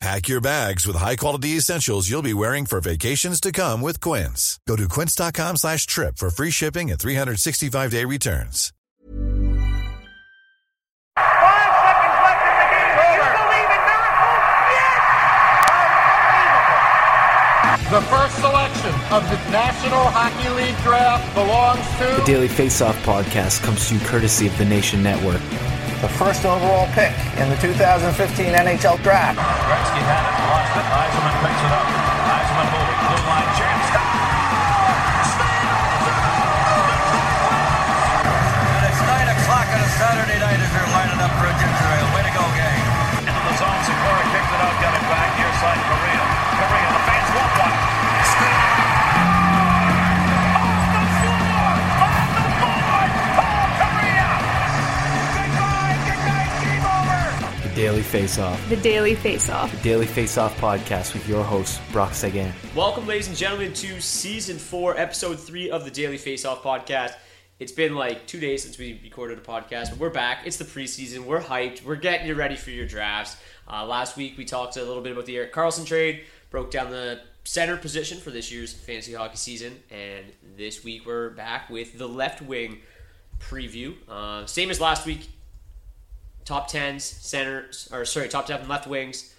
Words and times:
Pack 0.00 0.28
your 0.28 0.40
bags 0.40 0.86
with 0.86 0.96
high-quality 0.96 1.50
essentials 1.58 2.08
you'll 2.08 2.22
be 2.22 2.32
wearing 2.32 2.64
for 2.64 2.80
vacations 2.80 3.38
to 3.40 3.52
come 3.52 3.82
with 3.82 4.00
Quince. 4.00 4.58
Go 4.66 4.74
to 4.76 4.88
quince.com 4.88 5.56
slash 5.56 5.84
trip 5.84 6.16
for 6.16 6.30
free 6.30 6.50
shipping 6.50 6.90
and 6.90 6.98
365-day 6.98 8.06
returns. 8.06 8.72
Five 11.16 11.76
seconds 11.84 12.16
left 12.24 12.40
in 12.48 12.54
the 12.56 12.68
game. 12.72 12.96
Do 12.96 13.04
you 13.12 13.28
believe 13.44 13.70
in 13.76 13.82
miracles? 13.84 14.40
Yes! 14.72 15.04
Unbelievable. 17.68 18.00
The 18.00 18.02
first 18.08 18.34
selection 18.40 18.94
of 19.12 19.22
the 19.28 19.36
National 19.52 20.04
Hockey 20.16 20.48
League 20.56 20.80
draft 20.82 21.34
belongs 21.34 21.84
to... 21.98 22.04
The 22.16 22.24
to 22.24 22.32
Daily 22.32 22.48
Faceoff 22.48 22.96
podcast 23.02 23.62
comes 23.62 23.86
to 23.88 23.94
you 23.96 24.00
courtesy 24.06 24.46
of 24.46 24.56
the 24.56 24.64
Nation 24.64 25.02
Network. 25.02 25.42
the 26.00 26.08
first 26.08 26.46
overall 26.46 26.86
pick 26.94 27.12
in 27.36 27.50
the 27.50 27.56
2015 27.60 28.46
NHL 28.54 29.02
Draft. 29.02 29.38
Gretzky 30.50 30.74
had 30.74 30.74
it, 30.74 30.74
lost 30.74 30.74
it. 30.74 30.86
Eisenman 30.90 31.36
picks 31.46 31.62
it 31.62 31.70
up. 31.70 31.86
Eisenman 32.26 32.68
moving. 32.74 32.98
Blue 33.06 33.24
line 33.30 33.50
chance. 33.54 33.86
And 38.74 38.82
it's 38.90 38.98
9 38.98 39.30
o'clock 39.30 39.66
on 39.70 39.80
a 39.80 39.90
Saturday 39.94 40.38
night 40.42 40.58
as 40.58 40.70
they're 40.74 40.90
lining 40.90 41.20
up 41.22 41.32
for 41.38 41.46
a 41.46 41.54
ginger 41.54 41.88
ale. 41.94 42.10
Way 42.14 42.22
to 42.26 42.34
go, 42.34 42.44
gang. 42.58 42.82
Into 43.30 43.42
the 43.46 43.54
zone. 43.62 43.80
Sikora 43.86 44.24
kicked 44.34 44.50
it 44.50 44.60
out. 44.60 44.74
Got 44.82 44.94
it 44.98 45.06
back. 45.06 45.30
Near 45.38 45.52
side. 45.62 45.78
Korea. 45.86 46.29
The 58.10 58.42
Off. 58.42 58.68
The 58.68 58.76
Daily 58.76 59.14
Face 59.14 59.48
Off. 59.48 59.70
The 59.70 59.82
Daily 59.84 60.06
Face 60.06 60.36
Off 60.36 60.58
podcast 60.60 61.14
with 61.14 61.28
your 61.28 61.44
host, 61.44 61.80
Brock 61.92 62.12
Sagan. 62.12 62.52
Welcome, 62.74 63.06
ladies 63.06 63.28
and 63.28 63.36
gentlemen, 63.36 63.72
to 63.74 64.00
season 64.00 64.58
four, 64.58 64.98
episode 64.98 65.38
three 65.38 65.70
of 65.70 65.84
the 65.84 65.92
Daily 65.92 66.18
Face 66.18 66.44
Off 66.44 66.60
podcast. 66.60 67.14
It's 67.60 67.70
been 67.70 67.94
like 67.94 68.26
two 68.26 68.40
days 68.40 68.64
since 68.64 68.78
we 68.78 69.00
recorded 69.04 69.38
a 69.38 69.42
podcast, 69.42 69.90
but 69.90 70.00
we're 70.00 70.10
back. 70.10 70.40
It's 70.44 70.56
the 70.56 70.64
preseason. 70.64 71.24
We're 71.24 71.40
hyped. 71.40 71.84
We're 71.84 71.94
getting 71.94 72.26
you 72.26 72.34
ready 72.34 72.56
for 72.56 72.70
your 72.70 72.84
drafts. 72.84 73.36
Uh, 73.70 73.86
last 73.86 74.16
week, 74.16 74.36
we 74.36 74.44
talked 74.44 74.76
a 74.76 74.82
little 74.82 75.02
bit 75.04 75.12
about 75.12 75.26
the 75.26 75.36
Erik 75.36 75.54
Karlsson 75.54 75.86
trade, 75.86 76.24
broke 76.50 76.72
down 76.72 76.90
the 76.90 77.20
center 77.44 77.76
position 77.76 78.18
for 78.18 78.32
this 78.32 78.50
year's 78.50 78.72
fantasy 78.72 79.14
hockey 79.14 79.36
season, 79.36 79.80
and 79.88 80.26
this 80.56 80.82
week 80.82 81.06
we're 81.06 81.30
back 81.30 81.70
with 81.70 81.96
the 81.96 82.08
left 82.08 82.42
wing 82.42 82.80
preview. 83.38 83.94
Uh, 84.08 84.46
same 84.46 84.68
as 84.68 84.80
last 84.80 85.06
week. 85.06 85.28
Top 86.50 86.66
tens, 86.66 87.04
centers, 87.04 87.88
or 87.92 88.04
sorry, 88.04 88.28
top 88.28 88.46
ten 88.46 88.66
left 88.66 88.88
wings, 88.88 89.32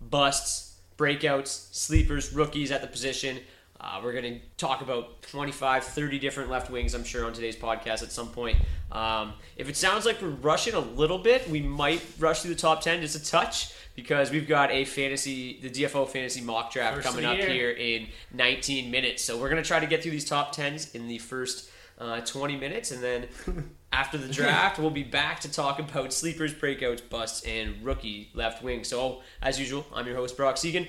busts, 0.00 0.80
breakouts, 0.98 1.72
sleepers, 1.72 2.32
rookies 2.32 2.72
at 2.72 2.80
the 2.80 2.88
position. 2.88 3.38
Uh, 3.80 4.00
we're 4.02 4.10
going 4.10 4.24
to 4.24 4.40
talk 4.56 4.80
about 4.80 5.22
25, 5.22 5.84
30 5.84 6.18
different 6.18 6.50
left 6.50 6.68
wings, 6.68 6.92
I'm 6.92 7.04
sure, 7.04 7.24
on 7.24 7.32
today's 7.32 7.54
podcast 7.54 8.02
at 8.02 8.10
some 8.10 8.30
point. 8.30 8.58
Um, 8.90 9.34
if 9.56 9.68
it 9.68 9.76
sounds 9.76 10.04
like 10.04 10.20
we're 10.20 10.30
rushing 10.30 10.74
a 10.74 10.80
little 10.80 11.18
bit, 11.18 11.48
we 11.48 11.60
might 11.60 12.02
rush 12.18 12.40
through 12.40 12.54
the 12.54 12.60
top 12.60 12.80
10 12.80 13.00
just 13.00 13.14
a 13.14 13.24
touch 13.24 13.72
because 13.94 14.32
we've 14.32 14.48
got 14.48 14.72
a 14.72 14.84
fantasy, 14.86 15.60
the 15.62 15.70
DFO 15.70 16.08
fantasy 16.08 16.40
mock 16.40 16.72
draft 16.72 16.96
First 16.96 17.06
coming 17.06 17.26
up 17.26 17.36
year. 17.36 17.48
here 17.48 17.70
in 17.70 18.08
19 18.34 18.90
minutes. 18.90 19.22
So 19.22 19.38
we're 19.38 19.50
going 19.50 19.62
to 19.62 19.68
try 19.68 19.78
to 19.78 19.86
get 19.86 20.02
through 20.02 20.10
these 20.10 20.28
top 20.28 20.52
10s 20.52 20.96
in 20.96 21.06
the 21.06 21.18
first 21.18 21.70
uh, 21.98 22.20
20 22.20 22.56
minutes. 22.56 22.90
And 22.90 23.02
then 23.02 23.28
after 23.92 24.18
the 24.18 24.28
draft, 24.28 24.78
we'll 24.78 24.90
be 24.90 25.02
back 25.02 25.40
to 25.40 25.50
talk 25.50 25.78
about 25.78 26.12
sleepers, 26.12 26.54
breakouts, 26.54 27.06
busts, 27.08 27.44
and 27.46 27.82
rookie 27.84 28.30
left 28.34 28.62
wing. 28.62 28.84
So, 28.84 29.22
as 29.42 29.58
usual, 29.58 29.86
I'm 29.94 30.06
your 30.06 30.16
host, 30.16 30.36
Brock 30.36 30.56
Segan. 30.56 30.88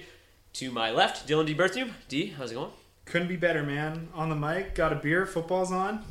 To 0.53 0.72
my 0.72 0.90
left, 0.90 1.28
Dylan 1.28 1.45
D. 1.45 1.53
Berthium. 1.53 1.91
D, 2.07 2.28
how's 2.35 2.51
it 2.51 2.56
going? 2.56 2.72
Couldn't 3.06 3.28
be 3.28 3.35
better, 3.35 3.63
man. 3.63 4.09
On 4.16 4.29
the 4.29 4.35
mic, 4.35 4.73
got 4.73 4.91
a 4.91 4.95
beer, 4.95 5.25
football's 5.25 5.72
on. 5.72 6.03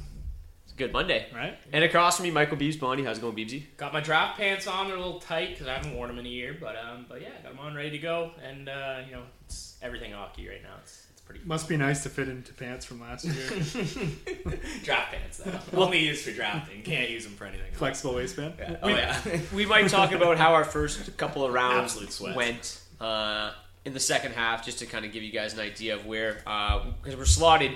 It's 0.64 0.72
a 0.72 0.76
good 0.76 0.92
Monday. 0.92 1.26
Right. 1.34 1.58
And 1.72 1.84
across 1.84 2.16
from 2.16 2.24
me, 2.24 2.30
Michael 2.30 2.56
Beebs 2.56 2.78
Bondy. 2.78 3.04
How's 3.04 3.18
it 3.18 3.20
going, 3.20 3.36
Beebsy? 3.36 3.64
Got 3.76 3.92
my 3.92 4.00
draft 4.00 4.38
pants 4.38 4.66
on. 4.66 4.86
They're 4.86 4.96
a 4.96 5.00
little 5.00 5.20
tight 5.20 5.50
because 5.50 5.66
I 5.66 5.74
haven't 5.74 5.94
worn 5.94 6.08
them 6.08 6.18
in 6.18 6.26
a 6.26 6.28
year. 6.28 6.56
But 6.58 6.76
um, 6.76 7.06
but 7.08 7.20
yeah, 7.20 7.30
got 7.42 7.56
them 7.56 7.58
on, 7.58 7.74
ready 7.74 7.90
to 7.90 7.98
go. 7.98 8.30
And 8.42 8.68
uh, 8.68 9.00
you 9.06 9.12
know, 9.12 9.22
it's 9.44 9.76
everything 9.82 10.12
hockey 10.12 10.48
right 10.48 10.62
now. 10.62 10.74
It's 10.80 11.06
it's 11.10 11.15
pretty 11.26 11.40
Must 11.44 11.68
be 11.68 11.76
nice 11.76 12.02
to 12.04 12.08
fit 12.08 12.28
into 12.28 12.52
pants 12.54 12.84
from 12.84 13.00
last 13.00 13.24
year. 13.24 13.34
draft 14.84 15.12
pants 15.12 15.38
though. 15.38 15.58
Only 15.74 15.98
used 15.98 16.24
for 16.24 16.32
drafting. 16.32 16.82
Can't 16.82 17.10
use 17.10 17.24
them 17.24 17.34
for 17.34 17.44
anything. 17.44 17.68
else. 17.68 17.76
Flexible 17.76 18.14
waistband. 18.14 18.54
Yeah. 18.58 18.76
Oh 18.82 18.88
yeah. 18.88 19.20
we 19.54 19.66
might 19.66 19.88
talk 19.88 20.12
about 20.12 20.38
how 20.38 20.54
our 20.54 20.64
first 20.64 21.16
couple 21.16 21.44
of 21.44 21.52
rounds 21.52 22.20
went 22.20 22.80
uh, 23.00 23.52
in 23.84 23.92
the 23.92 24.00
second 24.00 24.32
half, 24.32 24.64
just 24.64 24.78
to 24.78 24.86
kind 24.86 25.04
of 25.04 25.12
give 25.12 25.22
you 25.22 25.32
guys 25.32 25.54
an 25.54 25.60
idea 25.60 25.94
of 25.94 26.06
where, 26.06 26.34
because 26.34 27.16
we're 27.16 27.24
slotted 27.24 27.72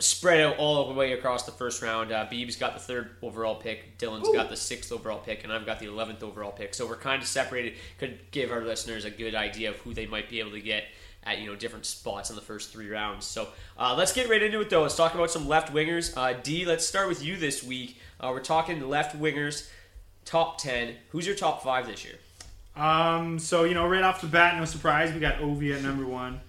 spread 0.00 0.40
out 0.40 0.56
all 0.56 0.88
the 0.88 0.94
way 0.94 1.12
across 1.12 1.44
the 1.44 1.52
first 1.52 1.82
round. 1.82 2.10
Uh, 2.10 2.26
Beebs 2.26 2.58
got 2.58 2.74
the 2.74 2.80
third 2.80 3.10
overall 3.22 3.54
pick, 3.54 3.98
Dylan's 3.98 4.28
got 4.34 4.48
the 4.48 4.56
sixth 4.56 4.92
overall 4.92 5.18
pick, 5.18 5.44
and 5.44 5.52
I've 5.52 5.66
got 5.66 5.78
the 5.78 5.86
eleventh 5.86 6.22
overall 6.22 6.52
pick. 6.52 6.74
So 6.74 6.86
we're 6.86 6.96
kind 6.96 7.22
of 7.22 7.28
separated. 7.28 7.74
Could 7.98 8.18
give 8.30 8.50
our 8.50 8.62
listeners 8.62 9.04
a 9.04 9.10
good 9.10 9.34
idea 9.34 9.70
of 9.70 9.76
who 9.76 9.94
they 9.94 10.06
might 10.06 10.28
be 10.28 10.40
able 10.40 10.52
to 10.52 10.60
get 10.60 10.84
at 11.24 11.38
you 11.38 11.46
know 11.46 11.56
different 11.56 11.86
spots 11.86 12.30
in 12.30 12.36
the 12.36 12.42
first 12.42 12.70
three 12.70 12.88
rounds. 12.88 13.26
So 13.26 13.48
uh, 13.78 13.94
let's 13.96 14.12
get 14.12 14.28
right 14.28 14.42
into 14.42 14.60
it 14.60 14.70
though. 14.70 14.82
Let's 14.82 14.96
talk 14.96 15.14
about 15.14 15.30
some 15.30 15.48
left 15.48 15.72
wingers. 15.72 16.16
Uh, 16.16 16.38
D, 16.42 16.64
let's 16.64 16.86
start 16.86 17.08
with 17.08 17.24
you 17.24 17.36
this 17.36 17.62
week. 17.62 17.98
Uh, 18.20 18.30
we're 18.32 18.40
talking 18.40 18.80
left 18.88 19.18
wingers, 19.20 19.68
top 20.24 20.58
ten. 20.58 20.94
Who's 21.10 21.26
your 21.26 21.36
top 21.36 21.62
five 21.62 21.86
this 21.86 22.04
year? 22.04 22.14
Um, 22.76 23.38
so 23.38 23.64
you 23.64 23.74
know, 23.74 23.86
right 23.86 24.02
off 24.02 24.20
the 24.20 24.26
bat, 24.26 24.56
no 24.58 24.64
surprise, 24.64 25.12
we 25.12 25.20
got 25.20 25.36
Ovi 25.38 25.74
at 25.76 25.82
number 25.82 26.06
one. 26.06 26.40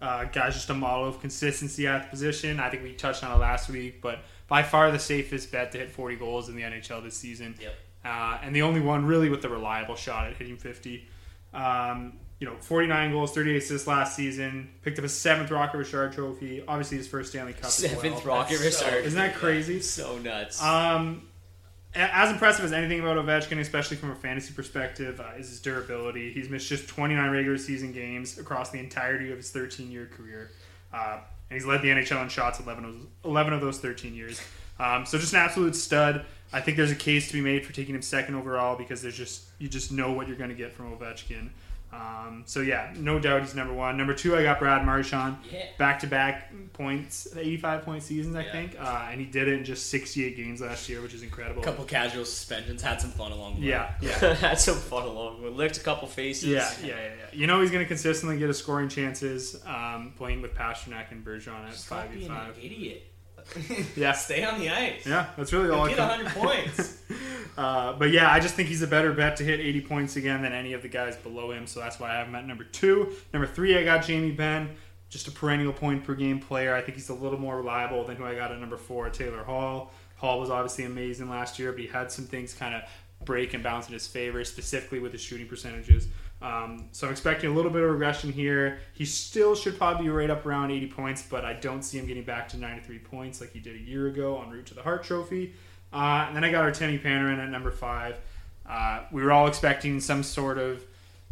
Uh, 0.00 0.24
guy's 0.24 0.54
just 0.54 0.70
a 0.70 0.74
model 0.74 1.06
of 1.06 1.20
consistency 1.20 1.86
at 1.86 2.04
the 2.04 2.08
position. 2.08 2.58
I 2.58 2.70
think 2.70 2.82
we 2.82 2.94
touched 2.94 3.22
on 3.22 3.32
it 3.32 3.38
last 3.38 3.68
week, 3.68 4.00
but 4.00 4.20
by 4.48 4.62
far 4.62 4.90
the 4.90 4.98
safest 4.98 5.52
bet 5.52 5.72
to 5.72 5.78
hit 5.78 5.90
40 5.90 6.16
goals 6.16 6.48
in 6.48 6.56
the 6.56 6.62
NHL 6.62 7.02
this 7.02 7.16
season. 7.16 7.54
Yep. 7.60 7.74
uh, 8.04 8.38
and 8.42 8.56
the 8.56 8.62
only 8.62 8.80
one 8.80 9.04
really 9.04 9.28
with 9.28 9.42
the 9.42 9.50
reliable 9.50 9.96
shot 9.96 10.26
at 10.26 10.36
hitting 10.36 10.56
50. 10.56 11.06
Um, 11.52 12.14
you 12.40 12.46
know, 12.48 12.56
49 12.56 13.12
goals, 13.12 13.32
38 13.32 13.56
assists 13.56 13.86
last 13.86 14.16
season. 14.16 14.70
Picked 14.82 14.98
up 14.98 15.04
a 15.04 15.08
seventh 15.08 15.50
Rocket 15.50 15.76
Richard 15.76 16.12
trophy. 16.12 16.64
Obviously, 16.66 16.96
his 16.96 17.06
first 17.06 17.30
Stanley 17.30 17.52
Cup. 17.52 17.70
Seventh 17.70 18.02
as 18.02 18.24
well. 18.24 18.38
Rocket 18.38 18.58
That's 18.58 18.82
Richard. 18.82 19.04
Isn't 19.04 19.18
that 19.18 19.34
crazy? 19.34 19.80
So 19.80 20.18
nuts. 20.18 20.62
Um, 20.62 21.28
as 21.94 22.30
impressive 22.30 22.64
as 22.64 22.72
anything 22.72 23.00
about 23.00 23.16
Ovechkin, 23.16 23.58
especially 23.58 23.98
from 23.98 24.10
a 24.10 24.14
fantasy 24.14 24.54
perspective, 24.54 25.20
uh, 25.20 25.38
is 25.38 25.50
his 25.50 25.60
durability. 25.60 26.32
He's 26.32 26.48
missed 26.48 26.68
just 26.68 26.88
29 26.88 27.30
regular 27.30 27.58
season 27.58 27.92
games 27.92 28.38
across 28.38 28.70
the 28.70 28.78
entirety 28.78 29.30
of 29.30 29.36
his 29.36 29.50
13 29.50 29.90
year 29.90 30.06
career. 30.06 30.50
Uh, 30.94 31.18
and 31.50 31.56
he's 31.56 31.66
led 31.66 31.82
the 31.82 31.88
NHL 31.88 32.22
in 32.22 32.28
shots 32.28 32.58
11 32.60 32.84
of, 32.84 32.94
11 33.24 33.52
of 33.52 33.60
those 33.60 33.78
13 33.78 34.14
years. 34.14 34.40
Um, 34.78 35.04
so 35.04 35.18
just 35.18 35.34
an 35.34 35.40
absolute 35.40 35.76
stud. 35.76 36.24
I 36.52 36.60
think 36.60 36.76
there's 36.76 36.90
a 36.90 36.96
case 36.96 37.26
to 37.28 37.34
be 37.34 37.40
made 37.42 37.66
for 37.66 37.72
taking 37.72 37.94
him 37.94 38.02
second 38.02 38.34
overall 38.34 38.76
because 38.76 39.02
there's 39.02 39.16
just 39.16 39.44
you 39.58 39.68
just 39.68 39.92
know 39.92 40.12
what 40.12 40.26
you're 40.26 40.38
going 40.38 40.50
to 40.50 40.56
get 40.56 40.72
from 40.72 40.96
Ovechkin. 40.96 41.50
Um, 41.92 42.44
so 42.46 42.60
yeah, 42.60 42.92
no 42.96 43.18
doubt 43.18 43.42
he's 43.42 43.54
number 43.54 43.74
one. 43.74 43.96
Number 43.96 44.14
two, 44.14 44.36
I 44.36 44.42
got 44.44 44.60
Brad 44.60 44.86
Marchand, 44.86 45.38
Yeah. 45.50 45.64
back 45.76 45.98
to 46.00 46.06
back 46.06 46.52
points, 46.72 47.26
85 47.36 47.82
point 47.84 48.02
seasons, 48.04 48.36
I 48.36 48.44
Yeah. 48.44 48.52
think, 48.52 48.76
uh, 48.80 49.08
and 49.10 49.20
he 49.20 49.26
did 49.26 49.48
it 49.48 49.54
in 49.54 49.64
just 49.64 49.90
68 49.90 50.36
games 50.36 50.60
last 50.60 50.88
year, 50.88 51.00
which 51.00 51.14
is 51.14 51.22
incredible. 51.24 51.62
A 51.62 51.64
couple 51.64 51.84
casual 51.84 52.24
suspensions, 52.24 52.80
had 52.80 53.00
some 53.00 53.10
fun 53.10 53.32
along 53.32 53.56
the 53.56 53.62
way. 53.62 53.66
Yeah, 53.68 53.90
yeah. 54.00 54.34
Had 54.34 54.60
some 54.60 54.76
fun 54.76 55.02
along 55.02 55.42
with 55.42 55.54
licked 55.54 55.78
a 55.78 55.80
couple 55.80 56.06
faces. 56.06 56.48
Yeah, 56.48 56.70
yeah, 56.80 56.86
yeah, 56.88 56.94
yeah. 56.96 57.12
You 57.32 57.46
know 57.48 57.60
he's 57.60 57.70
going 57.72 57.84
to 57.84 57.88
consistently 57.88 58.38
get 58.38 58.48
his 58.48 58.58
scoring 58.58 58.88
chances 58.88 59.60
um, 59.66 60.12
playing 60.16 60.42
with 60.42 60.54
Pastrnak 60.54 61.10
and 61.10 61.24
Bergeron 61.24 61.66
at 61.68 61.74
Stop 61.74 62.02
five 62.02 62.10
v 62.10 62.18
being 62.20 62.30
an 62.30 62.36
five. 62.36 62.56
idiot. 62.62 63.09
Yeah. 63.96 64.12
Stay 64.12 64.44
on 64.44 64.58
the 64.58 64.70
ice. 64.70 65.06
Yeah, 65.06 65.26
that's 65.36 65.52
really 65.52 65.70
all. 65.70 65.88
You'll 65.88 65.94
it 65.94 65.96
get 65.96 66.08
100 66.08 66.32
points. 66.34 67.02
uh, 67.58 67.92
but 67.94 68.10
yeah, 68.10 68.30
I 68.30 68.40
just 68.40 68.54
think 68.54 68.68
he's 68.68 68.82
a 68.82 68.86
better 68.86 69.12
bet 69.12 69.36
to 69.36 69.44
hit 69.44 69.60
80 69.60 69.80
points 69.82 70.16
again 70.16 70.42
than 70.42 70.52
any 70.52 70.72
of 70.72 70.82
the 70.82 70.88
guys 70.88 71.16
below 71.16 71.52
him. 71.52 71.66
So 71.66 71.80
that's 71.80 71.98
why 71.98 72.10
I 72.10 72.14
have 72.18 72.28
him 72.28 72.34
at 72.34 72.46
number 72.46 72.64
two. 72.64 73.12
Number 73.32 73.46
three, 73.46 73.76
I 73.76 73.84
got 73.84 74.04
Jamie 74.04 74.32
Benn, 74.32 74.70
just 75.08 75.28
a 75.28 75.30
perennial 75.30 75.72
point 75.72 76.04
per 76.04 76.14
game 76.14 76.40
player. 76.40 76.74
I 76.74 76.80
think 76.80 76.96
he's 76.96 77.08
a 77.08 77.14
little 77.14 77.38
more 77.38 77.56
reliable 77.56 78.04
than 78.04 78.16
who 78.16 78.24
I 78.24 78.34
got 78.34 78.52
at 78.52 78.60
number 78.60 78.76
four, 78.76 79.10
Taylor 79.10 79.44
Hall. 79.44 79.92
Hall 80.16 80.38
was 80.38 80.50
obviously 80.50 80.84
amazing 80.84 81.30
last 81.30 81.58
year, 81.58 81.72
but 81.72 81.80
he 81.80 81.86
had 81.86 82.12
some 82.12 82.26
things 82.26 82.52
kind 82.54 82.74
of 82.74 82.82
break 83.24 83.54
and 83.54 83.62
bounce 83.62 83.86
in 83.86 83.94
his 83.94 84.06
favor, 84.06 84.44
specifically 84.44 84.98
with 84.98 85.12
his 85.12 85.20
shooting 85.20 85.46
percentages. 85.46 86.08
Um, 86.42 86.88
so 86.92 87.06
I'm 87.06 87.12
expecting 87.12 87.50
a 87.50 87.52
little 87.52 87.70
bit 87.70 87.82
of 87.82 87.90
regression 87.90 88.32
here. 88.32 88.78
He 88.94 89.04
still 89.04 89.54
should 89.54 89.76
probably 89.76 90.04
be 90.04 90.10
right 90.10 90.30
up 90.30 90.46
around 90.46 90.70
80 90.70 90.86
points, 90.86 91.22
but 91.22 91.44
I 91.44 91.52
don't 91.52 91.82
see 91.82 91.98
him 91.98 92.06
getting 92.06 92.24
back 92.24 92.48
to 92.50 92.56
93 92.56 92.98
points 93.00 93.40
like 93.40 93.52
he 93.52 93.60
did 93.60 93.76
a 93.76 93.78
year 93.78 94.06
ago 94.06 94.40
en 94.42 94.50
route 94.50 94.66
to 94.66 94.74
the 94.74 94.82
Hart 94.82 95.04
Trophy. 95.04 95.54
Uh, 95.92 96.24
and 96.26 96.36
then 96.36 96.44
I 96.44 96.50
got 96.50 96.64
Artemi 96.64 97.02
Panarin 97.02 97.38
at 97.38 97.50
number 97.50 97.70
five. 97.70 98.16
Uh, 98.66 99.02
we 99.10 99.22
were 99.22 99.32
all 99.32 99.48
expecting 99.48 100.00
some 100.00 100.22
sort 100.22 100.56
of, 100.56 100.78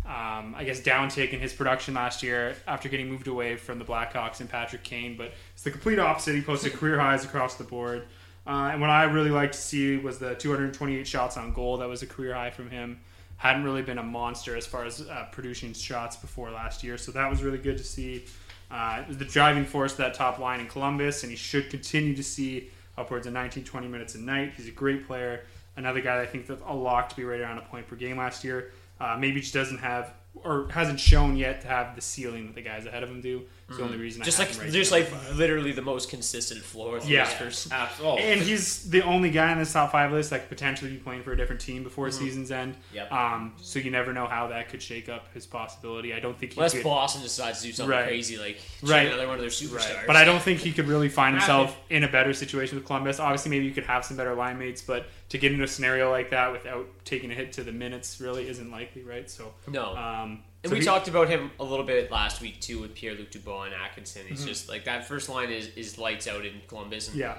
um, 0.04 0.54
I 0.56 0.64
guess, 0.64 0.80
downtick 0.80 1.32
in 1.32 1.40
his 1.40 1.52
production 1.52 1.94
last 1.94 2.22
year 2.22 2.56
after 2.66 2.88
getting 2.88 3.08
moved 3.08 3.28
away 3.28 3.56
from 3.56 3.78
the 3.78 3.84
Blackhawks 3.84 4.40
and 4.40 4.48
Patrick 4.48 4.82
Kane, 4.82 5.16
but 5.16 5.32
it's 5.54 5.62
the 5.62 5.70
complete 5.70 5.98
opposite. 5.98 6.34
He 6.34 6.42
posted 6.42 6.72
career 6.74 6.98
highs 6.98 7.24
across 7.24 7.54
the 7.54 7.64
board. 7.64 8.04
Uh, 8.46 8.70
and 8.72 8.80
what 8.80 8.90
I 8.90 9.04
really 9.04 9.30
liked 9.30 9.54
to 9.54 9.60
see 9.60 9.96
was 9.96 10.18
the 10.18 10.34
228 10.34 11.06
shots 11.06 11.36
on 11.36 11.52
goal. 11.52 11.76
That 11.78 11.88
was 11.88 12.02
a 12.02 12.06
career 12.06 12.34
high 12.34 12.50
from 12.50 12.70
him. 12.70 13.00
Hadn't 13.38 13.64
really 13.64 13.82
been 13.82 13.98
a 13.98 14.02
monster 14.02 14.56
as 14.56 14.66
far 14.66 14.84
as 14.84 15.00
uh, 15.00 15.26
producing 15.32 15.72
shots 15.72 16.16
before 16.16 16.50
last 16.50 16.84
year, 16.84 16.98
so 16.98 17.12
that 17.12 17.28
was 17.28 17.42
really 17.42 17.58
good 17.58 17.78
to 17.78 17.84
see. 17.84 18.24
Uh, 18.70 19.02
the 19.08 19.24
driving 19.24 19.64
force 19.64 19.92
of 19.92 19.98
that 19.98 20.12
top 20.14 20.38
line 20.38 20.60
in 20.60 20.66
Columbus, 20.66 21.22
and 21.22 21.30
he 21.30 21.36
should 21.36 21.70
continue 21.70 22.14
to 22.14 22.22
see 22.22 22.70
upwards 22.98 23.26
of 23.26 23.32
19, 23.32 23.64
20 23.64 23.88
minutes 23.88 24.14
a 24.14 24.18
night. 24.18 24.52
He's 24.56 24.68
a 24.68 24.72
great 24.72 25.06
player. 25.06 25.44
Another 25.76 26.00
guy 26.00 26.20
I 26.20 26.26
think 26.26 26.46
that's 26.46 26.60
a 26.66 26.74
lock 26.74 27.08
to 27.10 27.16
be 27.16 27.24
right 27.24 27.40
around 27.40 27.58
a 27.58 27.62
point 27.62 27.86
per 27.86 27.96
game 27.96 28.18
last 28.18 28.44
year. 28.44 28.72
Uh, 29.00 29.16
maybe 29.18 29.40
just 29.40 29.54
doesn't 29.54 29.78
have 29.78 30.12
or 30.34 30.68
hasn't 30.70 31.00
shown 31.00 31.36
yet 31.36 31.60
to 31.62 31.68
have 31.68 31.94
the 31.94 32.00
ceiling 32.00 32.46
that 32.46 32.54
the 32.54 32.62
guys 32.62 32.86
ahead 32.86 33.02
of 33.02 33.10
him 33.10 33.20
do. 33.20 33.42
It's 33.68 33.76
the 33.76 33.84
only 33.84 33.98
reason. 33.98 34.20
Mm-hmm. 34.22 34.24
Just 34.24 34.40
I 34.40 34.44
like 34.44 34.58
right 34.62 34.70
just 34.72 34.90
there. 34.90 35.00
like 35.02 35.36
literally 35.36 35.72
the 35.72 35.82
most 35.82 36.08
consistent 36.08 36.62
floor. 36.62 37.00
through 37.00 37.10
Yeah. 37.12 37.24
first- 37.26 37.70
Absolutely. 37.72 38.22
And 38.22 38.40
he's 38.40 38.88
the 38.88 39.02
only 39.02 39.30
guy 39.30 39.52
in 39.52 39.58
this 39.58 39.72
top 39.74 39.92
five 39.92 40.10
list 40.10 40.30
that 40.30 40.40
could 40.40 40.48
potentially 40.48 40.90
be 40.90 40.96
playing 40.96 41.22
for 41.22 41.32
a 41.32 41.36
different 41.36 41.60
team 41.60 41.82
before 41.84 42.08
Mhm. 42.08 42.12
season's 42.14 42.50
end. 42.50 42.76
Yep. 42.94 43.12
Um, 43.12 43.52
so 43.60 43.78
you 43.78 43.90
never 43.90 44.12
know 44.14 44.26
how 44.26 44.46
that 44.46 44.70
could 44.70 44.82
shake 44.82 45.10
up 45.10 45.26
his 45.34 45.46
possibility. 45.46 46.14
I 46.14 46.20
don't 46.20 46.38
think 46.38 46.52
he 46.52 46.58
Unless 46.60 46.72
could. 46.74 46.82
Boston 46.84 47.22
decides 47.22 47.60
to 47.60 47.66
do 47.66 47.72
something 47.74 47.90
Right. 47.94 48.06
crazy, 48.06 48.38
like 48.38 48.58
trade 48.80 48.90
Right. 48.90 49.06
another 49.08 49.26
one 49.26 49.34
of 49.36 49.40
their 49.42 49.50
superstars. 49.50 49.96
Right. 49.96 50.06
But 50.06 50.16
I 50.16 50.24
don't 50.24 50.42
think 50.42 50.60
he 50.60 50.72
could 50.72 50.88
really 50.88 51.10
find 51.10 51.36
himself 51.36 51.76
in 51.90 52.04
a 52.04 52.08
better 52.08 52.32
situation 52.32 52.76
with 52.78 52.86
Columbus. 52.86 53.20
Obviously, 53.20 53.50
maybe 53.50 53.66
you 53.66 53.72
could 53.72 53.84
have 53.84 54.04
some 54.04 54.16
better 54.16 54.34
line 54.34 54.58
mates, 54.58 54.80
but 54.80 55.08
to 55.28 55.36
get 55.36 55.52
into 55.52 55.62
a 55.64 55.68
scenario 55.68 56.10
like 56.10 56.30
that 56.30 56.52
without 56.52 56.86
taking 57.04 57.30
a 57.30 57.34
hit 57.34 57.52
to 57.52 57.62
the 57.62 57.72
minutes 57.72 58.18
really 58.18 58.48
isn't 58.48 58.70
likely, 58.70 59.02
right? 59.02 59.28
So 59.30 59.52
No. 59.66 59.94
Um, 59.94 60.42
And 60.64 60.70
so 60.70 60.74
we 60.74 60.80
he- 60.80 60.84
talked 60.86 61.08
about 61.08 61.28
him 61.28 61.50
a 61.60 61.64
little 61.64 61.84
bit 61.84 62.10
last 62.10 62.40
week 62.40 62.60
too 62.60 62.80
with 62.80 62.94
Pierre 62.94 63.14
Luc 63.14 63.30
Dubois 63.30 63.64
and 63.64 63.74
Atkinson. 63.74 64.22
He's 64.28 64.44
Mhm. 64.44 64.48
just 64.48 64.68
like 64.68 64.84
that 64.84 65.06
first 65.06 65.28
line 65.28 65.50
is, 65.50 65.68
is 65.76 65.98
lights 65.98 66.26
out 66.26 66.44
in 66.44 66.60
Columbus. 66.66 67.08
And, 67.08 67.16
Yeah. 67.18 67.36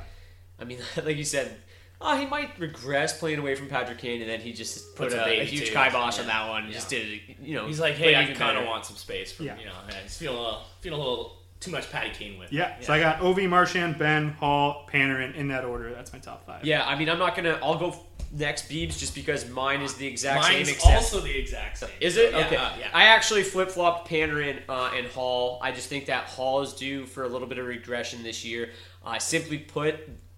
I 0.59 0.63
mean, 0.63 0.79
like 1.03 1.17
you 1.17 1.23
said, 1.25 1.57
oh, 2.01 2.17
he 2.17 2.25
might 2.25 2.57
regress 2.59 3.17
playing 3.19 3.39
away 3.39 3.55
from 3.55 3.67
Patrick 3.67 3.97
Kane, 3.97 4.21
and 4.21 4.29
then 4.29 4.39
he 4.39 4.53
just 4.53 4.95
put 4.95 5.09
Puts 5.09 5.15
a, 5.15 5.25
a 5.27 5.39
a 5.41 5.43
huge 5.43 5.67
too. 5.69 5.73
kibosh 5.75 6.17
on 6.19 6.27
that 6.27 6.47
one. 6.47 6.63
and 6.63 6.69
Yeah. 6.71 6.75
Just 6.75 6.89
did 6.89 7.07
it, 7.07 7.21
you 7.41 7.55
know. 7.55 7.67
He's 7.67 7.79
like, 7.81 7.95
hey, 7.95 8.15
I 8.15 8.25
kind 8.33 8.57
of 8.57 8.65
want 8.65 8.85
some 8.85 8.95
space 8.95 9.33
from, 9.33 9.47
Yeah. 9.47 9.57
you 9.59 9.65
know, 9.65 9.73
yeah, 9.89 9.95
he's 10.03 10.17
feeling 10.17 10.37
a 10.37 10.41
little, 10.41 10.61
feeling 10.79 10.99
a 11.01 11.03
little 11.03 11.35
too 11.59 11.71
much 11.71 11.91
Patty 11.91 12.11
Kane 12.11 12.39
with. 12.39 12.53
yeah. 12.53 12.79
So 12.79 12.93
I 12.93 13.01
got 13.01 13.19
Ovi, 13.19 13.49
Marchand, 13.49 13.97
Benn, 13.99 14.29
Hall, 14.29 14.87
Panarin 14.89 15.35
in 15.35 15.49
that 15.49 15.65
order. 15.65 15.93
That's 15.93 16.13
my 16.13 16.19
top 16.19 16.45
five. 16.45 16.63
Yeah, 16.63 16.87
I 16.87 16.97
mean, 16.97 17.09
I'm 17.09 17.19
not 17.19 17.35
gonna. 17.35 17.59
I'll 17.61 17.77
go 17.77 17.93
next 18.31 18.69
Beebs 18.69 18.97
just 18.99 19.15
because 19.15 19.49
mine 19.49 19.81
is 19.81 19.95
the 19.95 20.05
exact 20.05 20.41
Mine's 20.43 20.67
same. 20.67 20.75
except- 20.75 20.95
also 20.95 21.19
the 21.21 21.37
exact 21.37 21.77
same. 21.79 21.89
Is 21.99 22.17
it 22.17 22.31
yeah, 22.31 22.45
okay? 22.45 22.55
uh, 22.57 22.69
yeah. 22.79 22.87
I 22.93 23.05
actually 23.05 23.43
flip 23.43 23.69
flopped 23.71 24.09
Panarin 24.09 24.59
uh, 24.69 24.91
and 24.95 25.07
Hall. 25.07 25.59
I 25.61 25.71
just 25.71 25.89
think 25.89 26.05
that 26.07 26.25
Hall 26.25 26.61
is 26.61 26.73
due 26.73 27.05
for 27.05 27.23
a 27.23 27.27
little 27.27 27.47
bit 27.47 27.57
of 27.57 27.65
regression 27.65 28.21
this 28.23 28.45
year. 28.45 28.69
Uh, 29.05 29.17
simply 29.19 29.57
put, 29.57 29.95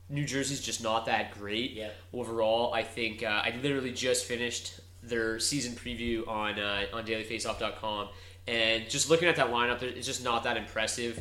New 0.09 0.25
Jersey's 0.25 0.61
just 0.61 0.83
not 0.83 1.05
that 1.07 1.37
great 1.39 1.71
Yeah. 1.71 1.89
overall. 2.13 2.73
I 2.73 2.83
think 2.83 3.23
uh, 3.23 3.27
I 3.45 3.53
literally 3.61 3.91
just 3.91 4.25
finished 4.25 4.79
their 5.03 5.39
season 5.39 5.73
preview 5.73 6.27
on 6.27 6.59
uh, 6.59 6.85
on 6.93 7.05
DailyFaceoff.com, 7.05 8.09
and 8.47 8.89
just 8.89 9.09
looking 9.09 9.27
at 9.27 9.35
that 9.37 9.47
lineup, 9.47 9.81
it's 9.81 10.05
just 10.05 10.23
not 10.23 10.43
that 10.43 10.57
impressive. 10.57 11.19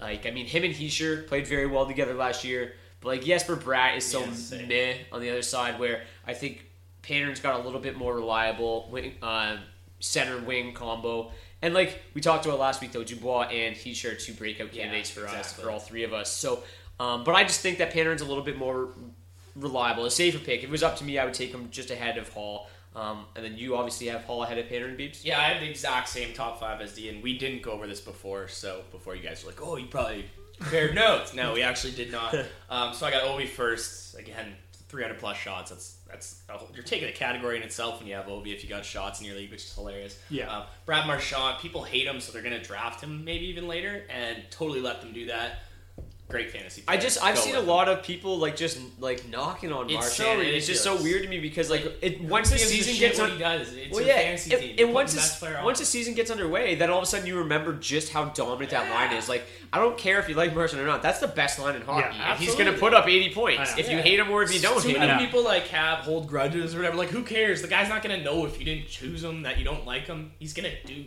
Like 0.00 0.26
I 0.26 0.30
mean, 0.30 0.46
him 0.46 0.64
and 0.64 0.74
Hischier 0.74 1.26
played 1.26 1.46
very 1.46 1.66
well 1.66 1.86
together 1.86 2.14
last 2.14 2.44
year, 2.44 2.74
but 3.06 3.12
like 3.18 3.24
Jesper 3.24 3.56
Bratt 3.56 3.96
is 3.96 4.04
so 4.04 4.20
Yeah, 4.20 4.32
same. 4.32 4.66
meh 4.68 4.94
on 5.12 5.20
the 5.20 5.30
other 5.30 5.42
side. 5.42 5.78
Where 5.78 6.02
I 6.26 6.34
think 6.34 6.64
Panarin's 7.04 7.38
got 7.38 7.60
a 7.60 7.62
little 7.62 7.78
bit 7.78 7.96
more 7.96 8.14
reliable 8.16 8.88
wing, 8.90 9.14
uh, 9.22 9.58
center 10.00 10.38
wing 10.38 10.72
combo. 10.74 11.30
And 11.62 11.72
like 11.72 12.02
we 12.14 12.20
talked 12.20 12.44
about 12.46 12.58
last 12.58 12.80
week, 12.80 12.90
though, 12.90 13.04
Dubois 13.04 13.42
and 13.44 13.76
Hischier 13.76 14.12
are 14.12 14.14
two 14.16 14.34
breakout 14.34 14.74
Yeah, 14.74 14.82
candidates 14.82 15.10
for 15.10 15.26
us, 15.28 15.52
for 15.52 15.70
all 15.70 15.78
three 15.78 16.02
of 16.02 16.12
us. 16.12 16.30
So, 16.32 16.64
um, 16.98 17.22
but 17.22 17.34
I 17.36 17.44
just 17.44 17.60
think 17.60 17.78
that 17.78 17.92
Panarin's 17.92 18.22
a 18.22 18.26
little 18.26 18.42
bit 18.42 18.58
more 18.58 18.88
reliable, 19.54 20.04
a 20.04 20.10
safer 20.10 20.38
pick. 20.38 20.58
If 20.60 20.64
it 20.64 20.70
was 20.70 20.82
up 20.82 20.96
to 20.96 21.04
me, 21.04 21.16
I 21.18 21.24
would 21.24 21.34
take 21.34 21.50
him 21.52 21.68
just 21.70 21.90
ahead 21.92 22.18
of 22.18 22.28
Hall. 22.30 22.68
Um, 22.94 23.26
and 23.36 23.44
then 23.44 23.56
you 23.58 23.76
obviously 23.76 24.06
have 24.08 24.24
Hall 24.24 24.42
ahead 24.42 24.56
of 24.58 24.66
Panarin, 24.66 24.98
Beeps. 24.98 25.22
Yeah, 25.22 25.38
I 25.38 25.44
have 25.44 25.60
the 25.60 25.68
exact 25.68 26.08
same 26.08 26.32
top 26.32 26.58
five 26.58 26.80
as 26.80 26.94
D, 26.94 27.08
and 27.10 27.22
we 27.22 27.36
didn't 27.38 27.62
go 27.62 27.72
over 27.72 27.86
this 27.86 28.00
before. 28.00 28.48
So 28.48 28.82
before 28.90 29.14
you 29.14 29.22
guys 29.22 29.44
were 29.44 29.50
like, 29.50 29.60
"Oh, 29.62 29.76
you 29.76 29.86
probably 29.86 30.24
compared 30.58 30.94
notes," 30.94 31.34
no, 31.34 31.52
we 31.54 31.62
actually 31.62 31.92
did 31.92 32.10
not. 32.12 32.34
Um, 32.68 32.92
so 32.94 33.06
I 33.06 33.10
got 33.12 33.22
Ovi 33.24 33.48
first. 33.48 34.18
Again, 34.18 34.52
300 34.88 35.18
plus 35.20 35.36
shots. 35.36 35.70
That's 35.70 35.96
that's 36.08 36.42
a 36.48 36.52
whole- 36.54 36.68
you're 36.74 36.82
taking 36.84 37.08
a 37.08 37.12
category 37.12 37.56
in 37.56 37.62
itself 37.62 37.98
when 38.00 38.08
you 38.08 38.14
have 38.16 38.26
Ovi 38.26 38.52
if 38.54 38.62
you 38.64 38.68
got 38.68 38.84
shots 38.84 39.20
in 39.20 39.26
your 39.26 39.36
league, 39.36 39.50
which 39.52 39.62
is 39.64 39.72
hilarious. 39.74 40.18
Yeah. 40.30 40.50
Um, 40.52 40.64
Brad 40.84 41.06
Marchand, 41.06 41.58
people 41.60 41.82
hate 41.84 42.06
him, 42.06 42.20
so 42.20 42.32
they're 42.32 42.42
gonna 42.42 42.62
draft 42.62 43.02
him 43.02 43.24
maybe 43.24 43.46
even 43.46 43.68
later, 43.68 44.04
and 44.10 44.42
totally 44.50 44.80
let 44.80 45.00
them 45.00 45.12
do 45.12 45.26
that. 45.26 45.60
Great 46.28 46.50
fantasy. 46.50 46.82
I 46.88 46.96
just 46.96 47.22
I've 47.22 47.36
Go 47.36 47.40
seen 47.40 47.54
a 47.54 47.58
with 47.58 47.68
him. 47.68 47.70
lot 47.70 47.88
of 47.88 48.02
people 48.02 48.38
like 48.38 48.56
just 48.56 48.80
like 48.98 49.28
knocking 49.28 49.70
on 49.70 49.84
It's 49.88 49.94
Marchand, 49.94 50.10
so 50.16 50.30
and 50.40 50.48
it's 50.48 50.66
just 50.66 50.82
so 50.82 51.00
weird 51.00 51.22
to 51.22 51.28
me 51.28 51.38
because 51.38 51.70
like 51.70 51.98
it 52.02 52.20
once 52.20 52.50
the 52.50 52.58
season 52.58 52.94
shit 52.94 53.00
gets 53.00 53.20
what 53.20 53.30
on, 53.30 53.36
he 53.36 53.42
does. 53.42 53.72
It's 53.72 53.92
well, 53.92 54.00
your 54.00 54.08
yeah, 54.08 54.22
fantasy 54.22 54.52
and, 54.52 54.60
team. 54.60 54.76
and 54.80 54.92
once 54.92 55.12
the 55.12 55.18
best 55.18 55.38
player 55.38 55.58
on. 55.58 55.64
once 55.64 55.78
the 55.78 55.84
season 55.84 56.14
gets 56.14 56.28
underway, 56.32 56.74
then 56.74 56.90
all 56.90 56.98
of 56.98 57.04
a 57.04 57.06
sudden 57.06 57.28
you 57.28 57.38
remember 57.38 57.74
just 57.74 58.12
how 58.12 58.24
dominant 58.24 58.70
that 58.70 58.90
line 58.90 59.16
is. 59.16 59.28
Like 59.28 59.46
I 59.72 59.78
don't 59.78 59.96
care 59.96 60.18
if 60.18 60.28
you 60.28 60.34
like 60.34 60.52
Marchand 60.52 60.82
or 60.82 60.86
not, 60.86 61.00
that's 61.00 61.20
the 61.20 61.28
best 61.28 61.60
line 61.60 61.76
in 61.76 61.82
hockey. 61.82 62.16
Yeah, 62.16 62.32
and 62.32 62.40
he's 62.40 62.56
going 62.56 62.72
to 62.72 62.78
put 62.78 62.92
up 62.92 63.06
eighty 63.06 63.32
points 63.32 63.60
I 63.60 63.74
know. 63.76 63.80
if 63.80 63.90
you 63.90 63.98
hate 63.98 64.18
him 64.18 64.28
or 64.28 64.42
if 64.42 64.52
you 64.52 64.58
don't 64.58 64.80
so 64.80 64.88
hate 64.88 64.98
many 64.98 65.24
people 65.24 65.44
like 65.44 65.68
have 65.68 66.00
hold 66.00 66.26
grudges 66.26 66.74
or 66.74 66.78
whatever. 66.78 66.96
Like, 66.96 67.10
who 67.10 67.22
cares? 67.22 67.62
The 67.62 67.68
guy's 67.68 67.88
not 67.88 68.02
gonna 68.02 68.20
know 68.22 68.46
if 68.46 68.58
you 68.58 68.64
didn't 68.64 68.88
choose 68.88 69.22
him 69.22 69.42
that 69.42 69.58
you 69.58 69.64
don't 69.64 69.86
like 69.86 70.08
him. 70.08 70.32
He's 70.40 70.54
gonna 70.54 70.72
do 70.84 71.04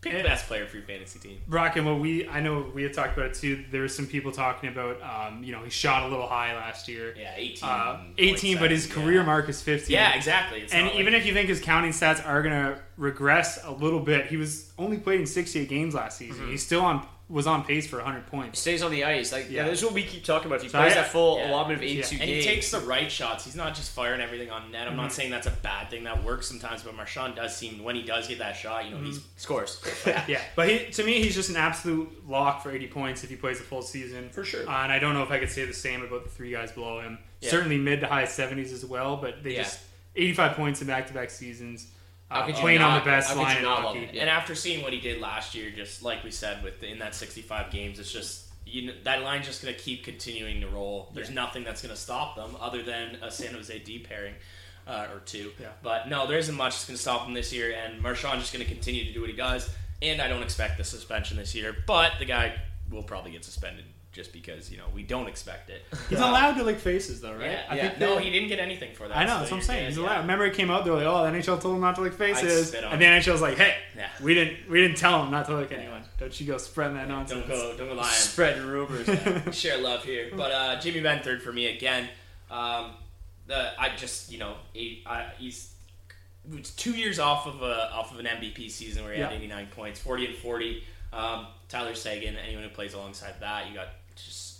pick 0.00 0.16
the 0.16 0.22
best 0.22 0.46
player 0.46 0.66
for 0.66 0.76
your 0.76 0.86
fantasy 0.86 1.18
team. 1.18 1.40
Brock, 1.46 1.76
and 1.76 1.86
what 1.86 2.00
we 2.00 2.26
I 2.28 2.40
know 2.40 2.70
we 2.74 2.82
had 2.82 2.94
talked 2.94 3.16
about 3.16 3.30
it 3.30 3.34
too. 3.34 3.64
There 3.70 3.82
was 3.82 3.94
some 3.94 4.06
people 4.06 4.32
talking 4.32 4.68
about, 4.68 5.00
um, 5.02 5.44
you 5.44 5.52
know, 5.52 5.62
he 5.62 5.70
shot 5.70 6.04
a 6.04 6.08
little 6.08 6.26
high 6.26 6.54
last 6.54 6.88
year. 6.88 7.14
Yeah, 7.16 7.32
eighteen. 7.36 7.68
Uh, 7.68 8.02
18, 8.18 8.58
but 8.58 8.70
his 8.70 8.86
career 8.86 9.20
yeah. 9.20 9.26
mark 9.26 9.48
is 9.48 9.62
15. 9.62 9.92
Yeah, 9.92 10.14
exactly. 10.14 10.60
It's 10.60 10.72
and 10.72 10.90
even 10.92 11.12
like- 11.12 11.22
if 11.22 11.26
you 11.26 11.34
think 11.34 11.48
his 11.48 11.60
counting 11.60 11.92
stats 11.92 12.26
are 12.26 12.42
going 12.42 12.54
to 12.54 12.80
regress 12.96 13.64
a 13.64 13.70
little 13.70 14.00
bit, 14.00 14.26
he 14.26 14.36
was 14.36 14.72
only 14.78 14.98
played 14.98 15.20
in 15.20 15.26
68 15.26 15.68
games 15.68 15.94
last 15.94 16.18
season. 16.18 16.42
Mm-hmm. 16.42 16.50
He's 16.52 16.64
still 16.64 16.82
on 16.82 17.06
was 17.30 17.46
on 17.46 17.62
pace 17.64 17.86
for 17.86 17.96
100 17.98 18.26
points. 18.26 18.58
Stays 18.58 18.82
on 18.82 18.90
the 18.90 19.04
ice. 19.04 19.30
Like 19.30 19.44
yeah, 19.48 19.62
Yeah. 19.62 19.70
this 19.70 19.78
is 19.78 19.84
what 19.84 19.94
we 19.94 20.02
keep 20.02 20.24
talking 20.24 20.46
about. 20.48 20.56
If 20.56 20.62
he 20.62 20.68
So 20.68 20.78
plays 20.80 20.92
I- 20.92 20.96
that 20.96 21.12
full 21.12 21.38
Yeah. 21.38 21.50
allotment 21.50 21.78
of 21.78 21.84
82 21.84 22.16
And 22.16 22.24
games, 22.26 22.44
he 22.44 22.50
takes 22.50 22.70
the 22.72 22.80
right 22.80 23.10
shots. 23.10 23.44
He's 23.44 23.54
not 23.54 23.74
just 23.76 23.92
firing 23.92 24.20
everything 24.20 24.50
on 24.50 24.70
net. 24.72 24.88
I'm 24.88 24.94
Mhm. 24.94 24.96
not 24.96 25.12
saying 25.12 25.30
that's 25.30 25.46
a 25.46 25.50
bad 25.52 25.90
thing. 25.90 26.02
That 26.04 26.24
works 26.24 26.48
sometimes, 26.48 26.82
but 26.82 26.94
Marchand 26.96 27.36
does 27.36 27.56
seem 27.56 27.84
when 27.84 27.94
he 27.94 28.02
does 28.02 28.26
get 28.26 28.38
that 28.40 28.56
shot, 28.56 28.84
you 28.84 28.90
know, 28.90 28.98
he 29.04 29.16
scores. 29.36 29.80
yeah, 30.26 30.42
but 30.56 30.68
he, 30.68 30.86
to 30.90 31.04
me, 31.04 31.22
he's 31.22 31.34
just 31.36 31.50
an 31.50 31.56
absolute 31.56 32.28
lock 32.28 32.62
for 32.64 32.72
80 32.72 32.88
points 32.88 33.22
if 33.22 33.30
he 33.30 33.36
plays 33.36 33.58
the 33.58 33.64
full 33.64 33.82
season. 33.82 34.28
For 34.30 34.44
sure. 34.44 34.68
Uh, 34.68 34.82
and 34.82 34.90
I 34.92 34.98
don't 34.98 35.14
know 35.14 35.22
if 35.22 35.30
I 35.30 35.38
could 35.38 35.50
say 35.50 35.64
the 35.64 35.72
same 35.72 36.02
about 36.02 36.24
the 36.24 36.30
three 36.30 36.50
guys 36.50 36.72
below 36.72 37.00
him. 37.00 37.18
Yeah. 37.40 37.50
Certainly 37.50 37.78
mid 37.78 38.00
to 38.00 38.08
high 38.08 38.24
70s 38.24 38.72
as 38.72 38.84
well, 38.84 39.16
but 39.16 39.44
they 39.44 39.52
Yeah. 39.54 39.62
just 39.62 39.78
85 40.16 40.56
points 40.56 40.80
in 40.80 40.88
back 40.88 41.06
to 41.06 41.14
back 41.14 41.30
seasons. 41.30 41.86
How 42.30 42.40
Uh, 42.42 42.46
could 42.46 42.54
you 42.56 42.60
playing 42.60 42.80
on 42.80 42.98
the 42.98 43.04
best 43.04 43.34
line 43.36 43.56
in 43.58 43.62
not 43.64 43.82
hockey. 43.82 44.00
love 44.00 44.08
it? 44.14 44.18
And 44.18 44.30
after 44.30 44.54
seeing 44.54 44.82
what 44.82 44.92
he 44.92 45.00
did 45.00 45.20
last 45.20 45.54
year, 45.54 45.70
just 45.70 46.02
like 46.02 46.22
we 46.24 46.30
said, 46.30 46.62
with 46.62 46.82
in 46.82 46.98
that 47.00 47.14
65 47.14 47.70
games, 47.70 47.98
it's 47.98 48.12
just 48.12 48.46
you 48.66 48.86
know, 48.86 48.92
that 49.02 49.22
line's 49.22 49.46
just 49.46 49.62
going 49.62 49.74
to 49.74 49.80
keep 49.80 50.04
continuing 50.04 50.60
to 50.60 50.68
roll. 50.68 51.10
There's 51.12 51.28
Yeah. 51.28 51.34
nothing 51.34 51.64
that's 51.64 51.82
going 51.82 51.92
to 51.94 52.00
stop 52.00 52.36
them 52.36 52.56
other 52.60 52.82
than 52.84 53.16
a 53.20 53.28
San 53.30 53.52
Jose 53.54 53.76
D 53.80 53.98
pairing. 53.98 54.34
Uh, 54.86 55.06
or 55.12 55.20
two, 55.20 55.52
Yeah. 55.60 55.68
but 55.82 56.08
no, 56.08 56.26
there 56.26 56.38
isn't 56.38 56.54
much 56.56 56.72
that's 56.72 56.86
going 56.86 56.96
to 56.96 57.02
stop 57.02 57.26
him 57.26 57.34
this 57.34 57.52
year, 57.52 57.72
and 57.72 58.00
Marchand's 58.02 58.40
just 58.42 58.52
going 58.52 58.64
to 58.66 58.72
continue 58.72 59.04
to 59.04 59.12
do 59.12 59.20
what 59.20 59.30
he 59.30 59.36
does. 59.36 59.70
And 60.02 60.20
I 60.20 60.26
don't 60.26 60.42
expect 60.42 60.78
the 60.78 60.84
suspension 60.84 61.36
this 61.36 61.54
year, 61.54 61.76
but 61.86 62.14
the 62.18 62.24
guy 62.24 62.54
will 62.90 63.02
probably 63.04 63.30
get 63.30 63.44
suspended 63.44 63.84
just 64.12 64.32
because 64.32 64.70
you 64.70 64.76
know 64.78 64.86
we 64.94 65.02
don't 65.02 65.28
expect 65.28 65.70
it. 65.70 65.82
He's 66.08 66.18
Uh, 66.20 66.24
allowed 66.28 66.54
to 66.54 66.64
lick 66.64 66.78
faces, 66.78 67.20
though, 67.20 67.32
right? 67.34 67.50
Yeah, 67.52 67.62
I 67.68 67.76
yeah. 67.76 67.88
think 67.88 68.00
no, 68.00 68.18
he 68.18 68.30
didn't 68.30 68.48
get 68.48 68.58
anything 68.58 68.94
for 68.94 69.06
that. 69.08 69.16
I 69.16 69.24
know, 69.24 69.34
so 69.34 69.38
that's 69.38 69.50
what 69.52 69.56
I'm 69.58 69.62
saying. 69.62 69.86
He's 69.88 69.96
yeah. 69.98 70.04
allowed. 70.04 70.20
Remember, 70.22 70.46
it 70.46 70.54
came 70.54 70.70
out. 70.70 70.84
They 70.84 70.90
were 70.90 70.96
like, 70.96 71.06
"Oh, 71.06 71.24
the 71.24 71.30
NHL 71.38 71.60
told 71.60 71.76
him 71.76 71.80
not 71.80 71.94
to 71.96 72.00
lick 72.02 72.14
faces," 72.14 72.74
and 72.74 73.00
the. 73.00 73.04
NHL's 73.04 73.40
like, 73.40 73.56
"Hey, 73.56 73.76
Yeah. 73.96 74.08
we 74.20 74.34
didn't, 74.34 74.68
we 74.68 74.80
didn't 74.80 74.96
tell 74.96 75.22
him 75.22 75.30
not 75.30 75.46
to 75.46 75.56
lick 75.56 75.72
anyone. 75.72 76.02
Don't 76.18 76.38
you 76.40 76.46
go 76.46 76.58
spreading 76.58 76.96
that 76.96 77.08
nonsense." 77.08 77.46
Don't 77.46 77.48
go, 77.48 77.76
don't 77.76 77.88
go 77.88 77.94
lying. 77.94 78.10
Spreading 78.12 78.66
rumors. 78.66 79.08
Share 79.56 79.78
love 79.78 80.04
here, 80.04 80.30
but 80.36 80.50
uh, 80.50 80.80
Jimmy 80.80 81.00
third 81.22 81.42
for 81.42 81.52
me 81.52 81.66
again. 81.76 82.08
Um, 82.50 82.92
the 83.46 83.70
I 83.80 83.94
just 83.96 84.32
you 84.32 84.38
know 84.38 84.54
he, 84.72 85.02
I, 85.06 85.26
he's 85.38 85.72
it's 86.52 86.70
two 86.70 86.92
years 86.92 87.18
off 87.18 87.46
of 87.46 87.62
a 87.62 87.92
off 87.92 88.12
of 88.12 88.18
an 88.18 88.26
MVP 88.26 88.70
season 88.70 89.04
where 89.04 89.12
he 89.12 89.20
had 89.20 89.32
89 89.32 89.68
points, 89.68 90.00
40 90.00 90.26
and 90.26 90.34
40. 90.36 90.82
Um, 91.12 91.46
Tyler 91.68 91.94
Seguin, 91.94 92.36
anyone 92.36 92.64
who 92.64 92.70
plays 92.70 92.94
alongside 92.94 93.34
that, 93.40 93.68
you 93.68 93.74
got 93.74 93.88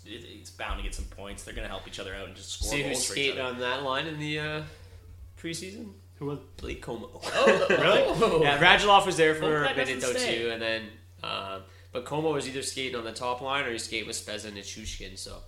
just 0.05 0.07
it, 0.25 0.25
it's 0.29 0.51
bound 0.51 0.79
to 0.79 0.83
get 0.83 0.95
some 0.95 1.05
points. 1.07 1.43
They're 1.45 1.55
gonna 1.55 1.69
help 1.69 1.87
each 1.89 1.99
other 2.01 2.15
out 2.15 2.27
and 2.27 2.37
just 2.37 2.53
score 2.53 2.71
See 2.71 2.83
goals 2.83 2.97
who's 2.99 3.07
for 3.07 3.13
each 3.15 3.19
skating 3.27 3.41
other. 3.41 3.55
on 3.55 3.61
that 3.61 3.83
line 3.83 4.07
in 4.07 4.19
the 4.19 4.39
uh, 4.39 4.63
preseason? 5.41 5.93
Who 6.17 6.27
was 6.27 6.39
Blake 6.59 6.85
Comeau? 6.85 7.09
Oh, 7.35 7.67
really? 7.71 8.43
yeah, 8.45 8.59
Radulov 8.61 9.07
was 9.07 9.17
there 9.17 9.33
Hope 9.35 9.43
for 9.43 9.57
a 9.65 9.69
that 9.69 9.77
minute 9.77 10.01
though 10.01 10.13
doesn't 10.13 10.21
stay. 10.21 10.39
too, 10.43 10.51
and 10.51 10.61
then 10.61 10.83
um, 11.23 11.63
but 11.93 12.05
Comeau 12.05 12.33
was 12.33 12.47
either 12.49 12.63
skating 12.63 12.97
on 12.97 13.05
the 13.05 13.13
top 13.13 13.41
line 13.41 13.65
or 13.65 13.73
he 13.73 13.79
skated 13.79 14.07
with 14.07 14.17
Spezza 14.17 14.47
and 14.47 14.57
Shushkin, 14.59 15.19
so 15.19 15.39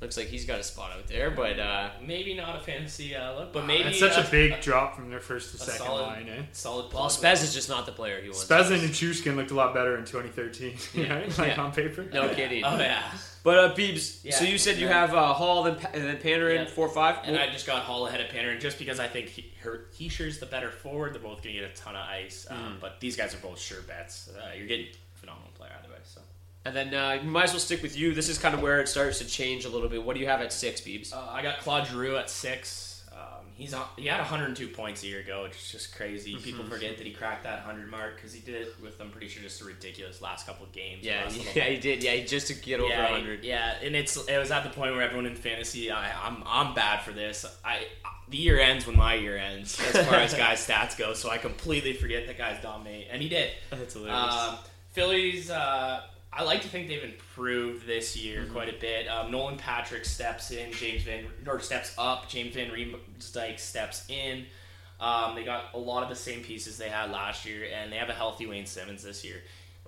looks 0.00 0.16
like 0.16 0.26
he's 0.28 0.44
got 0.46 0.58
a 0.60 0.62
spot 0.62 0.92
out 0.92 1.06
there. 1.06 1.30
But 1.30 1.58
uh, 1.58 1.90
maybe 2.04 2.34
not 2.34 2.56
a 2.56 2.60
fantasy 2.60 3.14
uh, 3.14 3.34
look, 3.34 3.52
but 3.52 3.66
maybe 3.66 3.84
That's 3.84 3.98
such 3.98 4.16
uh, 4.18 4.26
a 4.26 4.30
big 4.30 4.60
drop 4.60 4.96
from 4.96 5.10
their 5.10 5.20
first 5.20 5.52
to 5.52 5.58
second 5.58 5.84
solid, 5.86 6.02
line, 6.02 6.28
eh? 6.28 6.42
Solid. 6.52 6.92
well, 6.92 7.08
plug. 7.08 7.10
Spez 7.10 7.42
is 7.42 7.52
just 7.54 7.68
not 7.68 7.86
the 7.86 7.92
player 7.92 8.20
he 8.20 8.28
wants. 8.28 8.44
Spezza 8.44 8.72
and 8.72 8.90
Chushkin 8.90 9.36
looked 9.36 9.50
a 9.50 9.54
lot 9.54 9.74
better 9.74 9.96
in 9.96 10.04
2013, 10.04 10.74
Yeah. 10.94 11.14
right? 11.14 11.38
Like 11.38 11.56
Yeah. 11.56 11.62
on 11.62 11.72
paper. 11.72 12.04
No 12.12 12.28
kidding. 12.30 12.64
Oh 12.64 12.78
yeah. 12.78 13.02
But 13.42 13.58
uh, 13.58 13.74
Beebs, 13.74 14.22
Yeah. 14.22 14.34
so 14.34 14.44
you 14.44 14.58
said 14.58 14.76
you 14.78 14.88
have 14.88 15.14
uh, 15.14 15.32
Hall 15.32 15.64
and, 15.66 15.80
Pa- 15.80 15.88
and 15.94 16.04
then 16.04 16.18
Panarin 16.18 16.64
Yeah. 16.66 16.70
four 16.70 16.88
five. 16.90 17.18
And 17.24 17.36
I 17.38 17.50
just 17.50 17.66
got 17.66 17.82
Hall 17.82 18.06
ahead 18.06 18.20
of 18.20 18.26
Panarin 18.28 18.60
just 18.60 18.78
because 18.78 19.00
I 19.00 19.08
think 19.08 19.28
he, 19.28 19.50
her, 19.62 19.86
Hischier's 19.98 20.38
the 20.38 20.46
better 20.46 20.70
forward. 20.70 21.14
They're 21.14 21.22
both 21.22 21.42
going 21.42 21.54
to 21.56 21.60
get 21.62 21.70
a 21.70 21.74
ton 21.74 21.96
of 21.96 22.02
ice, 22.06 22.46
um, 22.50 22.56
Mm. 22.58 22.80
but 22.80 23.00
these 23.00 23.16
guys 23.16 23.34
are 23.34 23.38
both 23.38 23.58
sure 23.58 23.80
bets. 23.82 24.28
Uh, 24.28 24.52
you're 24.54 24.66
getting 24.66 24.86
a 24.86 25.18
phenomenal 25.18 25.50
player 25.54 25.72
either 25.78 25.88
way. 25.90 25.98
So 26.04 26.20
and 26.64 26.74
then 26.76 26.94
uh, 26.94 27.18
you 27.22 27.28
might 27.28 27.44
as 27.44 27.50
well 27.52 27.60
stick 27.60 27.82
with 27.82 27.96
you. 27.96 28.14
This 28.14 28.28
is 28.28 28.38
kind 28.38 28.54
of 28.54 28.60
where 28.62 28.80
it 28.80 28.88
starts 28.88 29.18
to 29.18 29.24
change 29.26 29.64
a 29.64 29.68
little 29.68 29.88
bit. 29.88 30.02
What 30.04 30.14
do 30.14 30.20
you 30.20 30.26
have 30.26 30.40
at 30.40 30.52
six, 30.52 30.80
Beebs? 30.80 31.12
uh, 31.14 31.20
I 31.30 31.42
got 31.42 31.60
Claude 31.60 31.86
Giroux 31.86 32.16
at 32.16 32.28
six. 32.28 33.02
Um, 33.12 33.46
he's 33.54 33.74
on, 33.74 33.84
he 33.96 34.06
had 34.06 34.18
102 34.18 34.68
points 34.68 35.02
a 35.02 35.06
year 35.06 35.20
ago, 35.20 35.42
which 35.44 35.56
is 35.56 35.70
just 35.72 35.94
crazy. 35.96 36.36
People 36.36 36.64
Mhm. 36.64 36.70
forget 36.70 36.96
that 36.98 37.06
he 37.06 37.12
cracked 37.12 37.44
that 37.44 37.64
100 37.66 37.90
mark 37.90 38.16
because 38.16 38.32
he 38.32 38.40
did 38.40 38.54
it 38.54 38.74
with 38.82 39.00
I'm 39.00 39.10
pretty 39.10 39.28
sure 39.28 39.42
just 39.42 39.60
a 39.62 39.64
ridiculous 39.64 40.20
last 40.22 40.46
couple 40.46 40.64
of 40.66 40.72
games. 40.72 41.02
Yeah, 41.04 41.28
yeah, 41.54 41.64
he 41.64 41.76
did. 41.78 42.02
Yeah, 42.02 42.12
he 42.12 42.24
just 42.24 42.46
to 42.48 42.54
get 42.54 42.80
over 42.80 42.88
yeah, 42.90 43.10
100. 43.10 43.42
Yeah, 43.44 43.74
and 43.82 43.96
it's 43.96 44.16
it 44.28 44.38
was 44.38 44.50
at 44.50 44.62
the 44.62 44.70
point 44.70 44.92
where 44.92 45.02
everyone 45.02 45.26
in 45.26 45.34
fantasy, 45.36 45.90
I, 45.90 46.12
I'm 46.26 46.42
I'm 46.46 46.74
bad 46.74 47.02
for 47.02 47.12
this. 47.12 47.44
I 47.64 47.86
the 48.28 48.36
year 48.36 48.60
ends 48.60 48.86
when 48.86 48.96
my 48.96 49.14
year 49.14 49.36
ends 49.36 49.80
as 49.94 50.06
far 50.06 50.16
as 50.18 50.32
guys' 50.44 50.64
stats 50.64 50.96
go, 50.96 51.14
so 51.14 51.30
I 51.30 51.38
completely 51.38 51.94
forget 51.94 52.26
that 52.28 52.38
guys 52.38 52.62
dominate, 52.62 53.08
and 53.10 53.20
he 53.20 53.28
did. 53.28 53.50
That's 53.70 53.94
hilarious. 53.94 54.32
Um, 54.34 54.58
Phillies, 54.92 55.50
uh, 55.50 56.02
I 56.32 56.44
like 56.44 56.62
to 56.62 56.68
think 56.68 56.86
they've 56.88 57.02
improved 57.02 57.86
this 57.86 58.16
year 58.16 58.42
Mm-hmm. 58.42 58.52
quite 58.52 58.68
a 58.68 58.78
bit. 58.78 59.08
Um, 59.08 59.30
Nolan 59.30 59.56
Patrick 59.56 60.04
steps 60.04 60.50
in, 60.52 60.72
James 60.72 61.02
Van 61.02 61.24
or 61.46 61.60
steps 61.60 61.92
up, 61.98 62.28
James 62.28 62.54
Van 62.54 62.70
Riemsdyk 62.70 63.58
steps 63.58 64.08
in. 64.08 64.44
Um, 65.00 65.34
they 65.34 65.44
got 65.44 65.72
a 65.74 65.78
lot 65.78 66.02
of 66.02 66.08
the 66.08 66.14
same 66.14 66.42
pieces 66.42 66.76
they 66.78 66.88
had 66.88 67.10
last 67.10 67.44
year, 67.46 67.66
and 67.74 67.90
they 67.92 67.96
have 67.96 68.10
a 68.10 68.14
healthy 68.14 68.46
Wayne 68.46 68.66
Simmonds 68.66 69.02
this 69.02 69.24
year. 69.24 69.36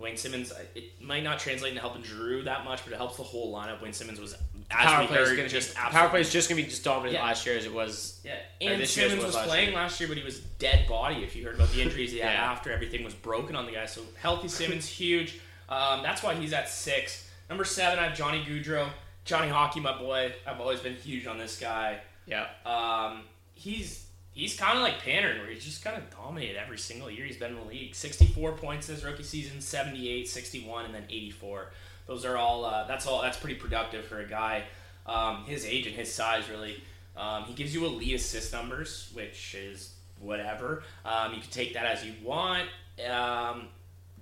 Wayne 0.01 0.17
Simmonds, 0.17 0.53
it 0.75 1.01
might 1.01 1.23
not 1.23 1.39
translate 1.39 1.69
into 1.71 1.81
helping 1.83 2.03
Drew 2.03 2.43
that 2.45 2.65
much, 2.65 2.83
but 2.83 2.93
it 2.95 2.97
helps 2.97 3.19
the 3.19 3.23
whole 3.23 3.55
lineup. 3.55 3.81
Wayne 3.83 3.93
Simmonds 3.93 4.19
was, 4.19 4.33
as 4.33 4.39
Power 4.71 5.03
we 5.03 5.07
play 5.09 5.19
is 5.19 5.29
heard, 5.29 5.49
just 5.51 5.75
power 5.75 6.09
play 6.09 6.21
is 6.23 6.33
just 6.33 6.49
gonna 6.49 6.61
be 6.63 6.67
just 6.67 6.83
dominant 6.83 7.13
Yeah. 7.15 7.25
last 7.25 7.45
year 7.47 7.57
as 7.59 7.67
it 7.67 7.73
was. 7.73 8.21
yeah, 8.25 8.37
and 8.63 8.81
this 8.81 8.97
year 8.97 9.05
as 9.07 9.13
Simmonds 9.13 9.27
was, 9.27 9.35
last 9.37 9.49
playing 9.49 9.69
year. 9.69 9.77
last 9.77 10.01
year, 10.01 10.09
but 10.09 10.17
he 10.17 10.25
was 10.25 10.41
dead 10.59 10.89
body. 10.89 11.23
If 11.23 11.37
you 11.37 11.45
heard 11.45 11.55
about 11.57 11.71
the 11.73 11.83
injuries 11.83 12.11
he 12.11 12.19
had 12.21 12.33
Yeah. 12.33 12.51
after, 12.51 12.73
everything 12.73 13.05
was 13.05 13.15
broken 13.15 13.55
on 13.55 13.67
the 13.67 13.73
guy. 13.73 13.85
So 13.87 14.01
healthy 14.21 14.49
Simmonds, 14.49 14.89
huge. 14.99 15.39
Um, 15.73 16.03
that's 16.03 16.23
why 16.23 16.35
he's 16.35 16.53
at 16.53 16.69
six. 16.69 17.29
Number 17.49 17.65
seven, 17.65 17.99
I 17.99 18.05
have 18.09 18.17
Johnny 18.17 18.45
Gaudreau. 18.45 18.89
Johnny 19.25 19.49
Hockey, 19.49 19.81
my 19.81 19.97
boy. 19.97 20.35
I've 20.47 20.61
always 20.61 20.81
been 20.81 20.97
huge 20.97 21.27
on 21.27 21.39
this 21.39 21.59
guy. 21.59 22.01
Yeah. 22.27 22.47
Um, 22.67 23.23
he's 23.55 24.07
he's 24.33 24.57
kind 24.57 24.77
of 24.77 24.83
like 24.83 25.01
Panarin, 25.01 25.39
where 25.39 25.51
he's 25.51 25.65
just 25.65 25.85
kind 25.85 25.97
of 25.97 26.11
dominated 26.11 26.57
every 26.57 26.79
single 26.79 27.11
year 27.11 27.25
he's 27.25 27.37
been 27.37 27.53
in 27.53 27.59
the 27.59 27.65
league. 27.65 27.95
64 27.95 28.53
points 28.53 28.89
his 28.89 29.05
rookie 29.05 29.23
season, 29.23 29.61
78, 29.61 30.29
61, 30.29 30.87
and 30.87 30.95
then 30.95 31.05
84. 31.09 31.71
Those 32.07 32.25
are 32.25 32.37
all. 32.37 32.65
Uh, 32.65 32.87
that's 32.87 33.07
all. 33.07 33.23
That's 33.23 33.39
pretty 33.39 33.57
productive 33.57 34.05
for 34.05 34.21
a 34.21 34.29
guy 34.29 34.65
um, 35.07 35.45
his 35.45 35.65
age 35.65 35.87
and 35.87 35.95
his 35.95 36.13
size. 36.13 36.49
Really, 36.49 36.83
um, 37.17 37.45
he 37.45 37.55
gives 37.55 37.75
you 37.75 37.85
elite 37.85 38.15
assist 38.15 38.53
numbers, 38.53 39.11
which 39.15 39.55
is 39.55 39.95
whatever. 40.19 40.83
Um, 41.05 41.35
you 41.35 41.41
can 41.41 41.51
take 41.51 41.75
that 41.75 41.87
as 41.87 42.05
you 42.05 42.13
want. 42.23 42.69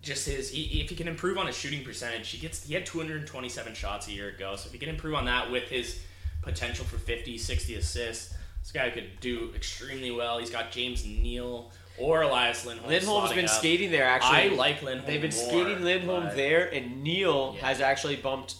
Just 0.02 0.26
his 0.26 0.50
he, 0.50 0.80
if 0.80 0.88
he 0.88 0.97
can 0.97 1.09
improve 1.09 1.37
on 1.37 1.47
his 1.47 1.57
shooting 1.57 1.85
percentage, 1.85 2.30
he 2.30 2.38
gets 2.38 2.64
he 2.66 2.73
had 2.75 2.87
227 2.87 3.75
shots 3.75 4.09
a 4.09 4.12
year 4.12 4.28
ago. 4.30 4.57
So 4.57 4.66
if 4.66 4.73
he 4.73 4.78
can 4.78 4.88
improve 4.88 5.14
on 5.14 5.26
that 5.26 5.50
with 5.50 5.64
his 5.64 6.00
potential 6.42 6.85
for 6.87 6.97
50, 6.97 7.37
60 7.37 7.75
assists, 7.75 8.35
this 8.62 8.73
guy 8.73 8.88
could 8.90 9.21
do 9.21 9.50
extremely 9.54 10.11
well. 10.11 10.38
He's 10.38 10.49
got 10.50 10.71
James 10.71 11.04
Neal 11.04 11.71
or 11.99 12.23
Elias 12.23 12.64
Lindholm. 12.64 12.88
Lindholm's 12.90 13.33
been 13.35 13.45
up. 13.45 13.50
skating 13.50 13.90
there 13.90 14.07
actually. 14.07 14.50
I 14.52 14.54
like 14.54 14.83
Lindholm. 14.83 15.07
They've 15.07 15.21
been 15.21 15.35
more, 15.37 15.49
skating 15.49 15.85
Lindholm 15.85 16.25
but- 16.25 16.37
there, 16.37 16.73
and 16.73 17.02
Neal 17.02 17.52
has 17.61 17.83
actually 17.83 18.16
bumped 18.16 18.54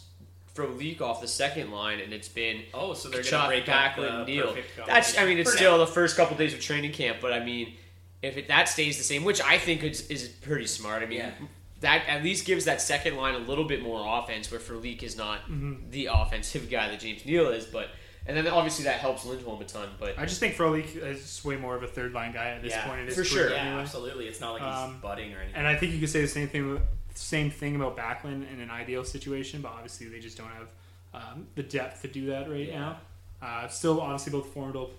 Frolik 0.55 1.01
off 1.01 1.23
the 1.23 1.29
second 1.29 1.71
line, 1.71 2.01
and 2.01 2.13
it's 2.13 2.29
been 2.29 2.65
Oh, 2.75 2.93
so 2.93 3.09
they're 3.09 3.23
Tkachuk, 3.23 3.31
gonna 3.31 3.49
break 3.49 3.69
up 3.69 3.75
Backlund, 3.95 4.27
the 4.27 4.33
Neal. 4.33 4.57
That's 4.87 5.17
I 5.17 5.25
mean 5.25 5.39
it's 5.39 5.51
For 5.53 5.57
still 5.57 5.79
now. 5.79 5.85
the 5.87 5.91
first 5.93 6.17
couple 6.17 6.37
days 6.37 6.53
of 6.53 6.61
training 6.61 6.93
camp, 6.93 7.19
but 7.23 7.33
I 7.33 7.43
mean 7.43 7.75
if 8.23 8.37
it, 8.37 8.49
that 8.49 8.69
stays 8.69 8.99
the 8.99 9.05
same, 9.05 9.25
which 9.25 9.41
I 9.41 9.59
think 9.59 9.83
is, 9.83 10.07
is 10.09 10.29
pretty 10.29 10.67
smart. 10.67 11.03
I 11.03 11.07
mean. 11.07 11.19
Yeah. 11.19 11.33
That 11.81 12.07
at 12.09 12.23
least 12.23 12.45
gives 12.45 12.67
that 12.67 12.83
second 12.83 13.17
line 13.17 13.35
a 13.35 13.39
little 13.39 13.65
bit 13.65 13.83
more 13.83 14.05
offense, 14.07 14.51
where 14.51 14.61
Frolik 14.61 15.03
is 15.03 15.17
not 15.17 15.49
Mhm. 15.49 15.91
the 15.91 16.11
offensive 16.13 16.69
guy 16.71 16.91
that 16.91 17.01
James 17.01 17.25
Neal 17.25 17.49
is. 17.49 17.65
But 17.65 17.89
and 18.27 18.37
then 18.37 18.47
obviously 18.49 18.85
that 18.85 19.01
helps 19.01 19.25
Lindholm 19.25 19.63
a 19.63 19.65
ton. 19.65 19.89
But 19.99 20.19
I 20.19 20.27
just 20.27 20.41
think 20.41 20.57
Frolik 20.57 20.95
is 20.95 21.43
way 21.43 21.57
more 21.57 21.75
of 21.75 21.83
a 21.83 21.87
third 21.87 22.13
line 22.13 22.33
guy 22.35 22.49
at 22.51 22.61
this 22.63 22.73
Yeah, 22.75 22.87
point 22.87 23.01
in 23.01 23.07
his 23.07 23.15
for 23.15 23.23
career. 23.25 23.47
sure. 23.49 23.51
Yeah, 23.57 23.63
anyway. 23.63 23.81
absolutely. 23.81 24.29
It's 24.29 24.41
not 24.43 24.53
like 24.53 24.63
he's 24.63 24.71
Um, 24.91 25.01
budding 25.01 25.33
or 25.33 25.39
anything. 25.39 25.55
And 25.55 25.67
I 25.67 25.75
think 25.75 25.95
you 25.95 26.01
could 26.01 26.11
say 26.11 26.21
the 26.21 26.29
same 26.29 26.49
thing, 26.49 26.83
same 27.15 27.51
thing 27.51 27.77
about 27.77 27.97
Backlund 27.97 28.53
in 28.53 28.61
an 28.61 28.71
ideal 28.71 29.03
situation, 29.03 29.63
but 29.63 29.73
obviously 29.73 30.07
they 30.09 30.21
just 30.21 30.37
don't 30.37 30.51
have 30.51 30.69
um, 31.15 31.47
the 31.55 31.63
depth 31.63 32.03
to 32.03 32.09
do 32.09 32.27
that 32.27 32.51
right 32.51 32.69
Yeah. 32.69 32.79
now. 32.79 33.01
Uh, 33.41 33.69
still, 33.69 34.03
obviously, 34.03 34.31
both 34.33 34.53
formidable, 34.53 34.91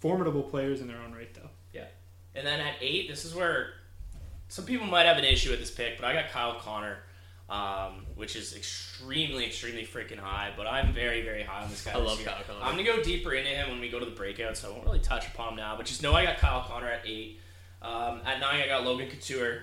formidable 0.00 0.42
players 0.42 0.80
in 0.80 0.88
their 0.88 0.96
own 1.02 1.12
right, 1.12 1.32
though. 1.34 1.50
And 2.34 2.46
then 2.46 2.60
at 2.60 2.74
eight, 2.80 3.08
this 3.08 3.24
is 3.24 3.34
where 3.34 3.74
some 4.48 4.64
people 4.64 4.86
might 4.86 5.06
have 5.06 5.18
an 5.18 5.24
issue 5.24 5.50
with 5.50 5.60
this 5.60 5.70
pick, 5.70 5.98
but 5.98 6.06
I 6.06 6.12
got 6.12 6.30
Kyle 6.30 6.54
Connor, 6.54 6.98
um, 7.48 8.06
which 8.14 8.36
is 8.36 8.54
extremely, 8.54 9.44
extremely 9.46 9.84
freaking 9.84 10.18
high. 10.18 10.52
But 10.56 10.66
I'm 10.66 10.92
very, 10.92 11.22
very 11.22 11.42
high 11.42 11.62
on 11.62 11.70
this 11.70 11.84
guy. 11.84 11.92
I 11.92 11.98
this 11.98 12.06
love 12.06 12.20
year. 12.20 12.28
Kyle 12.28 12.42
Connor. 12.46 12.64
I'm 12.64 12.76
gonna 12.76 12.84
go 12.84 13.02
deeper 13.02 13.32
into 13.32 13.50
him 13.50 13.70
when 13.70 13.80
we 13.80 13.88
go 13.88 13.98
to 13.98 14.04
the 14.04 14.10
breakout, 14.12 14.56
so 14.56 14.68
I 14.68 14.72
won't 14.72 14.84
really 14.84 15.00
touch 15.00 15.26
upon 15.28 15.50
him 15.50 15.56
now. 15.56 15.76
But 15.76 15.86
just 15.86 16.02
know 16.02 16.14
I 16.14 16.24
got 16.24 16.38
Kyle 16.38 16.62
Connor 16.62 16.88
at 16.88 17.06
eight. 17.06 17.40
Um, 17.82 18.20
at 18.26 18.40
nine, 18.40 18.62
I 18.62 18.66
got 18.66 18.84
Logan 18.84 19.08
Couture. 19.08 19.62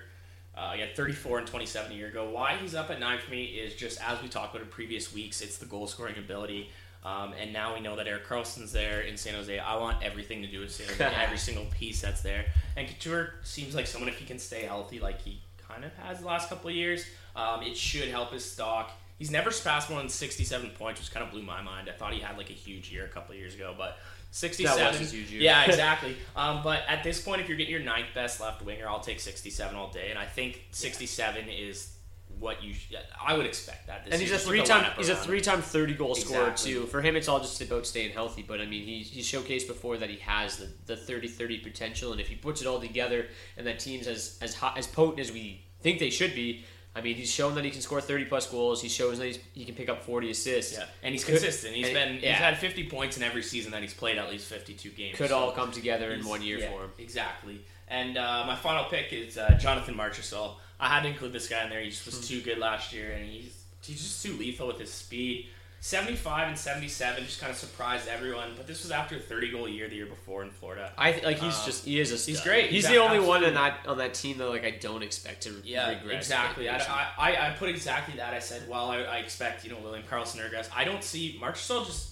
Uh, 0.55 0.73
he 0.73 0.81
had 0.81 0.95
34 0.95 1.39
and 1.39 1.47
27 1.47 1.91
a 1.91 1.95
year 1.95 2.07
ago. 2.07 2.29
Why 2.31 2.57
he's 2.57 2.73
up 2.73 2.89
at 2.89 2.99
nine 2.99 3.19
for 3.19 3.29
me 3.29 3.43
is 3.45 3.75
just 3.75 4.01
as 4.01 4.19
we 4.23 4.27
talked 4.27 4.55
about 4.55 4.63
in 4.63 4.69
previous 4.69 5.13
weeks, 5.13 5.39
it's 5.41 5.57
the 5.57 5.67
goal 5.67 5.85
scoring 5.85 6.17
ability. 6.17 6.71
Um, 7.07 7.33
and 7.39 7.53
now 7.53 7.73
we 7.73 7.79
know 7.79 7.95
that 7.95 8.05
Erik 8.05 8.27
Karlsson's 8.27 8.73
there 8.73 8.99
in 8.99 9.15
San 9.15 9.33
Jose. 9.33 9.57
I 9.57 9.77
want 9.77 10.03
everything 10.03 10.41
to 10.41 10.47
do 10.47 10.59
with 10.59 10.73
San 10.73 10.87
Jose, 10.87 11.05
every 11.23 11.37
single 11.49 11.65
piece 11.65 12.01
that's 12.01 12.21
there. 12.21 12.45
And 12.75 12.85
Couture 12.85 13.35
seems 13.43 13.75
like 13.75 13.87
someone 13.87 14.09
if 14.09 14.17
he 14.17 14.25
can 14.25 14.39
stay 14.39 14.63
healthy, 14.63 14.99
like 14.99 15.21
he 15.21 15.39
kind 15.69 15.85
of 15.85 15.93
has 15.95 16.19
the 16.19 16.25
last 16.25 16.49
couple 16.49 16.69
of 16.69 16.75
years. 16.75 17.05
Um, 17.33 17.63
it 17.63 17.77
should 17.77 18.09
help 18.09 18.33
his 18.33 18.43
stock. 18.43 18.91
He's 19.17 19.31
never 19.31 19.51
surpassed 19.51 19.89
more 19.89 19.99
than 19.99 20.09
67 20.09 20.71
points, 20.71 20.99
which 20.99 21.13
kind 21.13 21.25
of 21.25 21.31
blew 21.31 21.43
my 21.43 21.61
mind. 21.61 21.89
I 21.89 21.93
thought 21.93 22.13
he 22.13 22.19
had 22.19 22.37
like 22.37 22.49
a 22.49 22.53
huge 22.53 22.91
year 22.91 23.05
a 23.05 23.07
couple 23.07 23.33
of 23.33 23.39
years 23.39 23.55
ago, 23.55 23.73
but 23.77 23.97
67. 24.31 24.77
That 24.77 24.91
was 24.91 24.99
his 24.99 25.13
huge 25.13 25.31
year. 25.31 25.41
Yeah, 25.41 25.63
exactly. 25.65 26.17
um, 26.35 26.61
but 26.61 26.81
at 26.89 27.05
this 27.05 27.21
point, 27.21 27.39
if 27.39 27.47
you're 27.47 27.57
getting 27.57 27.73
your 27.73 27.83
ninth 27.83 28.07
best 28.13 28.41
left 28.41 28.61
winger, 28.65 28.85
I'll 28.87 28.99
take 28.99 29.21
67 29.21 29.75
all 29.77 29.89
day, 29.91 30.09
and 30.09 30.19
I 30.19 30.25
think 30.25 30.65
67 30.71 31.47
is 31.47 31.93
what 32.39 32.63
you. 32.63 32.73
Sh- 32.73 32.93
I 33.25 33.35
would 33.35 33.45
expect 33.45 33.87
that. 33.87 34.05
This 34.05 34.13
and 34.13 34.21
he's 34.21 34.29
a 34.29 34.33
year, 34.33 34.37
just 34.37 34.47
three-time 34.47 34.91
he's 34.97 35.09
a 35.09 35.15
three-time 35.15 35.61
thirty-goal 35.61 36.15
scorer 36.15 36.49
Exactly. 36.51 36.73
too. 36.73 36.85
For 36.87 37.01
him, 37.01 37.15
it's 37.15 37.27
all 37.27 37.39
just 37.39 37.59
about 37.61 37.85
staying 37.85 38.11
healthy. 38.11 38.43
But 38.47 38.61
I 38.61 38.65
mean, 38.65 38.83
he 38.85 38.99
he's 38.99 39.29
showcased 39.31 39.67
before 39.67 39.97
that 39.97 40.09
he 40.09 40.17
has 40.17 40.57
the, 40.57 40.69
the 40.85 40.95
30-30 40.95 41.63
potential, 41.63 42.11
and 42.11 42.21
if 42.21 42.27
he 42.27 42.35
puts 42.35 42.61
it 42.61 42.67
all 42.67 42.79
together, 42.79 43.27
and 43.57 43.65
that 43.67 43.79
team's 43.79 44.07
as 44.07 44.37
as 44.41 44.53
hot, 44.55 44.77
as 44.77 44.87
potent 44.87 45.19
as 45.19 45.31
we 45.31 45.61
think 45.81 45.99
they 45.99 46.09
should 46.09 46.33
be. 46.35 46.63
I 46.95 47.01
mean, 47.01 47.15
he's 47.15 47.29
shown 47.31 47.53
that 47.53 47.63
he 47.63 47.69
can 47.69 47.81
score 47.81 48.01
30 48.01 48.25
plus 48.25 48.49
goals. 48.49 48.81
He 48.81 48.89
shows 48.89 49.19
that 49.19 49.25
he's, 49.25 49.37
he 49.53 49.65
can 49.65 49.75
pick 49.75 49.87
up 49.87 50.01
40 50.03 50.31
assists. 50.31 50.73
Yeah, 50.75 50.85
and 51.03 51.13
he's 51.13 51.23
consistent. 51.23 51.75
He's 51.75 51.89
and- 51.89 51.93
been 51.93 52.13
he's 52.15 52.31
had 52.31 52.57
50 52.57 52.89
points 52.89 53.17
in 53.17 53.21
every 53.23 53.43
season 53.43 53.71
that 53.73 53.83
he's 53.83 53.93
played 53.93 54.17
at 54.17 54.31
least 54.31 54.47
52 54.47 54.89
games. 54.89 55.15
Could 55.15 55.29
So 55.29 55.37
all 55.37 55.51
come 55.51 55.71
together 55.71 56.09
in 56.11 56.25
one 56.25 56.41
year 56.41 56.57
yeah, 56.57 56.71
for 56.71 56.85
him. 56.85 56.91
Exactly. 56.97 57.61
And 57.87 58.17
uh, 58.17 58.45
my 58.47 58.55
final 58.55 58.85
pick 58.85 59.13
is 59.13 59.37
uh, 59.37 59.57
Jonathan 59.59 59.93
Marchessault. 59.93 60.55
I 60.79 60.89
had 60.89 61.01
to 61.03 61.09
include 61.09 61.33
this 61.33 61.47
guy 61.47 61.63
in 61.63 61.69
there. 61.69 61.81
He 61.81 61.89
just 61.89 62.03
Hmm. 62.03 62.11
was 62.11 62.27
too 62.27 62.41
good 62.41 62.57
last 62.59 62.93
year, 62.93 63.11
and 63.11 63.27
he's 63.29 63.53
he's 63.83 64.01
just 64.01 64.21
too 64.23 64.33
lethal 64.33 64.67
with 64.67 64.79
his 64.79 64.91
speed. 64.93 65.47
75 65.79 66.47
and 66.49 66.57
77 66.57 67.23
just 67.23 67.39
kind 67.39 67.51
of 67.51 67.57
surprised 67.57 68.07
everyone, 68.07 68.53
but 68.57 68.65
this 68.67 68.81
was 68.81 68.91
after 68.91 69.15
a 69.15 69.19
30 69.19 69.51
goal 69.51 69.69
year 69.69 69.87
the 69.87 69.95
year 69.95 70.05
before 70.07 70.41
in 70.43 70.49
Florida. 70.49 70.91
I 70.97 71.11
th- 71.11 71.23
like 71.23 71.37
he's 71.39 71.57
Um, 71.59 71.65
just 71.65 71.85
he 71.85 71.99
is 71.99 72.11
a 72.11 72.17
he's 72.31 72.41
great. 72.41 72.65
He's 72.71 72.83
He's 72.83 72.87
the 72.93 72.97
only 72.97 73.19
one 73.19 73.43
absolutely- 73.43 73.47
in 73.49 73.53
that 73.53 73.87
on 73.87 73.97
that 73.99 74.13
team 74.15 74.37
that 74.39 74.47
like 74.49 74.65
I 74.65 74.71
don't 74.71 75.03
expect 75.03 75.43
to 75.43 75.61
Yeah, 75.63 75.89
regress. 75.89 76.15
exactly. 76.25 76.67
I, 76.67 76.77
I, 76.79 77.07
I, 77.17 77.47
I 77.47 77.51
put 77.53 77.69
exactly 77.69 78.15
that. 78.17 78.33
I 78.33 78.39
said, 78.39 78.67
well, 78.67 78.89
I, 78.89 78.97
I 79.03 79.17
expect 79.19 79.63
you 79.63 79.71
know 79.71 79.77
William 79.77 80.03
Karlsson 80.05 80.37
to 80.37 80.43
regress. 80.43 80.67
I 80.75 80.83
don't 80.83 81.03
see 81.03 81.39
Marchessault 81.41 81.85
just. 81.85 82.09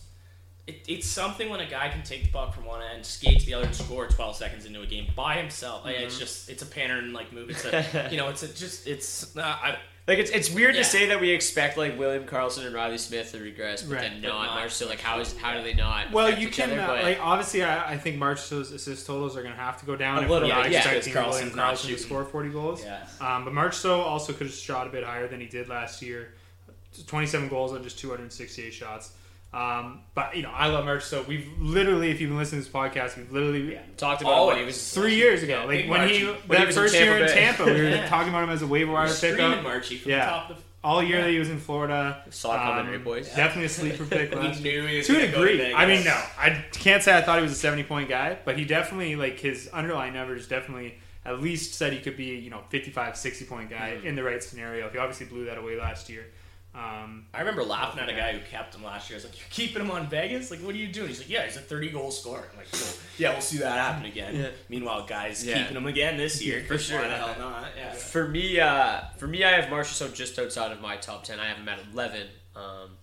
It, 0.67 0.81
it's 0.87 1.07
something 1.07 1.49
when 1.49 1.59
a 1.59 1.69
guy 1.69 1.89
can 1.89 2.01
take 2.01 2.23
the 2.23 2.29
puck 2.29 2.53
from 2.55 2.65
one 2.65 2.81
end, 2.81 3.05
skate 3.05 3.39
to 3.41 3.45
the 3.45 3.53
other, 3.53 3.65
and 3.67 3.75
score 3.75 4.07
12 4.07 4.35
seconds 4.35 4.65
into 4.65 4.81
a 4.81 4.85
game 4.87 5.05
by 5.15 5.35
himself. 5.35 5.85
Like, 5.85 5.97
It's 5.97 6.15
Mhm. 6.15 6.19
just 6.19 6.49
it's 6.49 6.63
a 6.63 6.65
pattern 6.65 7.13
like 7.13 7.31
move. 7.31 7.51
It's 7.51 7.65
a 7.65 8.07
you 8.11 8.17
know 8.17 8.29
it's 8.29 8.41
a, 8.41 8.47
just 8.47 8.87
it's 8.87 9.37
uh, 9.37 9.41
I, 9.41 9.77
Like 10.07 10.17
it's 10.17 10.31
it's 10.31 10.49
weird 10.49 10.73
Yeah. 10.73 10.81
to 10.81 10.87
say 10.89 11.05
that 11.09 11.21
we 11.21 11.29
expect 11.29 11.77
like 11.77 11.99
William 11.99 12.23
Karlsson 12.25 12.65
and 12.65 12.73
Reilly 12.73 12.97
Smith 12.97 13.31
to 13.33 13.39
regress, 13.39 13.83
but 13.83 13.93
Right. 13.93 14.01
then 14.01 14.21
But 14.21 14.27
not. 14.29 14.45
not. 14.47 14.55
Marshall, 14.55 14.87
like 14.89 15.01
how 15.01 15.19
is 15.19 15.37
how 15.37 15.53
do 15.55 15.61
they 15.61 15.75
not? 15.75 16.11
Well, 16.11 16.33
you 16.35 16.47
can 16.47 16.71
other? 16.71 16.81
uh, 16.81 16.87
But- 16.87 17.03
like 17.03 17.19
obviously. 17.21 17.61
I, 17.63 17.91
I 17.93 17.97
think 17.99 18.17
Marchessault's 18.17 18.71
assist 18.71 19.05
totals 19.05 19.37
are 19.37 19.43
going 19.43 19.53
to 19.53 19.59
have 19.61 19.79
to 19.81 19.85
go 19.85 19.95
down 19.95 20.17
A 20.17 20.21
if 20.23 20.29
little 20.29 20.47
we're 20.49 20.55
not 20.55 20.63
bit, 20.63 20.71
yeah, 20.71 20.77
expecting 20.79 21.13
because 21.13 21.33
William 21.35 21.51
Karlsson 21.55 21.87
to 21.89 21.97
score 21.99 22.25
40 22.25 22.49
goals. 22.49 22.83
Yeah. 22.83 23.05
Um, 23.21 23.45
but 23.45 23.53
Marchessault 23.53 23.99
also 24.03 24.33
could 24.33 24.47
have 24.47 24.55
shot 24.55 24.87
a 24.87 24.89
bit 24.89 25.03
higher 25.03 25.27
than 25.27 25.39
he 25.39 25.45
did 25.45 25.69
last 25.69 26.01
year. 26.01 26.33
27 27.05 27.49
goals 27.49 27.71
on 27.73 27.83
just 27.83 27.99
268 27.99 28.73
shots. 28.73 29.11
Um, 29.55 30.01
but 30.13 30.35
you 30.35 30.43
know, 30.43 30.51
I 30.51 30.67
love 30.67 30.83
merch, 30.83 31.03
so 31.05 31.21
We've 31.23 31.47
literally, 31.59 32.11
if 32.11 32.19
you've 32.19 32.29
been 32.29 32.37
listening 32.37 32.61
to 32.61 32.67
this 32.67 32.75
podcast, 32.75 33.15
we've 33.15 33.31
literally 33.31 33.79
talked 33.95 34.21
about 34.21 34.41
him 34.41 34.47
when 34.47 34.57
he 34.57 34.65
was 34.65 34.93
three 34.93 35.15
years 35.15 35.43
ago, 35.43 35.61
Yeah, 35.61 35.63
like 35.65 35.89
when 35.89 36.09
he 36.09 36.19
Marchie. 36.23 36.25
When 36.47 36.57
he 36.59 36.65
that 36.65 36.67
was 36.67 36.75
in 36.77 36.83
first 36.83 36.95
year 36.95 37.17
in 37.19 37.27
Tampa 37.29 37.63
we 37.65 37.71
were 37.71 37.83
Yeah. 37.89 38.07
talking 38.07 38.29
about 38.29 38.43
him 38.43 38.49
as 38.49 38.61
a 38.61 38.67
waiver 38.67 38.91
wire 38.91 39.07
pickup. 39.13 39.63
Marchie 39.63 39.99
from 39.99 40.11
Yeah. 40.11 40.25
the 40.25 40.31
top 40.31 40.49
of 40.51 40.63
All 40.83 41.01
year 41.01 41.21
that 41.21 41.29
he 41.31 41.39
was 41.39 41.49
in 41.49 41.59
Florida, 41.59 42.21
Saw 42.31 42.53
it 42.55 42.83
coming, 42.83 43.01
boys? 43.03 43.27
Definitely 43.33 43.65
a 43.65 43.69
sleeper 43.69 44.03
pick. 44.05 44.31
We 44.35 44.37
last 44.39 44.61
knew 44.61 44.85
he 44.87 44.97
was 44.97 45.07
to 45.07 45.13
a 45.13 45.19
gonna 45.21 45.31
go 45.31 45.45
to 45.45 45.51
degree. 45.53 45.73
I 45.73 45.85
mean, 45.85 46.03
no, 46.03 46.21
I 46.37 46.49
can't 46.73 47.01
say 47.01 47.17
I 47.17 47.21
thought 47.21 47.37
he 47.37 47.43
was 47.43 47.53
a 47.53 47.55
seventy 47.55 47.83
point 47.83 48.09
guy, 48.09 48.37
but 48.43 48.57
he 48.59 48.65
definitely 48.65 49.15
like 49.15 49.39
his 49.39 49.67
underlying 49.69 50.13
numbers 50.13 50.47
definitely 50.49 50.95
at 51.25 51.41
least 51.41 51.73
said 51.75 51.91
he 51.93 51.99
could 51.99 52.17
be 52.17 52.35
you 52.35 52.49
know 52.51 52.61
55, 52.69 53.15
60 53.17 53.45
point 53.45 53.69
guy 53.69 53.93
Mm-hmm. 53.95 54.05
in 54.07 54.15
the 54.15 54.23
right 54.23 54.43
scenario. 54.43 54.89
He 54.89 54.97
obviously 54.97 55.25
blew 55.27 55.45
that 55.45 55.57
away 55.57 55.77
last 55.79 56.09
year. 56.09 56.25
Um, 56.77 57.25
I 57.33 57.39
remember 57.39 57.63
laughing 57.63 58.01
at 58.01 58.09
a 58.09 58.13
guy 58.13 58.33
who 58.33 58.39
kept 58.51 58.75
him 58.75 58.83
last 58.83 59.09
year. 59.09 59.15
I 59.15 59.19
was 59.19 59.25
like, 59.25 59.39
"You're 59.39 59.47
keeping 59.49 59.81
him 59.81 59.91
on 59.91 60.07
Vegas? 60.09 60.51
Like, 60.51 60.59
what 60.59 60.75
are 60.75 60.77
you 60.77 60.87
doing?" 60.89 61.07
He's 61.07 61.19
like, 61.19 61.29
"Yeah, 61.29 61.45
he's 61.45 61.55
a 61.55 61.61
30 61.61 61.89
goal 61.89 62.11
scorer." 62.11 62.49
I'm 62.51 62.57
like, 62.57 62.69
"Cool. 62.71 62.87
"Yeah, 63.17 63.31
we'll 63.31 63.41
see 63.41 63.59
that 63.59 63.71
happen 63.77 64.05
again." 64.05 64.35
Yeah. 64.35 64.49
Meanwhile, 64.67 65.05
guys 65.05 65.45
Yeah. 65.45 65.59
keeping 65.59 65.77
him 65.77 65.85
again 65.85 66.17
this 66.17 66.41
year 66.43 66.65
For 66.67 66.77
sure. 66.77 66.99
Why 67.01 67.07
the 67.07 67.15
hell 67.17 67.35
not? 67.39 67.69
Yeah. 67.77 67.93
For 67.93 68.27
me, 68.27 68.59
uh, 68.59 69.01
for 69.17 69.27
me, 69.27 69.45
I 69.45 69.51
have 69.59 69.69
Marshall 69.69 70.09
just 70.09 70.37
outside 70.37 70.73
of 70.73 70.81
my 70.81 70.97
top 70.97 71.23
ten. 71.23 71.39
I 71.39 71.47
have 71.47 71.57
him 71.57 71.69
at 71.69 71.79
eleven. 71.93 72.27
Um, 72.57 72.97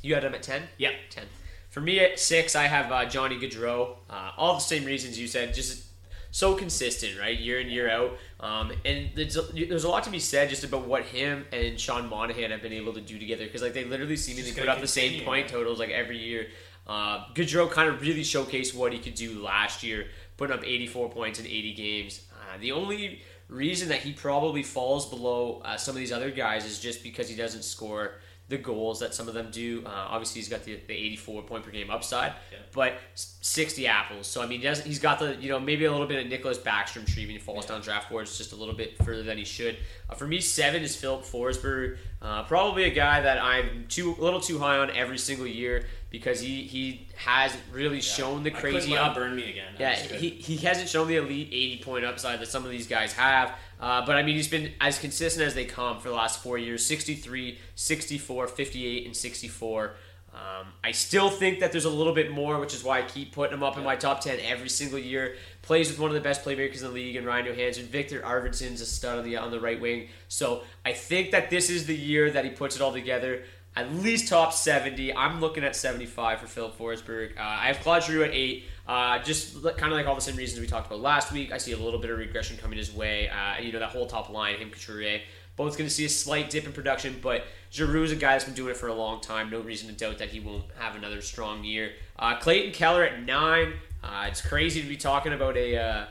you 0.00 0.14
had 0.14 0.24
him 0.24 0.34
at 0.34 0.42
ten. 0.42 0.62
Yep. 0.78 0.92
ten. 1.10 1.24
For 1.68 1.80
me 1.82 2.00
at 2.00 2.18
six, 2.18 2.56
I 2.56 2.64
have 2.64 2.90
uh, 2.90 3.04
Johnny 3.06 3.38
Gaudreau. 3.38 3.96
Uh, 4.08 4.30
all 4.38 4.54
the 4.54 4.60
same 4.60 4.84
reasons 4.86 5.18
you 5.18 5.26
said. 5.26 5.52
Just 5.54 5.84
so 6.30 6.54
consistent, 6.54 7.18
right? 7.20 7.38
Year 7.38 7.60
in 7.60 7.68
year 7.68 7.90
out. 7.90 8.16
Um, 8.42 8.72
and 8.84 9.10
there's 9.14 9.36
a, 9.36 9.42
there's 9.42 9.84
a 9.84 9.88
lot 9.88 10.02
to 10.02 10.10
be 10.10 10.18
said 10.18 10.48
just 10.48 10.64
about 10.64 10.86
what 10.88 11.04
him 11.04 11.46
and 11.52 11.78
Sean 11.78 12.08
Monahan 12.08 12.50
have 12.50 12.60
been 12.60 12.72
able 12.72 12.92
to 12.92 13.00
do 13.00 13.16
together 13.16 13.44
because 13.44 13.62
like 13.62 13.72
they 13.72 13.84
literally 13.84 14.16
seemingly 14.16 14.52
put 14.52 14.68
up 14.68 14.80
the 14.80 14.88
same 14.88 15.24
point 15.24 15.46
yeah. 15.46 15.52
totals 15.52 15.78
like 15.78 15.90
every 15.90 16.18
year. 16.18 16.48
Uh, 16.84 17.24
kind 17.34 17.88
of 17.88 18.00
really 18.00 18.22
showcased 18.22 18.74
what 18.74 18.92
he 18.92 18.98
could 18.98 19.14
do 19.14 19.40
last 19.40 19.84
year, 19.84 20.08
putting 20.36 20.56
up 20.56 20.64
84 20.64 21.10
points 21.10 21.38
in 21.38 21.46
80 21.46 21.74
games. 21.74 22.22
Uh, 22.32 22.58
the 22.58 22.72
only 22.72 23.22
reason 23.48 23.88
that 23.90 24.00
he 24.00 24.12
probably 24.12 24.64
falls 24.64 25.08
below 25.08 25.62
uh, 25.64 25.76
some 25.76 25.94
of 25.94 26.00
these 26.00 26.10
other 26.10 26.32
guys 26.32 26.64
is 26.64 26.80
just 26.80 27.04
because 27.04 27.28
he 27.28 27.36
doesn't 27.36 27.62
score 27.62 28.14
the 28.52 28.58
goals 28.58 29.00
that 29.00 29.14
some 29.14 29.28
of 29.28 29.34
them 29.34 29.48
do. 29.50 29.82
Uh, 29.86 29.88
obviously, 30.10 30.40
he's 30.42 30.48
got 30.50 30.62
the, 30.62 30.78
the 30.86 30.92
84 30.92 31.42
point 31.44 31.64
per 31.64 31.70
game 31.70 31.90
upside, 31.90 32.34
but 32.72 32.98
60 33.14 33.86
apples. 33.86 34.26
So 34.26 34.42
I 34.42 34.46
mean, 34.46 34.60
he 34.60 34.66
doesn't, 34.66 34.86
he's 34.86 34.98
got 34.98 35.18
the 35.18 35.34
you 35.36 35.48
know 35.48 35.58
maybe 35.58 35.86
a 35.86 35.90
little 35.90 36.06
bit 36.06 36.24
of 36.24 36.30
Nicklas 36.30 36.58
Backstrom 36.58 37.06
treatment. 37.06 37.30
He 37.30 37.38
falls 37.38 37.64
down 37.64 37.80
draft 37.80 38.10
boards 38.10 38.36
just 38.36 38.52
a 38.52 38.56
little 38.56 38.74
bit 38.74 38.96
further 39.04 39.22
than 39.22 39.38
he 39.38 39.44
should. 39.44 39.78
Uh, 40.08 40.14
for 40.14 40.26
me, 40.26 40.38
seven 40.40 40.82
is 40.82 40.94
Filip 40.94 41.22
Forsberg. 41.22 41.96
Uh, 42.20 42.42
probably 42.44 42.84
a 42.84 42.90
guy 42.90 43.22
that 43.22 43.42
I'm 43.42 43.86
too 43.88 44.14
a 44.18 44.22
little 44.22 44.40
too 44.40 44.58
high 44.58 44.76
on 44.76 44.90
every 44.90 45.18
single 45.18 45.46
year 45.46 45.86
because 46.10 46.40
he 46.40 46.62
he 46.64 47.08
has 47.16 47.56
really 47.72 48.02
shown 48.02 48.42
the 48.42 48.50
crazy 48.50 48.96
up. 48.96 49.14
burn 49.14 49.34
me 49.34 49.50
again. 49.50 49.72
Yeah, 49.78 49.96
That 49.96 50.20
he, 50.20 50.28
he 50.30 50.58
hasn't 50.58 50.88
shown 50.90 51.08
the 51.08 51.16
elite 51.16 51.48
80 51.50 51.82
point 51.82 52.04
upside 52.04 52.38
that 52.40 52.48
some 52.48 52.64
of 52.66 52.70
these 52.70 52.86
guys 52.86 53.14
have. 53.14 53.54
Uh, 53.82 54.06
but 54.06 54.14
I 54.14 54.22
mean, 54.22 54.36
he's 54.36 54.48
been 54.48 54.72
as 54.80 55.00
consistent 55.00 55.44
as 55.44 55.54
they 55.54 55.64
come 55.64 55.98
for 55.98 56.08
the 56.08 56.14
last 56.14 56.40
four 56.40 56.56
years 56.56 56.86
63, 56.86 57.58
64, 57.74 58.46
58, 58.46 59.06
and 59.06 59.16
64. 59.16 59.94
Um, 60.32 60.68
I 60.82 60.92
still 60.92 61.28
think 61.28 61.60
that 61.60 61.72
there's 61.72 61.84
a 61.84 61.90
little 61.90 62.14
bit 62.14 62.30
more, 62.30 62.58
which 62.58 62.74
is 62.74 62.84
why 62.84 63.00
I 63.00 63.02
keep 63.02 63.32
putting 63.32 63.54
him 63.54 63.62
up 63.62 63.76
in 63.76 63.84
my 63.84 63.96
top 63.96 64.20
10 64.20 64.38
every 64.40 64.68
single 64.68 65.00
year. 65.00 65.34
Plays 65.60 65.90
with 65.90 65.98
one 65.98 66.10
of 66.10 66.14
the 66.14 66.20
best 66.20 66.44
playmakers 66.44 66.76
in 66.76 66.84
the 66.84 66.90
league, 66.90 67.16
and 67.16 67.26
Ryan 67.26 67.46
Johansen. 67.46 67.84
Viktor 67.84 68.20
Arvidsson's 68.20 68.80
a 68.80 68.86
stud 68.86 69.18
on 69.18 69.24
the, 69.24 69.36
on 69.36 69.50
the 69.50 69.60
right 69.60 69.80
wing. 69.80 70.08
So 70.28 70.62
I 70.86 70.92
think 70.92 71.32
that 71.32 71.50
this 71.50 71.68
is 71.68 71.86
the 71.86 71.96
year 71.96 72.30
that 72.30 72.44
he 72.44 72.50
puts 72.52 72.76
it 72.76 72.82
all 72.82 72.92
together. 72.92 73.42
At 73.74 73.92
least 73.92 74.28
top 74.28 74.52
70. 74.52 75.14
I'm 75.14 75.40
looking 75.40 75.64
at 75.64 75.74
75 75.74 76.40
for 76.40 76.46
Filip 76.46 76.78
Forsberg. 76.78 77.36
Uh, 77.36 77.42
I 77.42 77.66
have 77.66 77.80
Claude 77.80 78.04
Giroux 78.04 78.24
at 78.24 78.30
8. 78.32 78.64
Uh, 78.86 79.18
just 79.20 79.62
kind 79.62 79.92
of 79.92 79.92
like 79.92 80.06
all 80.06 80.14
the 80.14 80.20
same 80.20 80.36
reasons 80.36 80.60
we 80.60 80.66
talked 80.66 80.86
about 80.86 81.00
last 81.00 81.32
week. 81.32 81.52
I 81.52 81.58
see 81.58 81.72
a 81.72 81.76
little 81.76 82.00
bit 82.00 82.10
of 82.10 82.18
regression 82.18 82.56
coming 82.56 82.78
his 82.78 82.92
way. 82.92 83.28
Uh, 83.28 83.60
you 83.60 83.72
know, 83.72 83.78
that 83.78 83.90
whole 83.90 84.06
top 84.06 84.28
line, 84.28 84.56
him, 84.56 84.70
Couturier, 84.70 85.20
both 85.56 85.76
going 85.76 85.88
to 85.88 85.94
see 85.94 86.04
a 86.04 86.08
slight 86.08 86.50
dip 86.50 86.66
in 86.66 86.72
production, 86.72 87.18
but 87.22 87.44
Giroux 87.70 88.02
is 88.02 88.12
a 88.12 88.16
guy 88.16 88.32
that's 88.32 88.44
been 88.44 88.54
doing 88.54 88.70
it 88.70 88.76
for 88.76 88.88
a 88.88 88.94
long 88.94 89.20
time. 89.20 89.50
No 89.50 89.60
reason 89.60 89.88
to 89.88 89.94
doubt 89.94 90.18
that 90.18 90.30
he 90.30 90.40
won't 90.40 90.64
have 90.78 90.96
another 90.96 91.20
strong 91.20 91.62
year. 91.62 91.92
Uh, 92.18 92.36
Clayton 92.36 92.72
Keller 92.72 93.04
at 93.04 93.22
9. 93.22 93.72
Uh, 94.02 94.24
it's 94.28 94.40
crazy 94.40 94.82
to 94.82 94.88
be 94.88 94.96
talking 94.96 95.32
about 95.32 95.56
a, 95.56 95.76
uh, 95.76 96.04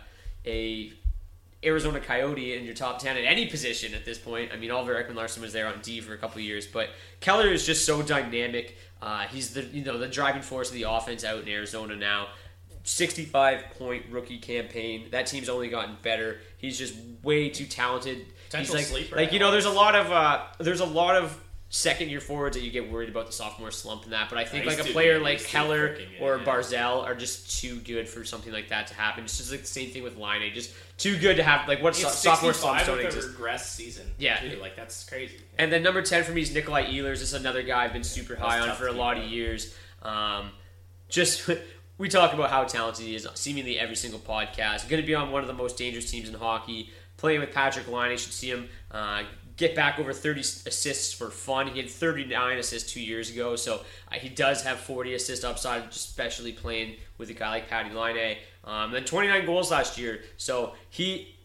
a 0.45 0.93
Arizona 1.63 1.99
Coyote 1.99 2.57
in 2.57 2.63
your 2.63 2.73
top 2.73 2.99
10 2.99 3.17
at 3.17 3.23
any 3.23 3.47
position 3.47 3.93
at 3.93 4.05
this 4.05 4.17
point. 4.17 4.51
I 4.53 4.57
mean, 4.57 4.71
Oliver 4.71 4.95
Ekman 4.95 5.15
Larsson 5.15 5.41
was 5.41 5.53
there 5.53 5.67
on 5.67 5.79
D 5.81 6.01
for 6.01 6.13
a 6.13 6.17
couple 6.17 6.41
years, 6.41 6.65
but 6.65 6.89
Keller 7.19 7.47
is 7.47 7.65
just 7.65 7.85
so 7.85 8.01
dynamic. 8.01 8.77
Uh, 9.01 9.21
he's 9.27 9.53
the 9.53 9.63
you 9.63 9.83
know 9.83 9.97
the 9.97 10.07
driving 10.07 10.41
force 10.41 10.69
of 10.69 10.75
the 10.75 10.83
offense 10.83 11.23
out 11.23 11.41
in 11.41 11.49
Arizona 11.49 11.95
now. 11.95 12.27
65 12.83 13.63
point 13.77 14.05
rookie 14.09 14.39
campaign. 14.39 15.07
That 15.11 15.27
team's 15.27 15.49
only 15.49 15.69
gotten 15.69 15.97
better. 16.01 16.39
He's 16.57 16.77
just 16.77 16.95
way 17.23 17.49
too 17.49 17.65
talented. 17.65 18.25
Potential 18.45 18.75
He's 18.75 18.91
like, 18.91 18.99
sleeper. 18.99 19.15
like 19.15 19.33
you 19.33 19.39
know, 19.39 19.51
there's 19.51 19.65
a 19.65 19.71
lot 19.71 19.95
of 19.95 20.11
uh, 20.11 20.43
there's 20.59 20.81
a 20.81 20.85
lot 20.85 21.15
of 21.15 21.37
second 21.73 22.09
year 22.09 22.19
forwards 22.19 22.57
that 22.57 22.63
you 22.63 22.69
get 22.69 22.91
worried 22.91 23.07
about 23.07 23.25
the 23.27 23.31
sophomore 23.31 23.71
slump 23.71 24.03
and 24.03 24.11
that. 24.11 24.29
But 24.29 24.37
I 24.37 24.43
think 24.43 24.65
like 24.65 24.79
a 24.79 24.83
too 24.83 24.91
player 24.91 25.19
like 25.19 25.39
Keller 25.39 25.97
or 26.19 26.37
yeah. 26.37 26.43
Barzal 26.43 27.03
are 27.03 27.15
just 27.15 27.61
too 27.61 27.77
good 27.77 28.09
for 28.09 28.25
something 28.25 28.51
like 28.51 28.67
that 28.69 28.87
to 28.87 28.93
happen. 28.93 29.23
It's 29.23 29.37
just 29.37 29.51
like 29.51 29.61
the 29.61 29.67
same 29.67 29.89
thing 29.89 30.03
with 30.03 30.17
Laine. 30.17 30.53
Just 30.53 30.73
too 30.97 31.17
good 31.17 31.37
to 31.37 31.43
have 31.43 31.67
like 31.69 31.81
what 31.81 31.95
so- 31.95 32.09
sophomore 32.09 32.51
65 32.51 32.55
slumps 32.55 32.85
don't 32.87 33.05
exist. 33.05 33.29
regress 33.29 33.71
season. 33.71 34.05
Yeah. 34.19 34.37
too. 34.41 34.59
like 34.59 34.75
that's 34.75 35.07
crazy. 35.07 35.37
And 35.57 35.71
then 35.71 35.81
number 35.81 36.01
10 36.01 36.25
for 36.25 36.33
me 36.33 36.41
is 36.41 36.51
Nikolaj 36.51 36.93
Ehlers. 36.93 37.19
This 37.19 37.21
is 37.21 37.33
another 37.35 37.63
guy 37.63 37.85
I've 37.85 37.93
been 37.93 38.03
super 38.03 38.35
high 38.35 38.59
on 38.59 38.75
for 38.75 38.87
a 38.87 38.91
lot 38.93 39.17
of 39.17 39.23
years. 39.23 39.73
Um, 40.01 40.51
just, 41.07 41.49
we 42.01 42.09
talk 42.09 42.33
about 42.33 42.49
how 42.49 42.63
talented 42.63 43.05
he 43.05 43.13
is 43.13 43.27
seemingly 43.35 43.77
every 43.77 43.95
single 43.95 44.19
podcast. 44.19 44.89
Going 44.89 45.03
to 45.03 45.05
be 45.05 45.13
on 45.13 45.31
one 45.31 45.43
of 45.43 45.47
the 45.47 45.53
most 45.53 45.77
dangerous 45.77 46.09
teams 46.09 46.27
in 46.27 46.33
hockey. 46.33 46.89
Playing 47.17 47.41
with 47.41 47.53
Patrik 47.53 47.87
Laine, 47.87 48.17
should 48.17 48.33
see 48.33 48.49
him 48.49 48.69
uh, 48.89 49.21
get 49.55 49.75
back 49.75 49.99
over 49.99 50.11
30 50.11 50.39
assists 50.41 51.13
for 51.13 51.29
fun. 51.29 51.67
He 51.67 51.79
had 51.79 51.91
39 51.91 52.57
assists 52.57 52.91
two 52.91 53.01
years 53.01 53.29
ago, 53.29 53.55
so 53.55 53.81
uh, 54.11 54.15
he 54.15 54.29
does 54.29 54.63
have 54.63 54.79
40 54.79 55.13
assist 55.13 55.45
upside, 55.45 55.83
especially 55.89 56.53
playing 56.53 56.95
with 57.19 57.29
a 57.29 57.33
guy 57.33 57.51
like 57.51 57.69
Patty 57.69 57.93
Laine. 57.93 58.37
Um, 58.63 58.91
then 58.91 59.05
29 59.05 59.45
goals 59.45 59.69
last 59.69 59.99
year, 59.99 60.21
so 60.37 60.73
he 60.89 61.35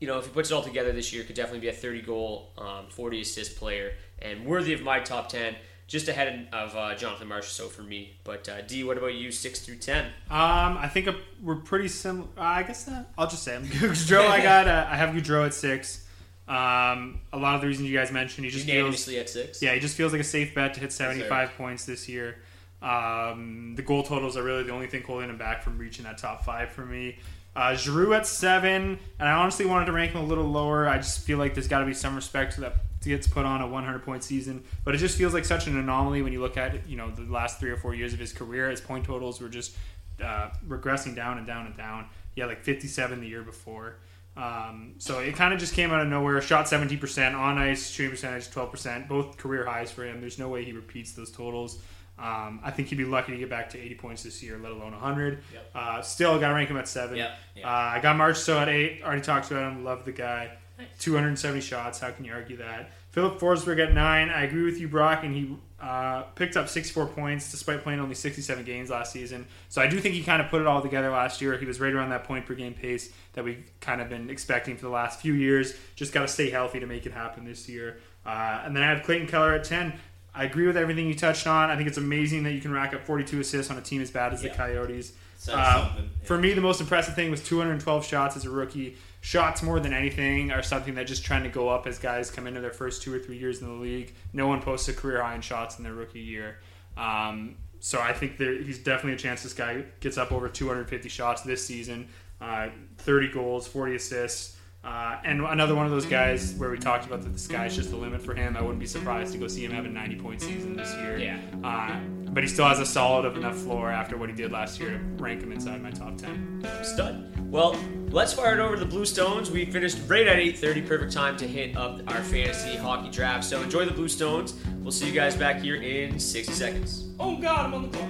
you 0.00 0.06
know, 0.06 0.18
if 0.18 0.24
he 0.24 0.32
puts 0.32 0.50
it 0.50 0.54
all 0.54 0.62
together 0.62 0.92
this 0.92 1.12
year, 1.12 1.22
could 1.24 1.36
definitely 1.36 1.60
be 1.60 1.68
a 1.68 1.72
30 1.72 2.00
goal, 2.00 2.52
um, 2.56 2.86
40 2.88 3.20
assist 3.20 3.56
player 3.58 3.92
and 4.18 4.46
worthy 4.46 4.72
of 4.72 4.82
my 4.82 4.98
top 4.98 5.28
10. 5.28 5.54
Just 5.90 6.06
ahead 6.06 6.46
of 6.52 6.76
uh, 6.76 6.94
Jonathan 6.94 7.28
so 7.42 7.66
for 7.66 7.82
me. 7.82 8.12
But 8.22 8.48
uh, 8.48 8.60
D, 8.60 8.84
what 8.84 8.96
about 8.96 9.14
you, 9.14 9.32
six 9.32 9.58
through 9.58 9.78
ten? 9.78 10.04
Um, 10.30 10.78
I 10.78 10.88
think 10.88 11.08
we're 11.42 11.56
pretty 11.56 11.88
similar. 11.88 12.28
I 12.38 12.62
guess 12.62 12.86
uh, 12.86 13.02
I'll 13.18 13.26
just 13.26 13.42
say 13.42 13.56
I'm 13.56 13.64
Gaudreau. 13.66 14.24
I 14.24 14.40
got 14.40 14.68
uh, 14.68 14.86
I 14.88 14.94
have 14.94 15.10
Gaudreau 15.10 15.44
at 15.44 15.52
six. 15.52 16.06
Um, 16.46 17.20
a 17.32 17.38
lot 17.38 17.56
of 17.56 17.60
the 17.60 17.66
reasons 17.66 17.88
you 17.88 17.98
guys 17.98 18.12
mentioned, 18.12 18.44
he 18.44 18.52
just 18.52 18.66
feels, 18.66 19.08
at 19.08 19.28
six. 19.28 19.62
Yeah, 19.62 19.74
he 19.74 19.80
just 19.80 19.96
feels 19.96 20.12
like 20.12 20.20
a 20.20 20.24
safe 20.24 20.54
bet 20.54 20.74
to 20.74 20.80
hit 20.80 20.92
75 20.92 21.54
points 21.56 21.86
this 21.86 22.08
year. 22.08 22.38
Um, 22.82 23.74
the 23.76 23.82
goal 23.82 24.04
totals 24.04 24.36
are 24.36 24.44
really 24.44 24.62
the 24.62 24.72
only 24.72 24.86
thing 24.86 25.02
holding 25.02 25.28
him 25.28 25.38
back 25.38 25.62
from 25.62 25.76
reaching 25.76 26.04
that 26.04 26.18
top 26.18 26.44
five 26.44 26.70
for 26.70 26.86
me. 26.86 27.18
Uh, 27.54 27.74
Giroux 27.74 28.14
at 28.14 28.28
seven, 28.28 28.98
and 29.18 29.28
I 29.28 29.32
honestly 29.32 29.66
wanted 29.66 29.86
to 29.86 29.92
rank 29.92 30.12
him 30.12 30.20
a 30.20 30.24
little 30.24 30.44
lower. 30.44 30.88
I 30.88 30.98
just 30.98 31.20
feel 31.20 31.36
like 31.38 31.54
there's 31.54 31.68
got 31.68 31.80
to 31.80 31.86
be 31.86 31.94
some 31.94 32.14
respect 32.14 32.54
to 32.54 32.60
that 32.62 32.76
gets 33.02 33.26
put 33.26 33.44
on 33.44 33.60
a 33.60 33.66
100 33.66 34.02
point 34.02 34.22
season, 34.22 34.64
but 34.84 34.94
it 34.94 34.98
just 34.98 35.16
feels 35.16 35.32
like 35.32 35.44
such 35.44 35.66
an 35.66 35.78
anomaly 35.78 36.22
when 36.22 36.32
you 36.32 36.40
look 36.40 36.56
at 36.56 36.88
you 36.88 36.96
know 36.96 37.10
the 37.10 37.22
last 37.22 37.58
three 37.60 37.70
or 37.70 37.76
four 37.76 37.94
years 37.94 38.12
of 38.12 38.18
his 38.18 38.32
career. 38.32 38.70
His 38.70 38.80
point 38.80 39.04
totals 39.04 39.40
were 39.40 39.48
just 39.48 39.76
uh, 40.22 40.50
regressing 40.66 41.14
down 41.14 41.38
and 41.38 41.46
down 41.46 41.66
and 41.66 41.76
down. 41.76 42.06
He 42.34 42.40
had 42.40 42.48
like 42.48 42.62
57 42.62 43.20
the 43.20 43.26
year 43.26 43.42
before. 43.42 43.96
Um, 44.36 44.94
so 44.98 45.18
it 45.18 45.34
kind 45.34 45.52
of 45.52 45.58
just 45.58 45.74
came 45.74 45.90
out 45.90 46.00
of 46.00 46.08
nowhere. 46.08 46.40
Shot 46.40 46.66
70% 46.66 47.34
on 47.36 47.58
ice, 47.58 47.90
shooting 47.90 48.12
percentage 48.12 48.48
12%, 48.48 49.08
both 49.08 49.36
career 49.36 49.66
highs 49.66 49.90
for 49.90 50.04
him. 50.04 50.20
There's 50.20 50.38
no 50.38 50.48
way 50.48 50.64
he 50.64 50.72
repeats 50.72 51.12
those 51.12 51.30
totals. 51.30 51.80
Um, 52.18 52.60
I 52.62 52.70
think 52.70 52.88
he'd 52.88 52.98
be 52.98 53.04
lucky 53.04 53.32
to 53.32 53.38
get 53.38 53.48
back 53.48 53.70
to 53.70 53.78
80 53.78 53.94
points 53.94 54.22
this 54.22 54.42
year, 54.42 54.58
let 54.58 54.72
alone 54.72 54.92
100. 54.92 55.42
Yep. 55.52 55.70
Uh, 55.74 56.02
still, 56.02 56.38
got 56.38 56.48
to 56.48 56.54
rank 56.54 56.68
him 56.68 56.76
at 56.76 56.86
seven. 56.86 57.16
Yep. 57.16 57.30
Yep. 57.56 57.64
Uh, 57.64 57.68
I 57.68 58.00
got 58.00 58.16
Marchessault 58.16 58.60
at 58.60 58.68
eight. 58.68 59.02
Already 59.02 59.22
talked 59.22 59.50
about 59.50 59.72
him. 59.72 59.84
Love 59.84 60.04
the 60.04 60.12
guy. 60.12 60.52
270 60.98 61.60
shots. 61.60 61.98
How 62.00 62.10
can 62.10 62.24
you 62.24 62.32
argue 62.32 62.56
that? 62.58 62.92
Filip 63.10 63.38
Forsberg 63.40 63.84
at 63.84 63.92
nine. 63.92 64.30
I 64.30 64.44
agree 64.44 64.62
with 64.64 64.80
you, 64.80 64.86
Brock, 64.88 65.24
and 65.24 65.34
he 65.34 65.56
uh, 65.80 66.22
picked 66.36 66.56
up 66.56 66.68
64 66.68 67.06
points 67.08 67.50
despite 67.50 67.82
playing 67.82 67.98
only 67.98 68.14
67 68.14 68.64
games 68.64 68.90
last 68.90 69.12
season. 69.12 69.46
So 69.68 69.82
I 69.82 69.86
do 69.88 69.98
think 69.98 70.14
he 70.14 70.22
kind 70.22 70.40
of 70.40 70.48
put 70.48 70.60
it 70.60 70.66
all 70.66 70.80
together 70.82 71.10
last 71.10 71.40
year. 71.40 71.56
He 71.58 71.66
was 71.66 71.80
right 71.80 71.92
around 71.92 72.10
that 72.10 72.24
point 72.24 72.46
per 72.46 72.54
game 72.54 72.74
pace 72.74 73.12
that 73.32 73.44
we've 73.44 73.64
kind 73.80 74.00
of 74.00 74.08
been 74.08 74.30
expecting 74.30 74.76
for 74.76 74.82
the 74.82 74.90
last 74.90 75.20
few 75.20 75.32
years. 75.32 75.74
Just 75.96 76.12
got 76.12 76.22
to 76.22 76.28
stay 76.28 76.50
healthy 76.50 76.78
to 76.80 76.86
make 76.86 77.04
it 77.06 77.12
happen 77.12 77.44
this 77.44 77.68
year. 77.68 77.98
Uh, 78.24 78.62
and 78.64 78.76
then 78.76 78.82
I 78.82 78.90
have 78.90 79.02
Clayton 79.02 79.26
Keller 79.26 79.54
at 79.54 79.64
10. 79.64 79.92
I 80.32 80.44
agree 80.44 80.66
with 80.68 80.76
everything 80.76 81.08
you 81.08 81.14
touched 81.16 81.48
on. 81.48 81.70
I 81.70 81.76
think 81.76 81.88
it's 81.88 81.98
amazing 81.98 82.44
that 82.44 82.52
you 82.52 82.60
can 82.60 82.70
rack 82.72 82.94
up 82.94 83.04
42 83.04 83.40
assists 83.40 83.72
on 83.72 83.78
a 83.78 83.80
team 83.82 84.00
as 84.00 84.10
bad 84.12 84.32
as 84.32 84.44
Yeah. 84.44 84.50
the 84.52 84.56
Coyotes. 84.56 85.12
Uh, 85.50 85.86
something, 85.88 86.10
For 86.22 86.36
me, 86.38 86.52
the 86.52 86.60
most 86.60 86.80
impressive 86.82 87.14
thing 87.14 87.30
was 87.30 87.42
212 87.42 88.04
shots 88.06 88.36
as 88.36 88.44
a 88.44 88.50
rookie. 88.50 88.96
Shots 89.22 89.62
more 89.62 89.80
than 89.80 89.92
anything 89.92 90.50
are 90.50 90.62
something 90.62 90.94
that 90.94 91.06
just 91.06 91.24
trying 91.24 91.42
to 91.42 91.50
go 91.50 91.68
up 91.68 91.86
as 91.86 91.98
guys 91.98 92.30
come 92.30 92.46
into 92.46 92.60
their 92.60 92.72
first 92.72 93.02
two 93.02 93.14
or 93.14 93.18
three 93.18 93.36
years 93.36 93.60
in 93.60 93.66
the 93.66 93.74
league. 93.74 94.14
No 94.32 94.48
one 94.48 94.62
posts 94.62 94.88
a 94.88 94.94
career 94.94 95.22
high 95.22 95.34
in 95.34 95.42
shots 95.42 95.76
in 95.76 95.84
their 95.84 95.92
rookie 95.92 96.20
year. 96.20 96.58
Um, 96.96 97.56
so 97.80 98.00
I 98.00 98.12
think 98.12 98.38
there, 98.38 98.54
he's 98.54 98.78
definitely 98.78 99.14
a 99.14 99.18
chance 99.18 99.42
this 99.42 99.52
guy 99.52 99.84
gets 100.00 100.16
up 100.16 100.32
over 100.32 100.48
250 100.48 101.08
shots 101.08 101.42
this 101.42 101.64
season. 101.66 102.08
Uh, 102.40 102.68
30 102.98 103.28
goals, 103.32 103.68
40 103.68 103.96
assists. 103.96 104.56
Uh, 104.82 105.18
and 105.24 105.42
another 105.42 105.74
one 105.74 105.84
of 105.84 105.92
those 105.92 106.06
guys 106.06 106.54
where 106.54 106.70
we 106.70 106.78
talked 106.78 107.04
about 107.04 107.20
that 107.20 107.34
the 107.34 107.38
sky's 107.38 107.76
just 107.76 107.90
the 107.90 107.96
limit 107.96 108.22
for 108.22 108.34
him. 108.34 108.56
I 108.56 108.62
wouldn't 108.62 108.80
be 108.80 108.86
surprised 108.86 109.32
to 109.32 109.38
go 109.38 109.46
see 109.46 109.62
him 109.62 109.72
have 109.72 109.84
a 109.84 109.88
90 109.88 110.16
point 110.16 110.40
season 110.40 110.74
this 110.74 110.94
year. 110.96 111.18
Yeah. 111.18 111.38
Uh, 111.62 111.98
but 112.30 112.42
he 112.42 112.48
still 112.48 112.66
has 112.66 112.78
a 112.78 112.86
solid 112.86 113.26
of 113.26 113.36
enough 113.36 113.58
floor 113.58 113.90
after 113.90 114.16
what 114.16 114.30
he 114.30 114.34
did 114.34 114.52
last 114.52 114.80
year 114.80 114.92
to 114.92 115.22
rank 115.22 115.42
him 115.42 115.52
inside 115.52 115.82
my 115.82 115.90
top 115.90 116.16
10. 116.16 116.66
Stud. 116.82 117.39
Well, 117.50 117.76
let's 118.12 118.32
fire 118.32 118.54
it 118.54 118.60
over 118.60 118.76
to 118.76 118.80
the 118.80 118.86
Blue 118.86 119.04
Stones. 119.04 119.50
We 119.50 119.64
finished 119.64 119.98
right 120.06 120.24
at 120.28 120.38
8:30, 120.38 120.86
perfect 120.86 121.12
time 121.12 121.36
to 121.38 121.48
hit 121.48 121.76
up 121.76 122.00
our 122.06 122.22
fantasy 122.22 122.76
hockey 122.76 123.10
draft. 123.10 123.42
So 123.44 123.60
enjoy 123.60 123.86
the 123.86 123.92
Blue 123.92 124.08
Stones. 124.08 124.54
We'll 124.80 124.92
see 124.92 125.06
you 125.06 125.12
guys 125.12 125.34
back 125.34 125.60
here 125.60 125.82
in 125.82 126.20
60 126.20 126.52
seconds. 126.52 127.08
Oh 127.18 127.36
God, 127.36 127.66
I'm 127.66 127.74
on 127.74 127.90
the 127.90 127.98
clock. 127.98 128.08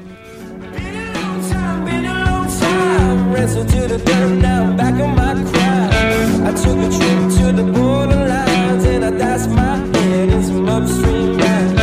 Wrestled 3.32 3.68
to 3.70 3.88
the 3.88 3.98
dirt, 3.98 4.36
now 4.42 4.64
I'm 4.64 4.76
back 4.76 4.94
on 4.94 5.16
my 5.16 5.32
grind. 5.32 6.46
I 6.46 6.52
took 6.52 6.76
a 6.76 6.90
trip 6.90 7.30
to 7.38 7.52
the 7.56 7.62
borderlines 7.62 8.84
and 8.84 9.04
I 9.04 9.10
dashed 9.10 9.48
my 9.48 9.76
head 9.76 10.28
in 10.28 10.42
some 10.42 10.68
upstream 10.68 11.38
ride. 11.38 11.79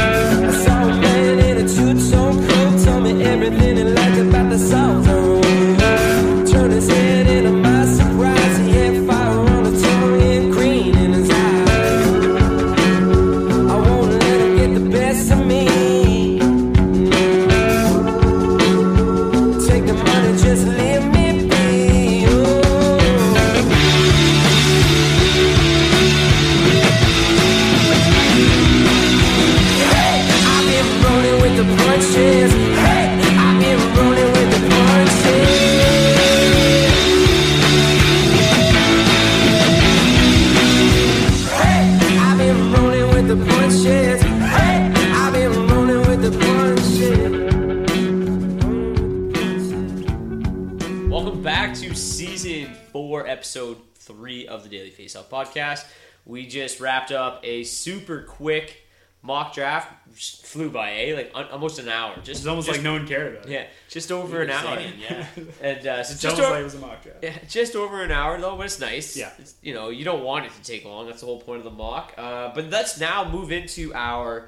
Quick 58.37 58.83
mock 59.21 59.53
draft. 59.53 59.93
Flew 60.19 60.69
by, 60.71 60.93
eh? 60.93 61.13
Like 61.15 61.31
un- 61.35 61.49
almost 61.51 61.77
an 61.79 61.89
hour. 61.89 62.15
Just 62.23 62.39
It's 62.41 62.45
almost 62.47 62.67
just- 62.67 62.77
like 62.79 62.83
no 62.83 62.93
one 62.93 63.05
cared 63.07 63.33
about 63.35 63.45
it. 63.47 63.51
Yeah, 63.51 63.65
just 63.89 64.11
over 64.11 64.41
an 64.41 64.49
hour. 64.49 64.77
Saying, 64.77 64.93
yeah. 64.99 65.25
and 65.61 65.85
uh, 65.87 66.03
so 66.03 66.13
It's 66.13 66.21
just 66.21 66.25
almost 66.25 66.41
over, 66.41 66.49
like 66.53 66.61
it 66.61 66.63
was 66.63 66.73
a 66.75 66.79
mock 66.79 67.03
draft. 67.03 67.17
yeah, 67.23 67.37
just 67.47 67.75
over 67.75 68.01
an 68.01 68.11
hour 68.11 68.39
though, 68.39 68.55
but 68.55 68.65
it's 68.65 68.79
nice. 68.79 69.15
Yeah. 69.17 69.31
It's, 69.37 69.53
you 69.61 69.73
know, 69.75 69.89
you 69.89 70.03
don't 70.05 70.23
want 70.23 70.45
it 70.45 70.53
to 70.53 70.61
take 70.63 70.85
long. 70.85 71.05
That's 71.07 71.19
the 71.19 71.27
whole 71.27 71.41
point 71.41 71.59
of 71.59 71.65
the 71.65 71.71
mock. 71.71 72.13
Uh, 72.17 72.51
but 72.55 72.69
let's 72.71 72.99
now 72.99 73.29
move 73.29 73.51
into 73.51 73.93
our 73.93 74.47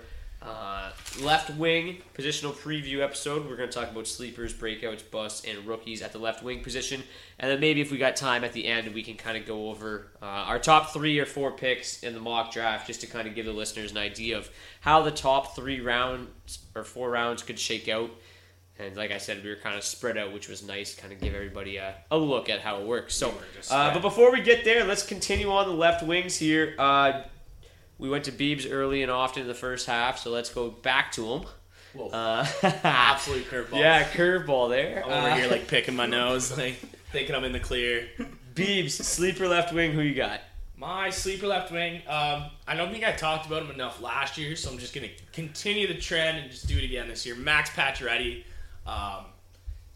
uh, 0.49 0.91
left 1.21 1.51
wing 1.51 2.01
positional 2.17 2.51
preview 2.53 3.01
episode. 3.01 3.47
We're 3.47 3.55
going 3.55 3.69
to 3.69 3.77
talk 3.77 3.91
about 3.91 4.07
sleepers, 4.07 4.53
breakouts, 4.53 5.03
busts, 5.09 5.45
and 5.45 5.65
rookies 5.65 6.01
at 6.01 6.11
the 6.11 6.19
left 6.19 6.43
wing 6.43 6.61
position. 6.61 7.03
And 7.37 7.51
then 7.51 7.59
maybe 7.59 7.81
if 7.81 7.91
we 7.91 7.97
got 7.97 8.15
time 8.15 8.43
at 8.43 8.53
the 8.53 8.65
end, 8.65 8.93
we 8.93 9.03
can 9.03 9.15
kind 9.15 9.37
of 9.37 9.45
go 9.45 9.69
over 9.69 10.07
uh, 10.21 10.25
our 10.25 10.59
top 10.59 10.91
three 10.91 11.19
or 11.19 11.25
four 11.25 11.51
picks 11.51 12.03
in 12.03 12.13
the 12.13 12.19
mock 12.19 12.51
draft 12.51 12.87
just 12.87 13.01
to 13.01 13.07
kind 13.07 13.27
of 13.27 13.35
give 13.35 13.45
the 13.45 13.53
listeners 13.53 13.91
an 13.91 13.97
idea 13.97 14.37
of 14.37 14.49
how 14.81 15.01
the 15.01 15.11
top 15.11 15.55
three 15.55 15.79
rounds 15.79 16.59
or 16.75 16.83
four 16.83 17.09
rounds 17.11 17.43
could 17.43 17.59
shake 17.59 17.87
out. 17.87 18.09
And 18.79 18.95
like 18.95 19.11
I 19.11 19.17
said, 19.17 19.43
we 19.43 19.49
were 19.49 19.57
kind 19.57 19.75
of 19.77 19.83
spread 19.83 20.17
out, 20.17 20.31
which 20.31 20.47
was 20.47 20.65
nice, 20.65 20.95
kind 20.95 21.11
of 21.11 21.19
give 21.19 21.35
everybody 21.35 21.75
a, 21.77 21.95
a 22.11 22.17
look 22.17 22.49
at 22.49 22.61
how 22.61 22.79
it 22.79 22.87
works. 22.87 23.13
So, 23.13 23.33
uh, 23.69 23.93
but 23.93 24.01
before 24.01 24.31
we 24.31 24.39
get 24.41 24.63
there, 24.63 24.85
let's 24.85 25.05
continue 25.05 25.51
on 25.51 25.67
the 25.67 25.73
left 25.73 26.01
wings 26.01 26.37
here. 26.37 26.75
We 27.99 28.09
went 28.09 28.23
to 28.25 28.31
Beebs 28.31 28.67
early 28.71 29.03
and 29.03 29.11
often 29.11 29.41
in 29.43 29.47
the 29.47 29.53
first 29.53 29.85
half, 29.85 30.17
so 30.19 30.31
let's 30.31 30.49
go 30.49 30.69
back 30.71 31.11
to 31.13 31.25
him. 31.33 31.43
Whoa. 31.93 32.07
Uh, 32.09 32.47
Absolute 32.83 33.45
curveball. 33.49 33.79
Yeah, 33.79 34.03
curveball 34.05 34.69
there. 34.69 35.03
I'm 35.05 35.11
over 35.11 35.29
Uh, 35.29 35.35
here 35.35 35.49
like 35.51 35.67
picking 35.67 35.95
my 35.95 36.05
nose, 36.07 36.57
like 36.57 36.75
thinking 37.11 37.35
I'm 37.35 37.43
in 37.43 37.51
the 37.51 37.59
clear. 37.59 38.07
Beebs, 38.55 38.91
sleeper 38.91 39.47
left 39.47 39.73
wing, 39.73 39.91
who 39.91 40.01
you 40.01 40.15
got? 40.15 40.41
My 40.77 41.09
sleeper 41.09 41.45
left 41.47 41.71
wing. 41.73 42.01
Um, 42.07 42.45
I 42.65 42.75
don't 42.75 42.91
think 42.91 43.03
I 43.03 43.11
talked 43.11 43.45
about 43.47 43.63
him 43.63 43.71
enough 43.71 44.01
last 44.01 44.37
year, 44.37 44.55
so 44.55 44.71
I'm 44.71 44.77
just 44.77 44.93
going 44.95 45.09
to 45.09 45.13
continue 45.33 45.87
the 45.87 45.99
trend 45.99 46.37
and 46.37 46.49
just 46.49 46.67
do 46.67 46.77
it 46.77 46.85
again 46.85 47.09
this 47.09 47.25
year. 47.25 47.35
Max 47.35 47.69
Pacioretty. 47.71 48.43
Um, 48.87 49.25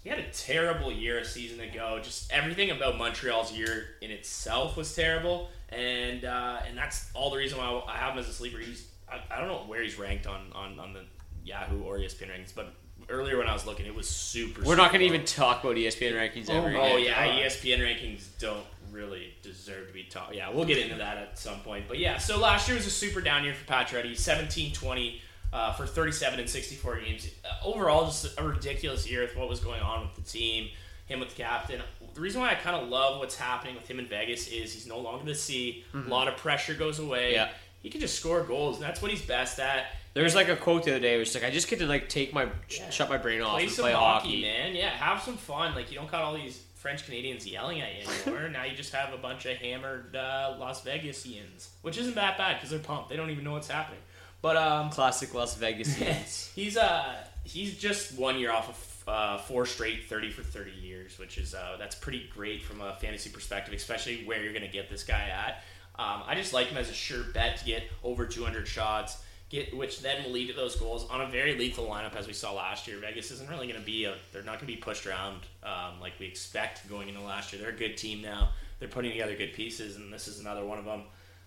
he 0.03 0.09
had 0.09 0.19
a 0.19 0.29
terrible 0.31 0.91
year 0.91 1.19
a 1.19 1.25
season 1.25 1.61
ago. 1.61 1.99
Just 2.03 2.29
everything 2.33 2.71
about 2.71 2.97
Montreal's 2.97 3.53
year 3.53 3.85
in 4.01 4.11
itself 4.11 4.75
was 4.75 4.93
terrible, 4.93 5.49
and 5.75 6.25
uh, 6.25 6.59
and 6.67 6.77
that's 6.77 7.09
all 7.13 7.29
the 7.29 7.37
reason 7.37 7.57
why 7.57 7.83
I 7.87 7.97
have 7.97 8.13
him 8.13 8.19
as 8.19 8.29
a 8.29 8.33
sleeper. 8.33 8.59
He's 8.59 8.87
I, 9.11 9.19
I 9.35 9.39
don't 9.39 9.47
know 9.47 9.63
where 9.67 9.81
he's 9.81 9.97
ranked 9.99 10.27
on, 10.27 10.41
on, 10.55 10.79
on 10.79 10.93
the 10.93 11.01
Yahoo 11.43 11.83
or 11.83 11.97
ESPN 11.97 12.29
rankings, 12.29 12.53
but 12.55 12.73
earlier 13.09 13.37
when 13.37 13.47
I 13.47 13.53
was 13.53 13.65
looking, 13.65 13.85
it 13.85 13.93
was 13.93 14.09
super. 14.09 14.63
We're 14.63 14.75
not 14.75 14.91
going 14.91 15.01
to 15.01 15.05
even 15.05 15.25
talk 15.25 15.63
about 15.63 15.75
ESPN 15.75 16.13
rankings 16.13 16.49
ever 16.49 16.75
Oh 16.75 16.97
again. 16.97 17.03
yeah, 17.05 17.45
ESPN 17.45 17.79
rankings 17.79 18.27
don't 18.39 18.65
really 18.91 19.33
deserve 19.41 19.87
to 19.87 19.93
be 19.93 20.03
talked. 20.03 20.35
Yeah, 20.35 20.49
we'll 20.51 20.65
get 20.65 20.77
into 20.77 20.95
that 20.95 21.17
at 21.17 21.37
some 21.39 21.59
point. 21.59 21.85
But 21.87 21.99
yeah, 21.99 22.17
so 22.17 22.39
last 22.39 22.67
year 22.67 22.77
was 22.77 22.87
a 22.87 22.91
super 22.91 23.21
down 23.21 23.43
year 23.43 23.53
for 23.53 23.65
Pacioretty, 23.71 24.11
17-20 24.13 25.19
uh, 25.51 25.73
for 25.73 25.85
37 25.85 26.39
and 26.39 26.49
64 26.49 26.99
games. 27.01 27.29
Uh, 27.43 27.67
overall, 27.67 28.05
just 28.05 28.39
a 28.39 28.43
ridiculous 28.43 29.09
year 29.09 29.21
with 29.21 29.35
what 29.35 29.49
was 29.49 29.59
going 29.59 29.81
on 29.81 30.01
with 30.01 30.15
the 30.15 30.21
team, 30.21 30.69
him 31.07 31.19
with 31.19 31.29
the 31.29 31.35
captain. 31.43 31.81
The 32.13 32.21
reason 32.21 32.41
why 32.41 32.51
I 32.51 32.55
kind 32.55 32.75
of 32.75 32.89
love 32.89 33.19
what's 33.19 33.35
happening 33.35 33.75
with 33.75 33.87
him 33.87 33.99
in 33.99 34.05
Vegas 34.07 34.47
is 34.47 34.73
he's 34.73 34.87
no 34.87 34.99
longer 34.99 35.25
the 35.25 35.35
C. 35.35 35.83
Mhm. 35.93 36.07
A 36.07 36.09
lot 36.09 36.27
of 36.27 36.37
pressure 36.37 36.73
goes 36.73 36.99
away. 36.99 37.33
Yeah. 37.33 37.49
He 37.81 37.89
can 37.89 37.99
just 37.99 38.17
score 38.17 38.43
goals, 38.43 38.77
and 38.77 38.85
that's 38.85 39.01
what 39.01 39.11
he's 39.11 39.21
best 39.21 39.59
at. 39.59 39.87
There 40.13 40.23
was 40.23 40.35
like 40.35 40.47
a 40.47 40.55
quote 40.55 40.83
the 40.85 40.91
other 40.91 40.99
day, 40.99 41.17
which 41.17 41.33
like 41.35 41.43
I 41.43 41.49
just 41.49 41.67
get 41.67 41.79
to 41.79 41.85
like 41.85 42.07
take 42.07 42.33
my 42.33 42.47
shut 42.67 43.09
my 43.09 43.17
brain 43.17 43.41
off 43.41 43.53
play 43.55 43.63
and 43.63 43.71
some 43.71 43.83
play 43.83 43.91
hockey, 43.93 44.27
hockey. 44.27 44.41
man. 44.43 44.75
Yeah, 44.75 44.89
have 44.89 45.21
some 45.21 45.35
fun. 45.37 45.73
Like 45.75 45.91
you 45.91 45.97
don't 45.97 46.09
got 46.09 46.21
all 46.21 46.33
these 46.35 46.61
French 46.75 47.03
Canadians 47.05 47.45
yelling 47.47 47.81
at 47.81 47.89
you 47.95 48.07
anymore. 48.27 48.47
now 48.51 48.63
you 48.63 48.75
just 48.75 48.93
have 48.93 49.13
a 49.13 49.17
bunch 49.17 49.45
of 49.45 49.57
hammered 49.57 50.15
uh, 50.15 50.55
Las 50.59 50.83
Vegasians, 50.85 51.69
which 51.81 51.97
isn't 51.97 52.15
that 52.15 52.37
bad 52.37 52.57
because 52.57 52.69
they're 52.69 52.79
pumped. 52.79 53.09
They 53.09 53.15
don't 53.17 53.31
even 53.31 53.43
know 53.43 53.53
what's 53.53 53.67
happening. 53.69 53.99
But 54.41 54.55
um, 54.57 54.89
Classic 54.89 55.33
Las 55.33 55.55
Vegas. 55.55 56.51
he's 56.55 56.77
uh 56.77 57.15
he's 57.43 57.77
just 57.77 58.17
one 58.17 58.39
year 58.39 58.51
off 58.51 58.69
of 58.69 58.75
uh, 59.07 59.37
four 59.37 59.65
straight 59.65 60.05
30 60.05 60.31
for 60.31 60.43
30 60.43 60.71
years 60.71 61.17
which 61.19 61.37
is 61.37 61.53
uh, 61.53 61.75
that's 61.77 61.95
pretty 61.95 62.29
great 62.33 62.63
from 62.63 62.81
a 62.81 62.95
fantasy 62.95 63.29
perspective 63.29 63.73
especially 63.73 64.23
where 64.25 64.41
you're 64.41 64.53
going 64.53 64.65
to 64.65 64.71
get 64.71 64.89
this 64.89 65.03
guy 65.03 65.29
at. 65.29 65.63
Um, 65.95 66.23
i 66.25 66.33
just 66.33 66.53
like 66.53 66.67
him 66.67 66.77
as 66.77 66.89
a 66.89 66.93
sure 66.93 67.23
bet 67.33 67.57
to 67.57 67.65
get 67.65 67.83
over 68.03 68.25
200 68.25 68.67
shots 68.67 69.23
get 69.53 69.75
which 69.77 70.01
then 70.01 70.23
will 70.23 70.31
lead 70.31 70.47
to 70.47 70.53
those 70.53 70.75
goals. 70.75 71.07
On 71.09 71.21
a 71.21 71.27
very 71.27 71.55
lethal 71.55 71.85
lineup 71.85 72.15
as 72.15 72.27
we 72.27 72.33
saw 72.33 72.53
last 72.53 72.87
year 72.87 72.97
vegas 72.97 73.31
isn't 73.31 73.49
really 73.49 73.67
going 73.67 73.79
to 73.79 73.85
be 73.85 74.05
a 74.05 74.15
they're 74.31 74.41
not 74.41 74.59
going 74.59 74.67
to 74.67 74.73
be 74.73 74.77
pushed 74.77 75.05
around 75.05 75.41
um, 75.63 76.01
like 76.01 76.13
we 76.19 76.25
expect 76.25 76.89
going 76.89 77.07
into 77.07 77.21
last 77.21 77.53
year. 77.53 77.61
They're 77.61 77.71
a 77.71 77.77
good 77.77 77.95
team 77.95 78.21
now. 78.21 78.49
They're 78.79 78.89
putting 78.89 79.11
together 79.11 79.35
good 79.35 79.53
pieces 79.53 79.95
and 79.95 80.11
this 80.11 80.27
is 80.27 80.39
another 80.39 80.65
one 80.65 80.79
of 80.79 80.85
them. 80.85 81.03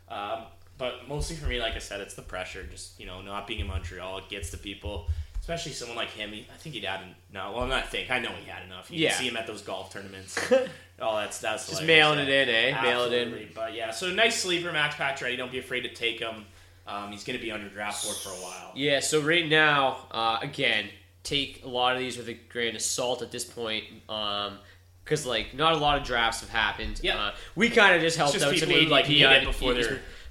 Um, 0.09 0.45
but 0.79 1.09
mostly 1.09 1.37
for 1.37 1.47
me, 1.47 1.61
like 1.61 1.75
I 1.75 1.79
said, 1.79 2.01
it's 2.01 2.15
the 2.15 2.23
pressure. 2.23 2.63
Just 2.65 3.01
you 3.01 3.07
know, 3.07 3.23
not 3.23 3.47
being 3.47 3.61
in 3.61 3.67
Montreal, 3.67 4.19
it 4.19 4.29
gets 4.29 4.51
to 4.51 4.59
people, 4.59 5.09
especially 5.47 5.71
someone 5.71 5.97
like 5.97 6.11
him. 6.11 6.33
He, 6.33 6.41
I 6.53 6.57
think 6.57 6.75
he'd 6.75 6.83
had 6.83 7.03
no. 7.33 7.53
Well, 7.55 7.69
not 7.69 7.89
think. 7.89 8.11
I 8.11 8.19
know 8.19 8.31
he 8.31 8.51
had 8.51 8.65
enough. 8.65 8.91
You 8.91 8.99
Yeah. 8.99 9.11
can 9.11 9.19
see 9.19 9.29
him 9.29 9.37
at 9.37 9.47
those 9.47 9.63
golf 9.63 9.93
tournaments. 9.93 10.37
all 11.01 11.17
that's 11.17 11.39
that's 11.39 11.69
Just 11.69 11.85
mailing 11.85 12.19
it 12.19 12.29
in, 12.29 12.49
eh? 12.49 12.83
Mail 12.83 13.05
it 13.05 13.13
in. 13.13 13.49
But 13.55 13.73
yeah, 13.73 13.93
so 13.93 14.11
nice 14.11 14.43
sleeper, 14.43 14.73
Max 14.73 14.97
Pacioretty. 14.97 15.37
Don't 15.37 15.53
be 15.53 15.61
afraid 15.61 15.83
to 15.83 15.95
take 15.95 16.19
him. 16.19 16.47
Um, 16.89 17.13
he's 17.13 17.23
going 17.23 17.39
to 17.39 17.45
be 17.45 17.53
on 17.53 17.61
your 17.61 17.71
draft 17.71 18.05
board 18.05 18.17
for 18.17 18.31
a 18.31 18.43
while. 18.43 18.73
Yeah, 18.75 18.99
so 18.99 19.21
right 19.21 19.49
now, 19.49 20.07
uh, 20.11 20.39
again, 20.43 20.89
take 21.23 21.65
a 21.65 21.69
lot 21.69 21.95
of 21.95 22.01
these 22.01 22.17
with 22.17 22.29
a 22.29 22.35
grain 22.35 22.75
of 22.75 22.83
salt 22.83 23.23
at 23.23 23.31
this 23.31 23.45
point. 23.45 23.85
Um, 24.09 24.59
because 25.05 25.25
like 25.25 25.55
not 25.55 25.75
a 25.75 25.77
lot 25.77 25.97
of 25.97 26.05
drafts 26.05 26.41
have 26.41 26.51
happened. 26.51 27.01
Yeah, 27.05 27.17
uh, 27.17 27.35
we 27.55 27.71
kind 27.71 27.95
of 27.95 28.01
just 28.01 28.17
helped 28.17 28.33
just 28.33 28.45
out 28.45 28.57
some 28.57 28.69
ADP 28.69 28.91
like, 28.91 29.07
on 29.09 29.45
before. 29.45 29.75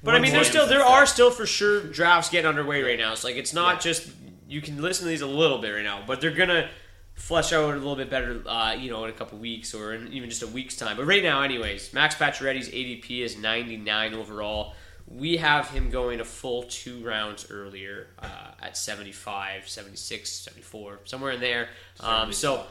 But 0.03 0.15
I 0.15 0.19
mean, 0.19 0.33
there's 0.33 0.49
still 0.49 0.67
there 0.67 0.83
are 0.83 1.05
still 1.05 1.31
for 1.31 1.45
sure 1.45 1.81
drafts 1.83 2.29
getting 2.29 2.49
underway 2.49 2.83
right 2.83 2.99
now. 2.99 3.15
So 3.15 3.29
like 3.29 3.37
it's 3.37 3.53
not 3.53 3.79
just 3.79 4.09
you 4.47 4.61
can 4.61 4.81
listen 4.81 5.05
to 5.05 5.09
these 5.09 5.21
a 5.21 5.27
little 5.27 5.57
bit 5.59 5.69
right 5.71 5.83
now, 5.83 6.03
but 6.05 6.21
they're 6.21 6.31
gonna 6.31 6.69
flesh 7.15 7.53
out 7.53 7.63
a 7.73 7.77
little 7.77 7.95
bit 7.95 8.09
better, 8.09 8.41
uh, 8.47 8.73
you 8.73 8.89
know, 8.89 9.03
in 9.05 9.09
a 9.09 9.13
couple 9.13 9.37
weeks 9.37 9.73
or 9.73 9.93
in 9.93 10.11
even 10.11 10.29
just 10.29 10.43
a 10.43 10.47
week's 10.47 10.75
time. 10.75 10.97
But 10.97 11.05
right 11.05 11.23
now, 11.23 11.41
anyways, 11.41 11.93
Max 11.93 12.15
Pacioretty's 12.15 12.69
ADP 12.69 13.21
is 13.21 13.37
99 13.37 14.13
overall. 14.13 14.73
We 15.07 15.37
have 15.37 15.69
him 15.69 15.89
going 15.91 16.19
a 16.19 16.25
full 16.25 16.63
two 16.63 17.03
rounds 17.05 17.49
earlier 17.51 18.07
uh, 18.19 18.51
at 18.61 18.75
75, 18.75 19.69
76, 19.69 20.29
74, 20.29 20.99
somewhere 21.05 21.31
in 21.33 21.39
there. 21.39 21.69
Um, 21.99 22.33
so 22.33 22.65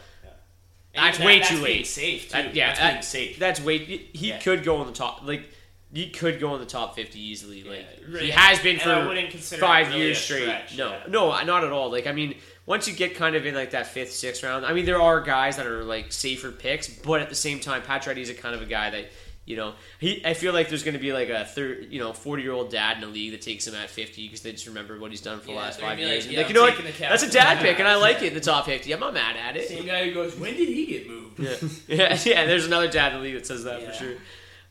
that's 0.94 1.18
that- 1.18 1.26
way 1.26 1.40
too 1.40 1.58
late. 1.60 1.86
safe, 1.86 2.24
too. 2.28 2.32
That- 2.32 2.54
yeah, 2.54 2.68
That's 2.68 2.80
that- 2.80 2.90
being 2.92 3.02
safe. 3.02 3.38
That's 3.38 3.60
way. 3.60 3.78
He 3.78 4.28
Yeah. 4.28 4.38
could 4.40 4.62
go 4.64 4.80
in 4.82 4.88
the 4.88 4.92
top. 4.92 5.22
Like 5.24 5.48
he 5.94 6.10
could 6.10 6.40
go 6.40 6.54
in 6.54 6.60
the 6.60 6.66
top 6.66 6.96
fifty 6.96 7.20
easily. 7.20 7.62
Like 7.62 8.20
he 8.20 8.30
has 8.30 8.58
been 8.58 8.78
for 8.80 9.16
five 9.58 9.88
really 9.88 10.00
years 10.00 10.18
straight. 10.18 10.42
stretch, 10.42 10.76
no, 10.76 10.90
yeah. 10.90 11.00
no, 11.08 11.44
not 11.44 11.62
at 11.62 11.70
all. 11.70 11.90
Like 11.90 12.08
I 12.08 12.12
mean, 12.12 12.34
once 12.66 12.88
you 12.88 12.94
get 12.94 13.14
kind 13.14 13.36
of 13.36 13.46
in 13.46 13.54
like 13.54 13.70
that 13.70 13.86
fifth, 13.86 14.12
sixth 14.12 14.42
round, 14.42 14.66
I 14.66 14.72
mean, 14.72 14.86
there 14.86 15.00
are 15.00 15.20
guys 15.20 15.56
that 15.56 15.66
are 15.66 15.84
like 15.84 16.12
safer 16.12 16.50
picks, 16.50 16.88
but 16.88 17.20
at 17.20 17.28
the 17.28 17.36
same 17.36 17.60
time, 17.60 17.82
Pacioretty 17.82 18.18
is 18.18 18.28
a 18.28 18.34
kind 18.34 18.54
of 18.54 18.62
a 18.62 18.66
guy 18.66 18.90
that. 18.90 19.06
You 19.46 19.56
know, 19.56 19.74
he. 19.98 20.24
I 20.24 20.32
feel 20.32 20.54
like 20.54 20.70
there's 20.70 20.84
going 20.84 20.94
to 20.94 21.00
be 21.00 21.12
like 21.12 21.28
a 21.28 21.44
third, 21.44 21.88
you 21.90 22.00
know, 22.00 22.14
forty 22.14 22.42
year 22.42 22.52
old 22.52 22.70
dad 22.70 22.94
in 22.94 23.02
the 23.02 23.08
league 23.08 23.32
that 23.32 23.42
takes 23.42 23.66
him 23.66 23.74
at 23.74 23.90
fifty 23.90 24.26
because 24.26 24.40
they 24.40 24.52
just 24.52 24.66
remember 24.66 24.98
what 24.98 25.10
he's 25.10 25.20
done 25.20 25.38
for 25.38 25.48
the 25.48 25.52
last 25.52 25.80
five 25.80 25.98
like, 25.98 26.08
years. 26.08 26.26
Yeah, 26.26 26.38
like, 26.38 26.48
you 26.48 26.54
know 26.54 26.62
what? 26.62 26.82
That's 26.98 27.24
a 27.24 27.30
dad 27.30 27.58
pick, 27.58 27.78
and 27.78 27.86
I 27.86 27.96
like 27.96 28.20
Yeah. 28.20 28.24
it 28.24 28.28
in 28.28 28.34
the 28.36 28.40
top 28.52 28.64
fifty. 28.64 28.90
I'm 28.94 29.00
not 29.00 29.12
mad 29.12 29.36
at 29.36 29.54
it. 29.58 29.68
Same 29.68 29.84
guy 29.84 30.06
who 30.06 30.14
goes, 30.14 30.34
when 30.36 30.54
did 30.54 30.66
he 30.66 30.86
get 30.86 31.06
moved? 31.10 31.38
Yeah, 31.38 31.56
yeah, 31.88 32.18
yeah. 32.24 32.46
There's 32.46 32.64
another 32.64 32.88
dad 32.88 33.12
in 33.12 33.18
the 33.18 33.22
league 33.24 33.34
that 33.34 33.46
says 33.46 33.64
that 33.64 33.82
for 33.82 33.92
sure. 33.92 34.14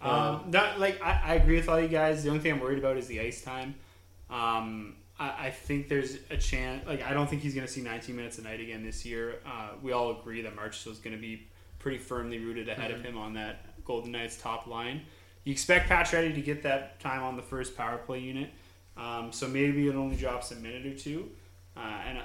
Um, 0.09 0.51
that, 0.51 0.79
like 0.79 1.01
I, 1.01 1.21
I 1.23 1.33
agree 1.35 1.55
with 1.55 1.69
all 1.69 1.79
you 1.79 1.87
guys. 1.87 2.23
The 2.23 2.29
only 2.29 2.41
thing 2.41 2.51
I'm 2.53 2.59
worried 2.59 2.79
about 2.79 2.97
is 2.97 3.07
the 3.07 3.19
ice 3.21 3.41
time. 3.41 3.75
Um, 4.29 4.95
I, 5.19 5.47
I 5.47 5.51
think 5.51 5.87
there's 5.89 6.17
a 6.29 6.37
chance. 6.37 6.85
Like 6.87 7.03
I 7.03 7.13
don't 7.13 7.29
think 7.29 7.41
he's 7.41 7.53
going 7.53 7.67
to 7.67 7.71
see 7.71 7.81
19 7.81 8.15
minutes 8.15 8.37
a 8.37 8.41
night 8.41 8.59
again 8.59 8.83
this 8.83 9.05
year. 9.05 9.35
Uh, 9.45 9.69
we 9.81 9.91
all 9.91 10.11
agree 10.19 10.41
that 10.41 10.55
Marchessault 10.55 10.91
is 10.93 10.99
going 10.99 11.15
to 11.15 11.21
be 11.21 11.47
pretty 11.79 11.97
firmly 11.97 12.39
rooted 12.39 12.69
ahead 12.69 12.91
of 12.91 12.99
Mhm. 12.99 13.05
him 13.05 13.17
on 13.17 13.33
that 13.33 13.83
Golden 13.85 14.11
Knights 14.11 14.37
top 14.37 14.67
line. 14.67 15.01
You 15.43 15.51
expect 15.51 15.89
Pacioretty 15.89 16.33
to 16.35 16.41
get 16.41 16.63
that 16.63 16.99
time 17.01 17.21
on 17.23 17.35
the 17.35 17.41
first 17.41 17.75
power 17.75 17.97
play 17.97 18.19
unit, 18.19 18.49
um, 18.95 19.31
so 19.33 19.47
maybe 19.47 19.87
it 19.87 19.95
only 19.95 20.15
drops 20.15 20.51
a 20.51 20.55
minute 20.55 20.85
or 20.85 20.97
two. 20.97 21.29
Uh, 21.75 21.79
and 22.07 22.17
uh, 22.19 22.21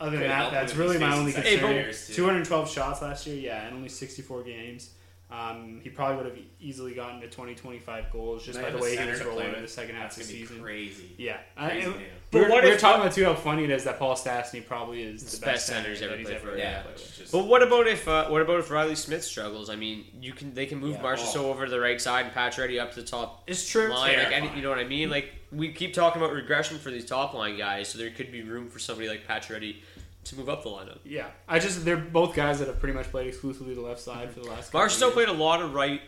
other 0.00 0.12
than 0.12 0.20
Could 0.20 0.30
that, 0.30 0.52
that's 0.52 0.76
really 0.76 0.98
my 0.98 1.16
only 1.16 1.32
concern. 1.32 1.92
212 2.14 2.70
shots 2.70 3.02
last 3.02 3.26
year, 3.26 3.36
yeah, 3.36 3.66
and 3.66 3.74
only 3.74 3.88
64 3.88 4.42
games. 4.44 4.90
Um, 5.32 5.80
he 5.82 5.88
probably 5.88 6.16
would 6.18 6.26
have 6.26 6.38
easily 6.60 6.92
gotten 6.92 7.20
to 7.22 7.26
20, 7.26 7.54
25 7.54 8.10
goals 8.12 8.44
just 8.44 8.58
Might 8.58 8.66
by 8.66 8.70
the 8.72 8.78
way 8.82 8.96
he 8.96 9.08
was 9.08 9.24
rolling 9.24 9.54
in 9.54 9.62
the 9.62 9.68
second 9.68 9.94
half 9.94 10.10
of 10.10 10.18
the 10.18 10.24
season. 10.24 10.60
crazy. 10.60 11.14
Yeah. 11.16 11.38
Crazy 11.56 11.86
I, 11.86 11.90
news. 11.90 11.94
but 12.30 12.40
But 12.42 12.50
what 12.50 12.62
we 12.64 12.68
were 12.68 12.74
if- 12.74 12.80
talking 12.82 13.00
about 13.00 13.14
too 13.14 13.24
how 13.24 13.34
funny 13.34 13.64
it 13.64 13.70
is 13.70 13.84
that 13.84 13.98
Paul 13.98 14.14
Stastny 14.14 14.66
probably 14.66 15.02
is 15.02 15.22
the, 15.24 15.30
the 15.38 15.46
best, 15.46 15.54
best 15.54 15.66
centers 15.68 16.00
center 16.00 16.12
ever 16.12 16.16
that 16.16 16.18
he's 16.18 16.26
played 16.28 16.36
ever 16.36 16.46
for. 16.48 16.52
played 16.52 16.62
Yeah. 16.62 16.82
with. 16.86 17.28
But 17.32 17.46
what 17.46 17.62
about 17.62 17.86
if 17.86 18.06
uh, 18.06 18.28
what 18.28 18.42
about 18.42 18.58
if 18.60 18.70
Reilly 18.70 18.94
Smith 18.94 19.24
struggles? 19.24 19.70
I 19.70 19.76
mean, 19.76 20.04
you 20.20 20.34
can 20.34 20.52
they 20.52 20.66
can 20.66 20.78
move 20.78 20.96
Yeah, 20.96 21.02
Marchessault 21.02 21.36
oh. 21.44 21.50
over 21.50 21.64
to 21.64 21.70
the 21.70 21.80
right 21.80 21.98
side 22.00 22.26
and 22.26 22.34
Pacioretty 22.34 22.78
up 22.78 22.92
to 22.92 23.00
the 23.00 23.06
top. 23.06 23.44
It's 23.46 23.66
true. 23.66 23.88
line. 23.88 24.18
Like, 24.18 24.32
any, 24.32 24.54
you 24.54 24.60
know 24.60 24.68
what 24.68 24.78
I 24.80 24.84
mean? 24.84 25.08
Like 25.08 25.32
we 25.50 25.72
keep 25.72 25.94
talking 25.94 26.20
about 26.20 26.34
regression 26.34 26.78
for 26.78 26.90
these 26.90 27.06
top 27.06 27.32
line 27.32 27.56
guys, 27.56 27.88
so 27.88 27.96
there 27.98 28.10
could 28.10 28.30
be 28.32 28.42
room 28.42 28.68
for 28.68 28.78
somebody 28.78 29.08
like 29.08 29.26
Pacioretty 29.26 29.76
to 30.24 30.36
move 30.36 30.48
up 30.48 30.62
the 30.62 30.70
lineup. 30.70 30.98
Yeah, 31.04 31.26
I 31.48 31.58
just 31.58 31.84
they're 31.84 31.96
both 31.96 32.34
guys 32.34 32.58
that 32.60 32.68
have 32.68 32.78
pretty 32.78 32.94
much 32.94 33.10
played 33.10 33.26
exclusively 33.26 33.74
the 33.74 33.80
left 33.80 34.00
side 34.00 34.28
mm-hmm. 34.28 34.40
for 34.40 34.40
the 34.40 34.50
last. 34.50 34.70
couple 34.70 34.80
of 34.80 34.90
Marchessault 34.90 35.00
years. 35.00 35.12
played 35.14 35.28
a 35.28 35.32
lot 35.32 35.62
of 35.62 35.74
right, 35.74 36.00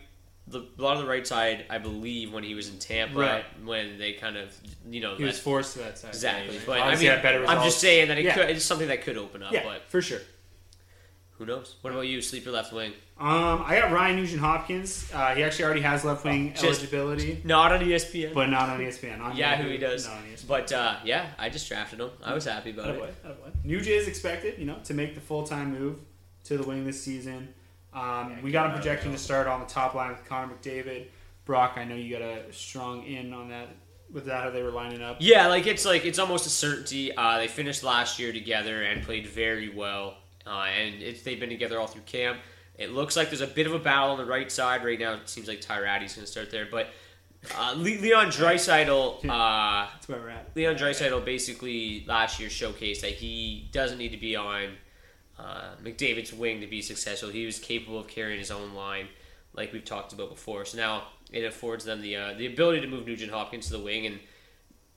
the 0.46 0.60
a 0.78 0.82
lot 0.82 0.96
of 0.96 1.02
the 1.02 1.08
right 1.08 1.26
side, 1.26 1.64
I 1.70 1.78
believe, 1.78 2.32
when 2.32 2.44
he 2.44 2.54
was 2.54 2.68
in 2.68 2.78
Tampa. 2.78 3.18
Right. 3.18 3.44
When 3.64 3.98
they 3.98 4.12
kind 4.12 4.36
of, 4.36 4.54
you 4.88 5.00
know, 5.00 5.16
He 5.16 5.24
was 5.24 5.38
forced 5.38 5.74
to 5.74 5.80
that 5.80 5.98
side. 5.98 6.08
Exactly, 6.08 6.58
but 6.66 6.78
I 6.78 6.82
obviously 6.82 7.06
mean, 7.06 7.14
had 7.14 7.22
better 7.22 7.46
I'm 7.46 7.64
just 7.64 7.80
saying 7.80 8.08
that 8.08 8.18
it 8.18 8.24
Yeah. 8.24 8.34
could, 8.34 8.50
it's 8.50 8.64
something 8.64 8.88
that 8.88 9.02
could 9.02 9.16
open 9.16 9.42
up. 9.42 9.52
Yeah, 9.52 9.64
but 9.64 9.82
for 9.88 10.00
sure. 10.00 10.20
Who 11.38 11.46
knows? 11.46 11.76
What 11.82 11.92
about 11.92 12.02
you, 12.02 12.20
sleeper 12.22 12.50
left 12.50 12.72
wing? 12.72 12.92
Um, 13.18 13.62
I 13.64 13.78
got 13.80 13.92
Ryan 13.92 14.16
Nugent 14.16 14.40
Hopkins. 14.40 15.10
Uh, 15.12 15.34
he 15.34 15.42
actually 15.42 15.64
already 15.64 15.80
has 15.82 16.04
left 16.04 16.24
wing 16.24 16.52
Just 16.52 16.64
eligibility, 16.64 17.40
Not 17.44 17.72
on 17.72 17.80
ESPN, 17.80 18.34
but 18.34 18.46
not 18.48 18.68
on 18.68 18.80
ESPN. 18.80 19.20
On 19.20 19.36
yeah, 19.36 19.56
who 19.56 19.68
he 19.68 19.78
does. 19.78 20.06
Not 20.06 20.16
on 20.18 20.24
ESPN. 20.24 20.46
But 20.48 20.72
uh, 20.72 20.96
yeah, 21.04 21.26
I 21.38 21.48
just 21.48 21.68
drafted 21.68 22.00
him. 22.00 22.10
I 22.22 22.34
was 22.34 22.44
happy 22.44 22.70
about 22.70 22.86
Attaboy, 22.86 23.08
it. 23.08 23.24
attaboy. 23.24 23.82
Jay 23.82 23.94
is 23.94 24.08
expected, 24.08 24.58
you 24.58 24.64
know, 24.64 24.78
to 24.84 24.94
make 24.94 25.14
the 25.14 25.20
full 25.20 25.44
time 25.44 25.78
move 25.78 25.98
to 26.44 26.56
the 26.56 26.64
wing 26.64 26.84
this 26.84 27.02
season. 27.02 27.54
Um, 27.92 28.42
we 28.42 28.50
got 28.50 28.66
him 28.66 28.72
projecting 28.74 29.12
to 29.12 29.18
start 29.18 29.46
on 29.46 29.60
the 29.60 29.66
top 29.66 29.94
line 29.94 30.10
with 30.10 30.24
Connor 30.24 30.52
McDavid. 30.52 31.06
Brock, 31.44 31.74
I 31.76 31.84
know 31.84 31.94
you 31.94 32.16
got 32.16 32.22
a 32.22 32.52
strong 32.52 33.04
in 33.04 33.32
on 33.32 33.48
that. 33.50 33.68
With 34.12 34.26
that, 34.26 34.44
how 34.44 34.50
they 34.50 34.62
were 34.62 34.70
lining 34.70 35.02
up. 35.02 35.16
Yeah, 35.18 35.48
like 35.48 35.66
it's 35.66 35.84
like 35.84 36.04
it's 36.04 36.20
almost 36.20 36.46
a 36.46 36.50
certainty. 36.50 37.16
Uh, 37.16 37.38
they 37.38 37.48
finished 37.48 37.82
last 37.82 38.20
year 38.20 38.32
together 38.32 38.82
and 38.84 39.02
played 39.02 39.26
very 39.26 39.68
well, 39.70 40.18
uh, 40.46 40.66
and 40.78 41.02
it's, 41.02 41.22
they've 41.22 41.40
been 41.40 41.50
together 41.50 41.78
all 41.78 41.86
through 41.86 42.02
camp. 42.02 42.38
It 42.76 42.90
looks 42.90 43.16
like 43.16 43.28
there's 43.28 43.40
a 43.40 43.46
bit 43.46 43.66
of 43.66 43.74
a 43.74 43.78
battle 43.78 44.10
on 44.10 44.18
the 44.18 44.24
right 44.24 44.50
side 44.50 44.84
right 44.84 44.98
now. 44.98 45.14
It 45.14 45.28
seems 45.28 45.46
like 45.46 45.60
Ty 45.60 45.80
Rattie's 45.80 46.14
going 46.14 46.26
to 46.26 46.30
start 46.30 46.50
there, 46.50 46.66
but 46.70 46.88
uh, 47.56 47.74
Leon 47.76 48.26
Draisaitl, 48.26 49.24
uh, 49.28 49.86
That's 49.92 50.08
where 50.08 50.18
we're 50.18 50.30
at. 50.30 50.50
Leon 50.54 50.76
Draisaitl 50.76 51.24
basically 51.24 52.04
last 52.06 52.40
year 52.40 52.48
showcased 52.48 53.00
that 53.02 53.12
he 53.12 53.68
doesn't 53.72 53.98
need 53.98 54.10
to 54.10 54.16
be 54.16 54.34
on 54.34 54.70
uh, 55.38 55.70
McDavid's 55.82 56.32
wing 56.32 56.60
to 56.60 56.66
be 56.66 56.80
successful. 56.80 57.28
He 57.28 57.46
was 57.46 57.58
capable 57.58 57.98
of 57.98 58.08
carrying 58.08 58.38
his 58.38 58.50
own 58.50 58.74
line, 58.74 59.08
like 59.54 59.72
we've 59.72 59.84
talked 59.84 60.12
about 60.12 60.30
before. 60.30 60.64
So 60.64 60.78
now 60.78 61.04
it 61.32 61.44
affords 61.44 61.84
them 61.84 62.00
the 62.00 62.16
uh, 62.16 62.34
the 62.34 62.46
ability 62.46 62.80
to 62.80 62.86
move 62.86 63.06
Nugent 63.06 63.32
Hopkins 63.32 63.66
to 63.66 63.72
the 63.72 63.82
wing, 63.82 64.06
and 64.06 64.20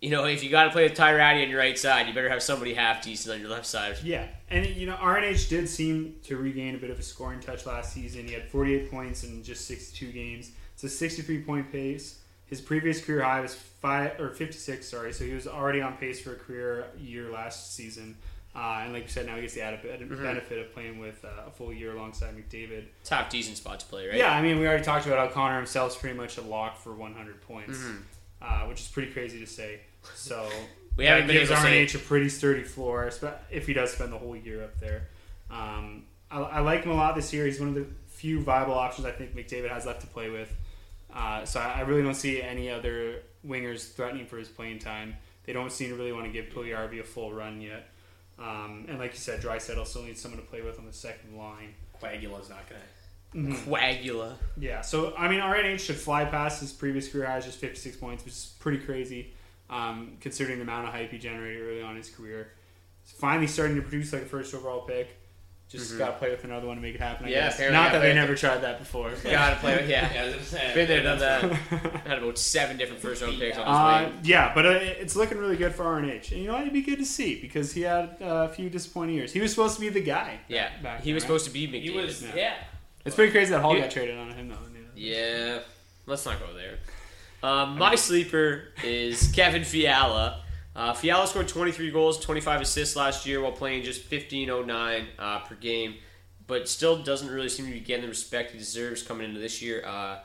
you 0.01 0.09
know 0.09 0.25
if 0.25 0.43
you 0.43 0.49
got 0.49 0.65
to 0.65 0.69
play 0.71 0.83
with 0.83 0.93
Ty 0.93 1.13
Tyratty 1.13 1.43
on 1.43 1.49
your 1.49 1.59
right 1.59 1.77
side, 1.77 2.07
you 2.07 2.13
better 2.13 2.29
have 2.29 2.43
somebody 2.43 2.73
half 2.73 3.01
decent 3.03 3.33
on 3.35 3.41
your 3.41 3.49
left 3.49 3.65
side. 3.65 3.97
Yeah, 4.03 4.27
and 4.49 4.65
you 4.65 4.85
know 4.85 4.95
RNH 4.95 5.49
did 5.49 5.67
seem 5.69 6.15
to 6.25 6.37
regain 6.37 6.75
a 6.75 6.77
bit 6.77 6.89
of 6.89 6.99
a 6.99 7.03
scoring 7.03 7.39
touch 7.39 7.65
last 7.65 7.93
season. 7.93 8.27
He 8.27 8.33
had 8.33 8.47
48 8.49 8.91
points 8.91 9.23
in 9.23 9.43
just 9.43 9.65
62 9.67 10.11
games. 10.11 10.51
It's 10.73 10.83
a 10.83 10.89
63 10.89 11.41
point 11.43 11.71
pace. 11.71 12.19
His 12.45 12.61
previous 12.61 13.03
career 13.03 13.23
high 13.23 13.41
was 13.41 13.55
five 13.55 14.19
or 14.21 14.29
56. 14.29 14.87
Sorry, 14.87 15.11
so 15.11 15.25
he 15.25 15.33
was 15.33 15.47
already 15.47 15.81
on 15.81 15.97
pace 15.97 16.21
for 16.21 16.33
a 16.33 16.35
career 16.37 16.85
year 16.97 17.29
last 17.31 17.75
season. 17.75 18.15
Uh, 18.55 18.81
and 18.83 18.93
like 18.93 19.03
you 19.03 19.09
said, 19.09 19.25
now 19.27 19.35
he 19.35 19.41
gets 19.41 19.53
the 19.53 19.61
added 19.61 19.81
Mhm. 19.83 20.23
benefit 20.23 20.57
of 20.57 20.73
playing 20.73 20.97
with 20.97 21.23
uh, 21.25 21.47
a 21.47 21.51
full 21.51 21.71
year 21.73 21.91
alongside 21.95 22.35
McDavid. 22.35 22.85
Half 23.09 23.29
decent 23.29 23.57
spot 23.57 23.81
to 23.81 23.85
play, 23.87 24.07
right? 24.07 24.17
Yeah, 24.17 24.31
I 24.31 24.41
mean, 24.41 24.59
we 24.59 24.65
already 24.67 24.83
talked 24.83 25.05
about 25.05 25.19
how 25.19 25.27
Connor 25.33 25.57
himself 25.57 25.91
is 25.91 25.97
pretty 25.97 26.15
much 26.17 26.37
a 26.37 26.41
lock 26.41 26.77
for 26.81 26.93
100 26.93 27.41
points, 27.41 27.77
Mhm. 27.77 28.01
Uh, 28.41 28.61
which 28.65 28.79
is 28.81 28.87
pretty 28.87 29.11
crazy 29.11 29.39
to 29.39 29.47
say. 29.47 29.79
So 30.15 30.47
We 30.95 31.05
that 31.05 31.09
haven't 31.11 31.27
been 31.27 31.37
gives 31.37 31.51
able 31.51 31.61
to 31.61 31.67
say- 31.67 31.85
RNH 31.85 31.95
a 31.95 31.99
pretty 31.99 32.29
sturdy 32.29 32.63
floor, 32.63 33.07
espe- 33.07 33.37
if 33.51 33.65
he 33.67 33.73
does 33.73 33.91
spend 33.93 34.11
the 34.13 34.17
whole 34.17 34.35
year 34.35 34.63
up 34.63 34.79
there. 34.79 35.07
Um, 35.49 36.03
I, 36.29 36.39
I 36.39 36.59
like 36.59 36.83
him 36.83 36.91
a 36.91 36.95
lot 36.95 37.15
this 37.15 37.31
year. 37.33 37.45
He's 37.45 37.59
one 37.59 37.69
of 37.69 37.75
the 37.75 37.85
few 38.07 38.41
viable 38.41 38.73
options 38.73 39.05
I 39.05 39.11
think 39.11 39.35
McDavid 39.35 39.69
has 39.69 39.85
left 39.85 40.01
to 40.01 40.07
play 40.07 40.29
with. 40.29 40.51
Uh, 41.13 41.45
so 41.45 41.59
I, 41.59 41.77
I 41.77 41.81
really 41.81 42.01
don't 42.03 42.15
see 42.15 42.41
any 42.41 42.69
other 42.69 43.21
wingers 43.47 43.91
threatening 43.93 44.25
for 44.25 44.37
his 44.37 44.47
playing 44.49 44.79
time. 44.79 45.15
They 45.45 45.53
don't 45.53 45.71
seem 45.71 45.89
to 45.89 45.95
really 45.95 46.11
want 46.11 46.25
to 46.25 46.31
give 46.31 46.45
Puljujarvi 46.53 46.99
a 46.99 47.03
full 47.03 47.31
run 47.33 47.61
yet. 47.61 47.89
Um, 48.39 48.85
and 48.87 48.99
like 48.99 49.13
you 49.13 49.19
said, 49.19 49.41
Draisaitl 49.41 49.87
still 49.87 50.03
needs 50.03 50.21
someone 50.21 50.39
to 50.41 50.45
play 50.47 50.61
with 50.61 50.77
on 50.79 50.85
the 50.85 50.93
second 50.93 51.37
line. 51.37 51.73
Coagula's 52.01 52.49
not 52.49 52.67
gonna. 52.69 52.81
Mhm. 53.35 53.53
Coagula. 53.65 54.35
Yeah, 54.57 54.81
so 54.81 55.13
I 55.17 55.27
mean, 55.27 55.41
RNH 55.41 55.79
should 55.81 55.97
fly 55.97 56.25
past 56.25 56.61
his 56.61 56.71
previous 56.71 57.07
career 57.11 57.27
highs, 57.27 57.45
just 57.45 57.59
56 57.59 57.97
points, 57.97 58.23
which 58.23 58.33
is 58.33 58.55
pretty 58.59 58.79
crazy, 58.79 59.33
um, 59.69 60.17
considering 60.21 60.57
the 60.57 60.63
amount 60.63 60.87
of 60.87 60.93
hype 60.93 61.11
he 61.11 61.17
generated 61.17 61.61
early 61.61 61.81
on 61.81 61.91
in 61.91 61.97
his 61.97 62.09
career. 62.09 62.51
He's 63.03 63.11
finally 63.11 63.47
starting 63.47 63.75
to 63.75 63.81
produce 63.81 64.13
like 64.13 64.23
a 64.23 64.25
first 64.25 64.53
overall 64.55 64.81
pick. 64.81 65.09
Just 65.69 65.93
Mhm. 65.93 65.97
got 65.97 66.11
to 66.11 66.17
play 66.17 66.29
with 66.29 66.45
another 66.45 66.65
one 66.65 66.77
to 66.77 66.81
make 66.81 66.95
it 66.95 67.01
happen. 67.01 67.25
I 67.25 67.29
Yeah, 67.29 67.49
guess. 67.49 67.59
not 67.73 67.91
that 67.91 67.99
they 67.99 68.13
never 68.13 68.31
with- 68.31 68.39
tried 68.39 68.59
that 68.61 68.79
before. 68.79 69.11
Gotta 69.21 69.57
play 69.57 69.75
with 69.75 69.89
yeah. 69.89 70.09
Yeah, 70.13 70.21
I 70.21 70.25
was 70.27 70.33
gonna 70.35 70.45
say, 70.45 70.73
Been 70.73 70.87
there, 70.87 71.03
done 71.03 71.19
that. 71.19 71.41
Had 72.07 72.19
about 72.19 72.37
seven 72.37 72.77
different 72.77 73.01
first 73.01 73.21
round 73.21 73.37
picks 73.37 73.57
on 73.57 73.65
his 74.05 74.15
Uh, 74.15 74.17
yeah, 74.23 74.53
but 74.55 74.65
uh, 74.65 74.69
it's 74.69 75.17
looking 75.17 75.37
really 75.37 75.57
good 75.57 75.75
for 75.75 75.83
RNH, 75.83 76.31
and 76.31 76.41
you 76.41 76.47
know 76.47 76.57
it'd 76.61 76.71
be 76.71 76.81
good 76.81 76.99
to 76.99 77.05
see 77.05 77.35
because 77.41 77.73
he 77.73 77.81
had 77.81 78.15
uh, 78.21 78.47
a 78.49 78.53
few 78.53 78.69
disappointing 78.69 79.15
years. 79.15 79.33
He 79.33 79.41
was 79.41 79.51
supposed 79.51 79.75
to 79.75 79.81
be 79.81 79.89
the 79.89 79.99
guy. 79.99 80.39
Yeah, 80.47 80.69
back 80.81 81.01
he 81.01 81.07
then, 81.09 81.15
was 81.15 81.23
right? 81.23 81.27
supposed 81.27 81.45
to 81.47 81.51
be 81.51 81.67
McDavid. 81.67 81.81
He 81.81 81.89
was 81.91 82.25
yeah. 82.33 82.53
It's 83.07 83.15
pretty 83.15 83.31
crazy 83.31 83.51
that 83.51 83.61
Hall 83.61 83.73
He- 83.73 83.79
got 83.79 83.89
traded 83.89 84.17
on 84.17 84.31
him 84.31 84.49
though. 84.49 84.57
Yeah, 84.93 85.59
let's 86.05 86.25
not 86.25 86.39
go 86.39 86.53
there. 86.53 86.79
Um, 87.41 87.77
my 87.77 87.95
sleeper 87.95 88.73
is 88.83 89.31
Kevin 89.31 89.63
Fiala. 89.63 90.43
Uh, 90.75 90.93
Fiala 90.93 91.25
scored 91.25 91.47
23 91.47 91.89
goals, 91.91 92.19
25 92.19 92.61
assists 92.61 92.97
last 92.97 93.25
year 93.25 93.39
while 93.39 93.53
playing 93.53 93.83
just 93.83 94.09
15.09 94.09 95.05
uh, 95.17 95.39
per 95.39 95.55
game, 95.55 95.95
but 96.47 96.67
still 96.67 97.01
doesn't 97.01 97.29
really 97.29 97.47
seem 97.47 97.65
to 97.67 97.71
be 97.71 97.79
getting 97.79 98.01
the 98.01 98.09
respect 98.09 98.51
he 98.51 98.57
deserves 98.57 99.03
coming 99.03 99.29
into 99.29 99.39
this 99.39 99.61
year. 99.61 99.85
Uh, 99.85 100.19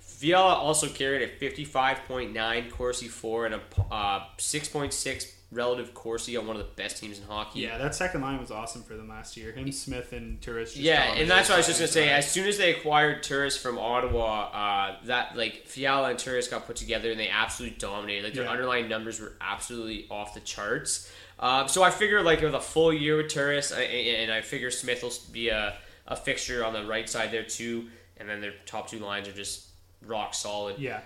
Fiala 0.00 0.54
also 0.54 0.88
carried 0.88 1.22
a 1.22 1.28
55.9 1.28 2.70
Corsi 2.70 3.06
For 3.06 3.46
and 3.46 3.54
a 3.54 3.60
uh, 3.90 4.24
6.6 4.38 5.32
relative 5.56 5.92
Corsi 5.94 6.36
on 6.36 6.46
one 6.46 6.54
of 6.56 6.62
the 6.64 6.72
best 6.74 6.98
teams 6.98 7.18
in 7.18 7.24
hockey. 7.24 7.60
Yeah, 7.60 7.78
that 7.78 7.94
second 7.94 8.20
line 8.20 8.38
was 8.38 8.50
awesome 8.50 8.82
for 8.82 8.94
them 8.94 9.08
last 9.08 9.36
year. 9.36 9.52
Him, 9.52 9.72
Smith, 9.72 10.12
and 10.12 10.40
Turris. 10.40 10.76
Yeah, 10.76 11.02
and 11.14 11.28
that's 11.30 11.48
what 11.48 11.54
I 11.56 11.58
was 11.58 11.66
just 11.66 11.78
gonna 11.80 11.88
say. 11.88 12.10
As 12.10 12.30
soon 12.30 12.46
as 12.46 12.58
they 12.58 12.74
acquired 12.74 13.22
Turris 13.22 13.56
from 13.56 13.78
Ottawa, 13.78 14.50
uh, 14.52 14.96
that 15.06 15.36
like 15.36 15.66
Fiala 15.66 16.10
and 16.10 16.18
Turris 16.18 16.46
got 16.48 16.66
put 16.66 16.76
together 16.76 17.10
and 17.10 17.18
they 17.18 17.28
absolutely 17.28 17.76
dominated. 17.78 18.24
Like 18.24 18.34
their 18.34 18.44
Yeah. 18.44 18.50
underlying 18.50 18.88
numbers 18.88 19.20
were 19.20 19.32
absolutely 19.40 20.06
off 20.10 20.34
the 20.34 20.40
charts. 20.40 21.10
Um, 21.38 21.68
so 21.68 21.82
I 21.82 21.90
figure 21.90 22.22
like 22.22 22.40
with 22.40 22.54
a 22.54 22.60
full 22.60 22.92
year 22.92 23.16
with 23.16 23.28
Turris, 23.28 23.72
and 23.72 24.30
I 24.30 24.40
figure 24.42 24.70
Smith 24.70 25.02
will 25.02 25.12
be 25.32 25.48
a, 25.48 25.76
a 26.06 26.16
fixture 26.16 26.64
on 26.64 26.72
the 26.72 26.84
right 26.86 27.08
side 27.08 27.30
there 27.30 27.42
too. 27.44 27.88
And 28.18 28.28
then 28.28 28.40
their 28.40 28.54
top 28.64 28.88
two 28.88 28.98
lines 29.00 29.28
are 29.28 29.32
just 29.32 29.66
rock 30.02 30.32
solid. 30.32 30.78
Yeah. 30.78 31.00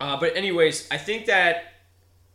Uh, 0.00 0.16
but 0.18 0.36
anyways, 0.36 0.88
I 0.90 0.98
think 0.98 1.26
that 1.26 1.71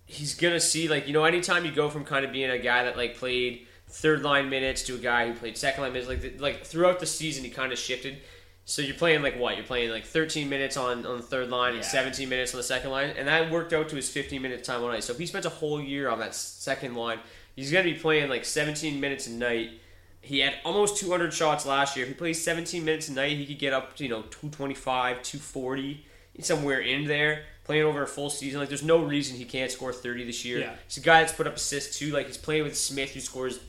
he's 0.07 0.33
gonna 0.33 0.59
see 0.59 0.87
like 0.87 1.05
you 1.05 1.13
know 1.13 1.25
anytime 1.25 1.65
you 1.65 1.71
go 1.71 1.89
from 1.89 2.03
kind 2.03 2.25
of 2.25 2.31
being 2.31 2.49
a 2.49 2.57
guy 2.57 2.83
that 2.85 2.97
like 2.97 3.15
played 3.17 3.67
third 3.89 4.23
line 4.23 4.49
minutes 4.49 4.83
to 4.83 4.95
a 4.95 4.97
guy 4.97 5.27
who 5.27 5.33
played 5.33 5.57
second 5.57 5.83
line 5.83 5.93
minutes 5.93 6.09
like 6.09 6.21
the, 6.21 6.37
like 6.39 6.65
throughout 6.65 6.99
the 6.99 7.05
season 7.05 7.43
he 7.43 7.49
kind 7.49 7.71
of 7.71 7.77
shifted. 7.77 8.17
So 8.65 8.81
you're 8.81 8.95
playing 8.95 9.21
like 9.21 9.39
what? 9.39 9.55
You're 9.55 9.65
playing 9.65 9.91
like 9.91 10.03
13 10.03 10.49
minutes 10.49 10.75
on, 10.75 11.05
on 11.05 11.17
the 11.17 11.23
third 11.23 11.49
line 11.49 11.75
and 11.75 11.85
17 11.85 12.27
minutes 12.27 12.53
on 12.53 12.57
the 12.57 12.63
second 12.63 12.91
line, 12.91 13.11
and 13.11 13.25
that 13.29 13.49
worked 13.49 13.71
out 13.71 13.87
to 13.89 13.95
his 13.95 14.09
15 14.09 14.41
minute 14.41 14.63
time 14.63 14.83
on 14.83 14.91
ice. 14.91 15.05
So 15.05 15.13
if 15.13 15.19
he 15.19 15.25
spent 15.25 15.45
a 15.45 15.49
whole 15.49 15.81
year 15.81 16.09
on 16.09 16.19
that 16.19 16.35
second 16.35 16.95
line, 16.95 17.19
he's 17.55 17.71
gonna 17.71 17.85
be 17.85 17.93
playing 17.93 18.29
like 18.29 18.43
17 18.43 18.99
minutes 18.99 19.27
a 19.27 19.31
night. 19.31 19.71
He 20.19 20.39
had 20.39 20.55
almost 20.65 20.97
200 20.97 21.33
shots 21.33 21.65
last 21.65 21.95
year. 21.95 22.03
If 22.03 22.09
he 22.09 22.15
plays 22.15 22.43
17 22.43 22.83
minutes 22.83 23.07
a 23.07 23.13
night, 23.13 23.37
he 23.37 23.45
could 23.45 23.59
get 23.59 23.71
up 23.71 23.95
to 23.97 24.03
you 24.03 24.09
know 24.09 24.23
225, 24.23 25.21
240, 25.21 26.05
somewhere 26.41 26.79
in 26.79 27.07
there. 27.07 27.43
Playing 27.67 27.83
over 27.83 28.01
a 28.01 28.07
full 28.07 28.29
season, 28.31 28.59
like 28.59 28.69
there's 28.69 28.81
no 28.83 29.03
reason 29.03 29.37
he 29.37 29.45
can't 29.45 29.69
score 29.69 29.93
30 29.93 30.23
this 30.25 30.43
year. 30.43 30.59
Yeah. 30.59 30.73
He's 30.87 30.97
a 30.97 31.01
guy 31.01 31.19
that's 31.21 31.33
put 31.33 31.45
up 31.47 31.55
assists 31.57 31.99
too. 31.99 32.11
Like 32.11 32.25
he's 32.27 32.37
playing 32.37 32.63
with 32.63 32.75
Smith, 32.77 33.11
who 33.11 33.19
scores 33.19 33.59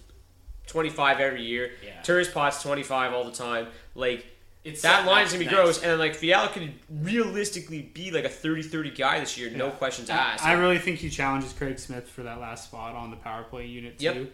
25 0.68 1.20
every 1.20 1.42
year. 1.42 1.72
Yeah. 1.84 2.00
Turris 2.02 2.30
Potts 2.30 2.62
25 2.62 3.12
all 3.12 3.24
the 3.24 3.32
time. 3.32 3.66
Like 3.96 4.24
It's 4.64 4.82
that 4.82 5.00
set 5.00 5.06
line's 5.06 5.32
gonna 5.32 5.40
be 5.40 5.46
nice. 5.46 5.54
gross, 5.54 5.82
and 5.82 5.90
then 5.90 5.98
like 5.98 6.14
Fiala 6.14 6.48
could 6.48 6.72
realistically 6.90 7.82
be 7.82 8.10
like 8.10 8.24
a 8.24 8.28
30-30 8.28 8.96
guy 8.96 9.18
this 9.20 9.36
year, 9.36 9.50
no 9.50 9.66
Yeah. 9.66 9.70
questions 9.72 10.10
I- 10.10 10.16
asked. 10.16 10.44
I 10.44 10.52
really 10.52 10.78
think 10.78 10.98
he 10.98 11.10
challenges 11.10 11.52
Craig 11.52 11.78
Smith 11.78 12.08
for 12.08 12.22
that 12.22 12.38
last 12.40 12.64
spot 12.64 12.94
on 12.94 13.10
the 13.10 13.16
power 13.16 13.42
play 13.44 13.66
unit 13.66 13.94
Yep. 13.98 14.14
too. 14.14 14.28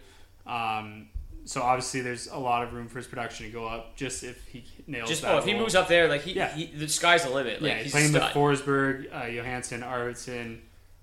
Um, 0.45 1.07
so 1.45 1.61
obviously, 1.61 2.01
there's 2.01 2.27
a 2.27 2.37
lot 2.37 2.63
of 2.63 2.73
room 2.73 2.87
for 2.87 2.97
his 2.97 3.07
production 3.07 3.45
to 3.45 3.51
go 3.51 3.65
up 3.67 3.95
just 3.95 4.23
if 4.23 4.45
he 4.47 4.65
nails. 4.87 5.07
just 5.09 5.21
that 5.21 5.33
oh, 5.33 5.37
if 5.37 5.45
he 5.45 5.53
role. 5.53 5.61
moves 5.61 5.75
up 5.75 5.87
there, 5.87 6.07
like 6.07 6.21
he, 6.21 6.33
Yeah. 6.33 6.53
he 6.53 6.65
the 6.67 6.87
sky's 6.87 7.23
the 7.23 7.29
limit. 7.29 7.61
Like 7.61 7.71
yeah, 7.71 7.77
he's 7.83 7.91
playing 7.91 8.13
with. 8.13 8.21
Forsberg, 8.23 9.13
uh, 9.13 9.21
Johansen, 9.23 9.81
Arvidsson, 9.83 10.59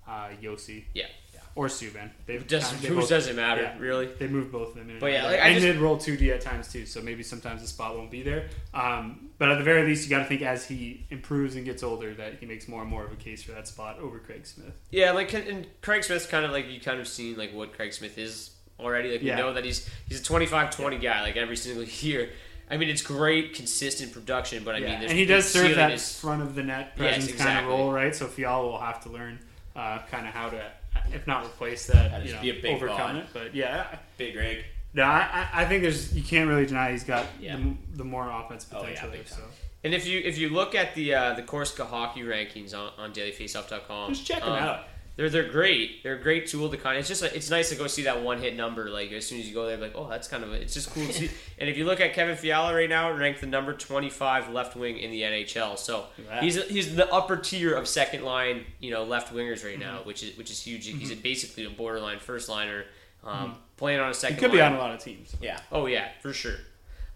uh, 0.07 0.29
Josi. 0.41 0.83
Yeah. 0.93 1.05
Or 1.55 1.67
Subban. 1.67 2.09
They've 2.25 2.45
Does- 2.47 2.63
kind 2.63 2.83
of- 2.83 2.95
they 3.01 3.07
doesn't 3.15 3.35
matter, 3.35 3.61
yeah, 3.61 3.77
really. 3.77 4.07
They 4.07 4.27
move 4.27 4.51
both 4.51 4.69
of 4.69 4.75
them 4.75 4.89
in. 4.89 4.97
But 4.97 5.11
yeah, 5.11 5.25
like, 5.25 5.39
I 5.39 5.49
and 5.49 5.53
just- 5.61 5.67
they'd 5.67 5.79
roll 5.79 5.99
two 5.99 6.17
D 6.17 6.31
at 6.31 6.41
times 6.41 6.71
too. 6.73 6.87
So 6.87 6.99
maybe 6.99 7.21
sometimes 7.21 7.61
the 7.61 7.67
spot 7.67 7.95
won't 7.95 8.09
be 8.09 8.23
there. 8.23 8.49
Um, 8.73 9.29
but 9.37 9.51
at 9.51 9.59
the 9.59 9.63
very 9.63 9.83
least, 9.87 10.03
you 10.03 10.09
got 10.09 10.19
to 10.23 10.25
think 10.25 10.41
as 10.41 10.65
he 10.67 11.05
improves 11.11 11.55
and 11.55 11.63
gets 11.63 11.83
older 11.83 12.15
that 12.15 12.39
he 12.39 12.47
makes 12.47 12.67
more 12.67 12.81
and 12.81 12.89
more 12.89 13.05
of 13.05 13.11
a 13.11 13.15
case 13.17 13.43
for 13.43 13.51
that 13.51 13.67
spot 13.67 13.99
over 13.99 14.17
Craig 14.17 14.47
Smith. 14.47 14.73
Yeah, 14.89 15.11
like 15.11 15.31
and 15.33 15.67
Craig 15.81 16.03
Smith's 16.03 16.25
kind 16.25 16.43
of 16.43 16.49
like 16.51 16.67
you 16.71 16.81
kind 16.81 16.99
of 16.99 17.07
seen 17.07 17.37
like 17.37 17.53
what 17.53 17.73
Craig 17.75 17.93
Smith 17.93 18.17
is 18.17 18.49
already. 18.79 19.11
Like 19.11 19.21
Yeah. 19.21 19.37
you 19.37 19.43
know 19.43 19.53
that 19.53 19.65
he's 19.65 19.89
he's 20.07 20.19
a 20.19 20.23
25-20 20.23 21.01
guy 21.01 21.21
like 21.21 21.37
every 21.37 21.55
single 21.55 21.83
year. 22.01 22.29
I 22.71 22.77
mean, 22.77 22.89
it's 22.89 23.01
great, 23.01 23.53
consistent 23.53 24.13
production, 24.13 24.63
but 24.63 24.75
I 24.75 24.77
Yeah, 24.79 24.89
mean, 24.91 24.99
there's, 25.01 25.11
and 25.11 25.19
he 25.19 25.25
does 25.25 25.43
the 25.45 25.49
serve 25.51 25.61
ceiling 25.63 25.77
that 25.77 25.91
is- 25.91 26.19
front 26.19 26.41
of 26.41 26.55
the 26.55 26.63
net 26.63 26.93
Yes, 26.97 27.15
presence 27.25 27.41
kind 27.41 27.59
of 27.59 27.65
role, 27.71 27.91
right? 27.91 28.15
So 28.15 28.25
Fiala 28.27 28.65
will 28.65 28.79
have 28.79 29.03
to 29.03 29.09
learn 29.09 29.39
uh, 29.75 29.99
kind 30.09 30.25
of 30.27 30.33
how 30.33 30.49
to, 30.49 30.63
if 31.11 31.27
not 31.27 31.45
replace 31.45 31.85
that, 31.87 32.11
Gotta 32.11 32.25
you 32.25 32.33
know, 32.33 32.41
be 32.41 32.49
a 32.51 32.53
big 32.61 32.75
overcome 32.75 32.97
bod. 32.97 33.15
it. 33.17 33.25
But 33.33 33.53
yeah, 33.55 33.85
Big 34.17 34.35
rig. 34.35 34.63
no, 34.93 35.03
I, 35.03 35.47
I 35.53 35.63
I 35.63 35.65
think 35.65 35.81
there's 35.83 36.15
you 36.15 36.23
can't 36.23 36.47
really 36.49 36.65
deny 36.65 36.91
he's 36.91 37.03
got 37.03 37.25
Yeah. 37.39 37.57
the, 37.57 37.75
the 37.97 38.03
more 38.05 38.29
offense 38.29 38.65
Oh, 38.71 38.77
yeah, 38.81 38.89
potential 38.89 39.09
there. 39.11 39.25
So 39.25 39.41
And 39.83 39.93
if 39.93 40.07
you 40.07 40.21
if 40.23 40.37
you 40.37 40.49
look 40.49 40.73
at 40.73 40.95
the 40.95 41.13
uh, 41.13 41.33
the 41.33 41.43
Corsica 41.43 41.85
hockey 41.85 42.21
rankings 42.21 42.73
on, 42.73 42.91
on 42.97 43.13
dailyfaceoff.com, 43.13 44.13
Just 44.13 44.25
check 44.25 44.41
'em 44.43 44.49
um, 44.53 44.57
out. 44.63 44.87
They're 45.15 45.29
they're 45.29 45.47
great. 45.49 46.01
They're 46.01 46.15
a 46.15 46.21
great 46.21 46.47
tool 46.47 46.69
to 46.69 46.77
kind 46.77 46.95
of. 46.97 47.01
It's 47.01 47.07
just 47.07 47.21
it's 47.23 47.49
nice 47.51 47.69
to 47.69 47.75
go 47.75 47.85
see 47.85 48.03
that 48.03 48.23
one 48.23 48.39
hit 48.41 48.55
number. 48.55 48.89
Like 48.89 49.11
as 49.11 49.25
soon 49.27 49.39
as 49.39 49.47
you 49.47 49.53
go 49.53 49.67
there, 49.67 49.77
like 49.77 49.91
oh 49.95 50.09
that's 50.09 50.27
kind 50.27 50.43
of 50.43 50.51
a, 50.51 50.55
it's 50.55 50.73
just 50.73 50.89
cool 50.89 51.05
to 51.05 51.13
see. 51.13 51.29
and 51.59 51.69
if 51.69 51.77
you 51.77 51.85
look 51.85 52.01
at 52.01 52.13
Kevin 52.13 52.35
Fiala 52.35 52.73
right 52.73 52.89
now, 52.89 53.11
ranked 53.11 53.39
the 53.41 53.45
number 53.45 53.73
twenty 53.73 54.09
five 54.09 54.49
left 54.49 54.75
wing 54.75 54.97
in 54.97 55.11
the 55.11 55.21
NHL. 55.21 55.77
So 55.77 56.05
Wow. 56.27 56.39
he's 56.41 56.55
he's 56.67 56.95
the 56.95 57.07
upper 57.13 57.37
tier 57.37 57.75
of 57.75 57.87
second 57.87 58.23
line 58.23 58.65
you 58.79 58.89
know 58.89 59.03
left 59.03 59.31
wingers 59.31 59.63
right 59.63 59.77
now, 59.77 59.99
Mhm. 59.99 60.05
which 60.07 60.23
is 60.23 60.35
which 60.35 60.49
is 60.49 60.59
huge. 60.63 60.87
He's 60.87 61.11
a, 61.11 61.15
basically 61.15 61.65
a 61.65 61.69
borderline 61.69 62.17
first 62.19 62.49
liner, 62.49 62.85
um, 63.23 63.55
playing 63.77 63.99
on 63.99 64.05
a 64.07 64.09
he 64.09 64.13
second. 64.15 64.37
could 64.39 64.51
be 64.51 64.61
on 64.61 64.73
a 64.73 64.79
lot 64.79 64.95
of 64.95 64.99
teams. 64.99 65.35
Yeah. 65.41 65.59
Oh 65.71 65.85
yeah, 65.85 66.07
for 66.21 66.33
sure. 66.33 66.55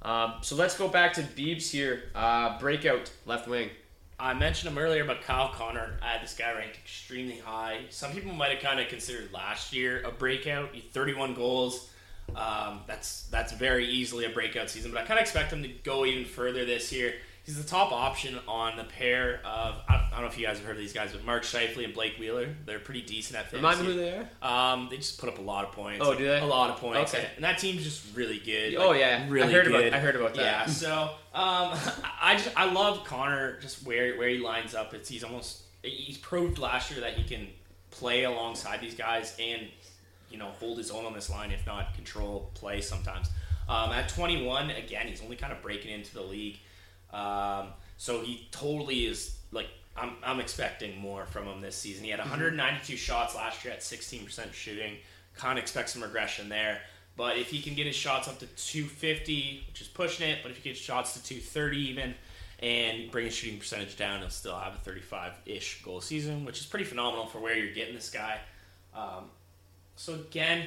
Um, 0.03 0.35
so 0.41 0.55
let's 0.55 0.77
go 0.77 0.87
back 0.87 1.13
to 1.13 1.21
Beebs 1.23 1.71
here. 1.71 2.11
Uh, 2.13 2.59
breakout 2.59 3.09
left 3.25 3.47
wing. 3.47 3.71
I 4.19 4.33
mentioned 4.33 4.71
him 4.71 4.79
earlier 4.79 5.03
about 5.03 5.21
Kyle 5.21 5.49
Connor. 5.49 5.99
I 6.01 6.13
had 6.13 6.23
this 6.23 6.35
guy 6.35 6.51
ranked 6.53 6.75
extremely 6.75 7.37
high. 7.37 7.81
Some 7.89 8.13
people 8.13 8.33
might 8.33 8.51
have 8.51 8.61
kind 8.61 8.79
of 8.79 8.87
considered 8.87 9.31
last 9.31 9.73
year 9.73 10.01
a 10.03 10.11
breakout. 10.11 10.69
He 10.73 10.81
31 10.81 11.35
goals. 11.35 11.89
Um, 12.35 12.81
that's 12.87 13.23
that's 13.27 13.53
very 13.53 13.87
easily 13.87 14.25
a 14.25 14.29
breakout 14.29 14.69
season, 14.69 14.91
but 14.91 15.01
I 15.01 15.05
kind 15.05 15.19
of 15.19 15.21
expect 15.21 15.53
him 15.53 15.61
to 15.63 15.69
go 15.69 16.03
even 16.03 16.25
further 16.25 16.65
this 16.65 16.91
year. 16.91 17.13
He's 17.47 17.55
the 17.57 17.63
top 17.67 17.93
option 17.93 18.37
on 18.45 18.75
the 18.75 18.83
pair 18.83 19.39
of 19.45 19.75
I 19.87 19.93
don't, 19.93 20.03
I 20.03 20.09
don't 20.11 20.21
know 20.23 20.27
if 20.27 20.37
you 20.37 20.45
guys 20.45 20.57
have 20.57 20.65
heard 20.65 20.75
of 20.75 20.81
these 20.81 20.91
guys, 20.91 21.13
but 21.13 21.23
Mark 21.23 21.43
Scheifele 21.43 21.85
and 21.85 21.93
Blake 21.93 22.19
Wheeler. 22.19 22.53
They're 22.65 22.77
pretty 22.77 23.01
decent 23.03 23.39
at 23.39 23.49
fantasy. 23.49 23.57
Remind 23.57 23.79
me 23.79 23.85
who 23.85 23.93
they 23.93 24.17
are. 24.41 24.73
Um, 24.73 24.87
they 24.91 24.97
just 24.97 25.17
put 25.17 25.29
up 25.29 25.37
a 25.39 25.41
lot 25.41 25.63
of 25.63 25.71
points. 25.71 26.05
Oh, 26.05 26.13
do 26.13 26.25
they? 26.27 26.39
A 26.41 26.45
lot 26.45 26.69
of 26.71 26.75
points. 26.75 27.13
Okay. 27.15 27.25
And 27.37 27.45
that 27.45 27.57
team's 27.57 27.85
just 27.85 28.03
really 28.17 28.37
good. 28.37 28.75
Oh, 28.75 28.89
Like, 28.89 28.99
yeah. 28.99 29.23
I 29.25 29.29
really 29.29 29.53
heard 29.53 29.65
about- 29.67 29.81
good. 29.81 29.93
I 29.93 29.99
heard 29.99 30.17
about 30.17 30.33
that. 30.35 30.41
Yeah. 30.41 30.65
So 30.65 30.91
um, 31.33 31.77
I 32.21 32.35
just 32.37 32.49
I 32.57 32.69
love 32.69 33.05
Connor 33.05 33.57
just 33.61 33.85
where 33.87 34.17
where 34.17 34.27
he 34.27 34.39
lines 34.39 34.75
up. 34.75 34.93
It's 34.93 35.07
he's 35.07 35.23
almost 35.23 35.61
he's 35.83 36.17
proved 36.17 36.59
last 36.59 36.91
year 36.91 36.99
that 36.99 37.13
he 37.13 37.23
can 37.23 37.47
play 37.91 38.25
alongside 38.25 38.81
these 38.81 38.93
guys 38.93 39.37
and 39.39 39.67
you 40.29 40.37
know 40.37 40.47
hold 40.59 40.77
his 40.79 40.91
own 40.91 41.05
on 41.05 41.13
this 41.13 41.29
line, 41.29 41.51
if 41.51 41.65
not 41.65 41.93
control 41.95 42.51
play 42.55 42.81
sometimes. 42.81 43.29
Um, 43.69 43.91
at 43.91 44.09
21, 44.09 44.69
again, 44.71 45.07
he's 45.07 45.21
only 45.23 45.37
kind 45.37 45.53
of 45.53 45.61
breaking 45.61 45.91
into 45.91 46.13
the 46.13 46.21
league. 46.21 46.57
Um, 47.13 47.67
so 47.97 48.21
he 48.21 48.47
totally 48.51 49.05
is 49.05 49.37
like 49.51 49.67
I'm, 49.95 50.13
I'm 50.23 50.39
expecting 50.39 50.97
more 50.99 51.25
from 51.25 51.45
him 51.45 51.61
this 51.61 51.75
season. 51.75 52.03
He 52.03 52.11
had 52.11 52.19
192 52.19 52.95
shots 52.97 53.35
last 53.35 53.65
year 53.65 53.73
at 53.73 53.81
16% 53.81 54.53
shooting. 54.53 54.97
Kind 55.35 55.57
of 55.57 55.63
expect 55.63 55.89
some 55.89 56.03
regression 56.03 56.49
there. 56.49 56.81
But 57.15 57.37
if 57.37 57.49
he 57.49 57.61
can 57.61 57.73
get 57.73 57.87
his 57.87 57.95
shots 57.95 58.27
up 58.27 58.37
to 58.39 58.45
250, 58.45 59.63
which 59.67 59.81
is 59.81 59.87
pushing 59.87 60.29
it, 60.29 60.39
but 60.43 60.51
if 60.51 60.57
he 60.57 60.69
gets 60.69 60.79
shots 60.79 61.13
to 61.13 61.23
230 61.23 61.77
even, 61.77 62.13
and 62.59 63.11
bring 63.11 63.25
his 63.25 63.35
shooting 63.35 63.59
percentage 63.59 63.97
down, 63.97 64.19
he'll 64.19 64.29
still 64.29 64.57
have 64.57 64.73
a 64.75 64.89
35-ish 64.89 65.83
goal 65.83 66.01
season, 66.01 66.45
which 66.45 66.59
is 66.59 66.65
pretty 66.65 66.85
phenomenal 66.85 67.25
for 67.25 67.39
where 67.39 67.55
you're 67.55 67.73
getting 67.73 67.93
this 67.93 68.09
guy. 68.09 68.39
Um, 68.95 69.25
so 69.95 70.15
again, 70.15 70.65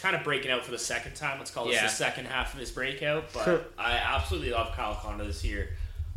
kind 0.00 0.14
of 0.16 0.22
breaking 0.24 0.50
out 0.50 0.64
for 0.64 0.70
the 0.70 0.78
second 0.78 1.14
time. 1.14 1.38
Let's 1.38 1.50
call 1.50 1.66
this 1.66 1.74
Yeah. 1.76 1.82
the 1.84 1.88
second 1.88 2.26
half 2.26 2.54
of 2.54 2.60
his 2.60 2.70
breakout. 2.70 3.32
But 3.32 3.72
I 3.78 3.92
absolutely 3.92 4.50
love 4.50 4.74
Kyle 4.74 4.94
Connor 4.94 5.24
this 5.24 5.44
year. 5.44 5.76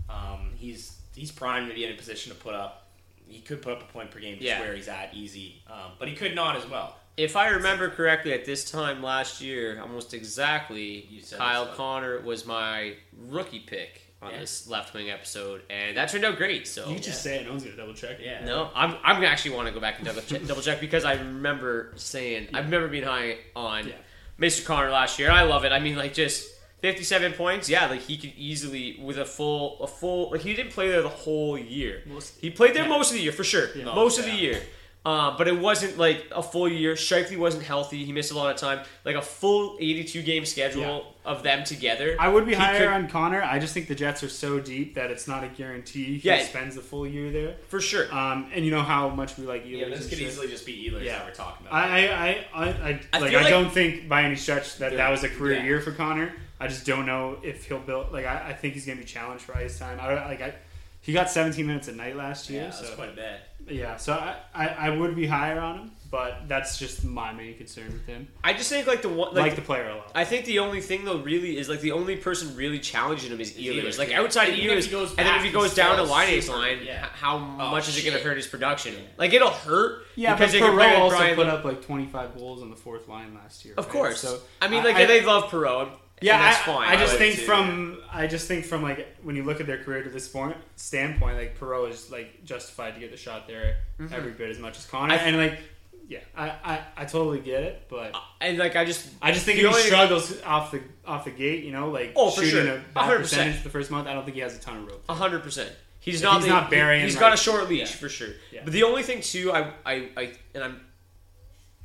Um, 0.09 0.51
he's 0.57 0.95
he's 1.15 1.31
primed 1.31 1.67
to 1.69 1.75
be 1.75 1.83
in 1.85 1.91
a 1.91 1.95
position 1.97 2.31
to 2.33 2.37
put 2.39 2.55
up. 2.55 2.87
He 3.27 3.41
could 3.41 3.61
put 3.61 3.73
up 3.73 3.81
a 3.83 3.91
point 3.93 4.09
per 4.11 4.19
game 4.19 4.35
just 4.35 4.43
Yeah. 4.45 4.59
where 4.61 4.73
he's 4.75 4.87
at 4.87 5.13
easy, 5.13 5.61
um, 5.69 5.91
but 5.99 6.07
he 6.07 6.15
could 6.15 6.33
not 6.33 6.55
as 6.55 6.65
well. 6.65 6.95
If 7.17 7.35
I 7.35 7.49
remember 7.49 7.89
correctly, 7.89 8.31
at 8.33 8.45
this 8.45 8.69
time 8.71 9.03
last 9.03 9.41
year, 9.41 9.81
almost 9.81 10.13
exactly, 10.13 11.07
said 11.21 11.37
Kyle 11.37 11.65
this, 11.65 11.75
Connor 11.75 12.21
was 12.21 12.45
my 12.45 12.95
rookie 13.27 13.59
pick 13.59 14.08
on 14.21 14.31
Yeah. 14.31 14.39
this 14.39 14.67
left 14.67 14.93
wing 14.93 15.09
episode, 15.09 15.61
and 15.69 15.95
that 15.97 16.09
turned 16.09 16.25
out 16.25 16.35
great. 16.37 16.67
So 16.67 16.89
You 16.89 16.99
just 16.99 17.23
say 17.23 17.37
it. 17.39 17.45
No 17.45 17.51
one's 17.51 17.63
gonna 17.63 17.75
double 17.77 17.93
check. 17.93 18.17
Yeah. 18.21 18.43
No, 18.45 18.69
I'm, 18.75 18.95
I'm 19.03 19.15
gonna 19.15 19.27
actually 19.27 19.55
want 19.55 19.67
to 19.67 19.73
go 19.73 19.79
back 19.79 19.97
and 19.97 20.05
double 20.05 20.21
check, 20.21 20.45
double 20.45 20.61
check 20.61 20.79
because 20.81 21.05
I 21.05 21.13
remember 21.13 21.91
saying 21.95 22.49
I 22.53 22.59
remember 22.59 22.87
being 22.87 23.03
high 23.05 23.37
on 23.55 23.87
Yeah. 23.87 23.93
Mr. 24.39 24.65
Connor 24.65 24.89
last 24.89 25.19
year, 25.19 25.29
and 25.29 25.37
I 25.37 25.43
love 25.43 25.63
it. 25.65 25.71
I 25.71 25.79
mean, 25.79 25.95
like 25.95 26.13
just 26.13 26.47
57 26.81 27.33
points, 27.33 27.69
yeah, 27.69 27.87
like 27.87 28.01
he 28.01 28.17
could 28.17 28.33
easily 28.37 28.97
with 29.01 29.17
a 29.17 29.25
full 29.25 29.81
a 29.83 29.87
full 29.87 30.31
like 30.31 30.41
he 30.41 30.53
didn't 30.53 30.71
play 30.71 30.87
there 30.89 31.01
the 31.01 31.09
whole 31.09 31.57
year. 31.57 32.03
he 32.41 32.49
played 32.49 32.73
there 32.73 32.87
most 32.87 33.11
of 33.11 33.17
the 33.17 33.23
year 33.23 33.31
for 33.33 33.43
sure, 33.43 33.67
most 33.83 34.17
of 34.19 34.25
the 34.25 34.31
year. 34.31 34.61
Uh, 35.05 35.35
but 35.37 35.47
it 35.47 35.57
wasn't 35.57 35.97
like 35.97 36.25
a 36.35 36.43
full 36.43 36.67
year. 36.67 36.93
Scheifele 36.93 37.37
wasn't 37.37 37.63
healthy. 37.63 38.03
He 38.03 38.11
missed 38.11 38.31
a 38.31 38.35
lot 38.35 38.53
of 38.53 38.59
time. 38.59 38.85
Like 39.05 39.15
a 39.15 39.21
full 39.21 39.77
82 39.79 40.21
game 40.23 40.45
schedule 40.45 41.15
of 41.23 41.41
them 41.41 41.63
together. 41.63 42.17
I 42.19 42.27
would 42.27 42.45
be 42.45 42.53
higher 42.53 42.79
could- 42.79 42.87
on 42.89 43.07
Connor. 43.07 43.41
I 43.41 43.59
just 43.59 43.73
think 43.73 43.87
the 43.87 43.95
Jets 43.95 44.23
are 44.23 44.29
so 44.29 44.59
deep 44.59 44.95
that 44.95 45.09
it's 45.09 45.25
not 45.27 45.43
a 45.43 45.47
guarantee 45.47 46.17
he 46.19 46.27
Yeah. 46.27 46.43
spends 46.43 46.75
the 46.75 46.81
full 46.81 47.07
year 47.07 47.31
there. 47.31 47.55
for 47.69 47.79
sure. 47.79 48.13
Um, 48.13 48.51
and 48.53 48.65
you 48.65 48.71
know 48.71 48.81
how 48.81 49.07
much 49.09 49.37
we 49.37 49.45
like 49.45 49.65
Ehlers. 49.65 49.79
Yeah, 49.79 49.89
this 49.89 50.09
could 50.09 50.17
shit. 50.17 50.27
easily 50.27 50.47
just 50.49 50.65
be 50.65 50.89
Ehlers 50.91 51.03
Yeah. 51.05 51.19
that 51.19 51.25
we're 51.27 51.33
talking 51.33 51.65
about. 51.65 51.75
I, 51.81 52.07
I, 52.07 52.11
I, 52.11 52.45
I, 52.53 52.67
I, 52.69 53.01
I 53.13 53.19
like. 53.19 53.33
I 53.33 53.41
like- 53.41 53.49
don't 53.49 53.71
think 53.71 54.09
by 54.09 54.23
any 54.23 54.35
stretch 54.35 54.77
that 54.79 54.97
that 54.97 55.09
was 55.09 55.23
a 55.23 55.29
career 55.29 55.57
Yeah. 55.59 55.63
year 55.63 55.81
for 55.81 55.93
Connor. 55.93 56.33
I 56.59 56.67
just 56.67 56.85
don't 56.85 57.05
know 57.05 57.37
if 57.41 57.65
he'll 57.65 57.79
build. 57.79 58.11
Like, 58.11 58.25
I, 58.25 58.49
I 58.49 58.53
think 58.53 58.73
he's 58.73 58.85
gonna 58.85 58.99
be 58.99 59.05
challenged 59.05 59.45
for 59.45 59.55
ice 59.55 59.79
time. 59.79 59.97
I 60.01 60.25
like. 60.27 60.41
I, 60.41 60.55
he 61.01 61.13
got 61.13 61.29
17 61.31 61.65
minutes 61.65 61.87
a 61.87 61.93
night 61.93 62.17
last 62.17 62.49
year. 62.49 62.63
yeah, 62.63 62.67
that's 62.69 62.85
so 62.89 62.95
quite 62.95 63.09
a 63.09 63.13
bit. 63.13 63.39
Yeah, 63.71 63.97
so 63.97 64.13
I, 64.13 64.35
I, 64.53 64.67
I 64.67 64.89
would 64.91 65.15
be 65.15 65.25
higher 65.27 65.59
on 65.59 65.79
him, 65.79 65.91
but 66.11 66.47
that's 66.47 66.77
just 66.79 67.03
my 67.03 67.31
main 67.33 67.55
concern 67.57 67.85
with 67.93 68.05
him. 68.05 68.27
I 68.43 68.53
just 68.53 68.69
think 68.69 68.87
like 68.87 69.01
the 69.01 69.09
one 69.09 69.33
Like, 69.33 69.43
like, 69.43 69.55
the 69.55 69.61
player 69.61 69.89
a 69.89 69.95
lot. 69.95 70.11
I 70.15 70.25
think 70.25 70.45
the 70.45 70.59
only 70.59 70.81
thing 70.81 71.05
though 71.05 71.19
really 71.19 71.57
is 71.57 71.69
like 71.69 71.81
the 71.81 71.91
only 71.91 72.15
person 72.15 72.55
really 72.55 72.79
challenging 72.79 73.31
him 73.31 73.39
is 73.39 73.53
Ehlers. 73.53 73.83
Ehlers, 73.83 73.97
Like 73.99 74.09
yeah. 74.09 74.21
outside 74.21 74.49
of 74.49 74.53
And 74.55 74.63
even 74.63 74.77
if 74.77 74.85
Ehlers, 74.85 74.87
he 74.87 74.91
goes 74.91 75.09
and 75.17 75.27
then 75.27 75.35
if 75.37 75.43
he 75.43 75.51
goes 75.51 75.73
down 75.75 75.97
to 75.97 76.03
still 76.03 76.11
Line's 76.15 76.45
super- 76.45 76.57
line, 76.57 76.79
yeah. 76.83 77.05
how 77.13 77.37
Oh, 77.37 77.71
much 77.71 77.87
is 77.89 77.97
it 77.97 78.03
going 78.05 78.17
to 78.17 78.23
hurt 78.23 78.37
his 78.37 78.47
production? 78.47 78.95
Like 79.17 79.33
it'll 79.33 79.49
hurt. 79.51 80.03
Yeah, 80.15 80.33
because 80.35 80.51
but 80.51 80.59
they 80.59 80.65
can 80.65 80.73
play 80.75 80.85
Perreault 80.87 80.99
also 80.99 81.17
Brian 81.17 81.35
put 81.35 81.47
up 81.47 81.63
like 81.63 81.81
25 81.85 82.37
goals 82.37 82.61
on 82.61 82.69
the 82.69 82.75
fourth 82.75 83.07
line 83.07 83.33
last 83.35 83.63
year. 83.65 83.73
Of 83.77 83.85
right? 83.85 83.93
course. 83.93 84.19
So 84.21 84.39
I 84.61 84.67
mean, 84.67 84.83
like 84.83 84.95
I, 84.95 85.05
they 85.05 85.23
love 85.23 85.45
Perreault. 85.45 85.91
Yeah, 86.21 86.35
and 86.35 86.43
that's 86.43 86.61
I, 86.67 86.73
fine. 86.73 86.87
I 86.89 86.95
just 86.97 87.15
think 87.17 87.35
too, 87.35 87.41
from 87.45 88.01
I 88.11 88.27
just 88.27 88.47
think 88.47 88.65
from 88.65 88.83
like 88.83 89.07
when 89.23 89.35
you 89.35 89.43
look 89.43 89.59
at 89.61 89.67
their 89.67 89.83
career 89.83 90.03
to 90.03 90.09
this 90.09 90.27
point 90.27 90.57
standpoint, 90.75 91.37
like 91.37 91.57
Perreault 91.59 91.89
is 91.91 92.11
like 92.11 92.43
justified 92.45 92.93
to 92.95 92.99
get 92.99 93.11
the 93.11 93.17
shot 93.17 93.47
there 93.47 93.77
every 94.11 94.31
bit 94.31 94.49
as 94.49 94.59
much 94.59 94.77
as 94.77 94.85
Connor, 94.85 95.15
Mm-hmm. 95.15 95.23
I- 95.25 95.27
and 95.27 95.37
like 95.37 95.59
yeah, 96.07 96.21
I, 96.35 96.49
I, 96.63 96.79
I 96.97 97.05
totally 97.05 97.39
get 97.39 97.61
it, 97.61 97.83
but 97.87 98.15
and 98.41 98.57
like 98.57 98.75
I 98.75 98.83
just 98.83 99.07
I 99.21 99.31
just 99.31 99.45
think 99.45 99.59
if 99.59 99.67
he 99.75 99.81
struggles 99.83 100.41
off 100.41 100.71
the 100.71 100.81
off 101.05 101.25
the 101.25 101.29
gate, 101.31 101.63
you 101.63 101.71
know, 101.71 101.89
like 101.89 102.13
Oh, 102.15 102.31
for 102.31 102.41
shooting 102.43 102.65
sure. 102.65 102.75
a 102.77 102.83
bad 102.95 103.11
100%. 103.11 103.17
percentage 103.17 103.63
the 103.63 103.69
first 103.69 103.91
month, 103.91 104.07
I 104.07 104.13
don't 104.13 104.23
think 104.25 104.33
he 104.35 104.41
has 104.41 104.55
a 104.57 104.59
ton 104.59 104.77
of 104.77 104.87
rope. 104.87 105.03
A 105.07 105.13
hundred 105.13 105.43
percent. 105.43 105.71
He's 105.99 106.23
not. 106.23 106.37
he's 106.37 106.45
the- 106.45 106.49
not 106.49 106.71
burying, 106.71 107.03
He's 107.03 107.13
like- 107.15 107.19
got 107.19 107.33
a 107.33 107.37
short 107.37 107.69
leash 107.69 107.91
Yeah. 107.91 107.97
for 107.97 108.09
sure. 108.09 108.29
Yeah. 108.51 108.61
But 108.63 108.73
the 108.73 108.83
only 108.83 109.03
thing 109.03 109.21
too, 109.21 109.51
I, 109.51 109.71
I, 109.85 110.09
I, 110.17 110.33
and 110.55 110.63
I'm. 110.63 110.81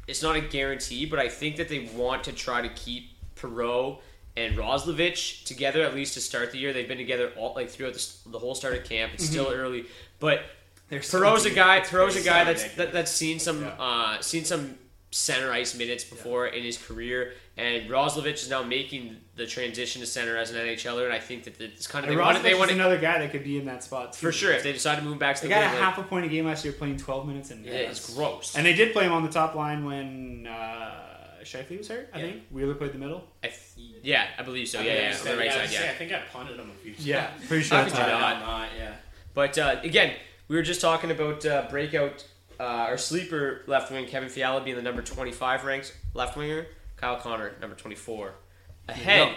It's 0.06 0.22
not 0.22 0.36
a 0.36 0.40
guarantee, 0.40 1.04
but 1.06 1.18
I 1.18 1.28
think 1.28 1.56
that 1.56 1.68
they 1.68 1.80
want 1.94 2.24
to 2.24 2.32
try 2.32 2.62
to 2.62 2.68
keep 2.70 3.10
Perreault 3.36 4.00
and 4.36 4.56
Roslovic 4.56 5.44
together 5.44 5.82
at 5.82 5.94
least 5.94 6.14
to 6.14 6.20
start 6.20 6.52
the 6.52 6.58
year. 6.58 6.72
They've 6.72 6.88
been 6.88 6.98
together 6.98 7.32
all 7.36 7.54
like 7.54 7.70
throughout 7.70 7.94
the, 7.94 8.30
the 8.30 8.38
whole 8.38 8.54
start 8.54 8.74
of 8.74 8.84
camp. 8.84 9.12
It's 9.14 9.24
still 9.24 9.48
early, 9.48 9.86
but 10.20 10.42
They're 10.88 11.02
so 11.02 11.34
a 11.34 11.50
guy. 11.50 11.80
Perreault's 11.80 12.16
a 12.16 12.22
guy 12.22 12.44
that's 12.44 12.72
that, 12.74 12.92
that's 12.92 13.12
seen 13.12 13.38
some 13.38 13.70
uh, 13.78 14.20
seen 14.20 14.44
some 14.44 14.78
center 15.14 15.52
ice 15.52 15.76
minutes 15.76 16.02
before 16.02 16.48
in 16.48 16.64
his 16.64 16.76
career, 16.76 17.34
and 17.56 17.88
Roslovic 17.88 18.34
is 18.34 18.50
now 18.50 18.64
making 18.64 19.16
the 19.36 19.46
transition 19.46 20.00
to 20.00 20.06
center 20.08 20.36
as 20.36 20.50
an 20.50 20.56
NHLer, 20.56 21.04
and 21.04 21.12
I 21.12 21.20
think 21.20 21.44
that 21.44 21.60
it's 21.60 21.86
kind 21.86 22.04
of 22.04 22.10
And 22.10 22.18
they 22.18 22.22
want 22.22 22.42
they 22.42 22.54
want 22.54 22.72
another 22.72 22.98
guy 22.98 23.20
that 23.20 23.30
could 23.30 23.44
be 23.44 23.56
in 23.56 23.64
that 23.66 23.84
spot 23.84 24.12
too. 24.12 24.26
for 24.26 24.32
sure 24.32 24.52
if 24.52 24.64
they 24.64 24.72
decide 24.72 24.96
to 24.96 25.02
move 25.02 25.20
back 25.20 25.36
to 25.36 25.42
They 25.42 25.48
the 25.48 25.54
got 25.54 25.62
a 25.62 25.68
half 25.68 25.98
a 25.98 26.02
point 26.02 26.26
a 26.26 26.28
game 26.28 26.46
last 26.46 26.64
year 26.64 26.72
playing 26.72 26.96
12 26.96 27.28
minutes 27.28 27.52
and 27.52 27.64
Yeah, 27.64 27.72
it's 27.72 28.12
gross. 28.14 28.56
And 28.56 28.66
they 28.66 28.72
did 28.72 28.92
play 28.92 29.04
him 29.04 29.12
on 29.12 29.22
the 29.22 29.30
top 29.30 29.54
line 29.54 29.84
when 29.84 30.48
uh, 30.48 31.03
Scheifele 31.44 31.78
was 31.78 31.88
hurt. 31.88 32.08
I 32.12 32.20
think 32.20 32.42
Wheeler 32.50 32.74
played 32.74 32.92
the 32.92 32.98
middle. 32.98 33.24
I 33.42 33.48
th- 33.48 33.58
yeah, 34.02 34.26
I 34.38 34.42
believe 34.42 34.68
so. 34.68 34.80
I 34.80 34.82
Yeah, 34.82 34.92
think 34.92 35.02
I 35.02 35.08
yeah, 35.10 35.18
on 35.18 35.24
the 35.24 35.36
right 35.36 35.46
yeah, 35.46 35.50
I 35.52 35.54
side. 35.54 35.62
was 35.62 35.70
say, 35.70 35.84
Yeah, 35.84 35.90
I 35.90 35.94
think 35.94 36.12
I 36.12 36.20
punted 36.32 36.56
him 36.58 36.70
a 36.70 36.82
few 36.82 36.92
times. 36.92 37.06
Yeah, 37.06 37.30
pretty 37.48 37.62
sure. 37.64 37.78
How 37.78 37.84
that's 37.84 37.94
could 37.96 38.06
you 38.06 38.12
how- 38.12 38.18
not? 38.18 38.40
not, 38.40 38.68
yeah. 38.78 38.94
but 39.34 39.58
uh, 39.58 39.80
again, 39.82 40.14
we 40.48 40.56
were 40.56 40.62
just 40.62 40.80
talking 40.80 41.10
about 41.10 41.44
uh, 41.46 41.66
breakout 41.70 42.26
uh, 42.60 42.62
our 42.62 42.98
sleeper 42.98 43.62
left 43.66 43.90
wing 43.90 44.06
Kevin 44.06 44.28
Fiala 44.28 44.60
being 44.62 44.76
the 44.76 44.82
number 44.82 45.02
twenty 45.02 45.32
five 45.32 45.64
ranked 45.64 45.96
left 46.14 46.36
winger, 46.36 46.66
Kyle 46.96 47.16
Connor 47.16 47.52
number 47.60 47.74
twenty 47.76 47.96
four, 47.96 48.34
ahead 48.88 49.32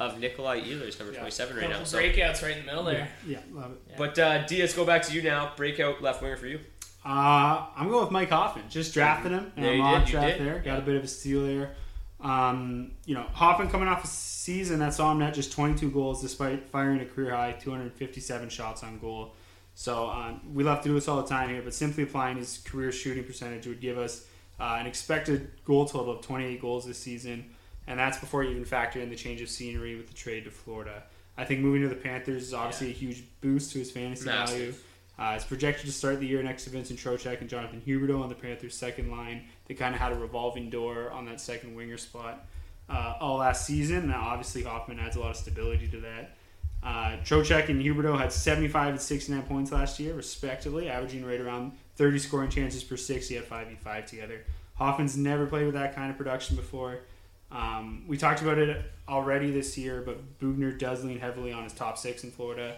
of 0.00 0.14
Nikolaj 0.18 0.64
Ehlers 0.66 0.98
number 0.98 1.14
twenty 1.14 1.30
seven 1.30 1.56
right 1.56 1.64
now. 1.68 1.72
Couple 1.72 1.86
So, 1.86 1.98
breakouts 1.98 2.42
right 2.42 2.52
in 2.56 2.60
the 2.60 2.66
middle 2.66 2.84
there. 2.84 3.08
Yeah, 3.26 3.38
love 3.52 3.72
it. 3.72 3.96
but 3.98 4.18
uh, 4.18 4.46
D, 4.46 4.66
go 4.74 4.84
back 4.84 5.02
to 5.02 5.12
you 5.12 5.22
now. 5.22 5.52
Breakout 5.56 6.00
left 6.02 6.22
winger 6.22 6.36
for 6.36 6.46
you. 6.46 6.60
Uh, 7.04 7.66
I'm 7.76 7.88
going 7.88 8.02
with 8.02 8.10
Mike 8.10 8.30
Hoffman. 8.30 8.64
Just 8.70 8.94
drafted 8.94 9.32
him. 9.32 9.52
Yeah, 9.56 9.64
And 9.64 9.76
you 9.76 9.82
a 9.82 9.84
mock 9.84 10.04
did, 10.04 10.10
draft 10.12 10.38
there. 10.38 10.58
Got 10.60 10.78
a 10.78 10.82
bit 10.82 10.96
of 10.96 11.04
a 11.04 11.08
steal 11.08 11.46
there. 11.46 11.74
Um, 12.20 12.92
you 13.04 13.14
know, 13.14 13.26
Hoffman 13.34 13.68
coming 13.68 13.88
off 13.88 14.02
a 14.04 14.06
season 14.06 14.78
that 14.78 14.94
saw 14.94 15.12
him 15.12 15.18
net 15.18 15.34
just 15.34 15.52
22 15.52 15.90
goals 15.90 16.22
despite 16.22 16.68
firing 16.70 17.00
a 17.00 17.04
career 17.04 17.34
high 17.34 17.52
257 17.52 18.48
shots 18.48 18.82
on 18.82 18.98
goal. 18.98 19.34
So 19.74 20.08
um, 20.08 20.40
we 20.54 20.64
love 20.64 20.82
to 20.82 20.88
do 20.88 20.94
this 20.94 21.08
all 21.08 21.20
the 21.20 21.28
time 21.28 21.50
here, 21.50 21.60
but 21.60 21.74
simply 21.74 22.04
applying 22.04 22.38
his 22.38 22.58
career 22.64 22.92
shooting 22.92 23.24
percentage 23.24 23.66
would 23.66 23.80
give 23.80 23.98
us 23.98 24.26
uh, 24.58 24.76
an 24.80 24.86
expected 24.86 25.50
goal 25.64 25.84
total 25.84 26.12
of 26.12 26.22
28 26.22 26.60
goals 26.62 26.86
this 26.86 26.96
season, 26.98 27.44
and 27.86 27.98
that's 27.98 28.16
before 28.18 28.44
you 28.44 28.50
even 28.50 28.64
factor 28.64 29.00
in 29.00 29.10
the 29.10 29.16
change 29.16 29.42
of 29.42 29.48
scenery 29.48 29.96
with 29.96 30.06
the 30.06 30.14
trade 30.14 30.44
to 30.44 30.50
Florida. 30.50 31.02
I 31.36 31.44
think 31.44 31.60
moving 31.60 31.82
to 31.82 31.88
the 31.88 31.96
Panthers 31.96 32.44
is 32.44 32.54
obviously 32.54 32.90
a 32.90 32.92
huge 32.92 33.24
boost 33.40 33.72
to 33.72 33.80
his 33.80 33.90
fantasy 33.90 34.26
Massive. 34.26 34.56
value. 34.56 34.74
Uh, 35.18 35.32
it's 35.36 35.44
projected 35.44 35.86
to 35.86 35.92
start 35.92 36.18
the 36.18 36.26
year 36.26 36.42
next 36.42 36.64
to 36.64 36.70
Vincent 36.70 36.98
Trocheck 36.98 37.40
and 37.40 37.48
Jonathan 37.48 37.80
Huberdeau 37.86 38.22
on 38.22 38.28
the 38.28 38.34
Panthers' 38.34 38.74
second 38.74 39.10
line. 39.10 39.44
They 39.66 39.74
kind 39.74 39.94
of 39.94 40.00
had 40.00 40.12
a 40.12 40.16
revolving 40.16 40.70
door 40.70 41.10
on 41.10 41.24
that 41.26 41.40
second 41.40 41.76
winger 41.76 41.98
spot 41.98 42.46
uh, 42.88 43.14
all 43.20 43.38
last 43.38 43.66
season. 43.66 44.08
Now, 44.08 44.22
obviously, 44.26 44.62
Hoffman 44.62 44.98
adds 44.98 45.16
a 45.16 45.20
lot 45.20 45.30
of 45.30 45.36
stability 45.36 45.86
to 45.88 46.00
that. 46.00 46.36
Uh, 46.82 47.16
Trocheck 47.24 47.70
and 47.70 47.80
Huberdeau 47.80 48.18
had 48.18 48.32
75 48.32 48.88
and 48.90 49.00
69 49.00 49.42
points 49.44 49.72
last 49.72 49.98
year, 49.98 50.14
respectively, 50.14 50.90
averaging 50.90 51.24
right 51.24 51.40
around 51.40 51.72
30 51.96 52.18
scoring 52.18 52.50
chances 52.50 52.84
per 52.84 52.96
60 52.96 53.38
at 53.38 53.48
5v5 53.48 54.06
together. 54.06 54.44
Hoffman's 54.74 55.16
never 55.16 55.46
played 55.46 55.64
with 55.64 55.74
that 55.74 55.94
kind 55.94 56.10
of 56.10 56.18
production 56.18 56.56
before. 56.56 56.98
Um, 57.50 58.04
we 58.06 58.18
talked 58.18 58.42
about 58.42 58.58
it 58.58 58.84
already 59.08 59.50
this 59.50 59.78
year, 59.78 60.02
but 60.04 60.38
Boughner 60.40 60.76
does 60.76 61.04
lean 61.04 61.20
heavily 61.20 61.52
on 61.52 61.62
his 61.62 61.72
top 61.72 61.96
six 61.96 62.24
in 62.24 62.30
Florida. 62.30 62.76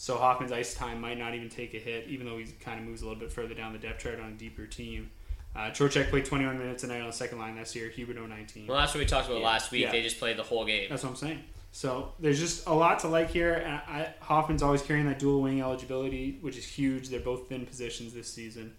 So 0.00 0.16
Hoffman's 0.16 0.50
ice 0.50 0.72
time 0.72 0.98
might 0.98 1.18
not 1.18 1.34
even 1.34 1.50
take 1.50 1.74
a 1.74 1.76
hit, 1.76 2.06
even 2.08 2.24
though 2.24 2.38
he 2.38 2.46
kind 2.46 2.80
of 2.80 2.86
moves 2.86 3.02
a 3.02 3.04
little 3.04 3.20
bit 3.20 3.30
further 3.30 3.52
down 3.52 3.74
the 3.74 3.78
depth 3.78 4.02
chart 4.02 4.18
on 4.18 4.30
a 4.30 4.32
deeper 4.32 4.64
team. 4.64 5.10
Uh, 5.54 5.68
Trocheck 5.72 6.08
played 6.08 6.24
21 6.24 6.58
minutes 6.58 6.82
a 6.84 6.86
night 6.86 7.02
on 7.02 7.06
the 7.08 7.12
second 7.12 7.38
line 7.38 7.54
this 7.54 7.76
year. 7.76 7.92
Huberdeau 7.94 8.26
19. 8.26 8.66
Well, 8.66 8.78
that's 8.78 8.94
what 8.94 9.00
we 9.00 9.04
talked 9.04 9.26
about 9.28 9.40
Yeah. 9.40 9.46
last 9.46 9.70
week. 9.70 9.82
Yeah. 9.82 9.92
They 9.92 10.00
just 10.00 10.18
played 10.18 10.38
the 10.38 10.42
whole 10.42 10.64
game. 10.64 10.86
That's 10.88 11.02
what 11.02 11.10
I'm 11.10 11.16
saying. 11.16 11.44
So 11.72 12.14
there's 12.18 12.40
just 12.40 12.66
a 12.66 12.72
lot 12.72 13.00
to 13.00 13.08
like 13.08 13.28
here. 13.28 13.52
And 13.52 13.74
I, 13.74 14.14
Hoffman's 14.20 14.62
always 14.62 14.80
carrying 14.80 15.04
that 15.04 15.18
dual 15.18 15.42
wing 15.42 15.60
eligibility, 15.60 16.38
which 16.40 16.56
is 16.56 16.64
huge. 16.64 17.10
They're 17.10 17.20
both 17.20 17.50
thin 17.50 17.66
positions 17.66 18.14
this 18.14 18.32
season. 18.32 18.72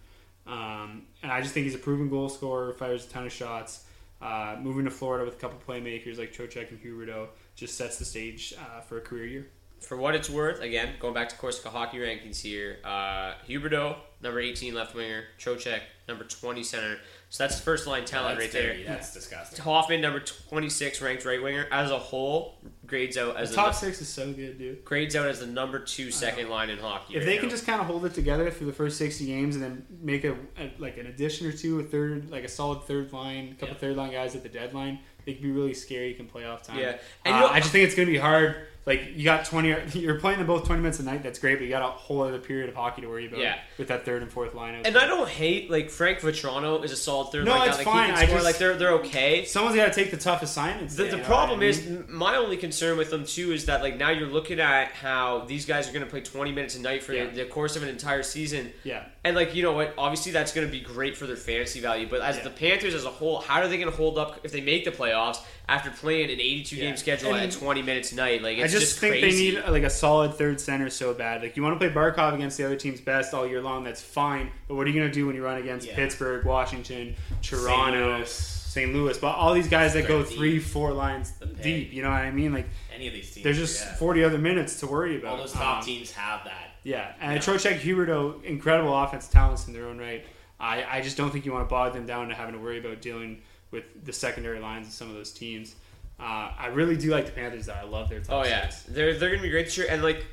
Um, 0.48 1.02
and 1.22 1.30
I 1.30 1.40
just 1.40 1.54
think 1.54 1.66
he's 1.66 1.76
a 1.76 1.78
proven 1.78 2.08
goal 2.08 2.30
scorer, 2.30 2.72
fires 2.72 3.06
a 3.06 3.08
ton 3.08 3.26
of 3.26 3.32
shots. 3.32 3.84
Uh, 4.20 4.56
moving 4.60 4.86
to 4.86 4.90
Florida 4.90 5.24
with 5.24 5.34
a 5.34 5.38
couple 5.38 5.60
playmakers 5.72 6.18
like 6.18 6.32
Trocheck 6.32 6.70
and 6.70 6.82
Huberdeau 6.82 7.28
just 7.54 7.76
sets 7.76 7.98
the 7.98 8.04
stage 8.04 8.54
uh, 8.58 8.80
for 8.80 8.98
a 8.98 9.00
career 9.00 9.26
year. 9.26 9.46
For 9.82 9.96
what 9.96 10.14
it's 10.14 10.30
worth, 10.30 10.60
again, 10.60 10.94
going 11.00 11.14
back 11.14 11.28
to 11.30 11.36
Corsica 11.36 11.68
hockey 11.70 11.98
rankings 11.98 12.40
here, 12.40 12.78
uh, 12.84 13.34
Huberdeau, 13.48 13.96
number 14.22 14.38
18 14.40 14.74
left 14.74 14.94
winger, 14.94 15.24
Trocheck, 15.38 15.80
number 16.08 16.24
20 16.24 16.62
center. 16.62 16.98
So 17.30 17.42
that's 17.44 17.56
the 17.56 17.62
first 17.62 17.86
line 17.86 18.04
talent 18.04 18.38
That's 18.38 18.54
right 18.54 18.62
there. 18.62 18.76
That's 18.86 19.12
disgusting. 19.14 19.62
Hoffman, 19.64 20.00
number 20.00 20.20
26 20.20 21.00
ranked 21.00 21.24
right 21.24 21.42
winger. 21.42 21.66
As 21.72 21.90
a 21.90 21.98
whole, 21.98 22.58
grades 22.86 23.16
out 23.16 23.36
as 23.36 23.50
The 23.50 23.56
the 23.56 23.62
top 23.62 23.74
six 23.74 24.00
is 24.02 24.08
so 24.08 24.32
good, 24.32 24.58
dude. 24.58 24.84
grades 24.84 25.16
out 25.16 25.26
as 25.26 25.40
the 25.40 25.46
number 25.46 25.78
two 25.78 26.10
second 26.10 26.48
line 26.50 26.68
in 26.70 26.78
hockey. 26.78 27.14
If 27.14 27.20
right 27.20 27.26
they 27.26 27.34
now. 27.36 27.40
can 27.40 27.50
just 27.50 27.66
kind 27.66 27.80
of 27.80 27.86
hold 27.86 28.04
it 28.04 28.14
together 28.14 28.50
through 28.50 28.66
the 28.68 28.72
first 28.74 28.98
60 28.98 29.26
games 29.26 29.56
and 29.56 29.64
then 29.64 29.86
make 30.00 30.24
a, 30.24 30.32
a 30.58 30.72
like 30.78 30.98
an 30.98 31.06
addition 31.06 31.46
or 31.46 31.52
two, 31.52 31.80
a 31.80 31.82
third, 31.82 32.30
like 32.30 32.44
a 32.44 32.48
solid 32.48 32.82
third 32.84 33.12
line, 33.12 33.48
a 33.52 33.54
couple 33.54 33.68
Yeah. 33.68 33.80
third 33.80 33.96
line 33.96 34.12
guys 34.12 34.36
at 34.36 34.42
the 34.42 34.48
deadline, 34.50 34.98
they 35.24 35.32
could 35.32 35.42
be 35.42 35.50
really 35.52 35.74
scary 35.74 36.12
come 36.14 36.28
playoff 36.28 36.62
time. 36.62 36.78
Yeah. 36.78 36.90
and 36.90 36.98
And 37.24 37.34
you 37.36 37.40
know- 37.40 37.48
I 37.48 37.60
just 37.60 37.72
think 37.72 37.86
it's 37.86 37.94
going 37.96 38.06
to 38.06 38.12
be 38.12 38.18
hard 38.18 38.56
like 38.84 39.12
you 39.14 39.24
got 39.24 39.44
twenty. 39.44 39.74
You're 39.98 40.18
playing 40.18 40.38
them 40.38 40.46
both 40.46 40.64
twenty 40.66 40.82
minutes 40.82 40.98
a 40.98 41.04
night. 41.04 41.22
That's 41.22 41.38
great, 41.38 41.58
but 41.58 41.64
you 41.64 41.70
got 41.70 41.82
a 41.82 41.86
whole 41.92 42.22
other 42.22 42.38
period 42.38 42.68
of 42.68 42.74
hockey 42.74 43.02
to 43.02 43.08
worry 43.08 43.26
about. 43.26 43.38
Yeah. 43.40 43.58
with 43.78 43.88
that 43.88 44.04
third 44.04 44.22
and 44.22 44.30
fourth 44.30 44.52
lineup. 44.54 44.82
And 44.86 44.96
I 44.98 45.06
don't 45.06 45.28
hate 45.28 45.70
like 45.70 45.88
Frank 45.90 46.18
Vatrano 46.18 46.84
is 46.84 46.90
a 46.92 46.96
solid 46.96 47.30
third. 47.32 47.44
No, 47.44 47.52
line 47.52 47.68
it's 47.68 47.78
guy. 47.78 47.84
Like, 47.84 47.92
fine. 47.94 48.08
He 48.10 48.22
I 48.22 48.26
just- 48.26 48.44
like 48.44 48.58
they're 48.58 48.74
they're 48.76 48.92
okay. 48.94 49.44
Someone's 49.44 49.76
got 49.76 49.86
to 49.86 49.94
take 49.94 50.10
the 50.10 50.16
tough 50.16 50.42
assignments. 50.42 50.96
The, 50.96 51.04
there, 51.04 51.16
the 51.16 51.22
problem 51.24 51.60
I 51.60 51.64
is, 51.64 51.86
mean? 51.86 51.98
m- 51.98 52.06
my 52.16 52.36
only 52.36 52.56
concern 52.56 52.98
with 52.98 53.10
them 53.10 53.24
too 53.24 53.52
is 53.52 53.66
that 53.66 53.82
like 53.82 53.96
now 53.96 54.10
you're 54.10 54.28
looking 54.28 54.58
at 54.60 54.88
how 54.92 55.44
these 55.46 55.64
guys 55.64 55.88
are 55.88 55.92
going 55.92 56.04
to 56.04 56.10
play 56.10 56.20
20 56.20 56.50
minutes 56.52 56.74
a 56.76 56.80
night 56.80 57.02
for 57.02 57.12
Yeah. 57.12 57.26
the, 57.26 57.36
the 57.36 57.44
course 57.44 57.76
of 57.76 57.82
an 57.84 57.88
entire 57.88 58.22
season. 58.22 58.72
Yeah. 58.82 59.04
And 59.24 59.36
like 59.36 59.54
you 59.54 59.62
know 59.62 59.72
what, 59.72 59.94
obviously 59.96 60.32
that's 60.32 60.52
going 60.52 60.66
to 60.66 60.70
be 60.72 60.80
great 60.80 61.16
for 61.16 61.28
their 61.28 61.36
fantasy 61.36 61.78
value. 61.78 62.08
But 62.10 62.22
as 62.22 62.38
Yeah. 62.38 62.42
the 62.42 62.50
Panthers 62.50 62.92
as 62.94 63.04
a 63.04 63.08
whole, 63.10 63.38
how 63.40 63.60
are 63.60 63.68
they 63.68 63.76
going 63.78 63.88
to 63.90 63.96
hold 63.96 64.18
up 64.18 64.40
if 64.42 64.50
they 64.50 64.60
make 64.60 64.84
the 64.84 64.90
playoffs 64.90 65.38
after 65.68 65.90
playing 65.90 66.24
an 66.32 66.40
82 66.40 66.74
Yeah. 66.76 66.82
game 66.86 66.96
schedule 66.96 67.32
And 67.34 67.44
at 67.44 67.52
20 67.52 67.82
minutes 67.82 68.10
a 68.10 68.16
night? 68.16 68.42
Like 68.42 68.58
I 68.58 68.62
it's 68.62 68.72
just, 68.72 68.98
think 68.98 69.20
crazy. 69.20 69.52
they 69.52 69.60
need 69.62 69.68
like 69.70 69.84
a 69.84 69.90
solid 69.90 70.34
third 70.34 70.60
center 70.60 70.90
so 70.90 71.14
bad. 71.14 71.40
Like 71.42 71.56
you 71.56 71.62
want 71.62 71.78
to 71.78 71.88
play 71.88 71.94
Barkov 71.94 72.34
against 72.34 72.58
the 72.58 72.64
other 72.66 72.74
team's 72.74 73.00
best 73.00 73.32
all 73.32 73.46
year 73.46 73.62
long, 73.62 73.84
that's 73.84 74.00
fine. 74.02 74.50
But 74.66 74.74
what 74.74 74.88
are 74.88 74.90
you 74.90 74.98
going 74.98 75.08
to 75.08 75.14
do 75.14 75.26
when 75.28 75.36
you 75.36 75.44
run 75.44 75.58
against 75.58 75.86
Yeah. 75.86 75.94
Pittsburgh, 75.94 76.44
Washington, 76.44 77.14
Toronto, 77.42 78.16
Louis. 78.18 78.58
St. 78.72 78.92
Louis? 78.92 79.18
But 79.18 79.28
all 79.36 79.52
these 79.52 79.68
guys 79.68 79.92
that 79.92 80.08
go 80.08 80.22
Deep. 80.24 80.36
three, 80.36 80.58
four 80.58 80.92
lines 80.92 81.32
deep. 81.62 81.92
You 81.92 82.02
know 82.02 82.08
what 82.08 82.22
I 82.22 82.30
mean? 82.30 82.54
Like 82.54 82.66
Any 82.94 83.06
of 83.06 83.12
these 83.12 83.30
teams. 83.30 83.44
there's 83.44 83.58
just 83.58 83.84
yeah. 83.84 83.94
40 83.96 84.24
other 84.24 84.38
minutes 84.38 84.80
to 84.80 84.86
worry 84.86 85.16
about. 85.18 85.32
all 85.32 85.36
those 85.36 85.52
top 85.52 85.78
Um, 85.80 85.84
teams 85.84 86.10
have 86.12 86.44
that. 86.44 86.70
Yeah, 86.82 87.12
and 87.20 87.34
Yeah. 87.34 87.38
Trocheck, 87.40 87.80
Huberdeau, 87.80 88.42
incredible 88.44 88.96
offense 88.96 89.28
talents 89.28 89.66
in 89.66 89.74
their 89.74 89.86
own 89.86 89.98
right. 89.98 90.24
I, 90.58 90.84
I 90.90 91.00
just 91.02 91.16
don't 91.18 91.30
think 91.30 91.44
you 91.44 91.52
want 91.52 91.66
to 91.68 91.70
bog 91.70 91.92
them 91.92 92.06
down 92.06 92.28
to 92.30 92.34
having 92.34 92.54
to 92.54 92.60
worry 92.60 92.78
about 92.78 93.02
dealing 93.02 93.42
with 93.70 93.84
the 94.04 94.12
secondary 94.12 94.58
lines 94.58 94.86
of 94.86 94.92
some 94.94 95.08
of 95.10 95.14
those 95.14 95.32
teams. 95.32 95.74
Uh, 96.18 96.50
I 96.58 96.68
really 96.72 96.96
do 96.96 97.10
like 97.10 97.26
the 97.26 97.32
Panthers. 97.32 97.66
Though. 97.66 97.72
I 97.74 97.82
love 97.82 98.08
their 98.08 98.20
top 98.20 98.44
Oh 98.44 98.48
yeah, 98.48 98.68
six. 98.68 98.84
they're 98.88 99.18
they're 99.18 99.30
gonna 99.30 99.42
be 99.42 99.50
great 99.50 99.66
this 99.66 99.76
year, 99.76 99.88
and 99.90 100.02
like 100.02 100.24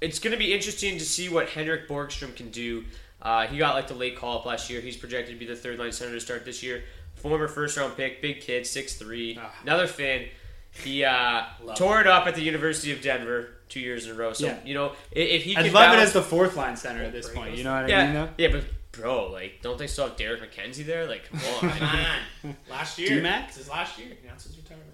it's 0.00 0.18
gonna 0.18 0.36
be 0.36 0.52
interesting 0.52 0.98
to 0.98 1.04
see 1.04 1.28
what 1.28 1.48
Henrik 1.48 1.88
Borgstrom 1.88 2.36
can 2.36 2.50
do. 2.50 2.84
Uh, 3.22 3.46
he 3.46 3.56
got 3.56 3.74
like 3.74 3.88
the 3.88 3.94
late 3.94 4.16
call 4.18 4.38
up 4.38 4.44
last 4.44 4.68
year. 4.68 4.80
He's 4.82 4.96
projected 4.98 5.34
to 5.34 5.38
be 5.38 5.46
the 5.46 5.56
third 5.56 5.78
line 5.78 5.92
center 5.92 6.12
to 6.12 6.20
start 6.20 6.44
this 6.44 6.62
year. 6.62 6.84
Former 7.24 7.48
first 7.48 7.78
round 7.78 7.96
pick, 7.96 8.20
big 8.20 8.42
kid, 8.42 8.66
six 8.66 8.96
three, 8.96 9.38
Ah. 9.40 9.50
another 9.62 9.86
fan. 9.86 10.26
He 10.72 11.02
uh, 11.04 11.44
tore 11.74 12.02
it 12.02 12.06
up 12.06 12.26
at 12.26 12.34
the 12.34 12.42
University 12.42 12.92
of 12.92 13.00
Denver 13.00 13.48
two 13.70 13.80
years 13.80 14.04
in 14.04 14.10
a 14.12 14.14
row. 14.14 14.34
So 14.34 14.44
Yeah. 14.46 14.58
you 14.62 14.74
know 14.74 14.90
i- 15.16 15.18
if 15.18 15.42
he 15.44 15.56
I'd 15.56 15.64
can 15.64 15.72
love 15.72 15.94
it 15.94 16.00
as 16.00 16.12
the 16.12 16.20
fourth 16.20 16.54
line 16.54 16.76
center 16.76 17.02
at 17.02 17.12
this 17.12 17.30
point. 17.30 17.56
You 17.56 17.64
know 17.64 17.72
what 17.72 17.84
I 17.84 17.88
yeah 17.88 18.04
mean? 18.04 18.14
Though? 18.14 18.28
yeah, 18.36 18.48
but 18.48 18.64
bro, 18.92 19.30
like 19.30 19.62
don't 19.62 19.78
they 19.78 19.86
still 19.86 20.06
have 20.08 20.16
Derek 20.18 20.42
MacKenzie 20.42 20.84
there? 20.84 21.06
Like 21.06 21.30
come 21.30 21.40
on. 21.62 21.78
Man, 22.42 22.56
last 22.68 22.98
year. 22.98 23.08
D-Mac? 23.08 23.48
This 23.48 23.56
is 23.56 23.70
last 23.70 23.98
year. 23.98 24.08
He 24.20 24.26
announced 24.26 24.46
his 24.48 24.58
retirement. 24.58 24.90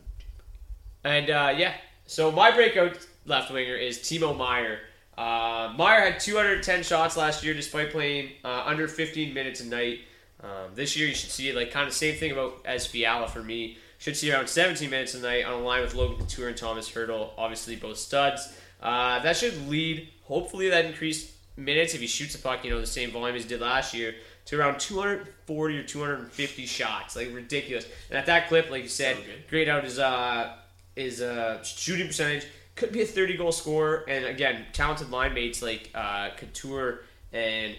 And 1.03 1.31
uh, 1.31 1.53
yeah, 1.57 1.73
so 2.07 2.31
my 2.31 2.53
breakout 2.53 2.97
left 3.27 3.51
winger 3.51 3.75
is 3.75 3.99
Timo 3.99 4.37
Meier. 4.37 4.79
Uh, 5.19 5.73
Meier 5.77 6.01
had 6.13 6.21
210 6.21 6.85
shots 6.85 7.17
last 7.17 7.43
year 7.43 7.55
despite 7.55 7.91
playing 7.91 8.31
uh, 8.45 8.63
under 8.67 8.87
15 8.87 9.35
minutes 9.35 9.61
a 9.61 9.67
night. 9.67 10.01
Um, 10.43 10.75
this 10.75 10.97
year 10.97 11.09
you 11.09 11.15
should 11.15 11.31
see 11.31 11.49
it 11.49 11.55
like 11.55 11.71
kind 11.71 11.87
of 11.87 11.95
same 11.95 12.17
thing 12.17 12.33
about 12.33 12.61
as 12.65 12.87
Fiala 12.87 13.29
for 13.29 13.43
me. 13.43 13.79
Should 13.99 14.17
see 14.17 14.33
around 14.33 14.49
17 14.49 14.89
minutes 14.89 15.15
a 15.15 15.21
night 15.21 15.45
on 15.45 15.53
a 15.53 15.59
line 15.59 15.83
with 15.83 15.95
Logan 15.95 16.17
Couture 16.17 16.49
and 16.49 16.57
Thomas 16.57 16.91
Hertl, 16.91 17.31
obviously 17.37 17.77
both 17.77 17.99
studs. 17.99 18.51
Uh, 18.83 19.19
that 19.19 19.37
should 19.37 19.69
lead, 19.69 20.09
hopefully, 20.23 20.71
that 20.71 20.87
increased 20.87 21.33
minutes 21.57 21.95
if 21.95 22.01
he 22.01 22.07
shoots 22.07 22.35
the 22.35 22.41
puck, 22.41 22.65
you 22.65 22.71
know, 22.71 22.81
the 22.81 22.87
same 22.87 23.11
volume 23.11 23.37
as 23.37 23.43
he 23.43 23.49
did 23.49 23.61
last 23.61 23.93
year, 23.93 24.15
to 24.47 24.59
around 24.59 24.81
240 24.81 25.79
or 25.79 25.83
250 25.83 26.67
shots, 26.67 27.15
like 27.15 27.29
ridiculous. 27.35 27.87
And 28.09 28.19
at 28.19 28.27
that 28.27 28.49
clip, 28.49 28.71
like 28.71 28.83
you 28.83 28.89
said, 28.89 29.17
So 29.17 29.23
grade 29.51 29.69
out 29.69 29.85
his 29.85 29.99
uh, 29.99 30.57
his 30.97 31.21
uh, 31.21 31.63
shooting 31.63 32.07
percentage. 32.07 32.47
Could 32.77 32.93
be 32.93 33.03
a 33.03 33.07
30 33.07 33.37
goal 33.37 33.53
scorer, 33.53 34.05
and 34.09 34.25
again, 34.25 34.65
talented 34.73 35.11
line 35.11 35.35
mates 35.35 35.61
like 35.61 35.91
uh, 35.95 36.31
Couture 36.39 37.03
and 37.31 37.77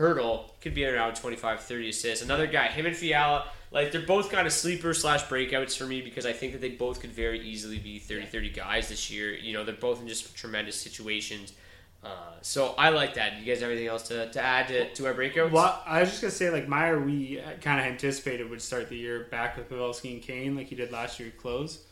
Hertl 0.00 0.50
could 0.62 0.74
be 0.74 0.86
around 0.86 1.14
25, 1.14 1.60
30 1.60 1.90
assists. 1.90 2.24
Another 2.24 2.46
guy, 2.46 2.68
him 2.68 2.86
and 2.86 2.96
Fiala, 2.96 3.48
like 3.70 3.92
they're 3.92 4.00
both 4.00 4.30
kind 4.30 4.46
of 4.46 4.52
sleeper 4.52 4.94
slash 4.94 5.24
breakouts 5.24 5.76
for 5.76 5.84
me 5.84 6.00
because 6.00 6.24
I 6.24 6.32
think 6.32 6.52
that 6.52 6.62
they 6.62 6.70
both 6.70 7.00
could 7.00 7.12
very 7.12 7.40
easily 7.40 7.78
be 7.78 7.98
30, 7.98 8.26
30 8.26 8.50
guys 8.50 8.88
this 8.88 9.10
year. 9.10 9.34
You 9.34 9.52
know, 9.52 9.62
they're 9.62 9.74
both 9.74 10.00
in 10.00 10.08
just 10.08 10.34
tremendous 10.34 10.76
situations. 10.76 11.52
Uh, 12.02 12.32
so 12.40 12.74
I 12.78 12.88
like 12.88 13.14
that. 13.14 13.38
You 13.38 13.44
guys 13.44 13.60
have 13.60 13.70
anything 13.70 13.88
else 13.88 14.08
to, 14.08 14.30
to 14.30 14.42
add 14.42 14.68
to, 14.68 14.92
to 14.94 15.06
our 15.06 15.12
breakouts? 15.12 15.50
Well, 15.50 15.82
I 15.86 16.00
was 16.00 16.08
just 16.08 16.22
gonna 16.22 16.30
say 16.30 16.48
like 16.48 16.66
Meier, 16.66 16.98
we 16.98 17.42
kind 17.60 17.78
of 17.78 17.84
anticipated 17.84 18.48
would 18.48 18.62
start 18.62 18.88
the 18.88 18.96
year 18.96 19.28
back 19.30 19.58
with 19.58 19.68
Pavelski 19.68 20.14
and 20.14 20.22
Kane 20.22 20.56
like 20.56 20.68
he 20.68 20.74
did 20.74 20.90
last 20.90 21.20
year 21.20 21.28
at 21.28 21.36
close. 21.36 21.84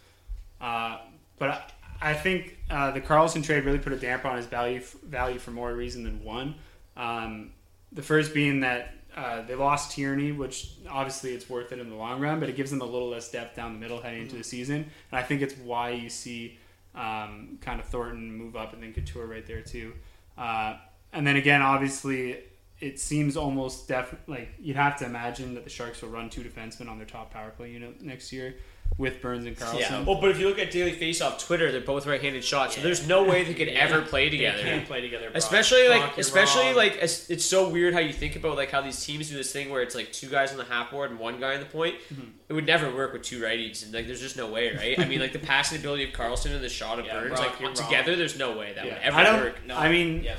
Uh, 0.63 0.99
but 1.39 1.51
I, 1.51 2.11
I 2.11 2.15
think 2.15 2.57
uh, 2.71 2.91
the 2.93 3.03
Karlsson 3.03 3.45
trade 3.45 3.65
really 3.65 3.79
put 3.79 3.93
a 3.93 3.99
damper 3.99 4.29
on 4.29 4.39
his 4.39 4.47
value 4.47 4.81
value 4.81 5.39
for 5.39 5.51
more 5.51 5.75
reason 5.75 6.05
than 6.05 6.25
one. 6.25 6.55
Um, 6.97 7.53
the 7.93 8.03
first 8.03 8.35
being 8.35 8.61
that 8.61 8.95
uh, 9.17 9.43
they 9.43 9.55
lost 9.55 9.93
Tierney, 9.93 10.33
which 10.33 10.71
obviously 10.89 11.33
it's 11.33 11.49
worth 11.49 11.73
it 11.73 11.79
in 11.79 11.89
the 11.89 11.97
long 11.97 12.21
run, 12.21 12.39
but 12.39 12.49
it 12.49 12.57
gives 12.57 12.71
them 12.71 12.81
a 12.81 12.85
little 12.85 13.09
less 13.09 13.31
depth 13.31 13.57
down 13.57 13.73
the 13.73 13.79
middle 13.81 14.01
heading 14.01 14.23
into 14.23 14.37
the 14.37 14.45
season. 14.45 14.77
And 15.11 15.19
I 15.19 15.23
think 15.23 15.43
it's 15.43 15.57
why 15.57 15.91
you 15.91 16.09
see 16.09 16.59
um, 16.95 17.59
kind 17.61 17.81
of 17.81 17.87
Thornton 17.87 18.33
move 18.33 18.55
up 18.57 18.73
and 18.73 18.83
then 18.83 18.93
Couture 18.93 19.27
right 19.27 19.47
there 19.47 19.63
too. 19.63 19.95
Uh, 20.37 20.77
and 21.13 21.27
then 21.27 21.37
again, 21.37 21.63
obviously, 21.63 22.39
it 22.81 23.01
seems 23.01 23.37
almost 23.37 23.89
def 23.89 24.15
like 24.29 24.51
you'd 24.61 24.77
have 24.77 24.97
to 24.99 25.05
imagine 25.05 25.55
that 25.55 25.65
the 25.65 25.71
Sharks 25.71 26.01
will 26.01 26.11
run 26.11 26.31
two 26.31 26.43
defensemen 26.43 26.89
on 26.89 26.99
their 26.99 27.07
top 27.07 27.33
power 27.33 27.51
play 27.51 27.73
unit 27.73 28.01
next 28.01 28.33
year 28.33 28.55
with 28.99 29.23
Burns 29.23 29.47
and 29.47 29.57
Karlsson. 29.57 29.79
Yeah. 29.79 30.03
Well, 30.03 30.21
but 30.21 30.31
if 30.31 30.41
you 30.41 30.49
look 30.49 30.59
at 30.59 30.73
Daily 30.73 30.93
Faceoff 30.93 31.39
Twitter, 31.39 31.71
they're 31.71 31.81
both 31.81 32.05
right-handed 32.05 32.43
shots, 32.45 32.75
so 32.75 32.81
there's 32.83 33.07
no 33.07 33.23
way 33.23 33.45
they 33.45 33.55
could 33.55 33.69
ever 33.69 34.03
play 34.03 34.29
together. 34.29 34.59
They 34.59 34.65
can't 34.65 34.87
play 34.87 35.01
together. 35.01 35.27
Brock. 35.27 35.37
Especially 35.37 35.89
like, 35.89 36.01
Brock, 36.03 36.19
especially 36.19 36.67
wrong. 36.67 36.75
like, 36.77 36.99
it's, 37.01 37.31
it's 37.31 37.45
so 37.45 37.69
weird 37.69 37.95
how 37.95 38.01
you 38.01 38.13
think 38.13 38.35
about 38.35 38.57
like 38.57 38.71
how 38.73 38.81
these 38.81 39.03
teams 39.05 39.29
do 39.31 39.37
this 39.37 39.53
thing 39.53 39.71
where 39.71 39.83
it's 39.83 39.95
like 39.95 40.13
two 40.13 40.29
guys 40.29 40.51
on 40.51 40.59
the 40.59 40.65
half 40.65 40.91
board 40.91 41.11
and 41.13 41.21
one 41.21 41.39
guy 41.39 41.55
on 41.55 41.61
the 41.61 41.67
point. 41.67 41.95
Mm-hmm. 42.13 42.29
It 42.49 42.53
would 42.53 42.67
never 42.67 42.93
work 42.93 43.13
with 43.13 43.23
two 43.23 43.41
righties, 43.41 43.85
and 43.85 43.95
like, 43.95 44.07
there's 44.07 44.21
just 44.21 44.37
no 44.37 44.49
way, 44.51 44.75
right? 44.75 44.99
I 44.99 45.05
mean, 45.07 45.21
like 45.21 45.33
the 45.33 45.39
passing 45.39 45.79
ability 45.79 46.05
of 46.05 46.11
Karlsson 46.11 46.53
and 46.55 46.63
the 46.65 46.69
shot 46.69 46.99
of 46.99 47.07
Yeah, 47.07 47.21
Burns, 47.21 47.29
Brock, 47.39 47.61
you're 47.61 47.69
like 47.71 47.79
wrong. 47.79 47.89
together, 47.89 48.17
there's 48.17 48.37
no 48.37 48.59
way 48.59 48.73
that 48.75 48.85
Yeah. 48.85 48.95
would 48.95 49.03
ever 49.03 49.17
I 49.17 49.23
don't. 49.23 49.41
work. 49.41 49.65
No. 49.67 49.77
I 49.77 49.91
mean, 49.93 50.25
Yeah. 50.25 50.35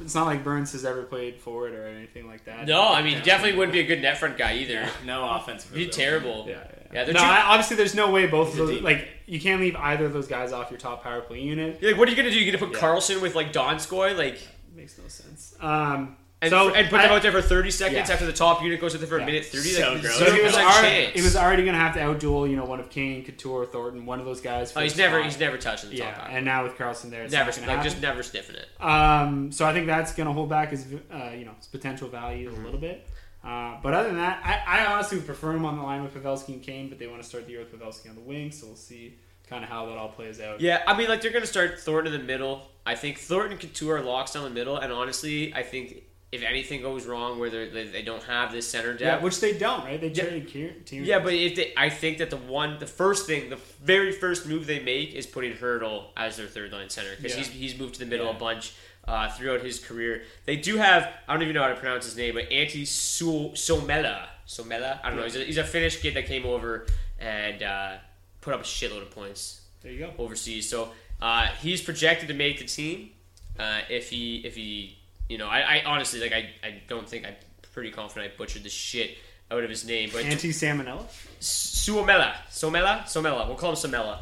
it's 0.00 0.14
not 0.14 0.26
like 0.26 0.44
Burns 0.44 0.70
has 0.72 0.84
ever 0.84 1.02
played 1.02 1.40
forward 1.40 1.74
or 1.74 1.86
anything 1.86 2.28
like 2.28 2.44
that. 2.44 2.66
No, 2.66 2.82
I 2.86 3.02
mean, 3.02 3.20
definitely 3.24 3.58
wouldn't 3.58 3.72
be 3.72 3.80
a 3.80 3.86
good 3.86 4.00
net 4.02 4.18
front 4.18 4.36
guy 4.38 4.54
either. 4.58 4.86
No 5.04 5.28
offensive. 5.28 5.70
He'd 5.72 5.76
be 5.76 5.82
ability. 5.84 6.02
terrible. 6.02 6.46
Yeah, 6.48 6.58
yeah, 6.92 7.00
Yeah, 7.06 7.12
no, 7.12 7.18
two- 7.20 7.24
I, 7.24 7.42
obviously, 7.46 7.76
there's 7.76 7.94
no 7.94 8.10
way 8.10 8.26
both 8.26 8.50
of 8.52 8.56
those. 8.56 8.80
Like, 8.80 9.08
you 9.26 9.40
can't 9.40 9.60
leave 9.60 9.76
either 9.76 10.04
of 10.06 10.12
those 10.12 10.28
guys 10.28 10.52
off 10.52 10.70
your 10.70 10.78
top 10.78 11.02
power 11.02 11.20
play 11.20 11.40
unit. 11.40 11.78
You're 11.80 11.92
like, 11.92 11.98
what 11.98 12.08
are 12.08 12.10
you 12.10 12.16
gonna 12.16 12.30
do? 12.30 12.38
You 12.38 12.50
gonna 12.52 12.64
put 12.64 12.74
Yeah. 12.76 12.82
Karlsson 12.86 13.20
with 13.20 13.34
like 13.34 13.52
Donskoy, 13.52 14.16
like, 14.16 14.38
makes 14.74 14.96
no 14.98 15.08
sense. 15.08 15.54
Um, 15.60 16.16
and, 16.42 16.50
so 16.50 16.68
and 16.74 16.88
put 16.90 16.98
them 17.00 17.10
I- 17.10 17.14
out 17.16 17.22
there 17.22 17.32
for 17.32 17.40
30 17.40 17.70
seconds 17.70 18.08
Yeah. 18.08 18.12
after 18.14 18.26
the 18.26 18.32
top 18.32 18.62
unit 18.62 18.78
goes 18.78 18.92
with 18.92 19.02
it 19.02 19.06
for 19.06 19.18
a 19.18 19.24
minute 19.24 19.46
30? 19.46 19.68
So 19.70 19.92
like, 19.92 20.00
gross. 20.02 20.18
So 20.18 20.30
he 20.34 20.42
was, 20.42 20.54
already, 20.54 20.88
chance. 21.04 21.14
he 21.14 21.22
was 21.22 21.34
already 21.34 21.62
going 21.64 21.72
to 21.74 21.80
have 21.80 21.94
to 21.94 22.00
outduel, 22.00 22.48
you 22.48 22.56
know, 22.56 22.66
one 22.66 22.78
of 22.78 22.90
Kane, 22.90 23.24
Couture, 23.24 23.64
Thornton, 23.64 24.04
one 24.04 24.20
of 24.20 24.26
those 24.26 24.42
guys. 24.42 24.70
Oh, 24.72 24.80
the 24.80 24.82
he's 24.84 24.98
never 24.98 25.16
spot. 25.16 25.24
he's 25.30 25.40
never 25.40 25.56
touching 25.56 25.88
the 25.90 25.96
top 25.96 26.14
Yeah, 26.14 26.36
and 26.36 26.44
now 26.44 26.62
with 26.64 26.74
Karlsson 26.76 27.08
there, 27.10 27.22
it's 27.22 27.32
never 27.32 27.50
not 27.52 27.60
like 27.60 27.68
happen. 27.68 27.84
just 27.84 28.02
never 28.02 28.22
sniffing 28.22 28.56
it. 28.56 28.68
Um, 28.84 29.50
so 29.50 29.64
I 29.64 29.72
think 29.72 29.86
that's 29.86 30.12
going 30.14 30.26
to 30.26 30.32
hold 30.34 30.50
back 30.50 30.70
his, 30.72 30.84
uh, 31.10 31.30
you 31.34 31.46
know, 31.46 31.52
his 31.58 31.68
potential 31.68 32.08
value 32.08 32.50
Mm-hmm. 32.50 32.60
a 32.60 32.64
little 32.64 32.80
bit. 32.80 33.08
Uh, 33.46 33.76
but 33.82 33.94
other 33.94 34.08
than 34.08 34.16
that, 34.18 34.40
I, 34.44 34.80
I 34.82 34.86
honestly 34.92 35.18
would 35.18 35.26
prefer 35.26 35.52
him 35.52 35.64
on 35.64 35.76
the 35.76 35.82
line 35.82 36.02
with 36.02 36.12
Pavelski 36.14 36.48
and 36.54 36.62
Kane, 36.62 36.88
but 36.88 36.98
they 36.98 37.06
want 37.06 37.22
to 37.22 37.28
start 37.28 37.44
the 37.46 37.52
year 37.52 37.60
with 37.60 37.72
Pavelski 37.72 38.08
on 38.08 38.16
the 38.16 38.20
wing, 38.20 38.50
so 38.50 38.66
we'll 38.66 38.76
see 38.76 39.14
kind 39.48 39.62
of 39.62 39.70
how 39.70 39.86
that 39.86 39.96
all 39.96 40.08
plays 40.08 40.40
out. 40.40 40.60
Yeah, 40.60 40.82
I 40.86 40.96
mean 40.98 41.08
like 41.08 41.20
they're 41.22 41.30
gonna 41.32 41.46
start 41.46 41.78
Thornton 41.78 42.12
in 42.12 42.20
the 42.20 42.26
middle. 42.26 42.68
I 42.84 42.96
think 42.96 43.18
Thornton 43.18 43.52
and 43.52 43.60
Couture 43.60 43.98
are 43.98 44.02
locks 44.02 44.32
down 44.32 44.42
the 44.44 44.50
middle, 44.50 44.76
and 44.76 44.92
honestly, 44.92 45.54
I 45.54 45.62
think 45.62 46.02
if 46.32 46.42
anything 46.42 46.82
goes 46.82 47.06
wrong 47.06 47.38
where 47.38 47.48
they 47.48 47.84
they 47.86 48.02
don't 48.02 48.24
have 48.24 48.50
this 48.50 48.66
center 48.66 48.90
depth, 48.92 49.00
Yeah, 49.02 49.20
which 49.22 49.38
they 49.38 49.56
don't, 49.56 49.84
right? 49.84 50.00
They 50.00 50.08
Yeah. 50.08 50.24
traded 50.24 50.48
Kier- 50.48 50.84
Tierney. 50.84 51.06
Yeah, 51.06 51.20
but 51.20 51.32
if 51.34 51.54
they, 51.54 51.72
I 51.76 51.88
think 51.88 52.18
that 52.18 52.30
the 52.30 52.36
one, 52.36 52.80
the 52.80 52.86
first 52.88 53.28
thing, 53.28 53.48
the 53.48 53.60
very 53.80 54.10
first 54.10 54.46
move 54.46 54.66
they 54.66 54.80
make 54.80 55.14
is 55.14 55.24
putting 55.26 55.52
Hertl 55.52 56.06
as 56.16 56.36
their 56.36 56.48
third 56.48 56.72
line 56.72 56.90
center 56.90 57.14
because 57.16 57.36
Yeah. 57.36 57.44
he's 57.44 57.48
he's 57.50 57.78
moved 57.78 57.94
to 57.94 58.00
the 58.00 58.06
middle 58.06 58.26
Yeah. 58.26 58.34
a 58.36 58.38
bunch 58.40 58.72
uh, 59.06 59.28
throughout 59.30 59.62
his 59.62 59.78
career. 59.78 60.22
They 60.44 60.56
do 60.56 60.76
have 60.76 61.08
I 61.28 61.32
don't 61.34 61.42
even 61.42 61.54
know 61.54 61.62
how 61.62 61.68
to 61.68 61.76
pronounce 61.76 62.04
his 62.04 62.16
name, 62.16 62.34
but 62.34 62.50
Antti 62.50 62.82
Somela. 62.82 64.26
Somela, 64.46 65.00
I 65.02 65.08
don't 65.08 65.18
know. 65.18 65.24
He's 65.24 65.36
a, 65.36 65.44
he's 65.44 65.58
a 65.58 65.64
Finnish 65.64 66.00
kid 66.00 66.14
that 66.14 66.26
came 66.26 66.46
over 66.46 66.86
and 67.18 67.62
uh, 67.62 67.94
put 68.40 68.54
up 68.54 68.60
a 68.60 68.64
shitload 68.64 69.02
of 69.02 69.10
points 69.10 69.62
there 69.82 69.92
you 69.92 70.00
go. 70.00 70.12
overseas. 70.18 70.68
So 70.68 70.90
uh, 71.20 71.46
he's 71.60 71.80
projected 71.82 72.28
to 72.28 72.34
make 72.34 72.58
the 72.58 72.64
team 72.64 73.10
uh, 73.58 73.80
if 73.88 74.10
he 74.10 74.38
if 74.38 74.54
he 74.54 74.98
you 75.28 75.38
know 75.38 75.48
I, 75.48 75.60
I 75.60 75.82
honestly 75.86 76.20
like 76.20 76.32
I, 76.32 76.50
I 76.62 76.82
don't 76.88 77.08
think 77.08 77.26
I'm 77.26 77.34
pretty 77.72 77.90
confident 77.90 78.32
I 78.32 78.36
butchered 78.36 78.62
the 78.62 78.68
shit 78.68 79.18
out 79.50 79.62
of 79.62 79.70
his 79.70 79.86
name, 79.86 80.10
but 80.12 80.24
Anti 80.24 80.50
Salmonella. 80.50 81.04
Suomela. 81.40 82.34
Somela? 82.50 83.04
Somela. 83.04 83.46
We'll 83.46 83.56
call 83.56 83.70
him 83.70 83.76
Somela. 83.76 84.18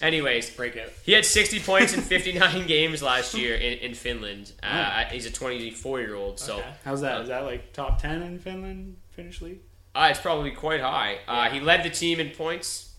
Anyways, 0.00 0.50
Breakout. 0.50 0.90
he 1.04 1.12
had 1.12 1.24
60 1.24 1.60
points 1.70 1.92
in 1.94 2.00
59 2.02 2.66
games 2.66 3.02
last 3.02 3.34
year 3.34 3.54
in, 3.56 3.78
in 3.78 3.94
Finland. 3.94 4.52
Uh, 4.62 5.04
He's 5.04 5.26
a 5.26 5.30
24 5.30 6.00
year 6.00 6.14
old, 6.14 6.38
so 6.38 6.58
Okay. 6.58 6.68
How's 6.84 7.00
that? 7.00 7.20
Is 7.22 7.28
that 7.28 7.44
like 7.44 7.72
top 7.72 8.00
10 8.00 8.22
in 8.22 8.38
Finland, 8.38 8.96
Finnish 9.10 9.40
league? 9.42 9.60
uh, 9.94 10.08
it's 10.10 10.20
probably 10.20 10.50
quite 10.52 10.80
high. 10.80 11.18
Uh, 11.26 11.48
he 11.50 11.58
led 11.60 11.82
the 11.82 11.90
team 11.90 12.20
in 12.20 12.30
points. 12.30 12.94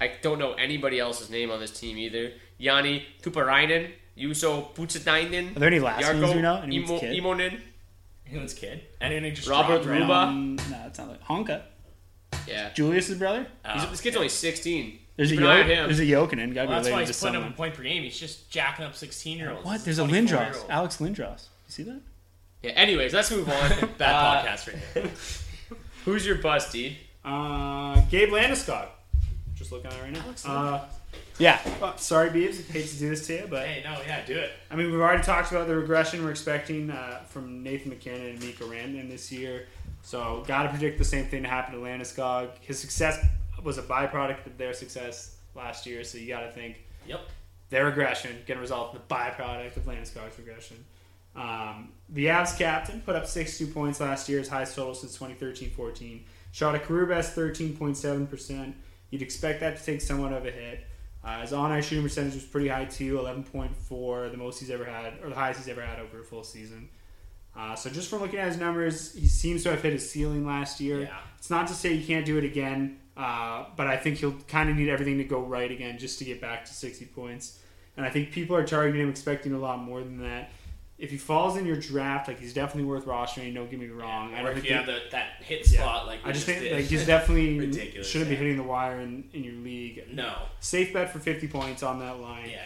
I 0.00 0.12
don't 0.20 0.38
know 0.38 0.52
anybody 0.54 0.98
else's 0.98 1.30
name 1.30 1.50
on 1.50 1.60
this 1.60 1.70
team 1.78 1.96
either. 1.96 2.32
Yanni 2.58 3.06
Tuparainen, 3.22 3.92
Juuso 4.18 4.74
Putsatainen. 4.74 5.56
Are 5.56 5.60
there 5.60 5.68
any 5.68 5.78
last 5.80 6.00
names 6.12 6.34
we 6.34 6.42
know? 6.42 6.56
Anyone's 6.56 6.90
Imo, 6.90 7.00
kid? 7.00 7.22
Imonen. 7.22 7.60
Anyone's 8.28 8.54
kid. 8.54 8.82
Anyone 9.00 9.34
just 9.34 9.48
Robert 9.48 9.82
dropped 9.84 9.86
right 9.86 10.00
Ruba. 10.00 10.12
on. 10.12 10.28
Um, 10.28 10.56
no, 10.70 10.82
it's 10.86 10.98
not 10.98 11.08
like 11.08 11.22
Honka. 11.24 11.62
Yeah. 12.48 12.72
Julius's 12.72 13.18
brother. 13.18 13.46
He's, 13.72 13.86
this 13.90 14.00
kid's 14.00 14.16
only 14.16 14.28
16. 14.28 14.98
There's 15.16 15.30
a 15.32 15.34
Keep 15.34 15.40
an 15.42 15.46
eye 15.46 15.56
Yo- 15.56 15.62
on 15.62 15.68
him. 15.70 15.86
there's 15.86 16.00
a 16.00 16.02
Jokinen. 16.04 16.54
Gotta 16.54 16.68
Well, 16.68 16.82
that's 16.82 16.90
why 16.92 17.04
he's 17.04 17.18
to 17.18 17.26
putting 17.26 17.42
up 17.42 17.50
a 17.50 17.52
point 17.54 17.74
per 17.74 17.82
game. 17.82 18.02
He's 18.02 18.18
just 18.18 18.50
jacking 18.50 18.84
up 18.84 18.94
16 18.94 19.38
year 19.38 19.50
olds. 19.52 19.64
What? 19.64 19.84
There's 19.84 19.98
a 19.98 20.04
Lindros. 20.04 20.64
Alex 20.68 20.98
Lindros. 20.98 21.46
You 21.66 21.72
see 21.72 21.82
that? 21.84 22.00
Yeah, 22.62 22.70
anyways, 22.72 23.14
let's 23.14 23.30
move 23.30 23.48
on. 23.48 23.70
Bad 23.98 24.02
Uh, 24.14 24.42
podcast 24.44 24.72
right 24.72 25.04
now. 25.04 25.10
Who's 26.04 26.26
your 26.26 26.36
bust, 26.36 26.72
dude? 26.72 26.96
Uh, 27.24 28.00
Gabe 28.10 28.28
Landeskog. 28.30 28.88
Just 29.54 29.72
looking 29.72 29.86
at 29.90 29.96
it 29.98 30.02
right 30.02 30.12
now. 30.12 30.20
Alex 30.24 30.46
Uh, 30.46 30.84
yeah. 31.38 31.60
Oh, 31.82 31.94
sorry, 31.96 32.30
Beebs. 32.30 32.66
Hate 32.70 32.86
to 32.88 32.96
do 32.98 33.08
this 33.10 33.26
to 33.26 33.34
you, 33.34 33.46
but 33.50 33.66
Hey, 33.66 33.82
no, 33.84 33.98
yeah, 34.06 34.24
do 34.24 34.34
it. 34.36 34.52
I 34.70 34.76
mean, 34.76 34.90
we've 34.90 35.00
already 35.00 35.22
talked 35.22 35.50
about 35.50 35.66
the 35.66 35.76
regression 35.76 36.22
we're 36.24 36.30
expecting 36.30 36.90
uh, 36.90 37.20
from 37.28 37.62
Nathan 37.62 37.90
MacKinnon 37.90 38.26
and 38.26 38.40
Mikko 38.42 38.66
Rantanen 38.68 39.10
this 39.10 39.30
year. 39.32 39.66
So, 40.02 40.44
got 40.46 40.62
to 40.64 40.68
predict 40.68 40.98
the 40.98 41.04
same 41.04 41.26
thing 41.26 41.42
to 41.42 41.48
happen 41.48 41.74
to 41.74 41.80
Landeskog. 41.80 42.50
His 42.60 42.78
success 42.78 43.18
was 43.62 43.78
a 43.78 43.82
byproduct 43.82 44.46
of 44.46 44.58
their 44.58 44.72
success 44.72 45.36
last 45.54 45.86
year, 45.86 46.04
so 46.04 46.18
you 46.18 46.28
got 46.28 46.40
to 46.40 46.50
think 46.52 46.76
Yep. 47.06 47.20
their 47.70 47.84
regression 47.86 48.36
to 48.46 48.54
result 48.56 48.94
in 48.94 49.00
the 49.00 49.14
byproduct 49.14 49.76
of 49.76 49.84
Landeskog's 49.84 50.38
regression. 50.38 50.84
Um, 51.34 51.92
the 52.08 52.26
Avs 52.26 52.56
captain 52.56 53.00
put 53.02 53.14
up 53.16 53.26
62 53.26 53.66
points 53.72 54.00
last 54.00 54.28
year, 54.28 54.38
his 54.38 54.48
highest 54.48 54.74
total 54.74 54.94
since 54.94 55.16
2013-14. 55.18 56.24
Shot 56.52 56.74
a 56.74 56.78
career 56.78 57.04
best 57.06 57.36
13.7%. 57.36 58.74
You'd 59.10 59.22
expect 59.22 59.60
that 59.60 59.76
to 59.76 59.84
take 59.84 60.00
somewhat 60.00 60.32
of 60.32 60.46
a 60.46 60.50
hit. 60.50 60.86
Uh, 61.22 61.40
his 61.40 61.52
on-ice 61.52 61.86
shooting 61.86 62.04
percentage 62.04 62.34
was 62.34 62.44
pretty 62.44 62.68
high 62.68 62.84
too, 62.84 63.18
11.4, 63.18 64.30
the 64.30 64.36
most 64.36 64.60
he's 64.60 64.70
ever 64.70 64.84
had, 64.84 65.14
or 65.22 65.28
the 65.28 65.34
highest 65.34 65.60
he's 65.60 65.68
ever 65.68 65.82
had 65.82 65.98
over 65.98 66.20
a 66.20 66.24
full 66.24 66.44
season. 66.44 66.88
Uh, 67.56 67.74
so 67.74 67.90
just 67.90 68.08
from 68.08 68.20
looking 68.20 68.38
at 68.38 68.46
his 68.48 68.58
numbers, 68.58 69.14
he 69.14 69.26
seems 69.26 69.62
to 69.64 69.70
have 69.70 69.82
hit 69.82 69.92
his 69.92 70.08
ceiling 70.08 70.46
last 70.46 70.80
year. 70.80 71.00
Yeah. 71.02 71.18
It's 71.38 71.50
not 71.50 71.66
to 71.68 71.74
say 71.74 71.96
he 71.96 72.06
can't 72.06 72.24
do 72.24 72.38
it 72.38 72.44
again, 72.44 72.98
uh, 73.16 73.64
but 73.76 73.86
I 73.86 73.96
think 73.96 74.18
he'll 74.18 74.36
kind 74.48 74.68
of 74.70 74.76
need 74.76 74.88
everything 74.88 75.18
to 75.18 75.24
go 75.24 75.40
right 75.40 75.70
again 75.70 75.98
just 75.98 76.18
to 76.20 76.24
get 76.24 76.40
back 76.40 76.64
to 76.66 76.72
60 76.74 77.06
points. 77.06 77.58
And 77.96 78.04
I 78.04 78.10
think 78.10 78.30
people 78.30 78.54
are 78.56 78.64
targeting 78.66 79.00
him 79.02 79.08
expecting 79.10 79.52
a 79.54 79.58
lot 79.58 79.78
more 79.80 80.00
than 80.02 80.20
that. 80.22 80.50
If 80.98 81.10
he 81.10 81.18
falls 81.18 81.58
in 81.58 81.66
your 81.66 81.76
draft, 81.76 82.26
like 82.26 82.40
he's 82.40 82.54
definitely 82.54 82.84
worth 82.88 83.04
rostering. 83.04 83.54
Don't 83.54 83.70
get 83.70 83.78
me 83.78 83.88
wrong. 83.88 84.32
I 84.34 84.40
Or 84.40 84.44
don't 84.44 84.46
if 84.48 84.54
think 84.62 84.64
you 84.64 84.70
they- 84.70 84.76
have 84.76 84.86
the, 84.86 85.00
that 85.12 85.26
hit 85.42 85.66
spot, 85.66 86.06
like 86.06 86.20
I 86.24 86.32
just 86.32 86.46
just 86.46 86.46
think 86.46 86.60
did. 86.60 86.72
like 86.72 86.84
he's 86.86 87.06
definitely 87.06 87.58
Ridiculous, 87.66 88.08
shouldn't 88.08 88.30
be 88.30 88.36
hitting 88.36 88.56
the 88.56 88.62
wire 88.62 89.00
in, 89.00 89.24
in 89.34 89.44
your 89.44 89.54
league. 89.54 90.04
No. 90.12 90.34
safe 90.60 90.92
bet 90.94 91.10
for 91.10 91.18
50 91.18 91.48
points 91.48 91.82
on 91.82 91.98
that 92.00 92.18
line. 92.20 92.48
Yeah. 92.50 92.62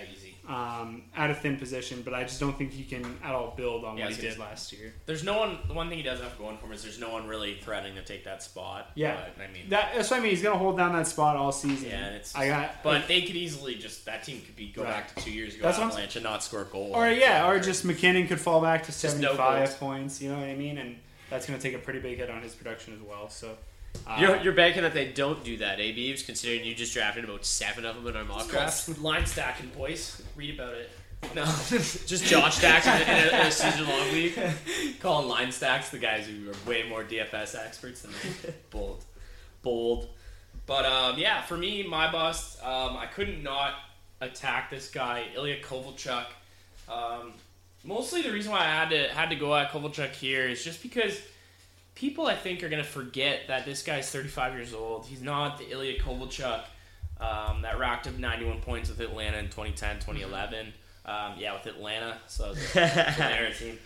Um, 0.51 1.03
at 1.16 1.30
a 1.30 1.34
thin 1.34 1.57
position, 1.59 2.03
but 2.05 2.12
I 2.12 2.24
just 2.24 2.40
don't 2.40 2.59
think 2.59 2.72
he 2.72 2.82
can 2.82 3.05
at 3.22 3.36
all 3.36 3.55
build 3.57 3.84
on 3.84 3.96
Yeah, 3.96 4.07
what 4.07 4.14
he 4.16 4.20
did 4.20 4.36
last 4.36 4.72
year. 4.72 4.92
There's 5.07 5.22
no 5.22 5.38
one. 5.38 5.59
The 5.68 5.74
one 5.74 5.88
thing 5.88 5.98
he 5.98 6.03
doesn't 6.03 6.24
have 6.26 6.36
going 6.38 6.59
for 6.59 6.66
him 6.66 6.72
is 6.72 6.82
there's 6.82 6.98
no 6.98 7.11
one 7.11 7.28
really 7.28 7.59
threatening 7.62 7.94
to 7.94 8.03
take 8.03 8.24
that 8.24 8.42
spot. 8.42 8.90
Yeah, 8.96 9.16
but, 9.36 9.44
I 9.44 9.53
mean, 9.53 9.68
that, 9.68 9.92
that's 9.94 10.11
what 10.11 10.18
I 10.18 10.22
mean. 10.22 10.30
He's 10.30 10.42
gonna 10.42 10.59
hold 10.59 10.76
down 10.76 10.92
that 10.94 11.07
spot 11.07 11.36
all 11.36 11.53
season. 11.53 11.90
yeah, 11.90 12.05
and 12.07 12.16
it's. 12.16 12.34
I 12.34 12.48
got, 12.48 12.82
but 12.82 13.07
they 13.07 13.22
could 13.22 13.36
easily 13.36 13.76
just 13.76 14.05
that 14.07 14.24
team 14.24 14.40
could 14.40 14.57
be 14.57 14.72
go 14.72 14.82
Right. 14.82 14.90
back 14.90 15.14
to 15.14 15.22
two 15.22 15.30
years 15.30 15.55
ago 15.55 15.62
That's 15.66 15.78
Avalanche 15.78 16.16
and 16.16 16.24
not 16.24 16.42
score 16.42 16.62
a 16.62 16.64
goal. 16.64 16.90
or 16.94 17.09
yeah, 17.09 17.48
or 17.48 17.61
just 17.61 17.84
MacKinnon 17.84 18.26
could 18.26 18.40
fall 18.40 18.61
back 18.61 18.82
to 18.82 18.90
no 18.90 18.92
seventy 18.92 19.26
five 19.36 19.78
points. 19.78 20.20
You 20.20 20.30
know 20.30 20.38
what 20.40 20.48
I 20.48 20.57
mean? 20.57 20.78
And 20.78 20.96
that's 21.30 21.46
gonna 21.46 21.61
take 21.61 21.74
a 21.74 21.78
pretty 21.78 22.01
big 22.01 22.18
hit 22.18 22.28
on 22.28 22.42
his 22.42 22.57
production 22.57 22.92
as 22.94 23.01
well. 23.09 23.28
So 23.30 23.57
uh, 24.07 24.16
You're, 24.18 24.36
you're 24.43 24.53
banking 24.53 24.82
that 24.82 24.95
they 24.95 25.12
don't 25.12 25.43
do 25.45 25.57
that, 25.59 25.78
eh, 25.80 25.93
Beebs, 25.93 26.24
considering 26.24 26.64
you 26.64 26.74
just 26.74 26.93
drafted 26.93 27.24
about 27.24 27.45
seven 27.45 27.84
of 27.84 27.97
them 27.97 28.07
in 28.07 28.16
our 28.16 28.24
mock 28.24 28.49
draft. 28.49 28.99
Line 29.01 29.26
stacking, 29.26 29.70
boys. 29.76 30.22
Read 30.36 30.55
about 30.59 30.74
it. 30.74 30.91
No, 31.34 31.45
Just 31.68 32.24
Josh 32.24 32.57
stacks 32.57 32.86
in 32.86 32.93
a, 32.93 32.97
in 32.97 33.34
a, 33.34 33.41
in 33.41 33.47
a 33.47 33.51
season 33.51 33.86
long 33.86 34.11
league. 34.12 34.38
Calling 35.01 35.28
line 35.28 35.53
stacks 35.53 35.91
the 35.91 35.99
guys 35.99 36.26
who 36.26 36.51
are 36.51 36.55
way 36.68 36.88
more 36.88 37.05
DFS 37.05 37.57
experts 37.57 38.03
than 38.03 38.11
me. 38.11 38.55
Bold. 38.70 39.05
Bold. 39.62 40.09
But 40.66 40.86
um, 40.86 41.18
yeah, 41.18 41.43
for 41.43 41.57
me, 41.57 41.82
my 41.82 42.11
bust, 42.11 42.62
um, 42.64 42.97
I 42.97 43.07
couldn't 43.07 43.43
not 43.43 43.74
attack 44.20 44.70
this 44.70 44.91
guy, 44.91 45.26
Ilya 45.34 45.62
Kovalchuk. 45.62 46.26
Um, 46.88 47.34
mostly 47.84 48.22
the 48.22 48.32
reason 48.32 48.53
why 48.53 48.61
I 48.61 48.70
had 48.70 48.91
to 48.91 49.09
had 49.09 49.30
to 49.30 49.36
go 49.36 49.55
at 49.55 49.70
Kovalchuk 49.70 50.12
here 50.12 50.49
is 50.49 50.64
just 50.64 50.82
because 50.82 51.20
people 51.95 52.26
I 52.26 52.36
think 52.36 52.62
are 52.62 52.68
gonna 52.68 52.84
forget 52.84 53.49
that 53.49 53.64
this 53.64 53.82
guy's 53.82 54.11
35 54.11 54.55
years 54.55 54.74
old. 54.74 55.07
He's 55.07 55.22
not 55.22 55.59
the 55.59 55.70
Ilya 55.70 56.01
Kovalchuk 56.01 56.62
um, 57.20 57.62
that 57.62 57.78
racked 57.78 58.07
up 58.07 58.18
91 58.18 58.61
points 58.61 58.88
with 58.88 59.01
Atlanta 59.01 59.38
in 59.38 59.47
2010, 59.47 59.97
2011. 59.97 60.72
Um, 61.07 61.32
yeah, 61.38 61.55
with 61.55 61.66
Atlanta, 61.66 62.18
so 62.26 62.53
it's 62.53 62.76
an 62.76 62.82
Atlanta 62.82 63.55
team. 63.55 63.78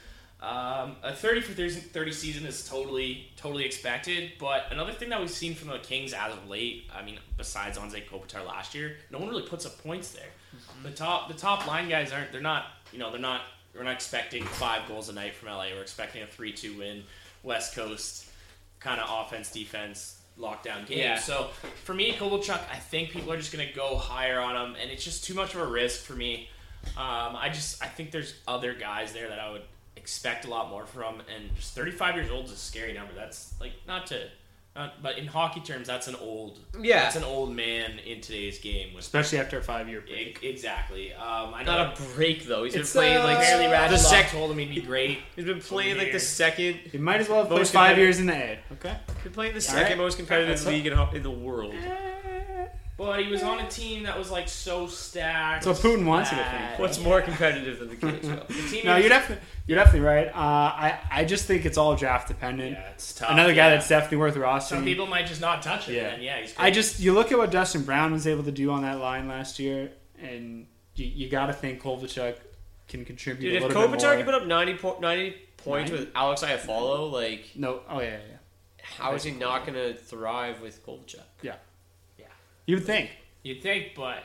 Um, 0.44 0.96
a 1.02 1.14
30 1.14 1.40
for 1.40 1.52
30, 1.54 1.74
30 1.74 2.12
season 2.12 2.44
is 2.44 2.68
totally 2.68 3.30
totally 3.36 3.64
expected, 3.64 4.32
but 4.38 4.66
another 4.70 4.92
thing 4.92 5.08
that 5.08 5.18
we've 5.20 5.30
seen 5.30 5.54
from 5.54 5.68
the 5.68 5.78
Kings 5.78 6.12
as 6.12 6.32
of 6.32 6.48
late, 6.48 6.90
I 6.94 7.02
mean, 7.02 7.18
besides 7.38 7.78
Anze 7.78 8.06
Kopitar 8.06 8.46
last 8.46 8.74
year, 8.74 8.96
no 9.10 9.18
one 9.18 9.28
really 9.28 9.46
puts 9.46 9.64
up 9.64 9.82
points 9.82 10.10
there. 10.10 10.28
The 10.82 10.90
top 10.90 11.28
the 11.28 11.34
top 11.34 11.66
line 11.66 11.88
guys 11.88 12.12
aren't 12.12 12.30
they're 12.30 12.42
not 12.42 12.66
you 12.92 12.98
know 12.98 13.10
they're 13.10 13.20
not 13.20 13.40
we're 13.74 13.84
not 13.84 13.94
expecting 13.94 14.44
five 14.44 14.86
goals 14.86 15.08
a 15.08 15.14
night 15.14 15.34
from 15.34 15.48
LA. 15.48 15.68
We're 15.74 15.82
expecting 15.82 16.22
a 16.22 16.26
three 16.26 16.52
two 16.52 16.76
win, 16.76 17.04
West 17.44 17.74
Coast 17.76 18.26
kind 18.80 19.00
of 19.00 19.08
offense 19.08 19.50
defense 19.52 20.20
lockdown 20.38 20.86
game. 20.86 20.98
Yeah. 20.98 21.18
So 21.18 21.50
for 21.84 21.94
me, 21.94 22.12
Kovalchuk, 22.12 22.60
I 22.70 22.76
think 22.76 23.10
people 23.10 23.32
are 23.32 23.36
just 23.36 23.52
gonna 23.52 23.72
go 23.72 23.96
higher 23.96 24.40
on 24.40 24.56
him, 24.56 24.76
and 24.80 24.90
it's 24.90 25.04
just 25.04 25.24
too 25.24 25.34
much 25.34 25.54
of 25.54 25.60
a 25.60 25.66
risk 25.66 26.02
for 26.02 26.14
me. 26.14 26.48
Um, 26.96 27.36
I 27.36 27.48
just 27.52 27.82
I 27.82 27.86
think 27.86 28.10
there's 28.10 28.34
other 28.48 28.74
guys 28.74 29.12
there 29.12 29.28
that 29.28 29.38
I 29.38 29.50
would 29.52 29.62
expect 29.96 30.44
a 30.44 30.50
lot 30.50 30.70
more 30.70 30.86
from, 30.86 31.20
and 31.34 31.54
just 31.56 31.74
35 31.74 32.16
years 32.16 32.30
old 32.30 32.46
is 32.46 32.52
a 32.52 32.56
scary 32.56 32.92
number. 32.92 33.12
That's 33.14 33.54
like 33.60 33.72
not 33.86 34.06
to, 34.08 34.28
not, 34.76 35.00
but 35.02 35.18
in 35.18 35.26
hockey 35.26 35.60
terms, 35.60 35.86
that's 35.86 36.08
an 36.08 36.16
old 36.16 36.58
Yeah. 36.80 37.02
that's 37.04 37.16
an 37.16 37.22
old 37.24 37.54
man 37.54 37.98
in 38.00 38.20
today's 38.20 38.58
game. 38.58 38.92
With 38.94 39.04
especially 39.04 39.38
after 39.38 39.58
a 39.58 39.62
five 39.62 39.88
year 39.88 40.02
E- 40.08 40.34
exactly. 40.42 41.12
Um, 41.12 41.54
I 41.54 41.62
know 41.62 41.76
Not 41.76 41.98
a 42.00 42.02
break 42.14 42.44
though. 42.46 42.64
He's 42.64 42.72
been 42.72 42.82
It's, 42.82 42.92
playing 42.92 43.18
uh, 43.18 43.24
like 43.24 43.38
barely 43.38 43.66
the 43.68 43.72
Radulov 43.72 43.98
sec- 43.98 44.30
told 44.30 44.50
him 44.50 44.58
he'd 44.58 44.74
be 44.74 44.80
great. 44.80 45.20
He's 45.36 45.44
been 45.44 45.60
playing 45.60 45.96
like 45.96 46.10
the 46.12 46.18
second. 46.20 46.74
He 46.90 46.98
might 46.98 47.20
as 47.20 47.28
well 47.28 47.38
have 47.38 47.48
played 47.48 47.58
Most 47.58 47.72
five 47.72 47.96
competitive- 47.96 48.02
years 48.04 48.18
in 48.20 48.26
the 48.26 48.34
A. 48.34 48.58
Okay. 48.72 48.96
Been 49.22 49.32
playing 49.32 49.52
the 49.52 49.56
All 49.58 49.60
second 49.60 49.88
right. 49.90 49.98
most 49.98 50.16
competitive 50.16 50.48
That's 50.56 50.66
league 50.66 50.86
in, 50.86 50.92
ho- 50.92 51.10
in 51.14 51.22
the 51.22 51.30
world. 51.30 51.74
But 52.96 53.24
he 53.24 53.28
was 53.28 53.42
on 53.42 53.58
a 53.58 53.68
team 53.68 54.04
that 54.04 54.16
was 54.16 54.30
like 54.30 54.48
so 54.48 54.86
stacked. 54.86 55.64
So 55.64 55.72
Putin 55.72 56.04
wants 56.04 56.30
you 56.30 56.36
to 56.38 56.44
bad. 56.44 56.68
think. 56.68 56.78
What's 56.78 57.00
more 57.00 57.20
competitive 57.20 57.80
than 57.80 57.88
the 57.88 57.96
KHL? 57.96 58.46
The 58.48 58.68
team 58.70 58.86
No, 58.86 58.96
you're 58.96 59.08
definitely 59.08 59.44
you're 59.66 59.78
definitely 59.78 60.06
right. 60.06 60.28
Uh, 60.28 60.32
I 60.36 61.00
I 61.10 61.24
just 61.24 61.46
think 61.46 61.64
it's 61.64 61.76
all 61.76 61.96
draft 61.96 62.28
dependent. 62.28 62.72
Yeah, 62.72 62.90
it's 62.90 63.14
tough. 63.14 63.30
Another 63.30 63.52
guy 63.52 63.68
yeah. 63.68 63.70
that's 63.70 63.88
definitely 63.88 64.18
worth 64.18 64.36
rostering. 64.36 64.62
Some 64.62 64.84
people 64.84 65.06
might 65.06 65.26
just 65.26 65.40
not 65.40 65.62
touch 65.62 65.88
it. 65.88 65.96
Yeah. 65.96 66.08
And 66.10 66.22
yeah, 66.22 66.40
he's. 66.40 66.54
I 66.56 66.70
just 66.70 67.00
you 67.00 67.14
look 67.14 67.32
at 67.32 67.38
what 67.38 67.50
Dustin 67.50 67.82
Brown 67.82 68.12
was 68.12 68.28
able 68.28 68.44
to 68.44 68.52
do 68.52 68.70
on 68.70 68.82
that 68.82 68.98
line 68.98 69.26
last 69.26 69.58
year, 69.58 69.90
and 70.20 70.66
you, 70.94 71.06
you 71.06 71.28
got 71.28 71.46
to 71.46 71.52
think 71.52 71.82
Kovalchuk 71.82 72.36
can 72.86 73.04
contribute 73.04 73.50
Dude, 73.50 73.62
a 73.62 73.66
if 73.66 73.74
little 73.74 73.88
bit 73.88 74.00
Kopitar 74.00 74.08
more. 74.08 74.16
can 74.16 74.24
put 74.24 74.34
up 74.34 74.46
90, 74.46 74.74
po- 74.74 74.98
90 75.00 75.30
points 75.56 75.90
90? 75.90 76.04
with 76.06 76.14
Alex 76.14 76.42
Iafallo, 76.42 77.10
like, 77.10 77.46
no, 77.56 77.80
oh 77.88 78.00
yeah, 78.00 78.10
yeah, 78.10 78.18
yeah. 78.30 78.36
how 78.82 79.14
is 79.14 79.24
he 79.24 79.30
not 79.30 79.66
going 79.66 79.74
to 79.74 79.94
thrive 79.94 80.60
with 80.60 80.84
Kovalchuk? 80.86 81.20
yeah. 81.42 81.56
Yeah. 82.66 82.72
You 82.72 82.76
would 82.76 82.86
think. 82.86 83.10
You'd 83.42 83.62
think, 83.62 83.92
but 83.94 84.22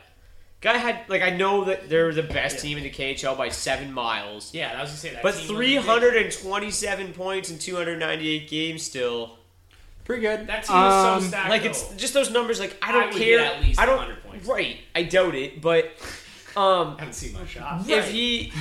Guy 0.61 0.77
had 0.77 1.01
like 1.09 1.21
I 1.21 1.29
know 1.29 1.65
that 1.65 1.89
they're 1.89 2.13
the 2.13 2.23
best 2.23 2.59
team 2.59 2.77
in 2.77 2.83
the 2.83 2.89
KHL 2.89 3.37
by 3.37 3.49
seven 3.49 3.91
miles, 3.93 4.53
yeah, 4.53 4.73
I 4.77 4.81
was 4.81 4.89
gonna 4.91 4.97
say 4.99 5.09
that. 5.13 5.23
but 5.23 5.35
three 5.35 5.75
hundred 5.75 6.15
and 6.17 6.31
twenty-seven 6.31 7.13
points 7.13 7.49
in 7.49 7.59
two 7.59 7.75
hundred 7.75 7.99
ninety-eight 7.99 8.49
games 8.49 8.83
still. 8.83 9.37
Pretty 10.05 10.21
good. 10.21 10.47
That 10.47 10.63
team 10.63 10.75
was 10.75 10.93
Um, 11.17 11.21
so 11.21 11.27
stacked. 11.27 11.49
Like 11.49 11.63
though. 11.63 11.69
it's 11.69 11.93
just 11.95 12.13
those 12.13 12.31
numbers. 12.31 12.59
Like 12.59 12.77
I 12.81 12.89
I 12.89 12.91
don't 12.93 13.03
would 13.13 13.17
care. 13.21 13.37
get 13.39 13.55
at 13.57 13.61
least 13.61 13.79
I 13.79 13.85
don't. 13.85 13.97
100 13.97 14.23
points. 14.23 14.47
Right. 14.47 14.77
I 14.95 15.03
doubt 15.03 15.35
it, 15.35 15.61
but 15.61 15.85
um, 16.57 16.95
I 16.97 16.99
haven't 16.99 17.13
seen 17.13 17.33
my 17.33 17.45
shot. 17.45 17.87
if 17.89 18.09
he 18.09 18.51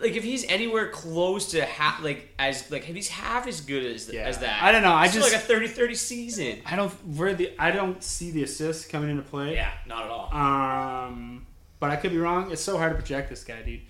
like 0.00 0.12
if 0.16 0.24
he's 0.24 0.44
anywhere 0.48 0.88
close 0.88 1.50
to 1.52 1.64
half 1.64 2.02
like 2.02 2.28
as 2.38 2.70
like 2.70 2.88
if 2.88 2.94
he's 2.96 3.08
half 3.08 3.46
as 3.46 3.60
good 3.60 3.84
as 3.84 4.08
Yeah. 4.12 4.22
as 4.22 4.38
that 4.38 4.62
I 4.62 4.72
don't 4.72 4.82
know, 4.82 4.92
I 4.92 5.04
it's 5.06 5.14
just- 5.14 5.32
like 5.32 5.40
a 5.40 5.44
30-30 5.44 5.94
season 5.96 6.58
I 6.66 6.76
don't 6.76 6.90
where 7.16 7.34
the 7.34 7.52
I 7.58 7.70
don't 7.70 8.02
see 8.02 8.30
the 8.30 8.42
assists 8.44 8.86
coming 8.86 9.10
into 9.10 9.22
play. 9.22 9.54
Yeah, 9.54 9.70
not 9.86 10.04
at 10.04 10.10
all. 10.10 10.32
Um, 10.34 11.46
but 11.78 11.90
I 11.90 11.96
could 11.96 12.10
be 12.12 12.18
wrong. 12.18 12.50
It's 12.50 12.62
so 12.62 12.76
hard 12.78 12.92
to 12.92 12.96
project 12.96 13.30
this 13.30 13.44
guy, 13.44 13.62
dude. 13.62 13.80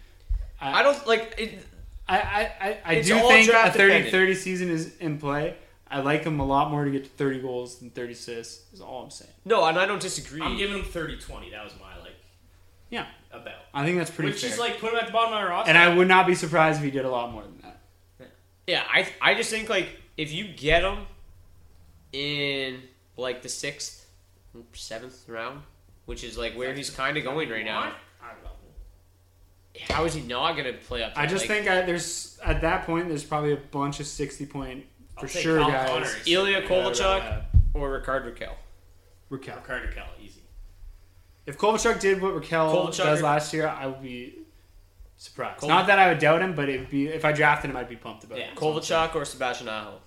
I 0.60 0.82
don't 0.82 1.06
like 1.06 1.34
it, 1.38 1.64
I 2.08 2.18
I, 2.18 2.40
I, 2.60 2.78
I 2.84 2.94
do 3.02 3.14
think 3.14 3.48
a 3.48 3.52
draft 3.52 3.76
30 3.76 3.86
dependent. 3.88 4.12
30 4.12 4.34
season 4.34 4.70
is 4.70 4.96
in 4.98 5.18
play. 5.18 5.56
I 5.92 6.00
like 6.00 6.22
him 6.24 6.38
a 6.38 6.46
lot 6.46 6.70
more 6.70 6.84
to 6.84 6.90
get 6.90 7.02
to 7.04 7.10
30 7.10 7.40
goals 7.40 7.78
than 7.80 7.90
30 7.90 8.12
assists. 8.12 8.72
Is 8.72 8.80
all 8.80 9.02
I'm 9.02 9.10
saying. 9.10 9.32
no 9.44 9.64
and 9.64 9.78
I 9.78 9.86
don't 9.86 10.00
disagree 10.00 10.40
I'm 10.42 10.56
giving 10.56 10.76
him 10.78 10.84
30-20. 10.84 11.50
That 11.50 11.64
was 11.64 11.72
my 11.80 11.96
like 11.96 11.99
Yeah, 12.90 13.06
about. 13.32 13.54
I 13.72 13.84
think 13.84 13.98
that's 13.98 14.10
pretty 14.10 14.30
Which 14.32 14.42
fair. 14.42 14.50
is 14.50 14.58
like 14.58 14.78
put 14.80 14.92
him 14.92 14.98
at 14.98 15.06
the 15.06 15.12
bottom 15.12 15.32
of 15.32 15.40
my 15.40 15.44
roster. 15.48 15.68
and 15.70 15.78
I 15.78 15.94
would 15.94 16.08
not 16.08 16.26
be 16.26 16.34
surprised 16.34 16.78
if 16.78 16.84
he 16.84 16.90
did 16.90 17.04
a 17.04 17.10
lot 17.10 17.30
more 17.32 17.42
than 17.42 17.58
that. 17.62 17.80
yeah 18.66 18.82
I 18.92 19.08
I 19.22 19.34
just 19.34 19.50
think 19.50 19.68
like 19.68 19.88
if 20.16 20.32
you 20.32 20.44
get 20.48 20.82
him 20.82 21.06
in 22.12 22.82
like 23.16 23.42
the 23.42 23.48
sixth 23.48 24.06
seventh 24.72 25.28
round 25.28 25.62
which 26.06 26.24
is 26.24 26.36
like 26.36 26.54
where 26.54 26.74
he's 26.74 26.90
kind 26.90 27.16
of 27.16 27.22
going 27.24 27.48
right 27.48 27.64
now. 27.64 27.80
What? 27.84 27.94
I 28.22 28.28
don't 28.34 28.42
know. 28.42 28.50
How 29.94 30.04
is 30.04 30.14
he 30.14 30.22
not 30.22 30.54
going 30.56 30.64
to 30.64 30.72
play 30.80 31.04
up? 31.04 31.12
I 31.14 31.26
just 31.26 31.48
Like, 31.48 31.58
think 31.58 31.68
I, 31.70 31.82
there's 31.82 32.38
at 32.44 32.60
that 32.62 32.84
point 32.86 33.06
there's 33.08 33.22
probably 33.22 33.52
a 33.52 33.56
bunch 33.56 34.00
of 34.00 34.06
sixty 34.08 34.44
point 34.46 34.84
for 35.14 35.22
I'll 35.22 35.28
sure 35.28 35.58
guys. 35.60 35.88
Connor. 35.88 36.10
Ilya 36.26 36.62
Kovalchuk 36.62 37.18
yeah. 37.18 37.42
or 37.74 37.92
Rickard 37.92 38.24
Rakell. 38.24 38.54
Rakell. 39.30 39.62
Carter 39.62 39.86
Kell, 39.94 40.06
easy. 40.18 40.19
If 41.50 41.58
Kovalchuk 41.58 41.98
did 42.00 42.22
what 42.22 42.34
Rakell 42.34 42.72
Kovalchuk 42.72 42.96
does 42.98 43.20
or- 43.20 43.24
last 43.24 43.52
year, 43.52 43.66
I 43.68 43.86
would 43.86 44.00
be 44.02 44.38
surprised. 45.16 45.58
Kol- 45.60 45.68
Not 45.68 45.88
that 45.88 45.98
I 45.98 46.08
would 46.08 46.20
doubt 46.20 46.42
him, 46.42 46.54
but 46.54 46.68
it'd 46.68 46.88
be 46.90 47.08
if 47.08 47.24
I 47.24 47.32
drafted 47.32 47.70
him, 47.70 47.76
I'd 47.76 47.88
be 47.88 47.96
pumped 47.96 48.22
about 48.24 48.38
Yeah. 48.38 48.52
it. 48.52 48.54
Kovalchuk 48.56 49.14
or 49.16 49.24
Sebastian 49.24 49.68
Aho. 49.68 50.00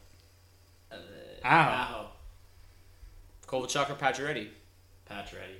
Uh, 0.91 0.95
Aho. 1.43 1.69
Aho. 1.71 2.07
Kovalchuk 3.45 3.89
or 3.89 3.95
Pacioretty. 3.95 4.49
Pacioretty. 5.09 5.59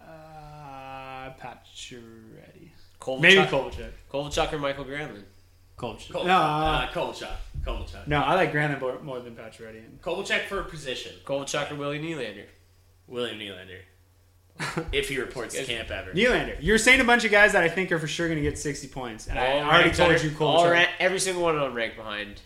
Uh, 0.00 1.30
Pacioretty. 1.38 2.70
Kovalchuk. 3.00 3.20
Maybe 3.20 3.40
Kovalchuk. 3.42 3.90
Kovalchuk 4.10 4.52
or 4.54 4.58
Mikael 4.58 4.84
Granlund. 4.86 5.24
Kovalchuk. 5.76 6.12
Kol- 6.12 6.24
no, 6.24 6.34
uh, 6.34 6.38
uh, 6.40 6.88
Kovalchuk. 6.92 7.28
Kovalchuk. 7.62 8.06
no, 8.06 8.22
I 8.22 8.34
like 8.34 8.52
Granlund 8.52 8.80
more, 8.80 8.98
more 9.00 9.20
than 9.20 9.36
Pacioretty. 9.36 9.98
Kovalchuk 10.02 10.46
for 10.46 10.60
a 10.60 10.64
position. 10.64 11.12
Kovalchuk 11.24 11.72
or 11.72 11.74
Willie 11.74 11.98
Nylander. 12.00 12.46
William 13.06 13.38
Nylander. 13.38 13.80
if 14.92 15.08
he 15.08 15.18
reports 15.18 15.54
to 15.54 15.64
camp 15.64 15.90
ever. 15.90 16.12
Nylander. 16.12 16.56
You're 16.60 16.78
saying 16.78 17.00
a 17.00 17.04
bunch 17.04 17.24
of 17.24 17.30
guys 17.30 17.52
that 17.52 17.62
I 17.62 17.68
think 17.68 17.92
are 17.92 17.98
for 17.98 18.06
sure 18.06 18.26
going 18.28 18.42
to 18.42 18.48
get 18.48 18.58
60 18.58 18.88
points, 18.88 19.26
and 19.26 19.38
I 19.38 19.60
already 19.60 19.90
told 19.90 20.12
under- 20.12 20.26
you 20.26 20.34
all 20.40 20.64
Kovalchuk. 20.64 20.72
ra- 20.72 20.86
every 20.98 21.18
single 21.20 21.42
one 21.42 21.54
of 21.56 21.60
them 21.62 21.74
ranked 21.74 21.96
behind 21.96 22.40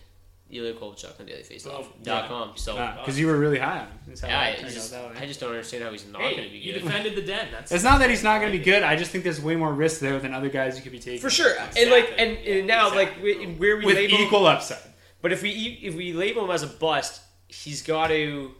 Ilya 0.49 0.73
Kovalchuk 0.73 1.17
on 1.19 1.25
dailyfaceoff.com. 1.27 2.49
Oh, 2.49 2.51
so 2.55 2.75
Because 2.99 3.17
you 3.17 3.27
were 3.27 3.37
really 3.37 3.57
high 3.59 3.79
on 3.79 3.87
him. 3.87 3.97
Yeah, 4.23 4.47
it 4.47 4.59
I 4.59 4.67
just, 4.69 4.93
out 4.93 5.01
that 5.03 5.15
way. 5.15 5.21
I 5.23 5.25
just 5.25 5.39
don't 5.39 5.49
understand 5.51 5.83
how 5.83 5.91
he's 5.91 6.05
not 6.07 6.21
Hey, 6.21 6.35
going 6.35 6.47
to 6.47 6.53
be 6.53 6.59
good. 6.59 6.65
you 6.65 6.73
defended 6.73 7.15
the 7.15 7.21
den. 7.21 7.47
That's 7.51 7.71
It's 7.71 7.83
not 7.85 7.99
that 7.99 8.09
he's 8.09 8.23
not 8.23 8.41
going 8.41 8.51
to 8.51 8.57
be 8.57 8.63
good. 8.63 8.83
I 8.83 8.97
just 8.97 9.11
think 9.11 9.23
there's 9.23 9.39
way 9.41 9.55
more 9.55 9.73
risk 9.73 10.01
there 10.01 10.19
than 10.19 10.33
other 10.33 10.49
guys 10.49 10.75
you 10.75 10.83
could 10.83 10.91
be 10.91 10.99
taking. 10.99 11.21
For 11.21 11.29
sure, 11.29 11.53
and 11.77 11.89
like, 11.89 12.13
and, 12.17 12.37
and 12.39 12.67
now, 12.67 12.93
like, 12.93 13.21
we- 13.23 13.45
where 13.55 13.77
we 13.77 13.85
With 13.85 13.95
label 13.95 14.17
equal 14.17 14.45
upside. 14.45 14.79
But 15.21 15.31
if 15.31 15.41
we 15.43 15.51
e- 15.51 15.79
if 15.83 15.95
we 15.95 16.13
label 16.13 16.43
him 16.43 16.51
as 16.51 16.63
a 16.63 16.67
bust, 16.67 17.21
he's 17.47 17.81
got 17.83 18.07
to 18.07 18.51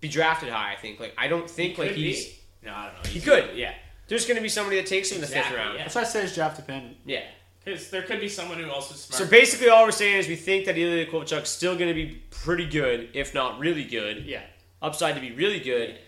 be 0.00 0.08
drafted 0.08 0.50
high. 0.50 0.72
I 0.72 0.76
think. 0.76 1.00
Like, 1.00 1.14
I 1.18 1.26
don't 1.28 1.48
think 1.50 1.78
like 1.78 1.92
he's. 1.92 2.26
be. 2.26 2.34
No, 2.64 2.72
I 2.72 2.86
don't 2.86 3.04
know. 3.04 3.10
He 3.10 3.20
could. 3.20 3.48
good, 3.48 3.56
Yeah. 3.56 3.74
There's 4.06 4.26
going 4.26 4.36
to 4.36 4.42
be 4.42 4.48
somebody 4.50 4.76
that 4.76 4.86
takes 4.86 5.10
him 5.10 5.16
in 5.16 5.20
the 5.22 5.26
fifth 5.26 5.36
Exactly, 5.36 5.58
round. 5.58 5.74
yeah. 5.76 5.84
That's 5.84 5.94
why 5.94 6.02
I 6.02 6.04
say 6.04 6.22
it's 6.24 6.34
draft 6.34 6.56
dependent. 6.56 6.98
Yeah. 7.06 7.22
Because 7.64 7.88
there 7.88 8.02
could 8.02 8.20
be 8.20 8.28
someone 8.28 8.58
who 8.58 8.70
also 8.70 8.94
smart. 8.94 9.22
So 9.22 9.26
basically, 9.26 9.70
all 9.70 9.84
we're 9.84 9.92
saying 9.92 10.18
is 10.18 10.28
we 10.28 10.36
think 10.36 10.66
that 10.66 10.76
Ilya 10.76 11.06
Kovalchuk's 11.06 11.48
still 11.48 11.74
going 11.74 11.88
to 11.88 11.94
be 11.94 12.22
pretty 12.30 12.66
good, 12.66 13.08
if 13.14 13.32
not 13.32 13.58
really 13.58 13.84
good. 13.84 14.24
Yeah. 14.26 14.42
Upside 14.82 15.14
to 15.14 15.20
be 15.22 15.32
really 15.32 15.60
good, 15.60 15.98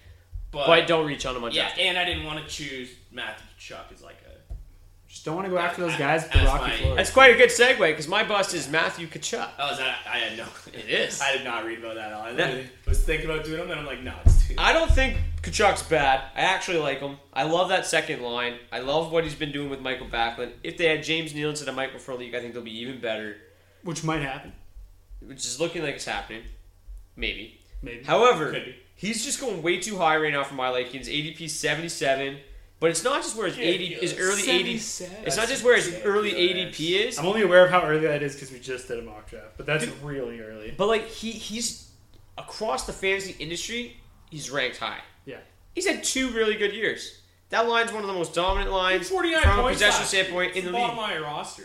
but, 0.50 0.66
but, 0.66 0.86
don't 0.86 1.06
reach 1.06 1.24
on 1.24 1.34
him 1.34 1.44
on 1.44 1.52
yeah, 1.52 1.62
draft. 1.62 1.78
and 1.78 1.96
I 1.96 2.04
didn't 2.04 2.24
want 2.24 2.42
to 2.42 2.46
choose 2.46 2.90
Matthew 3.10 3.46
Tkachuk 3.58 3.92
as 3.94 4.02
like 4.02 4.15
a. 4.15 4.15
Just 4.15 4.15
don't 5.26 5.34
want 5.36 5.46
to 5.46 5.50
go 5.50 5.58
after 5.58 5.82
those 5.82 5.96
guys 5.96 6.22
with 6.22 6.32
the 6.32 6.38
as 6.38 6.46
rocky 6.46 6.70
my- 6.70 6.76
floor. 6.78 6.96
That's 6.96 7.10
quite 7.10 7.34
a 7.34 7.36
good 7.36 7.50
segue 7.50 7.78
because 7.78 8.08
my 8.08 8.22
bust 8.22 8.54
is 8.54 8.68
Matthew 8.70 9.06
Tkachuk. 9.08 9.48
Oh, 9.58 9.72
is 9.72 9.78
that? 9.78 9.98
I 10.10 10.18
had 10.18 10.38
no. 10.38 10.46
It 10.72 10.88
is. 10.88 11.20
I 11.20 11.32
did 11.36 11.44
not 11.44 11.64
read 11.64 11.80
about 11.80 11.96
that 11.96 12.06
at 12.08 12.12
all. 12.12 12.22
I 12.22 12.30
Yeah. 12.30 12.36
literally 12.36 12.70
was 12.86 13.02
thinking 13.02 13.28
about 13.28 13.44
doing 13.44 13.58
them, 13.58 13.70
and 13.72 13.80
I'm 13.80 13.86
like, 13.86 14.02
no, 14.02 14.14
it's 14.24 14.46
too. 14.48 14.54
I 14.56 14.72
don't 14.72 14.90
think 14.90 15.18
Tkachuk's 15.42 15.82
bad. 15.82 16.20
I 16.36 16.40
actually 16.42 16.78
like 16.78 17.00
him. 17.00 17.16
I 17.34 17.42
love 17.42 17.68
that 17.70 17.84
second 17.86 18.22
line. 18.22 18.54
I 18.72 18.78
love 18.78 19.10
what 19.12 19.24
he's 19.24 19.34
been 19.34 19.52
doing 19.52 19.68
with 19.68 19.80
Mikael 19.80 20.06
Backlund. 20.08 20.52
If 20.62 20.76
they 20.78 20.86
had 20.86 21.02
James 21.02 21.34
Neal 21.34 21.50
instead 21.50 21.68
of 21.68 21.74
Michael 21.74 21.98
Frolik, 22.00 22.34
I 22.34 22.40
think 22.40 22.54
they'll 22.54 22.62
be 22.62 22.78
even 22.80 23.00
better. 23.00 23.36
Which 23.82 24.04
might 24.04 24.22
happen. 24.22 24.52
Which 25.20 25.44
is 25.44 25.58
looking 25.60 25.82
like 25.82 25.96
it's 25.96 26.04
happening. 26.04 26.42
Maybe. 27.16 27.60
Maybe. 27.82 28.04
However, 28.04 28.52
Could 28.52 28.64
be. 28.66 28.76
he's 28.94 29.24
just 29.24 29.40
going 29.40 29.62
way 29.62 29.80
too 29.80 29.96
high 29.96 30.16
right 30.18 30.32
now 30.32 30.44
for 30.44 30.54
my 30.54 30.68
liking. 30.68 31.00
His 31.00 31.08
ADP 31.08 31.48
77. 31.50 32.38
But 32.78 32.90
it's 32.90 33.02
not 33.02 33.22
just 33.22 33.36
where 33.36 33.46
his, 33.46 33.58
80, 33.58 33.94
his 33.94 34.18
early 34.18 34.42
80. 34.42 34.78
77. 34.78 35.16
It's 35.24 35.36
not 35.36 35.48
just 35.48 35.64
where 35.64 35.76
his 35.76 35.98
early 36.04 36.32
ADP 36.32 37.06
is. 37.06 37.18
I'm 37.18 37.24
only 37.24 37.40
aware 37.42 37.64
of 37.64 37.70
how 37.70 37.82
early 37.82 38.06
that 38.06 38.22
is 38.22 38.34
because 38.34 38.52
we 38.52 38.58
just 38.60 38.86
did 38.88 38.98
a 38.98 39.02
mock 39.02 39.30
draft, 39.30 39.56
but 39.56 39.64
that's 39.64 39.86
Dude. 39.86 39.94
really 40.02 40.40
early. 40.40 40.74
But 40.76 40.88
like 40.88 41.06
he 41.08 41.30
he's 41.30 41.90
across 42.36 42.86
the 42.86 42.92
fantasy 42.92 43.34
industry, 43.38 43.96
he's 44.30 44.50
ranked 44.50 44.76
high. 44.76 45.00
Yeah. 45.24 45.38
He's 45.74 45.86
had 45.86 46.04
two 46.04 46.30
really 46.32 46.54
good 46.56 46.74
years. 46.74 47.20
That 47.48 47.66
line's 47.68 47.92
one 47.92 48.02
of 48.02 48.08
the 48.08 48.14
most 48.14 48.34
dominant 48.34 48.72
lines 48.72 49.08
from 49.08 49.24
a 49.24 49.68
possession 49.68 50.00
last 50.00 50.08
standpoint 50.08 50.48
It's 50.50 50.58
in 50.58 50.64
the 50.66 50.72
the 50.72 50.76
bottom 50.76 50.98
league. 50.98 51.16
of 51.16 51.22
my 51.22 51.26
roster. 51.26 51.62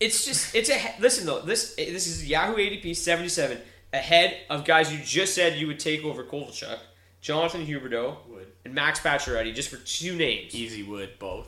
It's 0.00 0.24
just 0.24 0.54
it's 0.54 0.68
a 0.70 0.94
listen 0.98 1.26
though. 1.26 1.40
This 1.42 1.74
eh, 1.78 1.92
this 1.92 2.06
is 2.06 2.26
Yahoo 2.28 2.56
ADP 2.56 2.96
seventy 2.96 3.28
seven 3.28 3.58
ahead 3.92 4.36
of 4.50 4.64
guys 4.64 4.92
you 4.92 4.98
just 5.04 5.34
said 5.34 5.56
you 5.58 5.68
would 5.68 5.78
take 5.78 6.02
over 6.04 6.24
Kovalchuk, 6.24 6.78
Jonathan 7.20 7.64
Huberdeau, 7.64 8.16
Would. 8.28 8.33
And 8.64 8.74
Max 8.74 9.00
Pacioretty 9.00 9.54
just 9.54 9.68
for 9.68 9.76
two 9.76 10.16
names. 10.16 10.54
Easy 10.54 10.82
would 10.82 11.18
both. 11.18 11.46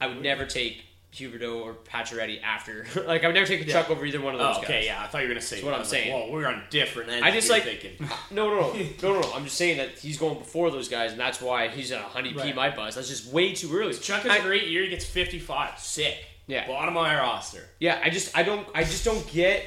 I 0.00 0.06
would 0.06 0.22
never 0.22 0.46
take 0.46 0.82
Huberdeau 1.12 1.60
or 1.62 1.74
Pacioretty 1.74 2.42
after. 2.42 2.86
like 3.06 3.24
I 3.24 3.26
would 3.26 3.34
never 3.34 3.46
take 3.46 3.66
Tkachuk 3.66 3.90
over 3.90 4.04
either 4.06 4.20
one 4.20 4.34
of 4.34 4.40
those 4.40 4.56
Oh, 4.56 4.60
guys. 4.60 4.64
okay, 4.70 4.86
yeah. 4.86 5.02
I 5.02 5.06
thought 5.08 5.22
you 5.22 5.28
were 5.28 5.34
gonna 5.34 5.40
say. 5.42 5.56
That's 5.56 5.64
what 5.64 5.74
I'm 5.74 5.80
like, 5.80 5.88
saying. 5.88 6.12
Whoa, 6.12 6.30
we're 6.32 6.46
on 6.46 6.62
different 6.70 7.10
ends. 7.10 7.22
I 7.24 7.30
just 7.30 7.50
like 7.50 7.64
thinking. 7.64 7.92
no, 8.30 8.48
no, 8.48 8.60
no, 8.60 8.72
no, 9.02 9.12
no, 9.14 9.20
no. 9.20 9.32
I'm 9.32 9.44
just 9.44 9.56
saying 9.56 9.78
that 9.78 9.98
he's 9.98 10.18
going 10.18 10.38
before 10.38 10.70
those 10.70 10.88
guys, 10.88 11.10
and 11.12 11.20
that's 11.20 11.40
why 11.42 11.68
he's 11.68 11.90
a 11.90 11.98
honey 11.98 12.32
Right. 12.34 12.54
my 12.54 12.70
buzz. 12.74 12.94
That's 12.94 13.08
just 13.08 13.32
way 13.32 13.52
too 13.54 13.74
early. 13.76 13.94
Chuck 13.94 14.22
has 14.22 14.32
I- 14.32 14.36
a 14.36 14.42
great 14.42 14.68
year. 14.68 14.82
He 14.84 14.88
gets 14.88 15.04
55. 15.04 15.78
Sick. 15.78 16.16
Yeah. 16.46 16.66
Bottom 16.66 16.96
of 16.96 17.02
my 17.02 17.14
roster. 17.18 17.62
Yeah, 17.78 18.00
I 18.02 18.08
just 18.08 18.34
I 18.36 18.42
don't 18.42 18.66
I 18.74 18.84
just 18.84 19.04
don't 19.04 19.26
get 19.30 19.66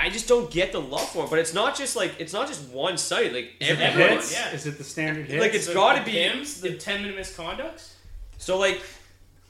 I 0.00 0.08
just 0.10 0.26
don't 0.28 0.50
get 0.50 0.72
the 0.72 0.80
love 0.80 1.08
for 1.10 1.24
him. 1.24 1.30
But 1.30 1.38
it's 1.40 1.54
not 1.54 1.76
just 1.76 1.96
like 1.96 2.12
it's 2.18 2.32
not 2.32 2.48
just 2.48 2.68
one 2.70 2.96
site. 2.98 3.32
Like 3.32 3.52
Is 3.60 3.70
it 3.70 3.76
the 3.78 3.84
everyone, 3.84 4.12
hits? 4.14 4.32
yeah. 4.32 4.52
Is 4.52 4.66
it 4.66 4.78
the 4.78 4.84
standard 4.84 5.26
hits? 5.26 5.40
Like, 5.40 5.54
it's 5.54 5.66
The- 5.66 5.74
gotta 5.74 6.02
be- 6.04 6.12
Pims, 6.12 6.60
the 6.60 6.74
10 6.76 7.02
minute 7.02 7.16
misconducts. 7.18 7.90
so 8.38 8.58
like 8.58 8.80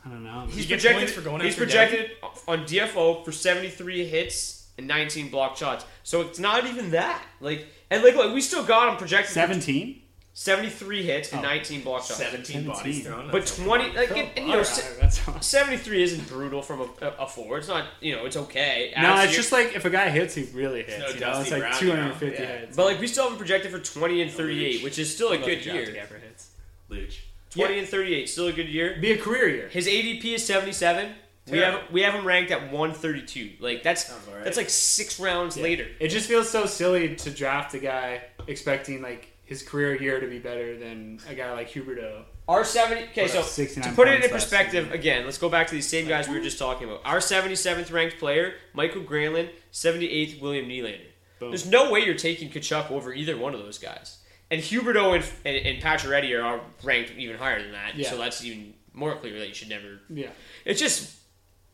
I 0.04 0.08
don't 0.08 0.24
know. 0.24 0.46
he's 0.46 0.56
You 0.56 0.62
get 0.64 0.80
projected 0.80 0.98
points 1.00 1.12
for 1.12 1.20
going 1.20 1.40
he's 1.42 1.52
after 1.52 1.64
projected 1.64 2.10
on 2.48 2.64
DFO 2.64 3.24
for 3.24 3.32
73 3.32 4.06
hits 4.06 4.66
and 4.78 4.86
19 4.88 5.28
block 5.28 5.56
shots. 5.56 5.84
So 6.04 6.22
it's 6.22 6.38
not 6.38 6.66
even 6.66 6.90
that. 6.92 7.22
Like 7.40 7.66
and 7.90 8.02
like 8.02 8.14
look, 8.16 8.32
we 8.34 8.40
still 8.40 8.64
got 8.64 8.88
him 8.90 8.96
projected 8.96 9.28
for 9.28 9.34
17? 9.34 10.00
73 10.40 11.02
hits 11.02 11.32
and 11.32 11.40
Oh. 11.40 11.48
19 11.48 11.82
block 11.82 12.02
shots. 12.02 12.16
17 12.16 12.64
bodies 12.64 13.04
thrown. 13.04 13.26
But 13.30 13.40
That's 13.40 13.56
20 13.58 13.92
like 13.94 14.10
oh, 14.10 14.14
and, 14.14 14.28
and, 14.38 14.38
you 14.38 14.52
know 14.54 14.60
Alright, 14.60 14.66
se- 14.66 14.96
that's 14.98 15.46
73 15.46 16.02
isn't 16.02 16.28
brutal 16.28 16.62
from 16.62 16.80
a, 16.80 17.04
a, 17.04 17.08
a 17.24 17.28
forward. 17.28 17.58
It's 17.58 17.68
not, 17.68 17.84
you 18.00 18.16
know, 18.16 18.24
it's 18.24 18.38
okay. 18.38 18.94
No, 18.96 19.16
it's 19.16 19.24
you're- 19.24 19.36
just 19.36 19.52
like 19.52 19.74
if 19.76 19.84
a 19.84 19.90
guy 19.90 20.08
hits, 20.08 20.34
he 20.34 20.44
really 20.54 20.82
hits. 20.82 20.98
no 20.98 21.08
you 21.08 21.20
know, 21.20 21.40
it's 21.42 21.50
like 21.50 21.60
Brown, 21.60 21.74
you 21.82 21.88
know? 21.88 21.94
250 21.96 22.42
Yeah. 22.42 22.58
hits. 22.60 22.74
But 22.74 22.86
like 22.86 23.00
we 23.00 23.06
still 23.06 23.24
have 23.24 23.32
him 23.32 23.38
projected 23.38 23.70
for 23.70 23.80
20 23.80 24.22
and 24.22 24.30
38, 24.30 24.80
Luch. 24.80 24.84
which 24.84 24.98
is 24.98 25.14
still 25.14 25.28
a 25.28 25.36
Love 25.36 25.44
good 25.44 25.58
to 25.62 25.64
draft 25.72 25.88
a 25.88 25.92
year. 25.92 26.20
hits. 26.26 26.48
Luch. 26.90 27.18
20 27.50 27.78
and 27.80 27.86
38, 27.88 28.26
still 28.30 28.46
a 28.46 28.52
good 28.54 28.68
year. 28.68 28.96
Be 28.98 29.12
a 29.12 29.18
career 29.18 29.46
year. 29.46 29.68
His 29.68 29.86
ADP 29.86 30.24
is 30.36 30.46
77. 30.46 31.12
We 31.50 31.58
have 31.58 31.82
we 31.92 32.00
have 32.00 32.14
him 32.14 32.26
ranked 32.26 32.50
at 32.50 32.72
132. 32.72 33.56
Like 33.60 33.82
that's 33.82 34.06
Sounds 34.06 34.26
alright. 34.26 34.44
that's 34.44 34.56
like 34.56 34.70
six 34.70 35.20
rounds 35.20 35.58
later. 35.58 35.86
It 36.00 36.08
just 36.08 36.28
feels 36.28 36.48
so 36.48 36.64
silly 36.64 37.14
to 37.16 37.30
draft 37.30 37.74
a 37.74 37.78
guy 37.78 38.22
expecting 38.46 39.02
like 39.02 39.29
his 39.50 39.64
career 39.64 40.00
year 40.00 40.20
to 40.20 40.28
be 40.28 40.38
better 40.38 40.78
than 40.78 41.18
a 41.28 41.34
guy 41.34 41.50
like 41.52 41.68
Huberdeau. 41.70 42.22
Our 42.46 42.64
70 42.64 43.02
okay, 43.06 43.26
so 43.26 43.42
to 43.42 43.92
put 43.92 44.06
it 44.06 44.24
in 44.24 44.30
perspective, 44.30 44.84
season. 44.84 44.98
again, 44.98 45.24
let's 45.24 45.38
go 45.38 45.48
back 45.48 45.66
to 45.66 45.74
these 45.74 45.88
same 45.88 46.06
guys 46.06 46.28
we 46.28 46.34
were 46.36 46.40
just 46.40 46.56
talking 46.56 46.86
about. 46.88 47.00
Our 47.04 47.18
77th 47.18 47.92
ranked 47.92 48.18
player, 48.20 48.54
Michael 48.74 49.02
Granlund, 49.02 49.50
78th, 49.72 50.40
William 50.40 50.66
Nylander. 50.66 51.00
Boom. 51.40 51.50
There's 51.50 51.68
no 51.68 51.90
way 51.90 51.98
you're 52.04 52.14
taking 52.14 52.48
Tkachuk 52.48 52.92
over 52.92 53.12
either 53.12 53.36
one 53.36 53.52
of 53.52 53.58
those 53.60 53.78
guys. 53.78 54.18
And 54.52 54.60
Huberdeau 54.62 55.16
and, 55.16 55.24
and, 55.44 55.66
and 55.66 55.82
Pacioretty 55.82 56.40
are 56.40 56.60
ranked 56.84 57.10
even 57.18 57.36
higher 57.36 57.60
than 57.60 57.72
that, 57.72 57.96
Yeah. 57.96 58.08
so 58.08 58.18
that's 58.18 58.44
even 58.44 58.74
more 58.92 59.16
clear 59.16 59.36
that 59.40 59.48
you 59.48 59.54
should 59.54 59.68
never. 59.68 59.98
Yeah. 60.08 60.30
It's 60.64 60.78
just, 60.78 61.18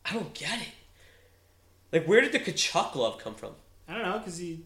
I 0.06 0.14
don't 0.14 0.32
get 0.32 0.58
it. 0.62 0.68
Like, 1.92 2.06
where 2.08 2.22
did 2.22 2.32
the 2.32 2.38
Tkachuk 2.38 2.94
love 2.94 3.18
come 3.18 3.34
from? 3.34 3.52
I 3.86 3.92
don't 3.94 4.02
know 4.02 4.18
because 4.18 4.38
he 4.38 4.62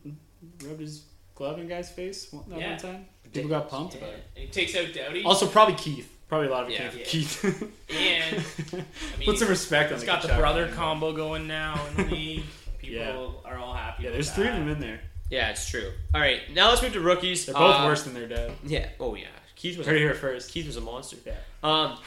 rubbed 0.64 0.80
his 0.80 1.02
glove 1.40 1.58
in 1.58 1.66
guy's 1.66 1.88
face 1.90 2.30
one, 2.30 2.44
that 2.50 2.58
Yeah. 2.60 2.70
one 2.72 2.78
time. 2.78 3.06
People 3.32 3.48
got 3.48 3.70
pumped 3.70 3.94
about 3.94 4.10
it. 4.10 4.24
And 4.36 4.44
he 4.44 4.50
takes 4.50 4.76
out 4.76 4.92
Doughty. 4.92 5.24
Also, 5.24 5.46
probably 5.46 5.74
Keith. 5.74 6.06
Probably 6.28 6.48
a 6.48 6.50
lot 6.50 6.64
of 6.64 6.68
it 6.68 6.72
Yeah. 6.74 6.78
came 6.80 6.90
from 6.90 6.98
Yeah. 6.98 7.06
Keith. 7.06 7.44
and 7.88 8.44
I 9.14 9.16
mean, 9.18 9.24
Put 9.26 9.38
some 9.38 9.48
respect 9.48 9.90
on 9.90 9.94
He's 9.96 10.00
the 10.02 10.06
got 10.06 10.20
the 10.20 10.28
brother 10.34 10.66
name. 10.66 10.74
combo 10.74 11.14
going 11.14 11.46
now 11.46 11.82
in 11.86 11.96
the 11.96 12.14
league. 12.14 12.44
People 12.78 13.40
Yeah. 13.44 13.50
are 13.50 13.56
all 13.58 13.72
happy. 13.72 14.02
Yeah, 14.02 14.10
with 14.10 14.16
there's 14.16 14.30
three 14.32 14.48
of 14.48 14.54
them 14.54 14.68
in 14.68 14.80
there. 14.80 15.00
Yeah, 15.30 15.48
it's 15.48 15.66
true. 15.70 15.90
All 16.14 16.20
right, 16.20 16.40
now 16.52 16.68
let's 16.68 16.82
move 16.82 16.92
to 16.92 17.00
rookies. 17.00 17.46
They're 17.46 17.54
both 17.54 17.76
Uh, 17.76 17.84
worse 17.86 18.02
than 18.02 18.12
their 18.12 18.28
dad. 18.28 18.52
Yeah. 18.66 18.88
Oh 19.00 19.14
yeah. 19.14 19.28
Keith 19.56 19.78
was 19.78 19.86
Heard 19.86 19.96
it 19.96 20.00
here 20.00 20.14
first. 20.14 20.50
Keith 20.50 20.66
was 20.66 20.76
a 20.76 20.80
monster. 20.82 21.16
Yeah. 21.24 21.36
Um, 21.62 21.98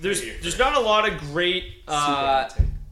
there's 0.00 0.20
there's 0.42 0.58
not 0.60 0.76
a 0.76 0.80
lot 0.80 1.08
of 1.10 1.18
great 1.18 1.82
uh, 1.88 2.48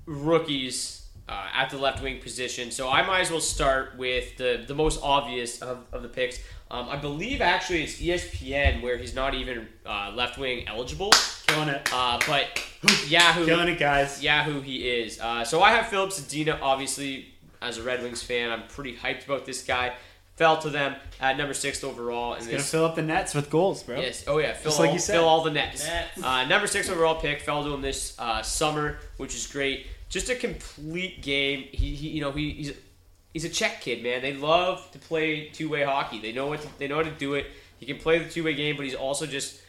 rookies 0.07 1.04
uh, 1.29 1.49
at 1.55 1.71
the 1.71 1.79
left 1.79 2.03
wing 2.03 2.21
position, 2.21 2.71
so 2.71 2.89
I 2.89 3.07
might 3.07 3.21
as 3.21 3.31
well 3.31 3.41
start 3.41 3.97
with 3.97 4.37
the 4.37 4.65
the 4.67 4.75
most 4.75 5.01
obvious 5.03 5.63
of, 5.63 5.85
of 5.93 6.03
the 6.03 6.09
picks. 6.09 6.39
Um, 6.71 6.89
I 6.89 6.97
believe 6.97 7.41
actually 7.41 7.85
it's 7.85 8.01
ESPN 8.01 8.83
where 8.83 8.97
he's 8.97 9.15
not 9.15 9.35
even 9.35 9.69
uh, 9.87 10.13
left 10.15 10.39
wing 10.39 10.67
eligible, 10.67 11.13
Killing 11.47 11.69
it. 11.69 11.89
uh, 11.93 12.19
but 12.27 12.61
Yahoo 13.09 13.45
Killing 13.47 13.69
it, 13.69 13.79
guys. 13.79 14.23
Yahoo 14.23 14.61
he 14.61 14.89
is. 14.89 15.21
Uh, 15.21 15.45
so 15.45 15.63
I 15.63 15.71
have 15.73 15.89
Filip 15.89 16.11
Zadina, 16.11 16.59
obviously, 16.61 17.33
as 17.63 17.79
a 17.79 17.83
Red 17.83 18.03
Wings 18.03 18.23
fan. 18.23 18.51
I'm 18.51 18.67
pretty 18.67 18.97
hyped 18.97 19.25
about 19.27 19.45
this 19.47 19.63
guy. 19.65 19.95
fell 20.37 20.59
to 20.59 20.69
them 20.71 20.97
at 21.21 21.37
number 21.39 21.55
six 21.55 21.85
overall. 21.85 22.33
And 22.35 22.43
He's 22.43 22.51
gonna 22.51 22.63
fill 22.63 22.87
up 22.87 22.97
the 22.97 23.03
nets 23.03 23.35
with 23.35 23.51
goals, 23.51 23.83
bro. 23.85 24.01
Yes. 24.01 24.25
Oh 24.27 24.39
yeah. 24.39 24.53
Fill 24.55 24.65
Just 24.71 24.81
all, 24.81 24.87
like 24.87 24.95
you 24.95 24.99
said. 25.01 25.13
fill 25.15 25.29
all 25.29 25.45
the 25.45 25.53
nets. 25.53 25.87
Nets. 25.87 26.23
Uh, 26.23 26.45
number 26.47 26.67
six 26.67 26.89
overall 26.91 27.21
pick 27.21 27.41
fell 27.43 27.63
to 27.63 27.73
him 27.73 27.83
this 27.83 28.17
uh, 28.19 28.43
summer, 28.43 28.99
which 29.19 29.35
is 29.37 29.47
great. 29.47 29.87
Just 30.15 30.31
a 30.31 30.37
complete 30.37 31.23
game. 31.23 31.65
He, 31.73 31.97
he 31.97 32.11
you 32.11 32.21
know, 32.21 32.31
he, 32.31 32.53
he's 32.53 32.73
he's 33.33 33.45
a 33.45 33.49
Czech 33.49 33.81
kid, 33.81 34.01
man. 34.01 34.23
They 34.23 34.33
love 34.33 34.89
to 34.93 34.99
play 35.01 35.49
two 35.49 35.69
way 35.69 35.83
hockey. 35.83 36.21
They 36.21 36.31
know 36.31 36.47
what 36.47 36.63
to, 36.63 36.69
they 36.79 36.87
know 36.87 36.99
how 36.99 37.03
to 37.03 37.11
do 37.11 37.35
it. 37.35 37.47
He 37.81 37.85
can 37.85 37.99
play 37.99 38.21
the 38.21 38.31
two 38.31 38.45
way 38.45 38.55
game, 38.55 38.77
but 38.77 38.85
he's 38.85 38.95
also 38.95 39.27
just 39.27 39.61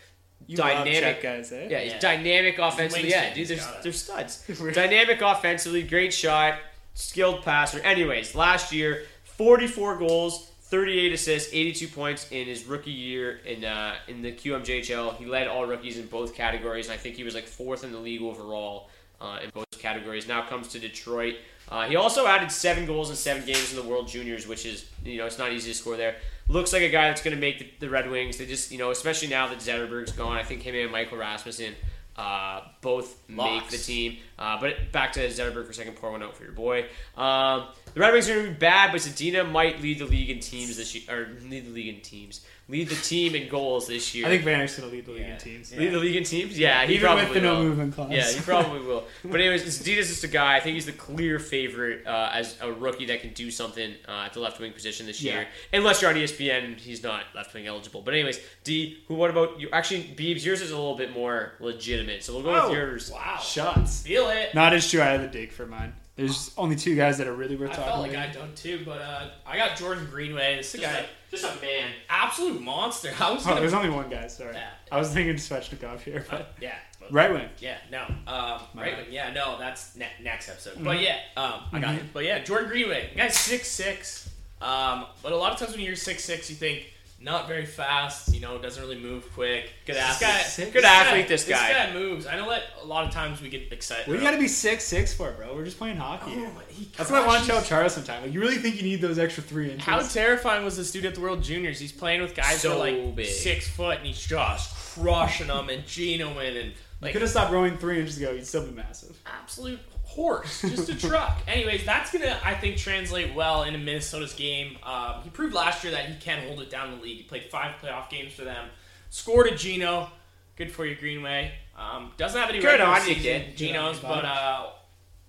You 0.45 0.57
love 0.57 0.67
dynamic 0.85 1.01
Czech 1.01 1.21
guys, 1.23 1.51
eh? 1.51 1.67
Yeah, 1.67 1.79
he's 1.79 1.93
Yeah. 1.93 1.99
dynamic 1.99 2.59
offensively. 2.59 3.09
Yeah, 3.09 3.29
dude, 3.29 3.37
he's 3.37 3.47
they're, 3.49 3.81
they're 3.81 3.91
studs. 3.91 4.45
dynamic 4.75 5.19
offensively, 5.19 5.81
great 5.81 6.13
shot, 6.13 6.59
skilled 6.93 7.41
passer. 7.41 7.79
Anyways, 7.79 8.35
last 8.35 8.71
year, 8.71 9.05
44 9.23 9.97
goals, 9.97 10.51
38 10.61 11.11
assists, 11.11 11.51
82 11.51 11.87
points 11.87 12.31
in 12.31 12.45
his 12.45 12.65
rookie 12.65 12.91
year 12.91 13.37
in 13.47 13.65
uh, 13.65 13.95
in 14.07 14.21
the 14.21 14.31
QMJHL. 14.31 15.17
He 15.17 15.25
led 15.25 15.47
all 15.47 15.65
rookies 15.65 15.97
in 15.97 16.05
both 16.05 16.35
categories, 16.35 16.85
and 16.85 16.93
I 16.93 16.97
think 16.97 17.15
he 17.15 17.23
was 17.23 17.33
like 17.33 17.47
fourth 17.47 17.83
in 17.83 17.91
the 17.91 17.99
league 17.99 18.21
overall 18.21 18.91
uh, 19.21 19.39
in 19.43 19.49
both 19.51 19.65
categories. 19.79 20.27
Now 20.27 20.47
comes 20.47 20.69
to 20.69 20.79
Detroit. 20.79 21.35
Uh, 21.69 21.87
he 21.87 21.95
also 21.95 22.27
added 22.27 22.51
seven 22.51 22.85
goals 22.85 23.09
in 23.09 23.15
seven 23.15 23.45
games 23.45 23.71
in 23.71 23.81
the 23.81 23.87
World 23.87 24.07
Juniors, 24.07 24.47
which 24.47 24.65
is 24.65 24.85
you 25.03 25.17
know 25.17 25.25
it's 25.25 25.39
not 25.39 25.51
easy 25.51 25.71
to 25.71 25.77
score 25.77 25.97
there. 25.97 26.15
Looks 26.47 26.73
like 26.73 26.83
a 26.83 26.89
guy 26.89 27.07
that's 27.07 27.23
going 27.23 27.35
to 27.35 27.41
make 27.41 27.59
the, 27.59 27.69
the 27.79 27.89
Red 27.89 28.09
Wings. 28.09 28.37
They 28.37 28.45
just 28.45 28.71
you 28.71 28.77
know 28.77 28.91
especially 28.91 29.29
now 29.29 29.47
that 29.47 29.59
Zetterberg's 29.59 30.11
gone, 30.11 30.37
I 30.37 30.43
think 30.43 30.61
him 30.61 30.75
and 30.75 30.91
Michael 30.91 31.17
Rasmussen 31.17 31.73
uh, 32.17 32.61
both 32.81 33.17
make 33.27 33.69
the 33.69 33.77
team. 33.77 34.17
Uh, 34.39 34.59
but 34.59 34.91
back 34.91 35.13
to 35.13 35.27
Zetterberg 35.27 35.65
for 35.65 35.71
a 35.71 35.73
second. 35.73 35.95
Pour 35.95 36.11
one 36.11 36.23
out 36.23 36.35
for 36.35 36.43
your 36.43 36.53
boy. 36.53 36.85
Um, 37.17 37.67
the 37.93 37.99
Red 37.99 38.13
Wings 38.13 38.29
are 38.29 38.35
going 38.35 38.45
to 38.47 38.51
be 38.51 38.57
bad, 38.57 38.91
but 38.91 39.01
Zadina 39.01 39.49
might 39.49 39.81
lead 39.81 39.99
the 39.99 40.05
league 40.05 40.29
in 40.29 40.39
teams 40.39 40.77
this 40.77 40.95
year, 40.95 41.03
or 41.09 41.29
lead 41.49 41.65
the 41.65 41.71
league 41.71 41.93
in 41.93 42.01
teams, 42.01 42.45
lead 42.67 42.89
the 42.89 42.95
team 42.95 43.35
in 43.35 43.47
goals 43.47 43.87
this 43.87 44.15
year. 44.15 44.25
I 44.25 44.29
think 44.29 44.43
Vanek's 44.43 44.77
gonna 44.79 44.91
lead 44.91 45.05
the 45.05 45.11
league 45.11 45.21
in 45.27 45.37
teams. 45.37 45.75
Lead 45.75 45.91
the 45.91 45.99
league 45.99 46.15
in 46.15 46.23
teams? 46.23 46.57
Yeah, 46.57 46.85
he 46.85 46.95
Even 46.95 47.05
probably 47.05 47.25
with 47.25 47.33
the 47.35 47.41
no 47.41 47.55
will. 47.57 47.63
movement 47.65 47.93
clause. 47.93 48.11
Yeah, 48.11 48.27
he 48.31 48.39
probably 48.41 48.79
will. 48.79 49.03
But 49.23 49.39
anyways, 49.39 49.63
Zadina's 49.65 50.07
just 50.07 50.23
a 50.23 50.27
guy. 50.27 50.55
I 50.57 50.59
think 50.61 50.73
he's 50.75 50.85
the 50.87 50.91
clear 50.91 51.37
favorite 51.39 52.07
uh, 52.07 52.31
as 52.33 52.57
a 52.61 52.71
rookie 52.71 53.05
that 53.07 53.21
can 53.21 53.33
do 53.33 53.51
something 53.51 53.93
uh, 54.07 54.23
at 54.25 54.33
the 54.33 54.39
left 54.39 54.59
wing 54.59 54.71
position 54.73 55.05
this 55.05 55.21
year. 55.21 55.47
Unless 55.73 56.01
you're 56.01 56.09
on 56.11 56.17
ESPN, 56.17 56.77
he's 56.79 57.03
not 57.03 57.23
left 57.35 57.53
wing 57.53 57.67
eligible. 57.67 58.01
But 58.01 58.13
anyways, 58.15 58.39
D, 58.63 58.99
who? 59.07 59.15
What 59.15 59.29
about 59.29 59.59
you? 59.59 59.69
Actually, 59.71 60.03
Beebs, 60.15 60.43
yours 60.43 60.61
is 60.61 60.71
a 60.71 60.75
little 60.77 60.95
bit 60.97 61.13
more 61.13 61.53
legitimate. 61.59 62.23
So 62.23 62.33
we'll 62.33 62.43
go 62.43 62.55
Oh, 62.55 62.69
with 62.69 62.77
yours. 62.77 63.11
Wow. 63.11 63.37
Shots. 63.43 64.01
Feel 64.03 64.29
it. 64.29 64.55
Not 64.55 64.73
as 64.73 64.89
true. 64.89 65.01
I 65.01 65.05
had 65.05 65.21
the 65.23 65.27
dig 65.27 65.51
for 65.51 65.65
mine. 65.65 65.93
There's 66.15 66.51
only 66.57 66.77
two 66.77 66.95
guys 66.95 67.17
that 67.17 67.27
are 67.27 67.33
really 67.33 67.57
worth 67.57 67.71
I 67.71 67.75
talking 67.75 67.89
felt 67.91 68.01
like 68.03 68.11
about. 68.11 68.29
I 68.29 68.31
done 68.31 68.55
too, 68.55 68.83
but 68.85 69.01
uh, 69.01 69.27
I 69.45 69.57
got 69.57 69.75
Jordan 69.75 70.07
Greenway. 70.09 70.55
This 70.57 70.71
Just 70.71 70.83
guy, 70.83 70.91
a, 70.99 71.05
just 71.29 71.43
a 71.43 71.61
man. 71.61 71.89
absolute 72.09 72.61
monster. 72.61 73.11
I 73.19 73.31
was 73.31 73.45
Oh, 73.45 73.49
gonna, 73.49 73.59
there's 73.59 73.73
only 73.73 73.89
one 73.89 74.09
guy. 74.09 74.27
Sorry, 74.27 74.53
Yeah. 74.53 74.69
I 74.91 74.97
was 74.97 75.09
thinking 75.11 75.35
Svechnikov 75.35 75.99
here, 76.01 76.25
but 76.29 76.53
yeah, 76.61 76.75
but- 77.01 77.11
right 77.11 77.33
wing. 77.33 77.49
Yeah, 77.59 77.77
no, 77.91 78.03
um, 78.31 78.61
right, 78.75 78.95
wing. 78.97 79.07
Yeah, 79.11 79.33
no, 79.33 79.57
that's 79.59 79.97
ne- 79.97 80.07
next 80.23 80.47
episode. 80.47 80.75
Mm-hmm. 80.75 80.83
But 80.85 81.01
yeah, 81.01 81.17
um, 81.35 81.61
I 81.73 81.79
got 81.79 81.95
it. 81.95 82.03
But 82.13 82.23
yeah, 82.23 82.39
Jordan 82.39 82.69
Greenway, 82.69 83.09
the 83.11 83.17
guy's 83.17 83.35
six 83.37 83.67
six. 83.67 84.29
Um, 84.61 85.07
but 85.21 85.33
a 85.33 85.35
lot 85.35 85.51
of 85.51 85.59
times 85.59 85.73
when 85.75 85.81
you're 85.81 85.97
six 85.97 86.23
six, 86.23 86.49
you 86.49 86.55
think 86.55 86.93
not 87.19 87.47
very 87.47 87.65
fast. 87.65 88.33
You 88.33 88.41
know, 88.41 88.57
doesn't 88.59 88.81
really 88.81 88.99
move 88.99 89.31
quick. 89.33 89.71
Good 89.85 89.95
This 89.95 90.03
athlete. 90.21 90.29
guy- 90.29 90.71
Good 90.71 90.73
this 90.83 90.85
athlete, 90.85 91.23
guy- 91.23 91.27
this 91.27 91.43
guy. 91.47 91.67
This 91.67 91.77
guy 91.77 91.93
moves. 91.93 92.27
I 92.27 92.35
know 92.35 92.49
that 92.49 92.63
a 92.81 92.85
lot 92.85 93.05
of 93.05 93.11
times 93.11 93.41
we 93.41 93.49
get 93.49 93.71
excited. 93.71 94.07
We 94.07 94.17
got 94.19 94.31
to 94.31 94.37
be 94.37 94.47
six 94.47 94.83
six 94.83 95.13
for, 95.13 95.31
bro? 95.31 95.55
We're 95.55 95.65
just 95.65 95.77
playing 95.77 95.97
hockey. 95.97 96.33
Oh, 96.35 96.51
That's 96.97 97.09
what 97.09 97.21
I 97.23 97.25
want 97.27 97.41
to 97.41 97.47
tell 97.47 97.55
crushes- 97.57 97.69
Charles 97.69 97.93
sometime. 97.93 98.21
Like, 98.23 98.33
you 98.33 98.41
really 98.41 98.57
think 98.57 98.75
you 98.75 98.83
need 98.83 99.01
those 99.01 99.17
extra 99.17 99.41
three 99.43 99.71
inches? 99.71 99.85
How 99.85 99.99
terrifying 100.01 100.63
was 100.65 100.77
this 100.77 100.91
dude 100.91 101.05
at 101.05 101.15
the 101.15 101.21
World 101.21 101.41
Juniors? 101.41 101.79
He's 101.79 101.91
playing 101.91 102.21
with 102.21 102.35
guys 102.35 102.61
So 102.61 102.69
that 102.69 102.75
are 102.75 102.79
like 102.79 103.15
big. 103.15 103.25
six 103.27 103.67
foot, 103.69 103.97
and 103.97 104.05
he's 104.07 104.19
just 104.25 104.75
crushing 104.93 105.47
them 105.47 105.69
and 105.69 105.83
genoing 105.85 106.59
and 106.61 106.71
you 106.71 106.73
like 107.01 107.11
could 107.13 107.21
have 107.21 107.29
stopped 107.31 107.51
rowing 107.51 107.77
three 107.77 107.99
inches 107.99 108.17
ago. 108.17 108.31
You'd 108.31 108.47
still 108.47 108.65
be 108.65 108.71
massive. 108.71 109.17
absolute 109.25 109.79
horse, 110.15 110.61
just 110.61 110.89
a 110.89 110.95
truck. 111.07 111.41
Anyways, 111.47 111.85
that's 111.85 112.11
gonna 112.11 112.39
I 112.43 112.55
think 112.55 112.77
translate 112.77 113.33
well 113.35 113.63
into 113.63 113.79
Minnesota's 113.79 114.33
game. 114.33 114.77
Um, 114.83 115.21
he 115.23 115.29
proved 115.29 115.53
last 115.53 115.83
year 115.83 115.91
that 115.91 116.05
he 116.05 116.15
can 116.19 116.47
hold 116.47 116.61
it 116.61 116.69
down 116.69 116.91
in 116.91 116.97
the 116.97 117.03
league. 117.03 117.17
He 117.17 117.23
played 117.23 117.45
five 117.45 117.75
playoff 117.81 118.09
games 118.09 118.33
for 118.33 118.43
them, 118.43 118.69
scored 119.09 119.47
a 119.47 119.55
Geno. 119.55 120.09
Good 120.55 120.71
for 120.71 120.85
you, 120.85 120.95
Greenway. 120.95 121.51
Um, 121.77 122.11
doesn't 122.15 122.39
have 122.39 122.49
any 122.49 122.59
Good 122.59 122.67
regular 122.67 122.91
on 122.91 123.01
you, 123.07 123.15
season 123.15 123.23
kid. 123.23 123.57
Genos, 123.57 124.01
but 124.01 124.23
uh, 124.23 124.67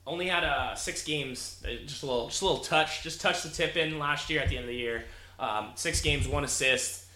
only 0.06 0.28
had 0.28 0.44
uh, 0.44 0.76
six 0.76 1.02
games. 1.02 1.62
Uh, 1.66 1.84
Just 1.84 2.04
a 2.04 2.06
little, 2.06 2.28
just 2.28 2.42
a 2.42 2.46
little 2.46 2.60
touch. 2.60 3.02
Just 3.02 3.20
touched 3.20 3.42
the 3.42 3.48
tip 3.48 3.76
in 3.76 3.98
last 3.98 4.30
year 4.30 4.40
at 4.40 4.48
the 4.48 4.56
end 4.56 4.64
of 4.64 4.68
the 4.68 4.76
year. 4.76 5.04
Um, 5.40 5.70
six 5.74 6.00
games, 6.00 6.28
one 6.28 6.44
assist. 6.44 7.06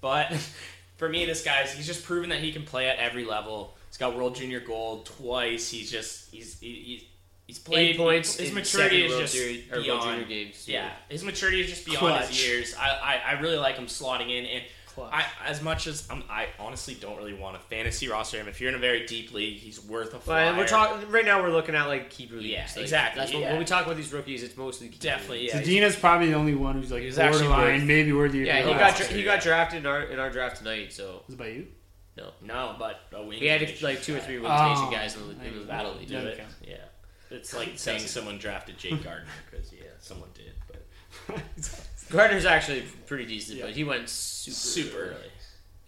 But 0.00 0.32
for 0.96 1.08
me, 1.08 1.24
this 1.26 1.42
guy's 1.42 1.72
he's 1.72 1.86
just 1.88 2.04
proven 2.04 2.30
that 2.30 2.38
he 2.38 2.52
can 2.52 2.62
play 2.62 2.88
at 2.88 2.98
every 2.98 3.24
level. 3.24 3.76
He's 3.90 3.98
got 3.98 4.16
World 4.16 4.36
Junior 4.36 4.60
Gold 4.60 5.06
twice. 5.06 5.68
He's 5.70 5.90
just 5.90 6.30
he's 6.32 6.58
he, 6.60 6.74
he's 6.74 7.04
he's 7.46 7.58
played 7.58 7.90
Eight 7.90 7.96
points 7.98 8.36
His 8.36 8.48
in 8.50 8.54
maturity 8.54 9.04
is 9.04 9.10
World 9.10 9.22
just 9.22 9.34
Series- 9.34 9.68
or 9.70 9.74
World 9.74 9.84
beyond. 9.84 10.02
Junior 10.04 10.24
games. 10.26 10.68
Yeah, 10.68 10.90
his 11.08 11.24
maturity 11.24 11.60
is 11.60 11.68
just 11.68 11.84
beyond 11.84 11.98
Clutch. 12.00 12.28
his 12.28 12.46
years. 12.48 12.74
I, 12.78 12.88
I 12.88 13.20
I 13.36 13.40
really 13.40 13.58
like 13.58 13.76
him 13.76 13.86
slotting 13.86 14.30
in 14.30 14.46
and. 14.46 14.62
I, 15.00 15.24
as 15.46 15.62
much 15.62 15.86
as 15.86 16.06
I'm, 16.10 16.22
I 16.28 16.48
honestly 16.58 16.92
don't 16.94 17.16
really 17.16 17.32
want 17.32 17.56
a 17.56 17.58
fantasy 17.58 18.08
roster 18.08 18.38
him. 18.38 18.48
If 18.48 18.60
you're 18.60 18.68
in 18.68 18.74
a 18.74 18.78
very 18.78 19.06
deep 19.06 19.32
league, 19.32 19.56
he's 19.56 19.82
worth 19.82 20.12
a 20.12 20.20
flyer. 20.20 20.50
But 20.50 20.58
we're 20.58 20.66
talking 20.66 21.08
right 21.10 21.24
now. 21.24 21.40
We're 21.42 21.52
looking 21.52 21.74
at 21.74 21.86
like 21.86 22.10
keeper 22.10 22.34
leagues. 22.34 22.48
Yeah, 22.48 22.66
Like, 22.66 22.76
exactly, 22.82 23.20
That's 23.20 23.32
what, 23.32 23.40
yeah. 23.40 23.50
when 23.50 23.60
we 23.60 23.64
talk 23.64 23.86
about 23.86 23.96
these 23.96 24.12
rookies. 24.12 24.42
It's 24.42 24.58
mostly 24.58 24.88
keeper 24.88 25.04
Definitely, 25.04 25.42
leagues. 25.42 25.54
yeah. 25.54 25.62
Zadina's 25.62 25.96
probably 25.96 26.26
the 26.26 26.34
only 26.34 26.54
one 26.54 26.74
who's 26.74 26.90
like 26.92 27.02
He's 27.02 27.16
borderline, 27.16 27.76
worth- 27.78 27.84
maybe 27.84 28.12
worthy. 28.12 28.40
of 28.42 28.46
Yeah, 28.48 28.58
he 28.66 28.74
got 28.74 28.98
he 28.98 29.22
got 29.22 29.40
drafted 29.40 29.78
in 29.78 29.86
our 29.86 30.02
in 30.02 30.18
our 30.18 30.28
draft 30.28 30.56
tonight. 30.58 30.92
So 30.92 31.22
Was 31.26 31.34
it 31.34 31.38
by 31.38 31.46
you? 31.48 31.68
No, 32.42 32.72
No, 32.72 32.76
but 32.78 33.00
a 33.12 33.22
wing 33.22 33.38
he 33.38 33.46
had 33.46 33.60
station 33.60 33.86
like 33.88 34.02
two 34.02 34.16
or 34.16 34.20
three 34.20 34.38
wing 34.38 34.46
station 34.50 34.84
Oh, 34.86 34.90
guys 34.90 35.16
in 35.16 35.22
the, 35.38 35.44
in 35.46 35.58
the 35.60 35.64
battle. 35.64 35.94
That'll 35.94 36.06
do 36.06 36.12
Yeah, 36.14 36.20
it. 36.20 36.34
okay. 36.34 36.44
Yeah, 36.66 37.36
it's 37.36 37.54
like 37.54 37.78
saying 37.78 38.00
someone 38.00 38.38
drafted 38.38 38.78
Jake 38.78 39.02
Gardiner 39.02 39.26
because 39.50 39.72
yeah, 39.72 39.82
someone 40.00 40.28
did, 40.34 40.52
but 40.66 41.36
Gardiner's 42.10 42.44
actually 42.46 42.82
pretty 43.06 43.26
decent, 43.26 43.58
Yeah. 43.58 43.66
but 43.66 43.74
he 43.74 43.84
went 43.84 44.08
super 44.08 44.56
super 44.56 44.98
early. 45.02 45.10
early. 45.14 45.30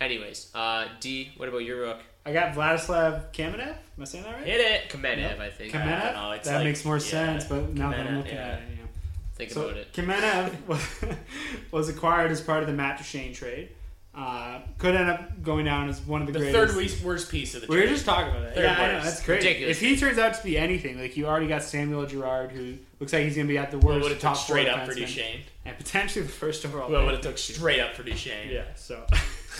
Anyways, 0.01 0.51
uh, 0.55 0.87
D. 1.01 1.33
What 1.37 1.49
about 1.49 1.59
your 1.59 1.80
rook? 1.80 1.99
I 2.26 2.33
got 2.33 2.55
Vladislav 2.55 3.33
Kamenev. 3.33 3.61
Am 3.68 3.76
I 4.01 4.05
saying 4.05 4.24
that 4.24 4.35
right? 4.35 4.47
Hit 4.47 4.61
it. 4.61 4.89
Kamenev, 4.91 5.18
Yep. 5.18 5.41
I 5.41 5.51
think. 5.51 5.72
Kamenev? 5.72 6.14
know, 6.14 6.30
it's 6.33 6.49
that 6.49 6.57
like- 6.57 6.64
makes 6.64 6.85
more 6.85 6.97
yeah, 6.97 7.01
sense, 7.03 7.45
but 7.45 7.74
now 7.74 7.91
that 7.91 8.07
I'm 8.07 8.18
looking 8.18 8.35
yeah. 8.35 8.41
at 8.47 8.59
it, 8.62 8.70
you 8.70 8.76
know. 8.76 8.89
Think 9.35 9.51
So 9.51 9.62
about 9.64 9.76
it. 9.76 9.93
Kamenev 9.93 10.66
was, 10.66 11.05
was 11.72 11.89
acquired 11.89 12.30
as 12.30 12.41
part 12.41 12.62
of 12.62 12.66
the 12.68 12.72
Matt 12.74 12.99
Duchene 12.99 13.33
trade. 13.33 13.70
Uh, 14.15 14.61
could 14.77 14.95
end 14.95 15.09
up 15.09 15.43
going 15.43 15.65
down 15.65 15.89
as 15.89 15.99
one 16.03 16.21
of 16.21 16.27
the, 16.27 16.35
The 16.35 16.39
greatest. 16.41 16.75
third 16.75 16.77
worst, 16.77 17.03
worst 17.03 17.31
piece 17.31 17.55
of 17.55 17.63
the. 17.63 17.67
We 17.67 17.81
were 17.81 17.87
just 17.87 18.05
talking 18.05 18.31
about 18.31 18.43
it. 18.43 18.55
Third 18.55 18.65
yeah, 18.65 18.83
I 18.83 18.93
know, 18.93 19.05
that's 19.05 19.25
great. 19.25 19.37
Ridiculous. 19.37 19.77
If 19.79 19.81
he 19.81 19.97
turns 19.97 20.19
out 20.19 20.35
to 20.35 20.45
be 20.45 20.59
anything, 20.59 21.01
like 21.01 21.17
you 21.17 21.27
already 21.27 21.47
got 21.49 21.63
Samuel 21.63 22.05
Girard, 22.05 22.53
who 22.53 22.77
looks 23.01 23.15
like 23.15 23.23
he's 23.23 23.37
going 23.37 23.47
to 23.47 23.53
be 23.53 23.57
at 23.57 23.71
the 23.71 23.79
worst 23.79 24.03
would 24.03 24.13
have 24.13 24.21
took 24.21 24.37
straight 24.37 24.69
up 24.69 24.87
for 24.87 24.95
Duchene? 24.95 25.41
and 25.65 25.77
potentially 25.79 26.25
the 26.27 26.31
first 26.31 26.67
overall. 26.67 26.89
Pick. 26.89 26.99
would 26.99 27.15
have 27.15 27.23
took 27.23 27.39
straight 27.39 27.81
up 27.81 27.95
for 27.95 28.03
Duchene? 28.03 28.51
Yeah, 28.51 28.65
so. 28.75 29.03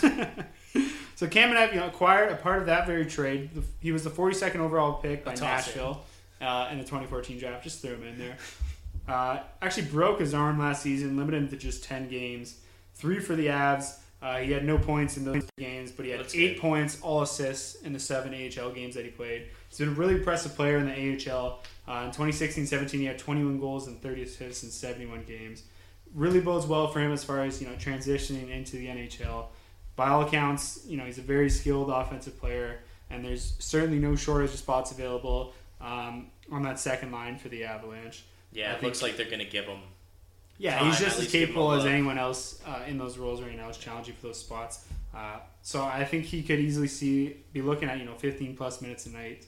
so 1.15 1.27
Kamenev, 1.27 1.73
you 1.73 1.79
know, 1.79 1.87
acquired 1.87 2.31
a 2.31 2.35
part 2.35 2.59
of 2.59 2.67
that 2.67 2.85
very 2.85 3.05
trade. 3.07 3.49
He 3.79 3.91
was 3.91 4.03
the 4.03 4.11
42nd 4.11 4.57
overall 4.57 5.01
pick 5.01 5.25
by. 5.25 5.33
Nashville 5.33 6.03
uh, 6.41 6.69
in 6.71 6.77
the 6.77 6.83
2014 6.83 7.39
draft. 7.39 7.63
Just 7.63 7.81
threw 7.81 7.95
him 7.95 8.03
in 8.03 8.19
there. 8.19 8.37
Uh, 9.07 9.39
actually 9.61 9.87
broke 9.87 10.19
his 10.19 10.33
arm 10.33 10.59
last 10.59 10.83
season, 10.83 11.17
limited 11.17 11.41
him 11.41 11.49
to 11.49 11.57
just 11.57 11.83
10 11.83 12.07
games. 12.07 12.57
Three 12.95 13.19
for 13.19 13.35
the 13.35 13.47
Avs. 13.47 13.97
Uh, 14.23 14.37
he 14.37 14.53
had 14.53 14.63
no 14.63 14.77
points 14.77 15.17
in 15.17 15.25
those 15.25 15.43
games, 15.57 15.91
but 15.91 16.05
he 16.05 16.11
had 16.11 16.21
That's 16.21 16.33
eight 16.33 16.53
good. 16.53 16.61
points, 16.61 16.97
all 17.01 17.23
assists 17.23 17.81
in 17.81 17.91
the 17.91 17.99
seven 17.99 18.33
AHL 18.33 18.71
games 18.71 18.95
that 18.95 19.03
he 19.03 19.11
played. 19.11 19.49
He's 19.67 19.79
been 19.79 19.89
a 19.89 19.91
really 19.91 20.13
impressive 20.15 20.55
player 20.55 20.77
in 20.77 20.85
the 20.85 21.29
AHL. 21.29 21.59
Uh, 21.85 22.05
in 22.05 22.11
2016-17, 22.11 22.91
he 22.91 23.03
had 23.03 23.19
21 23.19 23.59
goals 23.59 23.87
and 23.87 24.01
30 24.01 24.23
assists 24.23 24.63
in 24.63 24.69
71 24.71 25.25
games. 25.27 25.63
Really 26.15 26.39
bodes 26.39 26.65
well 26.65 26.87
for 26.87 27.01
him 27.01 27.11
as 27.11 27.21
far 27.21 27.43
as 27.43 27.61
you 27.61 27.67
know 27.67 27.73
transitioning 27.73 28.49
into 28.49 28.77
the 28.77 28.87
NHL. 28.87 29.47
By 29.97 30.07
all 30.07 30.21
accounts, 30.21 30.85
you 30.87 30.95
know 30.95 31.03
he's 31.03 31.17
a 31.17 31.21
very 31.23 31.49
skilled 31.49 31.89
offensive 31.89 32.39
player, 32.39 32.79
and 33.09 33.25
there's 33.25 33.55
certainly 33.59 33.99
no 33.99 34.15
shortage 34.15 34.51
of 34.51 34.57
spots 34.57 34.91
available 34.91 35.53
um, 35.81 36.27
on 36.49 36.61
that 36.63 36.79
second 36.79 37.11
line 37.11 37.37
for 37.37 37.49
the 37.49 37.65
Avalanche. 37.65 38.23
Yeah, 38.53 38.71
I 38.71 38.75
it 38.75 38.83
looks 38.83 39.01
like 39.01 39.17
they're 39.17 39.29
gonna 39.29 39.43
give 39.43 39.65
him. 39.65 39.79
Yeah, 40.63 40.79
time, 40.79 40.87
he's 40.87 40.99
just 40.99 41.13
as 41.15 41.19
least 41.19 41.31
give 41.31 41.41
him 41.41 41.47
capable 41.49 41.71
as 41.73 41.85
anyone 41.85 42.17
else 42.17 42.61
uh, 42.65 42.83
in 42.87 42.97
those 42.97 43.17
roles 43.17 43.41
right 43.41 43.55
now. 43.55 43.69
Is 43.69 43.77
challenging 43.77 44.15
for 44.15 44.27
those 44.27 44.39
spots. 44.39 44.85
Uh, 45.13 45.37
so 45.61 45.83
I 45.83 46.05
think 46.05 46.25
he 46.25 46.41
could 46.41 46.59
easily 46.59 46.87
see 46.87 47.37
be 47.51 47.61
looking 47.61 47.89
at 47.89 47.99
you 47.99 48.05
know 48.05 48.15
15 48.15 48.55
plus 48.55 48.81
minutes 48.81 49.05
a 49.05 49.09
night. 49.11 49.45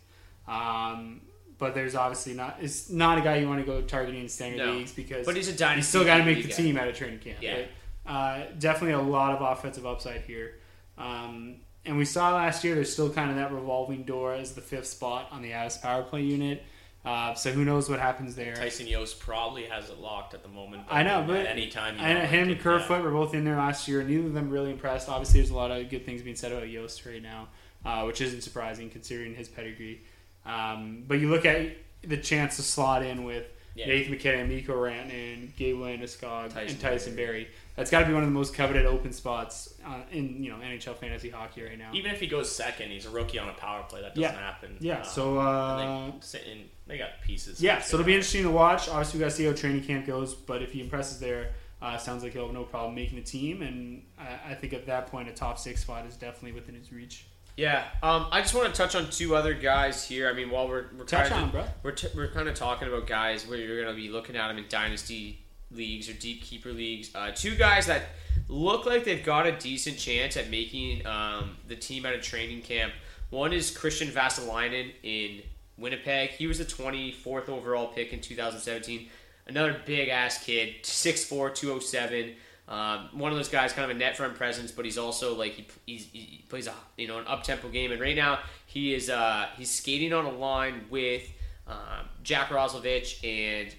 Um, 0.47 1.21
but 1.57 1.73
there's 1.73 1.95
obviously 1.95 2.33
not. 2.33 2.57
It's 2.61 2.89
not 2.89 3.17
a 3.17 3.21
guy 3.21 3.37
you 3.37 3.47
want 3.47 3.61
to 3.61 3.65
go 3.65 3.81
targeting 3.81 4.21
in 4.21 4.29
standard 4.29 4.57
No. 4.65 4.73
leagues 4.73 4.91
because 4.91 5.25
But 5.25 5.35
he's 5.37 5.47
a 5.47 5.53
dynasty 5.55 5.77
You 5.79 5.83
still 6.01 6.03
got 6.05 6.17
to 6.17 6.25
make 6.25 6.43
the 6.43 6.49
guy. 6.49 6.55
team 6.55 6.77
out 6.77 6.87
of 6.89 6.95
training 6.95 7.19
camp. 7.19 7.37
Yeah. 7.41 7.61
But, 8.05 8.11
uh, 8.11 8.45
definitely 8.59 8.91
a 8.93 9.01
lot 9.01 9.33
of 9.35 9.41
offensive 9.41 9.85
upside 9.85 10.21
here. 10.21 10.55
Um, 10.97 11.55
and 11.85 11.97
we 11.97 12.05
saw 12.05 12.33
last 12.35 12.63
year 12.63 12.75
there's 12.75 12.91
still 12.91 13.09
kind 13.09 13.29
of 13.29 13.37
that 13.37 13.51
revolving 13.53 14.03
door 14.03 14.33
as 14.33 14.53
the 14.53 14.61
fifth 14.61 14.87
spot 14.87 15.29
on 15.31 15.41
the 15.41 15.51
Avs 15.51 15.81
power 15.81 16.03
play 16.03 16.21
unit. 16.23 16.63
Uh, 17.05 17.33
so 17.35 17.51
who 17.51 17.63
knows 17.63 17.87
what 17.89 17.99
happens 17.99 18.35
there? 18.35 18.55
Tyson 18.55 18.87
Jost 18.87 19.19
probably 19.19 19.65
has 19.65 19.89
it 19.89 19.99
locked 19.99 20.33
at 20.33 20.41
the 20.41 20.49
moment. 20.49 20.83
I 20.89 21.03
know, 21.03 21.23
but 21.27 21.37
at 21.37 21.45
any 21.45 21.67
time, 21.67 21.95
you 21.97 22.01
and 22.01 22.19
know, 22.19 22.25
him 22.25 22.49
and 22.49 22.59
Kerfoot 22.59 23.03
were 23.03 23.11
both 23.11 23.33
in 23.35 23.43
there 23.45 23.57
last 23.57 23.87
year. 23.87 24.01
Neither 24.03 24.27
of 24.27 24.33
them 24.33 24.49
really 24.49 24.71
impressed. 24.71 25.07
Obviously, 25.07 25.39
there's 25.39 25.51
a 25.51 25.55
lot 25.55 25.69
of 25.71 25.87
good 25.89 26.05
things 26.05 26.21
being 26.23 26.35
said 26.35 26.51
about 26.51 26.67
Jost 26.67 27.05
right 27.05 27.21
now, 27.21 27.47
uh, 27.85 28.03
which 28.05 28.21
isn't 28.21 28.41
surprising 28.41 28.89
considering 28.89 29.35
his 29.35 29.47
pedigree. 29.47 30.01
Um, 30.45 31.03
but 31.07 31.19
you 31.19 31.29
look 31.29 31.45
at 31.45 31.71
the 32.01 32.17
chance 32.17 32.55
to 32.55 32.61
slot 32.63 33.03
in 33.03 33.23
with 33.23 33.45
Yeah. 33.75 33.87
Nathan 33.87 34.11
MacKinnon, 34.13 34.47
Mikko 34.49 34.73
Rantanen, 34.73 35.55
Gabe 35.55 35.75
Landeskog, 35.77 36.53
Tyson 36.53 36.69
and 36.69 36.79
Tyson 36.79 37.15
Barrie. 37.15 37.47
That's 37.75 37.91
got 37.91 37.99
to 38.01 38.05
be 38.05 38.13
one 38.13 38.23
of 38.23 38.29
the 38.29 38.33
most 38.33 38.53
coveted 38.53 38.85
open 38.85 39.11
spots 39.11 39.73
uh, 39.85 39.99
in 40.11 40.41
you 40.43 40.49
know 40.49 40.57
NHL 40.57 40.95
fantasy 40.95 41.29
hockey 41.29 41.63
right 41.63 41.77
now. 41.77 41.91
Even 41.93 42.11
if 42.11 42.19
he 42.21 42.27
goes 42.27 42.49
second, 42.53 42.89
he's 42.91 43.05
a 43.05 43.09
rookie 43.09 43.37
on 43.37 43.49
a 43.49 43.53
power 43.53 43.83
play. 43.89 44.01
That 44.01 44.15
doesn't 44.15 44.21
Yeah. 44.21 44.31
happen. 44.39 44.77
Yeah, 44.79 44.99
Um, 44.99 45.03
so, 45.05 45.37
uh, 45.39 46.05
they, 46.11 46.13
sit 46.21 46.43
in, 46.49 46.69
they 46.87 46.97
got 46.97 47.21
pieces. 47.21 47.61
Yeah, 47.61 47.81
so 47.81 47.97
it'll 47.97 48.05
be 48.05 48.13
interesting 48.13 48.43
to 48.43 48.51
watch. 48.51 48.87
Obviously, 48.87 49.19
we 49.19 49.23
got 49.25 49.31
to 49.31 49.35
see 49.35 49.45
how 49.45 49.53
training 49.53 49.83
camp 49.83 50.07
goes, 50.07 50.33
but 50.33 50.61
if 50.61 50.71
he 50.71 50.79
impresses 50.81 51.19
there, 51.19 51.51
uh, 51.81 51.97
sounds 51.97 52.23
like 52.23 52.31
he'll 52.33 52.45
have 52.45 52.53
no 52.53 52.63
problem 52.63 52.95
making 52.95 53.17
the 53.17 53.23
team. 53.23 53.61
And 53.61 54.03
I, 54.17 54.51
I 54.51 54.55
think 54.55 54.71
at 54.73 54.85
that 54.87 55.07
point, 55.07 55.27
a 55.27 55.33
top 55.33 55.59
six 55.59 55.81
spot 55.81 56.05
is 56.05 56.15
definitely 56.15 56.53
within 56.53 56.75
his 56.75 56.91
reach. 56.93 57.25
Yeah, 57.57 57.85
um, 58.03 58.27
I 58.31 58.41
just 58.41 58.53
want 58.53 58.67
to 58.73 58.73
touch 58.77 58.95
on 58.95 59.09
two 59.09 59.33
other 59.35 59.53
guys 59.53 60.05
here. 60.05 60.29
I 60.29 60.33
mean, 60.33 60.49
while 60.49 60.67
we're, 60.67 60.85
we're 60.97 61.05
Touch 61.05 61.29
kind 61.29 61.41
on 61.41 61.43
of 61.47 61.51
bro. 61.53 61.65
we're 61.83 61.91
t- 61.91 62.07
we're 62.13 62.27
kind 62.31 62.49
of 62.49 62.55
talking 62.55 62.87
about 62.87 63.07
guys 63.07 63.47
where 63.47 63.57
you're 63.57 63.81
going 63.81 63.95
to 63.95 64.01
be 64.01 64.09
looking 64.09 64.35
at 64.35 64.49
them 64.49 64.57
in 64.57 64.65
dynasty 64.67 65.44
leagues 65.75 66.09
or 66.09 66.13
deep 66.13 66.43
keeper 66.43 66.71
leagues. 66.71 67.13
Uh, 67.13 67.31
two 67.33 67.55
guys 67.55 67.87
that 67.87 68.03
look 68.47 68.85
like 68.85 69.03
they've 69.03 69.23
got 69.25 69.45
a 69.45 69.51
decent 69.51 69.97
chance 69.97 70.37
at 70.37 70.49
making 70.49 71.05
um, 71.05 71.57
the 71.67 71.75
team 71.75 72.05
out 72.05 72.13
of 72.13 72.21
training 72.21 72.61
camp. 72.61 72.93
One 73.29 73.53
is 73.53 73.71
Kristian 73.71 74.11
Vesalainen 74.11 74.91
in 75.03 75.41
Winnipeg. 75.77 76.31
He 76.31 76.47
was 76.47 76.59
the 76.59 76.65
24th 76.65 77.49
overall 77.49 77.87
pick 77.87 78.13
in 78.13 78.21
2017. 78.21 79.07
Another 79.47 79.79
big 79.85 80.09
ass 80.09 80.43
kid, 80.43 80.83
6'4", 80.83 81.53
207. 81.53 82.35
Um, 82.67 83.09
one 83.13 83.31
of 83.31 83.37
those 83.37 83.49
guys, 83.49 83.73
kind 83.73 83.89
of 83.89 83.95
a 83.95 83.99
net 83.99 84.17
front 84.17 84.35
presence, 84.35 84.71
but 84.71 84.85
he's 84.85 84.97
also 84.97 85.35
like 85.35 85.71
he, 85.85 85.97
he 85.97 86.43
plays 86.49 86.65
a 86.65 86.73
you 86.97 87.07
know 87.07 87.19
an 87.19 87.27
up 87.27 87.43
tempo 87.43 87.69
game, 87.69 87.91
and 87.91 88.01
right 88.01 88.15
now 88.15 88.39
he 88.65 88.95
is 88.95 89.07
uh, 89.07 89.45
he's 89.55 89.69
skating 89.69 90.13
on 90.13 90.25
a 90.25 90.31
line 90.31 90.85
with 90.89 91.29
um, 91.67 92.09
Jack 92.23 92.49
Roslovic 92.49 93.23
and 93.23 93.73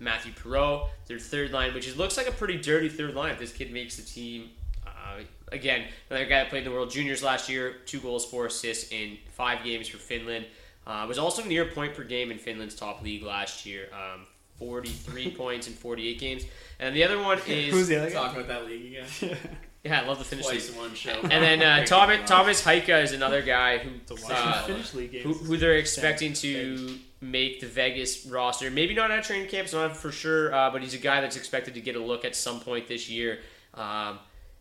Mathieu 0.00 0.32
Perreault, 0.32 0.88
their 1.06 1.18
third 1.18 1.52
line, 1.52 1.74
which 1.74 1.86
is, 1.86 1.96
looks 1.96 2.16
like 2.16 2.26
a 2.26 2.32
pretty 2.32 2.56
dirty 2.56 2.88
third 2.88 3.14
line 3.14 3.32
if 3.32 3.38
this 3.38 3.52
kid 3.52 3.72
makes 3.72 3.96
the 3.96 4.02
team. 4.02 4.50
Uh, 4.86 5.22
again, 5.52 5.84
another 6.08 6.24
guy 6.24 6.40
that 6.40 6.48
played 6.48 6.64
in 6.64 6.70
the 6.70 6.74
World 6.74 6.90
Juniors 6.90 7.22
last 7.22 7.48
year, 7.48 7.76
two 7.86 8.00
goals, 8.00 8.24
four 8.24 8.46
assists 8.46 8.90
in 8.90 9.18
five 9.32 9.62
games 9.62 9.86
for 9.88 9.98
Finland. 9.98 10.46
Uh, 10.86 11.04
was 11.06 11.18
also 11.18 11.44
near 11.44 11.66
point 11.66 11.94
per 11.94 12.02
game 12.02 12.30
in 12.30 12.38
Finland's 12.38 12.74
top 12.74 13.02
league 13.02 13.22
last 13.22 13.66
year, 13.66 13.88
um, 13.92 14.26
43 14.56 15.30
points 15.36 15.68
in 15.68 15.74
48 15.74 16.18
games. 16.18 16.44
And 16.78 16.96
the 16.96 17.04
other 17.04 17.22
one 17.22 17.38
is 17.46 17.72
Who's 17.72 17.88
the 17.88 17.96
other 17.96 18.08
guy? 18.08 18.14
Talking 18.14 18.40
about 18.40 18.48
that 18.48 18.66
league 18.66 18.86
again. 18.96 19.36
yeah, 19.84 20.00
I 20.00 20.06
love 20.06 20.18
the 20.18 20.24
Finnish 20.24 20.46
Twice 20.46 20.68
league. 20.68 20.76
in 20.76 20.82
one 20.82 20.94
show. 20.94 21.20
And 21.22 21.30
then 21.30 21.62
uh, 21.62 21.84
Thomas 21.86 22.28
Thomas 22.28 22.64
Hyka 22.64 23.02
is 23.02 23.12
another 23.12 23.42
guy 23.42 23.78
who 23.78 23.90
uh, 23.90 24.62
the 24.62 24.66
Finnish 24.66 24.94
league 24.94 25.20
who, 25.20 25.34
who 25.34 25.58
they're 25.58 25.76
expecting 25.76 26.32
to 26.34 26.98
make 27.20 27.60
the 27.60 27.66
Vegas 27.66 28.26
roster. 28.26 28.70
Maybe 28.70 28.94
not 28.94 29.10
at 29.10 29.24
training 29.24 29.48
camp, 29.48 29.64
it's 29.64 29.74
not 29.74 29.96
for 29.96 30.10
sure, 30.10 30.54
uh, 30.54 30.70
but 30.70 30.82
he's 30.82 30.94
a 30.94 30.98
guy 30.98 31.20
that's 31.20 31.36
expected 31.36 31.74
to 31.74 31.80
get 31.80 31.96
a 31.96 32.00
look 32.00 32.24
at 32.24 32.34
some 32.34 32.60
point 32.60 32.88
this 32.88 33.10
year. 33.10 33.40
Um, 33.74 34.18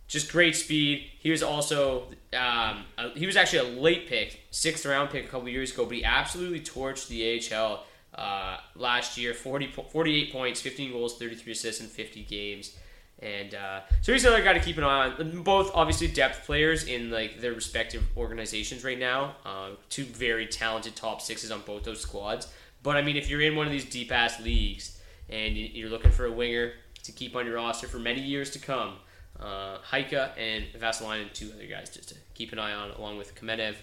just 0.08 0.32
great 0.32 0.56
speed. 0.56 1.10
He 1.20 1.30
was 1.30 1.44
also 1.44 2.08
um, 2.34 2.84
a, 2.98 3.12
he 3.16 3.26
was 3.26 3.38
actually 3.38 3.60
a 3.60 3.80
late 3.80 4.08
pick, 4.08 4.42
sixth 4.52 4.86
round 4.86 5.12
pick 5.12 5.26
a 5.26 5.28
couple 5.28 5.48
years 5.48 5.72
ago, 5.72 5.86
but 5.86 5.96
he 5.96 6.04
absolutely 6.04 6.62
torched 6.62 7.08
the 7.08 7.56
AHL 7.56 7.86
uh, 8.16 8.58
last 8.76 9.18
year. 9.18 9.34
40, 9.34 9.72
48 9.92 10.32
points, 10.32 10.62
15 10.62 10.92
goals, 10.92 11.18
33 11.18 11.52
assists 11.52 11.82
in 11.82 11.88
50 11.88 12.24
games. 12.24 12.76
And 13.22 13.54
uh, 13.54 13.82
so 14.02 14.14
he's 14.14 14.24
another 14.24 14.44
guy 14.44 14.54
to 14.54 14.60
keep 14.62 14.78
an 14.78 14.84
eye 14.86 15.10
on. 15.10 15.42
Both 15.44 15.72
obviously 15.74 16.08
depth 16.08 16.46
players 16.46 16.86
in 16.86 17.12
like 17.12 17.42
their 17.42 17.54
respective 17.54 18.04
organizations 18.16 18.84
right 18.84 18.98
now. 19.00 19.36
Uh, 19.46 19.72
two 19.90 20.06
very 20.06 20.46
talented 20.48 20.96
top 20.96 21.22
sixes 21.22 21.52
on 21.52 21.62
both 21.66 21.84
those 21.84 22.00
squads. 22.02 22.48
But 22.82 22.96
I 22.96 23.02
mean, 23.02 23.18
if 23.18 23.30
you're 23.30 23.42
in 23.42 23.56
one 23.58 23.66
of 23.66 23.74
these 23.74 23.84
deep 23.86 24.12
ass 24.12 24.40
leagues 24.40 25.02
and 25.30 25.58
you- 25.58 25.70
you're 25.74 25.90
looking 25.90 26.12
for 26.12 26.26
a 26.26 26.32
winger 26.32 26.74
to 27.04 27.12
keep 27.12 27.36
on 27.36 27.46
your 27.46 27.56
roster 27.56 27.88
for 27.88 28.00
many 28.00 28.22
years 28.22 28.52
to 28.52 28.60
come, 28.60 28.96
uh, 29.40 29.80
Hyka 29.80 30.32
and 30.38 30.66
Vesalainen, 30.78 31.32
two 31.34 31.52
other 31.54 31.66
guys 31.66 31.90
just 31.90 32.10
to 32.10 32.16
keep 32.36 32.54
an 32.54 32.60
eye 32.60 32.74
on, 32.74 32.92
along 32.92 33.18
with 33.18 33.36
Kamenev. 33.36 33.76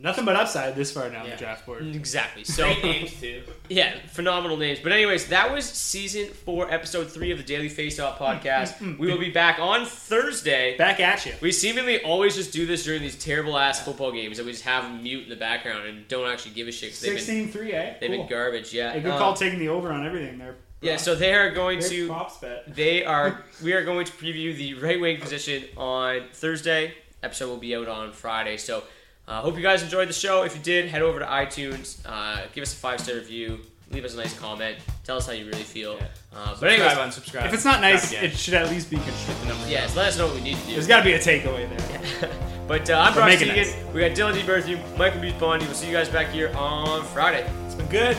Nothing 0.00 0.24
but 0.24 0.36
upside 0.36 0.76
this 0.76 0.92
far 0.92 1.08
down 1.10 1.24
Yeah. 1.26 1.32
the 1.32 1.36
draft 1.38 1.66
board. 1.66 1.84
Exactly. 1.94 2.44
So 2.44 2.64
Great 2.64 2.84
names 2.84 3.20
too. 3.20 3.42
Yeah, 3.70 3.94
phenomenal 4.12 4.56
names. 4.56 4.78
But 4.82 4.92
anyways, 4.92 5.26
that 5.28 5.52
was 5.52 5.64
season 5.66 6.28
four, 6.28 6.72
episode 6.72 7.10
three 7.12 7.30
of 7.32 7.38
the 7.38 7.44
Daily 7.44 7.68
Face 7.68 7.98
Off 8.00 8.18
podcast. 8.18 8.80
we 8.98 9.08
will 9.10 9.18
be 9.18 9.30
back 9.30 9.58
on 9.58 9.84
Thursday. 9.84 10.76
Back 10.78 11.00
at 11.00 11.26
you. 11.26 11.34
We 11.42 11.52
seemingly 11.52 12.02
always 12.02 12.34
just 12.34 12.50
do 12.52 12.64
this 12.64 12.84
during 12.84 13.02
these 13.02 13.22
terrible 13.22 13.58
ass 13.58 13.84
football 13.84 14.10
games 14.10 14.38
that 14.38 14.46
we 14.46 14.52
just 14.52 14.64
have 14.64 14.84
them 14.84 15.02
mute 15.02 15.24
in 15.24 15.28
the 15.28 15.36
background 15.36 15.86
and 15.86 16.08
don't 16.08 16.26
actually 16.30 16.52
give 16.54 16.66
a 16.68 16.72
shit. 16.72 16.94
They've 16.94 17.14
been, 17.26 17.48
16-3, 17.48 17.72
eh? 17.74 17.94
they've 18.00 18.08
Cool. 18.08 18.18
been 18.20 18.26
garbage. 18.28 18.72
Yeah. 18.72 18.94
A 18.94 19.00
good 19.00 19.10
Um, 19.12 19.18
call 19.18 19.34
taking 19.34 19.58
the 19.58 19.68
over 19.68 19.92
on 19.92 20.06
everything 20.06 20.38
there. 20.38 20.56
yeah, 20.80 20.96
so 20.96 21.14
they 21.14 21.34
are 21.34 21.50
going 21.50 21.80
Great 21.80 21.90
to 21.90 22.06
props 22.08 22.38
bet. 22.38 22.74
they 22.74 23.04
are 23.04 23.44
we 23.62 23.72
are 23.74 23.84
going 23.84 24.06
to 24.06 24.12
preview 24.12 24.56
the 24.56 24.74
right 24.74 24.98
wing 25.00 25.20
position 25.20 25.64
on 25.76 26.22
Thursday. 26.32 26.94
Episode 27.22 27.48
will 27.48 27.56
be 27.58 27.74
out 27.76 27.88
on 27.88 28.12
Friday. 28.12 28.56
So 28.56 28.84
uh, 29.28 29.40
hope 29.42 29.56
you 29.56 29.62
guys 29.62 29.82
enjoyed 29.82 30.08
the 30.08 30.12
show. 30.14 30.42
If 30.42 30.56
you 30.56 30.62
did, 30.62 30.88
head 30.88 31.02
over 31.02 31.18
to 31.18 31.26
iTunes, 31.26 31.98
uh, 32.06 32.46
give 32.54 32.62
us 32.62 32.72
a 32.72 32.76
five 32.76 33.00
star 33.00 33.16
review, 33.16 33.60
leave 33.90 34.04
us 34.04 34.14
a 34.14 34.16
nice 34.16 34.36
comment, 34.38 34.78
tell 35.04 35.18
us 35.18 35.26
how 35.26 35.32
you 35.32 35.44
really 35.44 35.62
feel. 35.62 35.98
Uh, 36.34 36.56
but 36.58 36.70
anyways, 36.70 36.92
unsubscribe. 36.92 37.46
If 37.46 37.54
it's 37.54 37.64
not 37.64 37.80
nice, 37.80 38.10
Again. 38.10 38.24
it 38.24 38.36
should 38.38 38.54
at 38.54 38.70
least 38.70 38.90
be 38.90 38.96
constructive. 38.96 39.68
yes, 39.68 39.94
let 39.94 40.08
us 40.08 40.18
know 40.18 40.26
what 40.26 40.36
we 40.36 40.40
need 40.40 40.56
to 40.56 40.66
do. 40.66 40.72
There's 40.72 40.86
got 40.86 41.00
to 41.00 41.04
be 41.04 41.12
a 41.12 41.18
takeaway 41.18 41.68
there. 41.68 42.30
But 42.68 42.90
uh, 42.90 42.98
I'm 42.98 43.14
But 43.14 43.20
Brock 43.20 43.28
make 43.30 43.40
it 43.40 43.48
nice. 43.48 43.74
We 43.94 44.00
got 44.00 44.10
Dylan 44.10 44.34
D. 44.34 44.42
Berthew, 44.42 44.98
Michael 44.98 45.22
Buse 45.22 45.32
Bondi. 45.40 45.64
We'll 45.64 45.74
see 45.74 45.86
you 45.86 45.92
guys 45.94 46.10
back 46.10 46.28
here 46.28 46.52
on 46.54 47.02
Friday. 47.02 47.50
It's 47.64 47.74
been 47.74 47.86
good. 47.86 48.14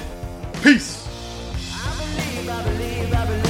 Peace. 0.63 1.05
I 1.71 1.95
believe, 1.99 2.49
I 2.49 2.63
believe, 2.63 3.13
I 3.13 3.25
believe 3.27 3.49